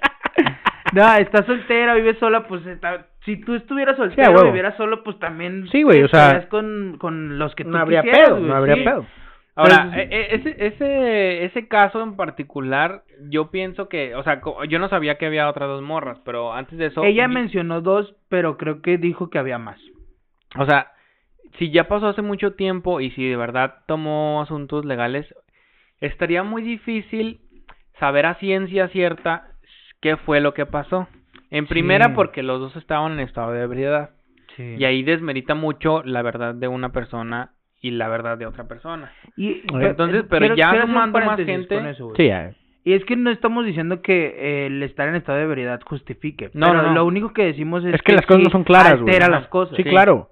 no, 0.94 1.14
está 1.16 1.44
soltera, 1.46 1.94
vive 1.96 2.16
sola, 2.20 2.46
pues 2.48 2.66
está, 2.66 3.08
si 3.26 3.38
tú 3.38 3.56
estuvieras 3.56 3.96
soltero, 3.98 4.32
huevo. 4.32 4.46
vivieras 4.48 4.76
solo, 4.78 5.04
pues 5.04 5.18
también 5.20 5.68
Sí, 5.72 5.84
güey, 5.84 6.04
o 6.04 6.08
sea, 6.10 6.26
estarías 6.28 6.50
con, 6.50 6.98
con 7.00 7.40
los 7.40 7.56
que 7.56 7.64
tú 7.64 7.70
no 7.72 7.80
habría 7.80 8.02
quisieras, 8.02 8.28
pedo, 8.30 8.38
güey, 8.38 8.50
no 8.50 8.56
habría 8.56 8.76
sí. 8.76 8.84
pedo. 8.84 9.06
Ahora, 9.56 9.90
Pero- 9.94 10.02
e- 10.12 10.16
e- 10.16 10.36
ese, 10.36 10.56
ese, 10.68 11.46
ese 11.46 11.68
caso 11.68 12.02
en 12.02 12.16
particular, 12.16 13.04
yo 13.30 13.52
pienso 13.52 13.90
que, 13.90 14.16
o 14.16 14.24
sea, 14.24 14.42
yo 14.70 14.80
no 14.80 14.88
sabía 14.90 15.18
que 15.18 15.26
había 15.26 15.50
otras 15.50 15.68
dos 15.70 15.82
morras, 15.82 16.20
pero 16.26 16.54
antes 16.54 16.78
de 16.78 16.88
eso... 16.88 17.04
Ella 17.04 17.26
y- 17.26 17.34
mencionó 17.34 17.82
dos, 17.82 18.16
pero 18.30 18.58
creo 18.58 18.82
que 18.82 18.98
dijo 18.98 19.30
que 19.30 19.38
había 19.40 19.58
más. 19.58 19.80
O 20.58 20.66
sea, 20.66 20.92
si 21.58 21.72
ya 21.72 21.88
pasó 21.88 22.08
hace 22.08 22.22
mucho 22.22 22.54
tiempo 22.54 23.02
y 23.02 23.12
si 23.12 23.28
de 23.28 23.36
verdad 23.36 23.76
tomó 23.88 24.42
asuntos 24.42 24.86
legales, 24.86 25.34
estaría 26.00 26.44
muy 26.44 26.62
difícil 26.62 27.42
saber 28.00 28.26
a 28.26 28.36
ciencia 28.36 28.88
cierta 28.90 29.48
qué 30.02 30.18
fue 30.18 30.40
lo 30.42 30.54
que 30.54 30.66
pasó. 30.66 31.08
En 31.50 31.68
primera, 31.68 32.08
Sí. 32.08 32.12
porque 32.16 32.44
los 32.44 32.60
dos 32.60 32.76
estaban 32.76 33.14
en 33.14 33.20
estado 33.20 33.52
de 33.52 33.62
ebriedad. 33.62 34.12
Sí. 34.56 34.76
Y 34.78 34.86
ahí 34.86 35.04
desmerita 35.04 35.54
mucho 35.56 36.02
la 36.04 36.22
verdad 36.22 36.56
de 36.56 36.68
una 36.68 36.90
persona 36.92 37.52
y 37.82 37.92
la 37.92 38.08
verdad 38.08 38.38
de 38.38 38.46
otra 38.46 38.68
persona. 38.68 39.12
Y, 39.36 39.62
Entonces, 39.74 40.24
pero 40.30 40.40
quiero- 40.42 40.56
ya 40.56 40.70
quiero 40.72 40.88
sumando 40.88 41.20
más 41.20 41.40
gente- 41.40 41.76
con 41.76 41.88
eso, 41.88 42.06
güey. 42.06 42.18
Sí, 42.18 42.28
ya. 42.28 42.52
Y 42.84 42.94
es 42.94 43.06
que 43.06 43.16
no 43.16 43.30
estamos 43.30 43.66
diciendo 43.66 44.02
que 44.02 44.36
eh, 44.38 44.66
el 44.68 44.82
estar 44.84 45.08
en 45.08 45.16
estado 45.16 45.38
de 45.38 45.46
veredad 45.46 45.80
justifique. 45.86 46.50
No, 46.54 46.68
pero 46.72 46.82
no, 46.82 46.88
no. 46.90 46.94
lo 46.96 47.06
único 47.06 47.32
que 47.34 47.46
decimos 47.46 47.84
es, 47.86 47.94
Es 47.94 48.02
que 48.02 48.14
las 48.14 48.26
cosas 48.26 48.44
no 48.44 48.50
son 48.50 48.64
claras, 48.64 49.00
güey. 49.00 49.14
altera 49.14 49.30
las 49.30 49.48
cosas. 49.50 49.76
Sí, 49.78 49.84
Sí. 49.84 49.90
claro. 49.90 50.30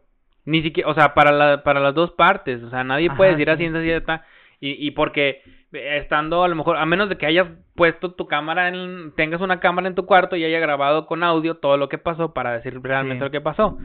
Ni 0.49 0.61
siquiera, 0.63 0.89
o 0.89 0.93
sea, 0.93 1.13
para, 1.13 1.31
la, 1.31 1.63
para 1.63 1.79
las 1.79 1.93
dos 1.93 2.11
partes, 2.11 2.63
o 2.63 2.69
sea, 2.69 2.83
nadie 2.83 3.07
Ajá, 3.07 3.17
puede 3.17 3.31
decir 3.31 3.49
a 3.49 3.57
ciencia 3.57 3.81
cierta 3.81 4.23
y, 4.59 4.71
y 4.85 4.91
porque 4.91 5.41
eh, 5.73 5.97
estando 6.01 6.43
a 6.43 6.47
lo 6.47 6.55
mejor, 6.55 6.77
a 6.77 6.85
menos 6.85 7.07
de 7.09 7.17
que 7.17 7.25
hayas 7.27 7.47
puesto 7.75 8.13
tu 8.13 8.25
cámara 8.27 8.67
en, 8.69 9.13
tengas 9.15 9.41
una 9.41 9.59
cámara 9.59 9.87
en 9.87 9.95
tu 9.95 10.05
cuarto 10.05 10.35
y 10.35 10.43
haya 10.43 10.59
grabado 10.59 11.05
con 11.05 11.23
audio 11.23 11.55
todo 11.57 11.77
lo 11.77 11.87
que 11.87 11.97
pasó 11.97 12.33
para 12.33 12.53
decir 12.53 12.79
realmente 12.81 13.19
Sí. 13.21 13.25
lo 13.25 13.31
que 13.31 13.41
pasó. 13.41 13.77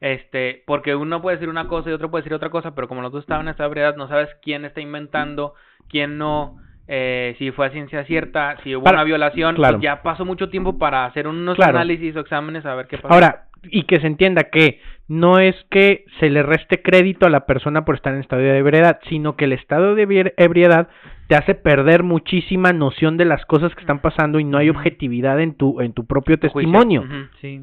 Este, 0.00 0.62
porque 0.66 0.94
uno 0.94 1.20
puede 1.20 1.36
decir 1.36 1.48
una 1.48 1.68
cosa 1.68 1.90
y 1.90 1.92
otro 1.92 2.10
puede 2.10 2.22
decir 2.22 2.34
otra 2.34 2.48
cosa, 2.50 2.74
pero 2.74 2.88
como 2.88 3.02
los 3.02 3.12
dos 3.12 3.22
estaban 3.22 3.46
en 3.46 3.50
esta 3.50 3.64
ebriedad, 3.66 3.96
no 3.96 4.08
sabes 4.08 4.28
quién 4.42 4.64
está 4.64 4.80
inventando, 4.80 5.54
quién 5.88 6.16
no, 6.16 6.56
eh, 6.88 7.34
si 7.38 7.50
fue 7.50 7.66
a 7.66 7.70
ciencia 7.70 8.04
cierta, 8.04 8.56
si 8.62 8.74
hubo 8.74 8.84
Para- 8.84 8.98
una 8.98 9.04
violación, 9.04 9.54
claro. 9.56 9.74
pues 9.74 9.84
ya 9.84 10.02
pasó 10.02 10.24
mucho 10.24 10.48
tiempo 10.48 10.78
para 10.78 11.04
hacer 11.04 11.26
unos 11.28 11.56
Claro. 11.56 11.76
análisis 11.78 12.16
o 12.16 12.20
exámenes 12.20 12.64
a 12.64 12.74
ver 12.74 12.86
qué 12.86 12.96
pasó. 12.98 13.12
Ahora, 13.12 13.44
y 13.64 13.84
que 13.84 14.00
se 14.00 14.06
entienda 14.06 14.44
que 14.44 14.80
no 15.08 15.38
es 15.38 15.56
que 15.70 16.04
se 16.20 16.30
le 16.30 16.42
reste 16.42 16.82
crédito 16.82 17.26
a 17.26 17.30
la 17.30 17.44
persona 17.46 17.84
por 17.84 17.96
estar 17.96 18.14
en 18.14 18.20
estado 18.20 18.42
de 18.42 18.56
ebriedad, 18.58 19.00
sino 19.08 19.36
que 19.36 19.44
el 19.46 19.52
estado 19.52 19.94
de 19.94 20.32
ebriedad- 20.36 20.88
te 21.26 21.34
hace 21.36 21.54
perder 21.54 22.02
muchísima 22.02 22.72
noción 22.72 23.16
de 23.16 23.24
las 23.24 23.44
cosas 23.46 23.74
que 23.74 23.80
están 23.80 24.00
pasando 24.00 24.38
y 24.40 24.44
no 24.44 24.58
hay 24.58 24.68
objetividad 24.68 25.40
en 25.40 25.54
tu 25.54 25.80
en 25.80 25.92
tu 25.92 26.06
propio 26.06 26.38
testimonio. 26.38 27.04
Sí. 27.40 27.62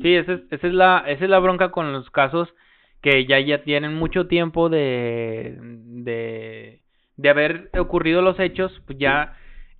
Sí, 0.00 0.14
esa 0.14 0.34
es, 0.34 0.40
esa 0.50 0.66
es 0.66 0.72
la 0.74 1.04
esa 1.06 1.24
es 1.24 1.30
la 1.30 1.38
bronca 1.40 1.70
con 1.70 1.92
los 1.92 2.08
casos 2.10 2.52
que 3.02 3.26
ya 3.26 3.38
ya 3.40 3.62
tienen 3.62 3.94
mucho 3.94 4.26
tiempo 4.26 4.68
de 4.68 5.58
de 5.60 6.80
de 7.16 7.28
haber 7.28 7.70
ocurrido 7.78 8.22
los 8.22 8.38
hechos, 8.40 8.80
pues 8.86 8.98
ya 8.98 9.34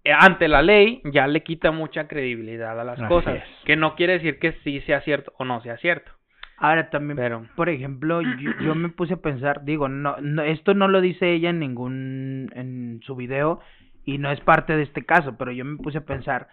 ante 0.04 0.48
la 0.48 0.62
ley 0.62 1.02
ya 1.04 1.26
le 1.26 1.42
quita 1.42 1.70
mucha 1.72 2.08
credibilidad 2.08 2.78
a 2.80 2.84
las 2.84 2.98
Así 2.98 3.08
cosas. 3.08 3.36
es. 3.36 3.42
Que 3.64 3.76
no 3.76 3.94
quiere 3.96 4.14
decir 4.14 4.38
que 4.38 4.52
sí 4.64 4.80
sea 4.82 5.00
cierto 5.02 5.32
o 5.38 5.44
no 5.44 5.60
sea 5.62 5.76
cierto. 5.78 6.10
Ahora 6.56 6.90
también, 6.90 7.16
Pero- 7.16 7.46
por 7.56 7.68
ejemplo, 7.70 8.20
yo, 8.20 8.50
yo 8.62 8.74
me 8.74 8.90
puse 8.90 9.14
a 9.14 9.22
pensar, 9.22 9.64
digo, 9.64 9.88
no, 9.88 10.16
no, 10.20 10.42
esto 10.42 10.74
no 10.74 10.88
lo 10.88 11.00
dice 11.00 11.32
ella 11.32 11.50
en 11.50 11.58
ningún, 11.58 12.50
en 12.54 13.00
su 13.02 13.16
video 13.16 13.60
y 14.04 14.18
no 14.18 14.30
es 14.30 14.40
parte 14.40 14.76
de 14.76 14.82
este 14.82 15.04
caso, 15.06 15.36
pero 15.38 15.52
yo 15.52 15.64
me 15.64 15.78
puse 15.78 15.98
a 15.98 16.04
pensar, 16.04 16.48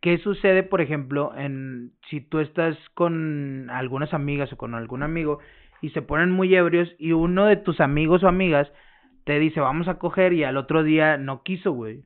¿qué 0.00 0.18
sucede, 0.18 0.64
por 0.64 0.80
ejemplo, 0.80 1.32
en 1.36 1.92
si 2.10 2.20
tú 2.20 2.40
estás 2.40 2.76
con 2.94 3.70
algunas 3.70 4.12
amigas 4.12 4.52
o 4.52 4.56
con 4.56 4.74
algún 4.74 5.02
amigo 5.04 5.38
y 5.80 5.90
se 5.90 6.02
ponen 6.02 6.30
muy 6.32 6.52
ebrios 6.54 6.92
y 6.98 7.12
uno 7.12 7.46
de 7.46 7.56
tus 7.56 7.80
amigos 7.80 8.24
o 8.24 8.28
amigas 8.28 8.70
te 9.24 9.38
dice 9.38 9.60
vamos 9.60 9.86
a 9.88 9.98
coger 9.98 10.32
y 10.32 10.42
al 10.44 10.56
otro 10.56 10.82
día 10.82 11.16
no 11.16 11.42
quiso, 11.44 11.70
güey? 11.72 12.02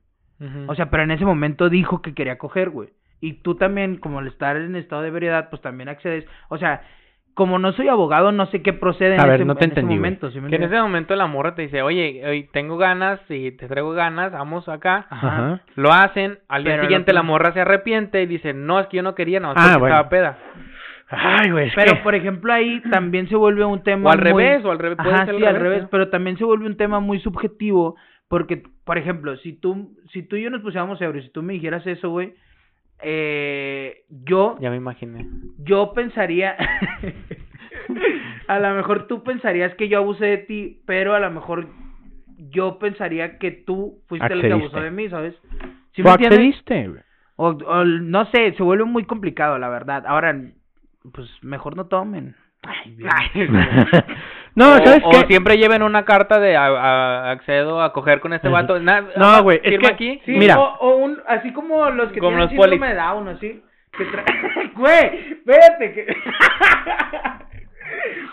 O 0.68 0.74
sea, 0.74 0.90
pero 0.90 1.02
en 1.02 1.10
ese 1.10 1.24
momento 1.24 1.68
dijo 1.68 2.00
que 2.02 2.14
quería 2.14 2.38
coger, 2.38 2.70
güey. 2.70 2.90
Y 3.20 3.42
tú 3.42 3.56
también, 3.56 3.96
como 3.96 4.20
al 4.20 4.28
estar 4.28 4.56
en 4.56 4.76
estado 4.76 5.02
de 5.02 5.08
ebriedad, 5.08 5.48
pues 5.50 5.60
también 5.60 5.88
accedes. 5.88 6.24
O 6.48 6.58
sea, 6.58 6.82
como 7.34 7.58
no 7.58 7.72
soy 7.72 7.88
abogado, 7.88 8.30
no 8.32 8.46
sé 8.46 8.62
qué 8.62 8.72
procede 8.72 9.14
en 9.14 9.20
A 9.20 9.24
ver, 9.26 9.34
ese, 9.36 9.44
no 9.44 9.54
te 9.56 9.64
en 9.64 9.70
entendí, 9.70 9.94
momento. 9.96 10.30
¿sí 10.30 10.40
me 10.40 10.50
que 10.50 10.56
en 10.56 10.62
ese 10.64 10.80
momento 10.80 11.14
la 11.16 11.26
morra 11.26 11.54
te 11.54 11.62
dice, 11.62 11.82
oye, 11.82 12.22
hoy 12.26 12.48
tengo 12.52 12.76
ganas 12.76 13.20
y 13.28 13.52
te 13.52 13.66
traigo 13.68 13.92
ganas, 13.92 14.32
vamos 14.32 14.68
acá. 14.68 15.06
Ajá. 15.10 15.28
Ajá. 15.28 15.60
Lo 15.76 15.92
hacen, 15.92 16.38
al 16.48 16.62
día 16.64 16.72
Pero 16.74 16.82
siguiente 16.84 17.12
la 17.12 17.22
morra 17.22 17.52
se 17.52 17.60
arrepiente 17.60 18.22
y 18.22 18.26
dice, 18.26 18.54
no, 18.54 18.78
es 18.80 18.86
que 18.88 18.96
yo 18.98 19.02
no 19.02 19.14
quería, 19.16 19.40
no, 19.40 19.50
es 19.52 19.56
Ah, 19.58 19.76
bueno. 19.78 19.94
estaba 19.96 20.08
peda. 20.08 20.38
Ay, 21.10 21.50
güey, 21.50 21.70
Pero, 21.74 21.92
que- 21.94 22.00
por 22.00 22.14
ejemplo, 22.14 22.52
ahí 22.52 22.80
también 22.90 23.28
se 23.28 23.36
vuelve 23.36 23.64
un 23.64 23.82
tema 23.82 24.10
O 24.10 24.12
al 24.12 24.18
muy- 24.18 24.24
revés, 24.44 24.64
o 24.64 24.70
al 24.70 24.78
revés, 24.78 24.98
puede 24.98 25.14
Ajá, 25.14 25.26
ser 25.26 25.36
sí, 25.36 25.44
al 25.44 25.56
revés, 25.56 25.82
¿no? 25.84 25.88
pero 25.90 26.08
también 26.10 26.36
se 26.36 26.44
vuelve 26.44 26.66
un 26.66 26.76
tema 26.76 27.00
muy 27.00 27.18
subjetivo 27.20 27.96
porque, 28.28 28.62
por 28.84 28.98
ejemplo, 28.98 29.36
si 29.38 29.52
tú, 29.54 29.96
si 30.12 30.22
tú 30.22 30.36
y 30.36 30.42
yo 30.42 30.50
nos 30.50 30.62
pusiéramos 30.62 31.00
ebrios, 31.00 31.24
si 31.24 31.30
tú 31.32 31.42
me 31.42 31.54
dijeras 31.54 31.86
eso, 31.86 32.10
güey, 32.10 32.34
eh, 33.02 34.02
yo, 34.08 34.56
Ya 34.60 34.70
me 34.70 34.76
imaginé. 34.76 35.26
yo 35.58 35.92
pensaría, 35.94 36.56
a 38.48 38.58
lo 38.58 38.74
mejor 38.74 39.06
tú 39.06 39.22
pensarías 39.22 39.74
que 39.76 39.88
yo 39.88 39.98
abusé 39.98 40.26
de 40.26 40.38
ti, 40.38 40.80
pero 40.86 41.14
a 41.14 41.20
lo 41.20 41.30
mejor 41.30 41.66
yo 42.50 42.78
pensaría 42.78 43.38
que 43.38 43.50
tú 43.50 44.00
fuiste 44.08 44.26
el 44.32 44.40
que 44.40 44.46
Accediste. 44.46 44.66
abusó 44.66 44.80
de 44.80 44.90
mí, 44.90 45.08
¿sabes? 45.08 45.34
¿Sí 45.92 46.02
me 46.02 46.10
accediste, 46.10 46.88
güey. 46.88 47.00
O, 47.36 47.48
o 47.50 47.84
no 47.84 48.24
sé, 48.26 48.52
se 48.54 48.62
vuelve 48.62 48.84
muy 48.84 49.04
complicado, 49.04 49.58
la 49.58 49.68
verdad. 49.68 50.04
Ahora, 50.06 50.36
pues 51.12 51.28
mejor 51.42 51.76
no 51.76 51.86
tomen. 51.86 52.34
Ay, 52.62 52.94
Dios. 52.96 53.12
No, 54.58 54.72
o, 54.74 54.78
¿sabes 54.84 55.02
o 55.04 55.10
qué? 55.10 55.26
siempre 55.26 55.56
lleven 55.58 55.82
una 55.82 56.04
carta 56.04 56.38
de 56.40 56.56
a- 56.56 56.66
a- 56.66 57.30
accedo 57.30 57.80
a 57.82 57.92
coger 57.92 58.20
con 58.20 58.32
este 58.32 58.48
vato. 58.48 58.78
Na- 58.80 59.04
No, 59.16 59.42
güey, 59.42 59.60
es 59.62 59.78
que- 59.78 59.86
aquí. 59.86 60.20
Sí, 60.24 60.32
Mira. 60.32 60.58
O, 60.58 60.76
o 60.80 60.96
un, 60.96 61.18
así 61.26 61.52
como 61.52 61.88
los 61.90 62.10
que 62.12 62.20
Como 62.20 62.30
tienen 62.30 62.40
los 62.40 62.50
síndrome 62.50 62.78
polis. 62.78 62.90
de 62.90 62.94
Down, 62.96 63.28
así. 63.28 63.62
Que 63.96 64.04
tra... 64.04 64.24
Güey, 64.76 65.32
espérate 65.32 65.92
que... 65.92 66.16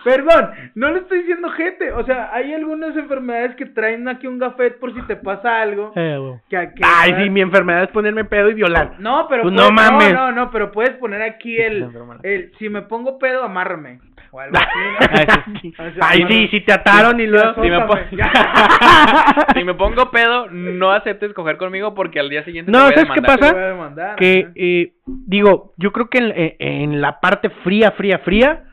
Perdón, 0.03 0.51
no 0.75 0.91
le 0.91 0.99
estoy 0.99 1.19
diciendo 1.19 1.49
gente. 1.49 1.91
O 1.91 2.05
sea, 2.05 2.29
hay 2.31 2.53
algunas 2.53 2.95
enfermedades 2.95 3.55
que 3.55 3.65
traen 3.65 4.07
aquí 4.07 4.27
un 4.27 4.37
gafet 4.37 4.77
por 4.79 4.93
si 4.93 5.01
te 5.07 5.15
pasa 5.15 5.61
algo. 5.61 5.91
Eh, 5.95 6.19
que- 6.49 6.71
que- 6.75 6.83
Ay, 6.83 7.15
sí, 7.23 7.29
mi 7.31 7.41
enfermedad 7.41 7.83
es 7.83 7.89
ponerme 7.89 8.23
pedo 8.25 8.49
y 8.49 8.53
violar. 8.53 8.97
No, 8.99 9.25
pero 9.27 9.41
Pues 9.43 9.53
no 9.55 9.71
mames. 9.71 10.13
No, 10.13 10.27
no, 10.27 10.31
no, 10.45 10.51
pero 10.51 10.71
puedes 10.71 10.91
poner 10.97 11.23
aquí 11.23 11.57
el, 11.57 11.89
el 12.21 12.51
si 12.59 12.69
me 12.69 12.83
pongo 12.83 13.17
pedo, 13.17 13.43
amárrame. 13.43 13.99
O 14.35 14.39
algo 14.41 14.57
así, 14.57 14.67
¿no? 14.67 15.79
O 15.87 15.91
sea, 15.93 16.09
Ay, 16.09 16.25
sí, 16.27 16.47
si 16.49 16.61
te 16.61 16.73
ataron 16.73 17.19
y 17.21 17.27
luego... 17.27 17.53
Si 17.55 17.69
me, 17.69 17.77
si 19.73 19.73
pongo 19.77 20.11
pedo, 20.11 20.47
no 20.51 20.91
aceptes 20.91 21.33
coger 21.33 21.55
conmigo 21.57 21.93
porque 21.93 22.19
al 22.19 22.29
día 22.29 22.43
siguiente 22.43 22.69
No, 22.71 22.89
te 22.89 22.95
voy 22.95 23.03
a 23.03 23.05
¿sabes 23.05 23.11
qué 23.13 23.21
pasa? 23.21 23.47
Te 23.47 23.53
voy 23.53 23.63
a 23.63 23.67
demandar, 23.67 24.15
que 24.17 24.47
eh, 24.55 24.93
digo, 25.05 25.73
yo 25.77 25.91
creo 25.93 26.09
que 26.09 26.17
en, 26.17 26.31
eh, 26.35 26.55
en 26.59 26.99
la 27.01 27.19
parte 27.21 27.49
fría, 27.49 27.91
fría, 27.91 28.19
fría, 28.19 28.63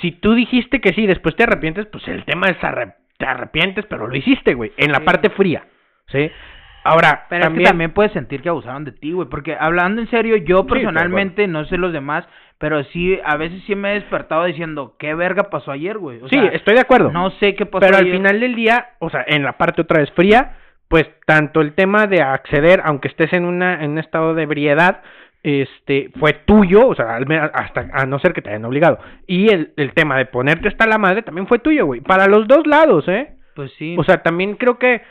si 0.00 0.12
tú 0.12 0.34
dijiste 0.34 0.80
que 0.80 0.92
sí, 0.92 1.06
después 1.06 1.34
te 1.36 1.42
arrepientes, 1.44 1.86
pues 1.86 2.06
el 2.08 2.24
tema 2.24 2.46
es 2.48 2.58
arre- 2.58 2.94
te 3.18 3.26
arrepientes, 3.26 3.84
pero 3.86 4.06
lo 4.06 4.14
hiciste, 4.16 4.54
güey, 4.54 4.72
en 4.76 4.92
la 4.92 4.98
Sí. 4.98 5.04
parte 5.04 5.30
fría, 5.30 5.64
¿sí? 6.08 6.30
Ahora, 6.84 7.26
Pero 7.28 7.42
también, 7.46 7.62
es 7.62 7.66
que 7.66 7.70
también 7.70 7.90
puedes 7.92 8.12
sentir 8.12 8.42
que 8.42 8.48
abusaron 8.48 8.84
de 8.84 8.92
ti, 8.92 9.10
güey. 9.10 9.28
Porque 9.28 9.56
hablando 9.58 10.00
en 10.00 10.08
serio, 10.08 10.36
yo 10.36 10.62
pero 10.66 10.74
personalmente, 10.74 11.48
no 11.48 11.64
sé 11.64 11.78
los 11.78 11.92
demás, 11.92 12.24
pero 12.58 12.82
sí, 12.84 13.18
a 13.24 13.36
veces 13.36 13.62
sí 13.66 13.74
me 13.74 13.90
he 13.90 13.94
despertado 13.94 14.44
diciendo, 14.44 14.96
¿qué 14.98 15.14
verga 15.14 15.50
pasó 15.50 15.72
ayer, 15.72 15.98
güey? 15.98 16.22
O 16.22 16.28
sí, 16.28 16.36
sea, 16.36 16.48
estoy 16.48 16.74
de 16.74 16.80
acuerdo, 16.80 17.10
no 17.10 17.30
sé 17.38 17.54
qué 17.54 17.66
pasó 17.66 17.80
pero 17.80 17.98
al 17.98 18.10
final 18.10 18.40
del 18.40 18.54
día, 18.54 18.90
o 18.98 19.10
sea, 19.10 19.24
en 19.26 19.42
la 19.42 19.58
parte 19.58 19.82
otra 19.82 20.00
vez 20.00 20.10
fría, 20.12 20.56
pues 20.88 21.06
tanto 21.26 21.60
el 21.60 21.74
tema 21.74 22.06
de 22.06 22.22
acceder, 22.22 22.80
aunque 22.84 23.08
estés 23.08 23.32
en 23.32 23.44
una 23.44 23.82
en 23.84 23.92
un 23.92 23.98
estado 23.98 24.34
de 24.34 24.44
ebriedad, 24.44 25.02
este, 25.42 26.10
fue 26.18 26.32
tuyo, 26.32 26.88
o 26.88 26.94
sea, 26.94 27.18
hasta 27.52 27.88
a 27.92 28.06
no 28.06 28.18
ser 28.18 28.32
que 28.32 28.42
te 28.42 28.50
hayan 28.50 28.64
obligado. 28.64 28.98
Y 29.26 29.48
el, 29.48 29.72
el 29.76 29.92
tema 29.92 30.16
de 30.16 30.26
ponerte 30.26 30.68
hasta 30.68 30.86
la 30.86 30.98
madre 30.98 31.22
también 31.22 31.46
fue 31.46 31.60
tuyo, 31.60 31.86
güey. 31.86 32.00
Para 32.00 32.26
los 32.26 32.48
dos 32.48 32.66
lados, 32.66 33.06
¿eh? 33.06 33.36
Pues 33.54 33.72
sí. 33.78 33.94
O 33.96 34.02
sea, 34.02 34.22
también 34.22 34.56
creo 34.56 34.78
que 34.78 35.02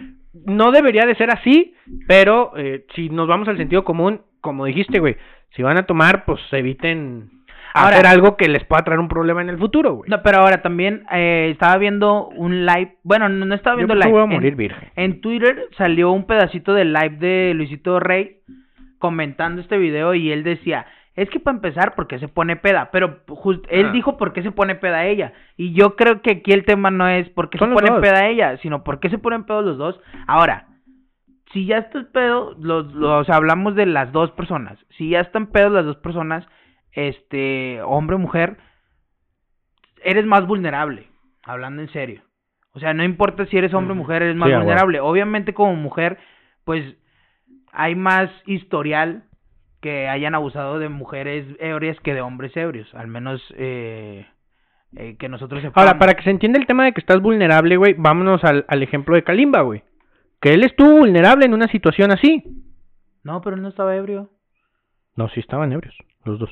no 0.45 0.71
debería 0.71 1.05
de 1.05 1.15
ser 1.15 1.31
así, 1.31 1.73
pero 2.07 2.51
eh, 2.57 2.85
si 2.95 3.09
nos 3.09 3.27
vamos 3.27 3.47
al 3.47 3.57
sentido 3.57 3.85
común, 3.85 4.21
como 4.41 4.65
dijiste, 4.65 4.99
güey, 4.99 5.15
si 5.55 5.63
van 5.63 5.77
a 5.77 5.85
tomar, 5.85 6.25
pues 6.25 6.41
eviten 6.51 7.29
Ahora- 7.75 7.97
hacer 7.97 8.07
algo 8.07 8.37
que 8.37 8.47
les 8.47 8.63
pueda 8.65 8.83
traer 8.83 8.99
un 8.99 9.07
problema 9.07 9.41
en 9.41 9.49
el 9.49 9.57
futuro, 9.57 9.93
güey. 9.95 10.09
No, 10.09 10.21
pero 10.23 10.39
ahora 10.39 10.61
también 10.61 11.03
eh, 11.11 11.49
estaba 11.51 11.77
viendo 11.77 12.27
un 12.29 12.65
live, 12.65 12.97
bueno, 13.03 13.27
no, 13.29 13.45
no 13.45 13.53
estaba 13.55 13.75
Yo 13.75 13.85
viendo 13.85 13.93
pues, 13.95 14.05
live. 14.05 14.11
voy 14.13 14.21
a 14.21 14.23
en- 14.25 14.29
morir 14.31 14.55
virgen. 14.55 14.89
En 14.95 15.21
Twitter 15.21 15.67
salió 15.77 16.11
un 16.11 16.25
pedacito 16.25 16.73
del 16.73 16.93
live 16.93 17.17
de 17.17 17.53
Luisito 17.53 17.99
Rey 17.99 18.37
comentando 18.99 19.61
este 19.61 19.77
video 19.77 20.13
y 20.15 20.31
él 20.31 20.43
decía, 20.43 20.85
es 21.15 21.29
que 21.29 21.39
para 21.39 21.55
empezar, 21.55 21.95
¿por 21.95 22.07
qué 22.07 22.19
se 22.19 22.27
pone 22.27 22.55
peda? 22.55 22.89
Pero 22.91 23.19
just- 23.27 23.65
él 23.69 23.87
Ah. 23.87 23.91
dijo 23.91 24.17
por 24.17 24.33
qué 24.33 24.41
se 24.41 24.51
pone 24.51 24.75
peda 24.75 25.05
ella. 25.05 25.33
Y 25.57 25.73
yo 25.73 25.95
creo 25.95 26.21
que 26.21 26.31
aquí 26.31 26.51
el 26.51 26.65
tema 26.65 26.91
no 26.91 27.07
es 27.07 27.29
por 27.29 27.49
qué 27.49 27.57
Son 27.57 27.69
se 27.69 27.75
pone 27.75 27.89
dos. 27.91 28.01
peda 28.01 28.27
ella, 28.27 28.57
sino 28.57 28.83
por 28.83 28.99
qué 28.99 29.09
se 29.09 29.17
ponen 29.17 29.43
pedos 29.45 29.63
los 29.63 29.77
dos. 29.77 29.99
Ahora, 30.27 30.65
si 31.53 31.65
ya 31.65 31.77
estás 31.77 32.05
pedo, 32.07 32.55
los, 32.59 32.93
los, 32.93 33.29
hablamos 33.29 33.75
de 33.75 33.85
las 33.85 34.11
dos 34.11 34.31
personas. 34.31 34.77
Si 34.97 35.09
ya 35.09 35.21
están 35.21 35.47
pedos 35.47 35.71
las 35.71 35.85
dos 35.85 35.97
personas, 35.97 36.45
este, 36.95 37.81
hombre 37.83 38.15
o 38.15 38.19
mujer, 38.19 38.57
eres 40.03 40.25
más 40.25 40.47
vulnerable, 40.47 41.07
hablando 41.43 41.81
en 41.81 41.89
serio. 41.89 42.21
O 42.73 42.79
sea, 42.79 42.93
no 42.93 43.03
importa 43.03 43.45
si 43.45 43.57
eres 43.57 43.73
hombre 43.73 43.93
o 43.93 43.95
mujer, 43.95 44.23
eres 44.23 44.35
más 44.35 44.49
Sí, 44.49 44.55
vulnerable. 44.55 44.99
Obviamente 44.99 45.53
como 45.53 45.75
mujer, 45.75 46.17
pues 46.63 46.95
hay 47.71 47.95
más 47.95 48.29
historial 48.45 49.23
que 49.81 50.07
hayan 50.07 50.35
abusado 50.35 50.79
de 50.79 50.89
mujeres 50.89 51.45
ebrias 51.59 51.99
que 51.99 52.13
de 52.13 52.21
hombres 52.21 52.55
ebrios, 52.57 52.93
al 52.95 53.07
menos 53.07 53.41
eh, 53.55 54.25
eh, 54.95 55.15
que 55.17 55.29
nosotros 55.29 55.61
sepamos. 55.61 55.87
Ahora, 55.87 55.99
para 55.99 56.15
que 56.15 56.23
se 56.23 56.31
entienda 56.31 56.59
el 56.59 56.65
tema 56.65 56.85
de 56.85 56.93
que 56.93 57.01
estás 57.01 57.21
vulnerable, 57.21 57.77
güey, 57.77 57.93
vámonos 57.97 58.43
al, 58.43 58.65
al 58.67 58.83
ejemplo 58.83 59.15
de 59.15 59.23
Kalimba, 59.23 59.61
güey. 59.61 59.83
Que 60.41 60.53
él 60.53 60.63
estuvo 60.63 60.97
vulnerable 60.97 61.45
en 61.45 61.53
una 61.53 61.67
situación 61.67 62.11
así. 62.11 62.43
No, 63.23 63.41
pero 63.41 63.55
él 63.55 63.61
no 63.61 63.69
estaba 63.69 63.95
ebrio. 63.95 64.29
No, 65.15 65.29
sí 65.29 65.39
estaban 65.39 65.71
ebrios, 65.71 65.95
los 66.25 66.39
dos. 66.39 66.51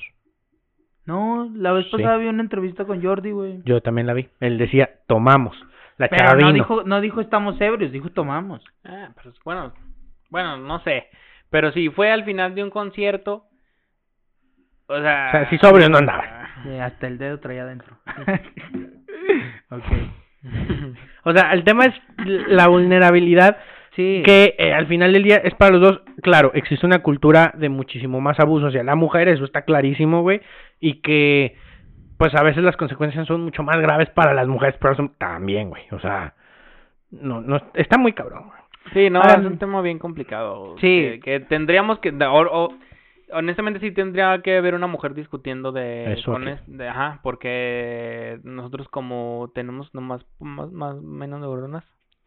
No, 1.06 1.50
la 1.56 1.72
vez 1.74 1.86
Sí. 1.86 1.92
pasada 1.92 2.18
vi 2.18 2.28
una 2.28 2.42
entrevista 2.44 2.86
con 2.86 3.02
Jordi, 3.04 3.32
güey. 3.32 3.62
Yo 3.66 3.82
también 3.82 4.08
la 4.08 4.14
vi. 4.14 4.30
Él 4.40 4.58
decía, 4.58 4.90
tomamos. 5.08 5.56
La 5.98 6.08
Pero 6.08 6.20
chava 6.26 6.32
no 6.34 6.38
vino. 6.48 6.52
dijo, 6.54 6.84
no 6.84 7.02
dijo 7.02 7.22
estamos 7.22 7.60
ebrios, 7.62 7.92
dijo 7.92 8.10
tomamos. 8.10 8.64
Ah, 8.86 9.10
pero 9.16 9.30
es- 9.32 9.40
bueno, 9.44 9.74
bueno, 10.30 10.58
no 10.58 10.80
sé. 10.80 11.08
Pero 11.50 11.72
si 11.72 11.90
fue 11.90 12.12
al 12.12 12.24
final 12.24 12.56
de 12.56 12.64
un 12.64 12.70
concierto, 12.70 13.46
o 14.88 15.00
sea... 15.02 15.28
O 15.28 15.32
sea, 15.32 15.50
si 15.50 15.58
sobrio 15.60 15.90
no 15.90 15.98
andaba. 16.00 16.50
Eh, 16.66 16.80
hasta 16.82 17.08
el 17.08 17.18
dedo 17.18 17.40
traía 17.40 17.64
adentro. 17.64 17.96
ok. 19.70 19.84
O 21.26 21.32
sea, 21.32 21.54
el 21.54 21.64
tema 21.64 21.86
es 21.86 21.96
la 22.50 22.68
vulnerabilidad 22.68 23.58
Sí. 23.96 24.24
que 24.26 24.56
eh, 24.58 24.74
al 24.74 24.88
final 24.88 25.14
del 25.14 25.24
día 25.24 25.38
es 25.38 25.54
para 25.56 25.72
los 25.78 25.82
dos. 25.82 26.02
Claro, 26.22 26.52
existe 26.56 26.86
una 26.86 27.00
cultura 27.04 27.54
de 27.56 27.70
muchísimo 27.70 28.20
más 28.22 28.40
abuso 28.40 28.68
hacia 28.68 28.84
la 28.84 28.96
mujer, 28.96 29.28
eso 29.28 29.46
está 29.46 29.64
clarísimo, 29.64 30.22
güey. 30.22 30.42
Y 30.80 31.02
que, 31.02 31.56
pues 32.18 32.34
a 32.36 32.42
veces 32.44 32.64
las 32.64 32.76
consecuencias 32.78 33.28
son 33.28 33.42
mucho 33.44 33.62
más 33.64 33.78
graves 33.80 34.10
para 34.10 34.34
las 34.34 34.48
mujeres, 34.48 34.76
pero 34.82 34.96
son 34.96 35.10
también, 35.18 35.70
güey. 35.70 35.84
O 35.92 36.00
sea, 36.00 36.34
no, 37.12 37.42
no, 37.42 37.62
está 37.76 37.98
muy 37.98 38.14
cabrón, 38.14 38.48
güey. 38.48 38.60
Sí, 38.94 39.10
no, 39.10 39.22
es 39.22 39.38
un 39.46 39.58
tema 39.60 39.82
bien 39.82 40.00
complicado. 40.00 40.76
Sí. 40.80 40.88
Que, 41.02 41.20
que 41.24 41.40
tendríamos 41.42 42.00
que... 42.00 42.10
o- 42.12 42.64
o- 42.66 42.74
honestamente 43.32 43.80
sí 43.80 43.92
tendría 43.92 44.42
que 44.42 44.58
haber 44.58 44.76
una 44.76 44.88
mujer 44.88 45.14
discutiendo 45.14 45.72
de... 45.72 46.14
Eso 46.14 46.34
con 46.34 46.44
sí. 46.44 46.50
es- 46.50 46.62
de- 46.78 46.88
ajá, 46.90 47.20
porque 47.24 48.40
nosotros 48.44 48.88
como 48.90 49.52
tenemos 49.56 49.94
nomás 49.96 50.26
más, 50.40 50.72
más 50.72 51.02
menos 51.02 51.40
neuronas. 51.40 51.86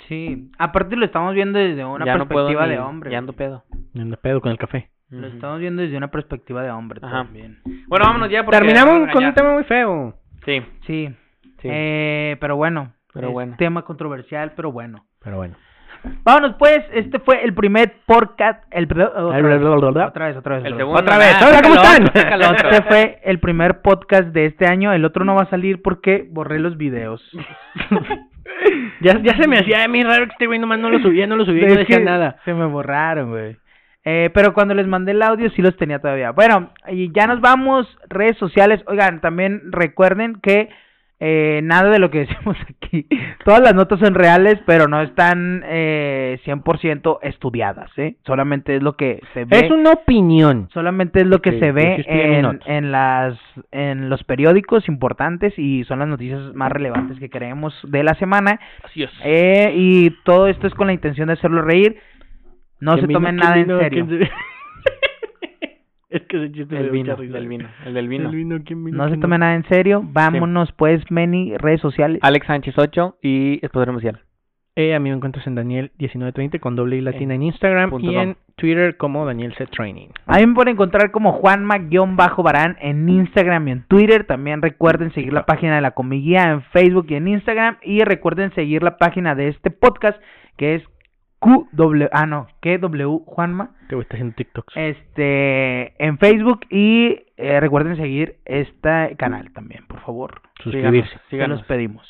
Sí. 0.08 0.50
Aparte 0.58 0.94
lo 0.96 1.04
estamos 1.04 1.34
viendo 1.34 1.58
desde 1.58 1.84
una 1.84 2.04
ya 2.04 2.16
no 2.16 2.26
perspectiva 2.28 2.66
ni- 2.66 2.72
de 2.72 2.78
hombre. 2.78 3.10
Ya 3.10 3.18
ando 3.18 3.32
pedo. 3.32 3.64
Ando 3.94 4.16
pedo 4.18 4.40
con 4.40 4.50
el 4.52 4.58
café. 4.58 4.90
Lo 5.10 5.26
Ujú. 5.26 5.36
estamos 5.36 5.60
viendo 5.60 5.82
desde 5.82 5.96
una 5.96 6.10
perspectiva 6.10 6.62
de 6.62 6.70
hombre 6.70 7.00
Ajá. 7.02 7.24
también. 7.24 7.58
Bueno, 7.86 8.06
vámonos 8.06 8.28
ya 8.30 8.44
porque... 8.44 8.58
Terminamos 8.58 9.10
con 9.12 9.24
un 9.24 9.34
tema 9.34 9.52
muy 9.52 9.64
feo. 9.64 10.14
Sí, 10.44 10.62
Sí. 10.86 11.08
sí. 11.60 11.68
Eh, 11.70 12.36
pero 12.40 12.56
bueno. 12.56 12.92
Pero 13.12 13.28
es 13.28 13.32
bueno. 13.32 13.54
Tema 13.58 13.82
controversial, 13.82 14.52
pero 14.54 14.70
bueno. 14.72 15.06
Pero 15.22 15.36
bueno. 15.36 15.56
Vámonos 16.22 16.54
pues, 16.58 16.84
este 16.92 17.18
fue 17.18 17.42
el 17.42 17.52
primer 17.54 17.94
podcast, 18.06 18.62
el 18.70 18.84
otra 18.84 19.06
vez, 19.06 19.62
otra 19.64 20.26
vez, 20.28 20.36
otra 20.36 20.56
vez. 20.56 20.64
El 20.66 20.74
otra 20.74 20.74
vez. 20.74 20.76
segundo. 20.76 21.00
Otra 21.00 21.18
vez, 21.18 21.34
hola, 21.42 21.62
¿cómo 21.62 21.74
están? 21.74 22.04
otro. 22.52 22.68
Este 22.70 22.82
fue 22.82 23.20
el 23.24 23.40
primer 23.40 23.80
podcast 23.80 24.28
de 24.28 24.44
este 24.46 24.66
año, 24.66 24.92
el 24.92 25.04
otro 25.04 25.24
no 25.24 25.34
va 25.34 25.42
a 25.42 25.50
salir 25.50 25.82
porque 25.82 26.28
borré 26.30 26.60
los 26.60 26.76
videos. 26.76 27.22
Ya, 29.00 29.20
ya 29.22 29.36
se 29.36 29.46
me 29.46 29.58
hacía 29.58 29.84
a 29.84 29.88
mí 29.88 30.02
raro 30.02 30.26
que 30.26 30.32
este 30.32 30.46
güey 30.46 30.58
nomás 30.58 30.78
no 30.78 30.88
lo 30.88 30.98
subía, 31.00 31.26
no 31.26 31.36
lo 31.36 31.44
subía 31.44 31.68
no 31.68 31.74
decía 31.74 32.00
nada. 32.00 32.40
Se 32.44 32.54
me 32.54 32.66
borraron, 32.66 33.30
güey. 33.30 33.56
Eh, 34.04 34.30
pero 34.32 34.54
cuando 34.54 34.72
les 34.72 34.86
mandé 34.86 35.12
el 35.12 35.22
audio 35.22 35.50
sí 35.50 35.62
los 35.62 35.76
tenía 35.76 35.98
todavía. 35.98 36.30
Bueno, 36.30 36.70
y 36.88 37.12
ya 37.12 37.26
nos 37.26 37.40
vamos, 37.40 37.86
redes 38.08 38.36
sociales. 38.38 38.80
Oigan, 38.86 39.20
también 39.20 39.72
recuerden 39.72 40.36
que 40.40 40.70
eh, 41.18 41.60
nada 41.62 41.90
de 41.90 41.98
lo 41.98 42.10
que 42.10 42.18
decimos 42.26 42.56
aquí, 42.68 43.06
todas 43.44 43.60
las 43.60 43.74
notas 43.74 43.98
son 44.00 44.14
reales, 44.14 44.58
pero 44.66 44.86
no 44.86 45.00
están 45.00 45.62
eh, 45.66 46.38
100% 46.44 47.18
estudiadas, 47.22 47.90
¿eh? 47.96 48.16
Solamente 48.26 48.76
es 48.76 48.82
lo 48.82 48.96
que 48.96 49.20
se 49.32 49.44
ve. 49.46 49.58
Es 49.58 49.70
una 49.70 49.92
opinión. 49.92 50.68
Solamente 50.72 51.20
es 51.20 51.26
lo 51.26 51.40
que 51.40 51.58
se 51.58 51.72
ve 51.72 52.04
en 52.06 52.60
en, 52.66 52.92
las 52.92 53.38
en 53.72 54.10
los 54.10 54.22
periódicos 54.24 54.88
importantes 54.88 55.58
y 55.58 55.84
son 55.84 56.00
las 56.00 56.08
noticias 56.08 56.54
más 56.54 56.70
relevantes 56.70 57.18
que 57.18 57.30
creemos 57.30 57.74
de 57.84 58.02
la 58.02 58.14
semana. 58.14 58.60
Así 58.84 59.02
es. 59.02 59.10
Eh, 59.24 59.72
y 59.74 60.10
todo 60.24 60.48
esto 60.48 60.66
es 60.66 60.74
con 60.74 60.86
la 60.86 60.92
intención 60.92 61.28
de 61.28 61.34
hacerlo 61.34 61.62
reír. 61.62 61.96
No 62.78 62.94
¿Quién 62.94 63.06
se 63.06 63.12
tomen 63.12 63.36
¿Quién 63.38 63.48
nada 63.48 63.58
en 63.58 63.80
serio. 63.80 64.06
¿Quién 66.20 66.20
se- 66.20 66.24
es 66.24 66.28
que 66.28 66.36
ese 66.36 66.52
chiste 66.52 66.74
me 66.74 66.80
El 66.80 66.90
vino, 66.90 67.16
risa. 67.16 67.38
el 67.38 67.48
vino, 67.48 67.68
el 67.84 67.94
del 67.94 68.08
vino. 68.08 68.28
El 68.30 68.36
vino, 68.36 68.58
¿quién 68.64 68.84
vino? 68.84 68.96
No 68.98 69.04
se 69.04 69.10
¿Quién 69.10 69.20
tomen 69.20 69.40
nada 69.40 69.54
en 69.54 69.64
serio. 69.68 70.02
Vámonos 70.04 70.72
pues, 70.72 71.02
Meni, 71.10 71.56
redes 71.56 71.80
sociales. 71.80 72.18
Alex 72.22 72.46
Sánchez 72.46 72.74
8 72.78 73.16
y 73.22 73.58
Esposo 73.64 73.92
Musial. 73.92 74.20
Eh, 74.78 74.94
a 74.94 75.00
mí 75.00 75.08
me 75.08 75.16
encuentras 75.16 75.46
en 75.46 75.56
Daniel1920 75.56 76.60
con 76.60 76.76
doble 76.76 76.96
y 76.98 77.00
latina 77.00 77.34
en 77.34 77.42
Instagram 77.44 77.88
y 77.88 77.90
com. 77.92 78.10
en 78.14 78.36
Twitter 78.56 78.98
como 78.98 79.24
Daniel 79.24 79.54
Set 79.54 79.70
Training. 79.70 80.08
A 80.26 80.36
mí 80.38 80.46
me 80.46 80.54
pueden 80.54 80.74
encontrar 80.74 81.10
como 81.12 81.32
Juanma-Barán 81.32 82.76
en 82.80 83.08
Instagram 83.08 83.68
y 83.68 83.70
en 83.70 83.82
Twitter. 83.88 84.24
También 84.24 84.60
recuerden 84.62 85.12
seguir 85.12 85.32
la 85.32 85.46
página 85.46 85.76
de 85.76 85.80
la 85.80 85.92
Comiguía 85.92 86.50
en 86.50 86.62
Facebook 86.62 87.06
y 87.08 87.14
en 87.14 87.28
Instagram. 87.28 87.78
Y 87.82 88.02
recuerden 88.04 88.52
seguir 88.54 88.82
la 88.82 88.98
página 88.98 89.34
de 89.34 89.48
este 89.48 89.70
podcast 89.70 90.20
que 90.58 90.74
es 90.76 90.82
QW, 91.40 92.06
ah 92.12 92.26
no, 92.26 92.48
KW 92.60 93.18
Juanma. 93.26 93.70
Te 93.88 93.94
voy 93.94 94.02
a 94.02 94.04
estar 94.04 94.16
haciendo 94.16 94.34
TikToks. 94.36 94.76
Este, 94.76 96.04
en 96.04 96.18
Facebook 96.18 96.60
y 96.70 97.24
eh, 97.36 97.60
recuerden 97.60 97.96
seguir 97.96 98.36
este 98.44 99.14
canal 99.18 99.52
también, 99.52 99.86
por 99.86 100.00
favor. 100.00 100.40
Suscribirse. 100.62 101.10
Se 101.10 101.20
Síganos. 101.30 101.58
los 101.58 101.66
pedimos. 101.66 102.08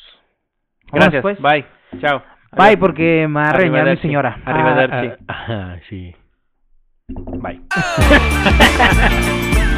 Gracias. 0.91 1.21
pues. 1.21 1.39
Bye. 1.41 1.65
Chao. 1.99 2.19
Bye, 2.53 2.67
Adiós. 2.67 2.79
porque 2.79 3.27
me 3.27 3.41
va 3.41 3.49
a 3.49 3.53
reñir 3.53 3.83
mi 3.83 3.97
señora. 3.97 4.39
Arrivederci. 4.45 5.23
Ah, 5.27 5.33
ah, 5.47 5.73
ajá, 5.73 5.79
sí. 5.89 6.15
Bye. 7.09 7.61